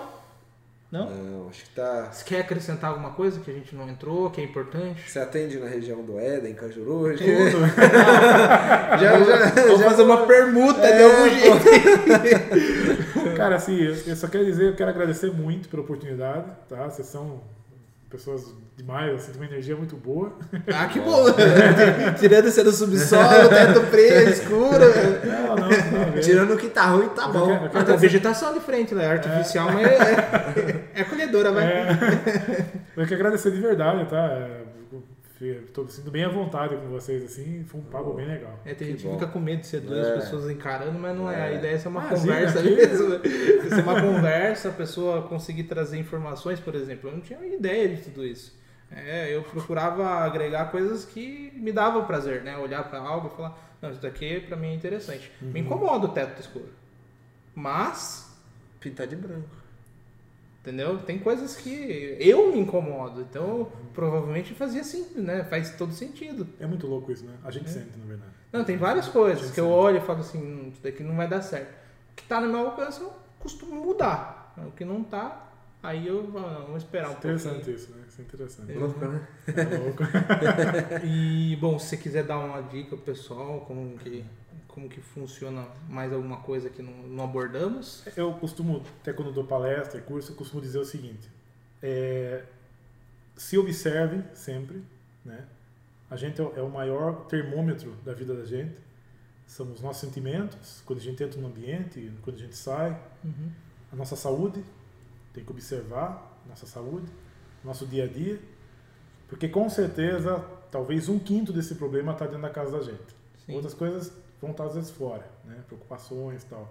Não? 0.93 1.09
Não, 1.09 1.49
acho 1.49 1.65
que 1.65 1.71
tá. 1.71 2.11
Você 2.13 2.23
quer 2.23 2.41
acrescentar 2.41 2.91
alguma 2.91 3.13
coisa 3.13 3.41
que 3.41 3.51
a 3.51 3.55
gente 3.55 3.75
não 3.75 3.89
entrou, 3.89 4.29
que 4.31 4.43
é 4.43 4.45
importante? 4.45 5.11
Você 5.11 5.19
atende 5.19 5.59
na 5.59 5.67
região 5.67 6.03
do 6.05 6.19
Éden, 6.19 6.53
Cajuru? 6.55 7.17
Tudo. 7.17 7.25
já, 9.01 9.19
já, 9.25 9.49
Vamos 9.63 9.81
já 9.81 9.89
fazer 9.91 10.03
uma 10.03 10.27
permuta 10.27 10.81
de 10.83 10.87
É, 10.89 11.03
algum 11.05 11.23
pô. 11.23 11.29
jeito. 12.21 13.33
Cara, 13.37 13.57
assim, 13.57 13.81
eu 13.81 13.95
eu 14.07 14.17
só 14.17 14.29
quero 14.29 14.45
dizer, 14.45 14.69
eu 14.69 14.77
quero 14.77 14.91
agradecer 14.91 15.33
muito 15.33 15.67
pela 15.69 15.83
oportunidade, 15.83 16.45
tá? 16.69 16.85
Vocês 16.91 17.09
são 17.09 17.41
pessoas 18.13 18.55
demais, 18.77 19.15
assim, 19.15 19.33
de 19.33 19.39
uma 19.39 19.47
energia 19.47 19.75
muito 19.75 19.97
boa. 19.97 20.33
Ah, 20.73 20.87
que 20.87 21.01
bom! 21.01 21.25
Tirando 22.21 22.47
esse 22.47 22.63
do 22.63 22.71
subsolo, 22.73 23.49
teto 23.49 23.81
preto, 23.91 24.31
escuro. 24.31 24.85
Não, 25.25 25.57
não, 25.57 25.57
não. 25.57 26.17
é- 26.17 26.21
Tirando 26.21 26.55
o 26.55 26.57
que 26.57 26.69
tá 26.69 26.85
ruim, 26.87 27.09
tá 27.09 27.29
bom. 27.29 27.69
tem 27.69 27.97
vegetação 27.97 28.51
ali 28.51 28.61
frente, 28.61 28.95
né? 28.95 29.07
Artificial, 29.11 29.71
mas 29.73 29.87
é, 29.87 30.85
é 30.95 31.01
acolhedora, 31.01 31.51
vai. 31.53 31.65
É. 31.65 31.89
Eu 32.97 33.07
quero 33.07 33.15
agradecer 33.15 33.51
de 33.51 33.61
verdade, 33.61 34.05
tá? 34.09 34.49
É, 35.43 35.55
Tô 35.75 35.83
me 35.83 35.91
sentindo 35.91 36.11
bem 36.13 36.23
à 36.25 36.29
vontade 36.29 36.77
com 36.77 36.87
vocês, 36.89 37.25
assim. 37.25 37.65
Foi 37.65 37.81
um 37.81 37.85
papo 37.85 38.13
bem 38.15 38.27
legal. 38.29 38.61
É, 38.65 38.75
tem 38.75 38.87
Que 38.89 38.93
gente 38.93 39.03
que 39.07 39.13
fica 39.13 39.27
com 39.27 39.41
medo 39.41 39.61
de 39.63 39.67
ser 39.67 39.81
duas 39.81 40.07
É. 40.07 40.15
pessoas 40.15 40.49
encarando, 40.49 40.99
mas 40.99 41.17
não 41.17 41.29
é. 41.31 41.43
A 41.43 41.51
É. 41.51 41.57
ideia 41.57 41.75
é 41.75 41.79
ser 41.79 41.89
uma 41.89 42.01
Imagina, 42.01 42.21
conversa 42.21 42.59
aqui- 42.61 42.71
mesmo. 42.77 43.09
Ser 43.75 43.83
uma 43.83 44.01
conversa, 44.01 44.69
a 44.69 44.73
pessoa 44.73 45.23
conseguir 45.23 45.65
trazer 45.65 45.99
informações, 45.99 46.61
por 46.61 46.75
exemplo. 46.75 47.09
Eu 47.11 47.15
não 47.15 47.21
tinha 47.21 47.45
ideia 47.47 47.89
de 47.89 48.03
tudo 48.03 48.25
isso. 48.25 48.57
É, 48.95 49.35
eu 49.35 49.43
procurava 49.43 50.07
agregar 50.07 50.71
coisas 50.71 51.05
que 51.07 51.51
me 51.57 51.73
davam 51.73 52.05
prazer, 52.05 52.43
né? 52.43 52.57
Olhar 52.59 52.89
pra 52.91 52.99
algo 53.01 53.29
e 53.33 53.37
falar, 53.37 53.59
não, 53.81 53.91
isso 53.91 54.01
daqui 54.03 54.41
pra 54.41 54.55
mim 54.57 54.69
é 54.69 54.75
interessante. 54.75 55.33
Me 55.41 55.61
incomoda 55.61 56.07
o 56.07 56.09
teto 56.11 56.39
escuro. 56.41 56.69
Mas, 57.55 58.31
Pintar 58.81 59.07
de 59.07 59.15
branco. 59.17 59.49
Entendeu? 60.63 60.99
Tem 61.01 61.19
coisas 61.19 61.55
que 61.57 62.17
eu 62.19 62.51
me 62.53 62.59
incomodo. 62.61 63.21
Então, 63.21 63.71
provavelmente 63.93 64.55
fazia 64.55 64.83
sim, 64.83 65.07
né? 65.17 65.45
Faz 65.45 65.77
todo 65.77 65.93
sentido. 65.93 66.49
É 66.59 66.67
muito 66.67 66.87
louco 66.87 67.13
isso, 67.13 67.25
né? 67.27 67.35
A 67.45 67.51
gente 67.51 67.69
sente, 67.69 67.99
na 67.99 68.07
verdade. 68.07 68.33
Não, 68.53 68.65
tem 68.65 68.77
várias 68.77 69.09
coisas 69.09 69.51
que 69.51 69.61
eu 69.61 69.69
olho 69.69 69.99
e 69.99 70.01
falo 70.01 70.21
assim, 70.21 70.39
"Hum, 70.39 70.69
isso 70.73 70.83
daqui 70.83 71.03
não 71.03 71.17
vai 71.17 71.29
dar 71.29 71.43
certo. 71.43 71.71
O 72.13 72.15
que 72.17 72.23
tá 72.25 72.41
no 72.41 72.49
meu 72.49 72.67
alcance 72.67 73.01
eu 73.01 73.13
costumo 73.39 73.75
mudar. 73.85 74.55
O 74.59 74.71
que 74.73 74.85
não 74.85 75.03
tá, 75.03 75.51
aí 75.83 76.07
eu 76.07 76.31
vamos 76.31 76.83
esperar 76.83 77.09
um 77.09 77.13
Interessante 77.15 77.55
pouquinho. 77.55 77.77
isso, 77.77 77.91
né? 77.93 78.05
Isso 78.07 78.21
é 78.21 78.25
interessante. 78.25 78.73
Louco, 78.75 79.05
né? 79.07 79.27
É 79.49 79.79
louco. 79.79 80.03
E, 81.05 81.57
bom, 81.57 81.79
se 81.79 81.89
você 81.89 81.97
quiser 81.97 82.25
dar 82.25 82.39
uma 82.39 82.61
dica 82.63 82.91
pro 82.91 82.99
pessoal, 82.99 83.65
como 83.67 83.97
que, 83.99 84.23
como 84.73 84.89
que 84.89 85.01
funciona 85.01 85.67
mais 85.89 86.13
alguma 86.13 86.39
coisa 86.39 86.69
que 86.71 86.83
não, 86.83 86.93
não 87.09 87.25
abordamos. 87.25 88.03
Eu 88.17 88.33
costumo, 88.35 88.83
até 89.01 89.13
quando 89.13 89.33
dou 89.33 89.45
palestra 89.45 89.99
e 89.99 90.03
curso, 90.03 90.33
eu 90.33 90.37
costumo 90.37 90.61
dizer 90.61 90.79
o 90.79 90.85
seguinte: 90.85 91.29
é, 91.83 92.45
se 93.37 93.57
observem 93.59 94.25
sempre, 94.35 94.83
né? 95.25 95.45
A 96.11 96.17
gente 96.17 96.41
é 96.41 96.45
o- 96.45 96.53
é 96.57 96.69
maior 96.69 97.25
termômetro 97.27 97.93
da 98.05 98.13
vida 98.13 98.35
da 98.35 98.45
gente. 98.45 98.75
São 99.47 99.71
os 99.73 99.81
nossos 99.81 100.01
sentimentos, 100.01 100.83
quando 100.87 100.99
a 100.99 101.03
gente 101.03 101.23
entra 101.23 101.41
no 101.41 101.47
ambiente, 101.49 102.11
quando 102.23 102.37
a 102.37 102.41
gente 102.41 102.57
sai, 102.57 102.99
a 103.93 103.97
nossa 103.97 104.17
saúde, 104.17 104.65
tem 105.35 105.45
que 105.45 105.51
observar 105.51 106.41
nossa 106.49 106.67
saúde, 106.67 107.07
nosso 107.65 107.87
dia 107.87 108.05
a 108.05 108.07
dia, 108.07 108.39
porque 109.29 109.49
com 109.49 109.69
certeza, 109.69 110.39
talvez 110.71 111.09
um 111.09 111.19
quinto 111.19 111.53
desse 111.53 111.75
problema 111.75 112.13
está 112.13 112.25
dentro 112.27 112.43
da 112.43 112.51
casa 112.51 112.79
da 112.79 112.83
gente. 112.83 113.15
Sim. 113.45 113.55
Outras 113.55 113.75
coisas 113.75 114.13
vão 114.43 114.51
estar 114.51 114.65
às 114.65 114.75
vezes 114.75 114.91
fora, 114.91 115.25
né? 115.45 115.57
preocupações 115.67 116.43
e 116.43 116.47
tal. 116.47 116.71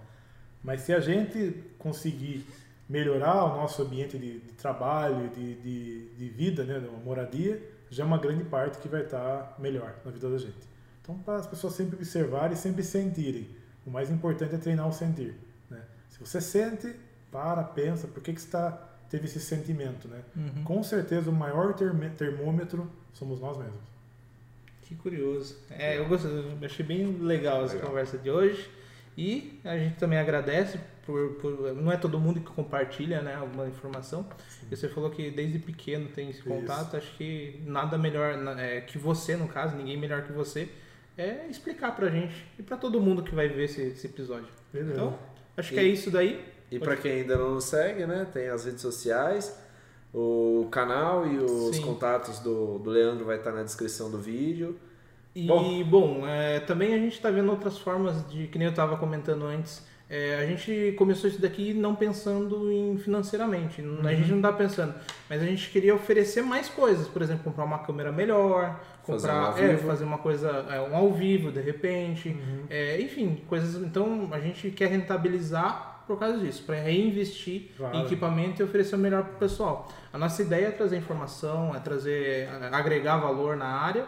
Mas 0.63 0.81
se 0.81 0.93
a 0.93 0.99
gente 0.99 1.63
conseguir 1.79 2.45
melhorar 2.87 3.45
o 3.45 3.55
nosso 3.55 3.81
ambiente 3.81 4.17
de, 4.17 4.41
de 4.41 4.51
trabalho, 4.51 5.29
de, 5.29 5.55
de, 5.55 6.09
de 6.15 6.29
vida, 6.29 6.63
né? 6.63 6.79
moradia, 7.03 7.59
já 7.89 8.03
é 8.03 8.05
uma 8.05 8.17
grande 8.17 8.43
parte 8.43 8.77
que 8.77 8.87
vai 8.87 9.03
estar 9.03 9.55
melhor 9.57 9.95
na 10.05 10.11
vida 10.11 10.29
da 10.29 10.37
gente. 10.37 10.69
Então, 11.01 11.17
para 11.19 11.37
as 11.37 11.47
pessoas 11.47 11.73
sempre 11.73 11.95
observarem 11.95 12.53
e 12.53 12.57
sempre 12.57 12.83
sentirem. 12.83 13.47
O 13.85 13.89
mais 13.89 14.11
importante 14.11 14.53
é 14.53 14.57
treinar 14.57 14.87
o 14.87 14.93
sentir. 14.93 15.35
Né? 15.69 15.81
Se 16.09 16.19
você 16.19 16.39
sente, 16.39 16.93
para, 17.31 17.63
pensa, 17.63 18.07
por 18.07 18.21
que, 18.21 18.33
que 18.33 18.41
você 18.41 18.49
tá, 18.49 18.71
teve 19.09 19.25
esse 19.25 19.39
sentimento? 19.39 20.07
Né? 20.07 20.21
Uhum. 20.35 20.63
Com 20.63 20.83
certeza, 20.83 21.29
o 21.29 21.33
maior 21.33 21.73
termômetro 21.73 22.89
somos 23.13 23.39
nós 23.39 23.57
mesmos. 23.57 23.90
Que 24.91 24.95
curioso. 24.97 25.55
É, 25.69 25.97
eu, 25.97 26.05
gostei, 26.05 26.29
eu 26.29 26.57
achei 26.65 26.85
bem 26.85 27.05
legal 27.21 27.63
essa 27.63 27.75
Legal. 27.75 27.89
conversa 27.89 28.17
de 28.17 28.29
hoje. 28.29 28.69
E 29.17 29.57
a 29.63 29.77
gente 29.77 29.95
também 29.95 30.19
agradece 30.19 30.77
por, 31.05 31.35
por- 31.35 31.73
Não 31.73 31.89
é 31.89 31.95
todo 31.95 32.19
mundo 32.19 32.41
que 32.41 32.47
compartilha 32.51 33.21
né, 33.21 33.35
alguma 33.35 33.67
informação. 33.69 34.27
E 34.69 34.75
você 34.75 34.89
falou 34.89 35.09
que 35.09 35.31
desde 35.31 35.59
pequeno 35.59 36.09
tem 36.09 36.29
esse 36.29 36.39
Isso. 36.39 36.49
contato. 36.49 36.97
Acho 36.97 37.15
que 37.15 37.61
nada 37.65 37.97
melhor 37.97 38.33
é, 38.59 38.81
que 38.81 38.97
você, 38.97 39.37
no 39.37 39.47
caso, 39.47 39.77
ninguém 39.77 39.95
melhor 39.95 40.23
que 40.23 40.33
você, 40.33 40.67
é 41.17 41.47
explicar 41.49 41.95
pra 41.95 42.09
gente 42.09 42.45
e 42.59 42.63
pra 42.63 42.75
todo 42.75 42.99
mundo 42.99 43.23
que 43.23 43.33
vai 43.33 43.47
ver 43.47 43.63
esse, 43.63 43.81
esse 43.81 44.07
episódio. 44.07 44.49
Beleza. 44.73 44.91
Então, 44.91 45.17
acho 45.55 45.69
que 45.69 45.75
E- 45.75 45.79
é 45.79 45.83
isso 45.83 46.11
daí. 46.11 46.43
E 46.69 46.79
pra 46.79 46.97
quem 46.97 47.11
ainda 47.21 47.37
não 47.37 47.53
nos 47.55 47.65
segue, 47.65 48.05
né? 48.05 48.27
Tem 48.33 48.49
as 48.49 48.65
redes 48.65 48.81
sociais. 48.81 49.57
O 50.13 50.67
canal 50.69 51.25
e 51.25 51.37
os 51.37 51.75
Sim. 51.77 51.83
contatos 51.83 52.39
do, 52.39 52.79
do 52.79 52.89
Leandro 52.89 53.25
vai 53.25 53.37
estar 53.37 53.51
na 53.51 53.63
descrição 53.63 54.11
do 54.11 54.17
vídeo. 54.17 54.77
E, 55.33 55.47
Bom. 55.47 55.83
bom, 55.85 56.27
é, 56.27 56.59
também 56.59 56.93
a 56.93 56.97
gente 56.97 57.13
está 57.13 57.31
vendo 57.31 57.49
outras 57.49 57.77
formas 57.77 58.27
de, 58.29 58.47
que 58.47 58.57
nem 58.57 58.65
eu 58.65 58.71
estava 58.71 58.97
comentando 58.97 59.45
antes, 59.45 59.81
é, 60.09 60.39
a 60.41 60.45
gente 60.45 60.93
começou 60.97 61.29
isso 61.29 61.39
daqui 61.41 61.73
não 61.73 61.95
pensando 61.95 62.69
em 62.69 62.97
financeiramente, 62.97 63.81
não- 63.81 64.05
a 64.09 64.13
gente 64.13 64.29
não 64.29 64.39
está 64.39 64.51
pensando, 64.51 64.93
mas 65.29 65.41
a 65.41 65.45
gente 65.45 65.69
queria 65.69 65.95
oferecer 65.95 66.41
mais 66.41 66.67
coisas, 66.67 67.07
por 67.07 67.21
exemplo, 67.21 67.45
comprar 67.45 67.63
uma 67.63 67.79
câmera 67.79 68.11
melhor, 68.11 68.77
Fazer 69.07 69.29
comprar, 69.29 69.41
um 69.41 69.45
ao 69.45 69.57
é, 69.57 69.77
fazer 69.77 70.03
uma 70.03 70.17
coisa, 70.17 70.49
é, 70.69 70.81
um 70.81 70.93
ao 70.97 71.13
vivo 71.13 71.49
de 71.49 71.61
repente, 71.61 72.37
é, 72.69 72.99
enfim, 72.99 73.41
coisas. 73.47 73.81
Então 73.81 74.27
a 74.33 74.39
gente 74.41 74.69
quer 74.71 74.89
rentabilizar 74.89 75.90
por 76.07 76.17
causa 76.19 76.37
disso, 76.37 76.63
para 76.63 76.75
reinvestir 76.75 77.71
Claro. 77.77 77.97
em 77.97 78.05
equipamento 78.05 78.61
e 78.61 78.63
oferecer 78.65 78.95
o 78.95 78.99
melhor 78.99 79.23
para 79.23 79.33
o 79.35 79.37
pessoal. 79.39 79.87
A 80.11 80.17
nossa 80.17 80.41
ideia 80.41 80.67
é 80.67 80.71
trazer 80.71 80.97
informação, 80.97 81.75
é 81.75 81.79
trazer, 81.79 82.47
é, 82.49 82.69
agregar 82.71 83.17
valor 83.17 83.55
na 83.55 83.67
área. 83.67 84.05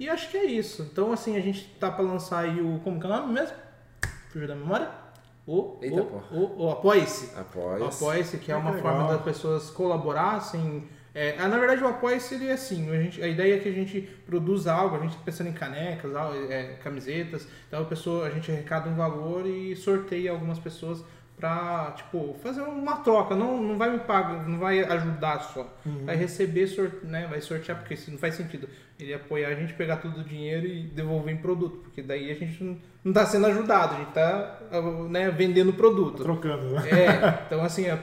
E 0.00 0.08
acho 0.08 0.30
que 0.30 0.36
é 0.36 0.44
isso. 0.46 0.82
Então, 0.90 1.12
assim, 1.12 1.36
a 1.36 1.40
gente 1.40 1.64
tá 1.78 1.90
para 1.90 2.04
lançar 2.04 2.40
aí 2.40 2.60
o. 2.60 2.80
Como 2.82 2.98
que 2.98 3.06
é 3.06 3.10
o 3.10 3.12
nome 3.12 3.34
mesmo? 3.34 3.56
Fugiu 4.30 4.48
da 4.48 4.54
memória? 4.54 4.88
O, 5.46 5.76
Eita, 5.82 6.00
o, 6.02 6.22
o, 6.32 6.64
o 6.66 6.70
Apoie-se. 6.70 7.32
Apoie-se, 7.38 8.38
que 8.38 8.50
é 8.50 8.54
Ah, 8.54 8.58
uma 8.58 8.72
que 8.74 8.80
forma 8.80 8.98
legal. 9.02 9.16
das 9.16 9.22
pessoas 9.22 9.70
colaborassem. 9.70 10.88
É, 11.14 11.36
ah, 11.38 11.46
na 11.46 11.58
verdade, 11.58 11.82
o 11.84 11.88
Apoie-se 11.88 12.34
ele 12.36 12.46
é 12.48 12.52
assim: 12.52 12.90
a, 12.90 12.96
gente, 13.02 13.22
a 13.22 13.28
ideia 13.28 13.56
é 13.56 13.58
que 13.58 13.68
a 13.68 13.72
gente 13.72 14.00
produz 14.26 14.66
algo, 14.66 14.96
a 14.96 15.00
gente 15.00 15.10
está 15.10 15.22
pensando 15.24 15.48
em 15.50 15.52
canecas, 15.52 16.10
é, 16.48 16.78
camisetas. 16.82 17.46
Então, 17.68 17.82
a, 17.82 17.84
pessoa, 17.84 18.26
a 18.26 18.30
gente 18.30 18.50
arrecada 18.50 18.88
um 18.88 18.94
valor 18.94 19.46
e 19.46 19.76
sorteia 19.76 20.30
algumas 20.30 20.58
pessoas 20.58 21.04
para 21.42 21.90
tipo, 21.96 22.36
fazer 22.40 22.60
uma 22.60 22.98
troca. 22.98 23.34
Não, 23.34 23.60
não 23.60 23.76
vai 23.76 23.90
me 23.90 23.98
pagar, 23.98 24.48
não 24.48 24.60
vai 24.60 24.78
ajudar 24.84 25.40
só. 25.40 25.66
Vai 26.04 26.14
receber, 26.14 26.68
sor, 26.68 27.00
né, 27.02 27.26
vai 27.28 27.40
sortear, 27.40 27.78
porque 27.78 27.94
isso 27.94 28.12
não 28.12 28.18
faz 28.18 28.36
sentido. 28.36 28.68
Ele 28.96 29.12
apoiar 29.12 29.48
a 29.48 29.54
gente, 29.56 29.74
pegar 29.74 29.96
todo 29.96 30.20
o 30.20 30.24
dinheiro 30.24 30.64
e 30.68 30.84
devolver 30.84 31.34
em 31.34 31.38
produto, 31.38 31.78
porque 31.78 32.00
daí 32.00 32.30
a 32.30 32.34
gente 32.34 32.62
não, 32.62 32.78
não 33.02 33.10
está 33.10 33.26
sendo 33.26 33.46
ajudado, 33.46 33.96
a 33.96 33.98
gente 33.98 34.08
está 34.10 34.60
né, 35.10 35.30
vendendo 35.30 35.72
produto. 35.72 36.22
Trocando, 36.22 36.74
né? 36.74 36.88
É, 36.88 37.42
então 37.44 37.60
assim, 37.64 37.86
a, 37.88 37.98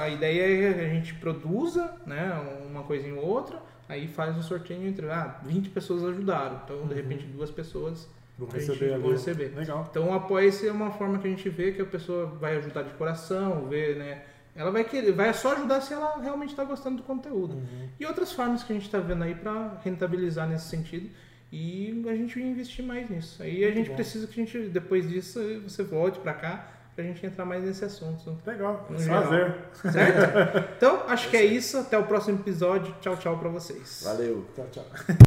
a 0.00 0.08
ideia 0.08 0.70
é 0.70 0.74
que 0.74 0.80
a 0.80 0.88
gente 0.88 1.12
produza, 1.14 1.92
né, 2.06 2.40
uma 2.70 2.84
coisinha 2.84 3.16
ou 3.16 3.26
outra, 3.26 3.60
aí 3.88 4.06
faz 4.06 4.36
um 4.36 4.42
sorteio 4.42 4.86
entre, 4.86 5.10
ah, 5.10 5.40
20 5.44 5.70
pessoas 5.70 6.04
ajudaram, 6.04 6.60
então 6.64 6.86
de 6.86 6.94
repente 6.94 7.26
duas 7.26 7.50
pessoas 7.50 8.08
Vou 8.38 8.48
a 8.50 8.54
receber 8.54 8.94
ali. 8.94 9.10
receber. 9.10 9.52
Legal. 9.56 9.86
Então 9.90 10.10
o 10.10 10.14
apoio-se 10.14 10.68
é 10.68 10.72
uma 10.72 10.90
forma 10.90 11.18
que 11.18 11.26
a 11.26 11.30
gente 11.30 11.48
vê 11.48 11.72
que 11.72 11.80
a 11.80 11.86
pessoa 11.86 12.26
vai 12.26 12.56
ajudar 12.56 12.82
de 12.82 12.90
coração, 12.94 13.66
vê, 13.68 13.94
né? 13.94 14.22
Ela 14.54 14.70
vai 14.70 14.84
querer, 14.84 15.12
vai 15.12 15.32
só 15.34 15.52
ajudar 15.52 15.80
se 15.82 15.92
ela 15.92 16.18
realmente 16.20 16.50
está 16.50 16.64
gostando 16.64 16.98
do 16.98 17.02
conteúdo. 17.02 17.54
Uhum. 17.54 17.88
E 18.00 18.06
outras 18.06 18.32
formas 18.32 18.62
que 18.62 18.72
a 18.72 18.74
gente 18.74 18.86
está 18.86 18.98
vendo 18.98 19.22
aí 19.22 19.34
para 19.34 19.78
rentabilizar 19.84 20.48
nesse 20.48 20.68
sentido 20.68 21.10
e 21.52 22.04
a 22.08 22.14
gente 22.14 22.40
investir 22.40 22.84
mais 22.84 23.08
nisso. 23.08 23.42
Aí 23.42 23.62
a 23.62 23.66
Muito 23.66 23.76
gente 23.76 23.88
bom. 23.90 23.94
precisa 23.94 24.26
que 24.26 24.40
a 24.40 24.44
gente, 24.44 24.58
depois 24.68 25.08
disso, 25.08 25.40
você 25.62 25.82
volte 25.82 26.18
para 26.18 26.32
cá 26.32 26.72
para 26.94 27.04
a 27.04 27.06
gente 27.08 27.24
entrar 27.26 27.44
mais 27.44 27.62
nesse 27.62 27.84
assunto. 27.84 28.38
Legal. 28.46 28.86
Prazer. 28.88 29.54
Certo? 29.74 30.72
Então, 30.78 31.02
acho 31.08 31.28
que 31.28 31.36
é 31.36 31.44
isso. 31.44 31.76
Até 31.76 31.98
o 31.98 32.04
próximo 32.04 32.40
episódio. 32.40 32.94
Tchau, 33.02 33.18
tchau 33.18 33.38
para 33.38 33.50
vocês. 33.50 34.00
Valeu. 34.02 34.46
Tchau, 34.54 34.66
tchau. 34.72 34.84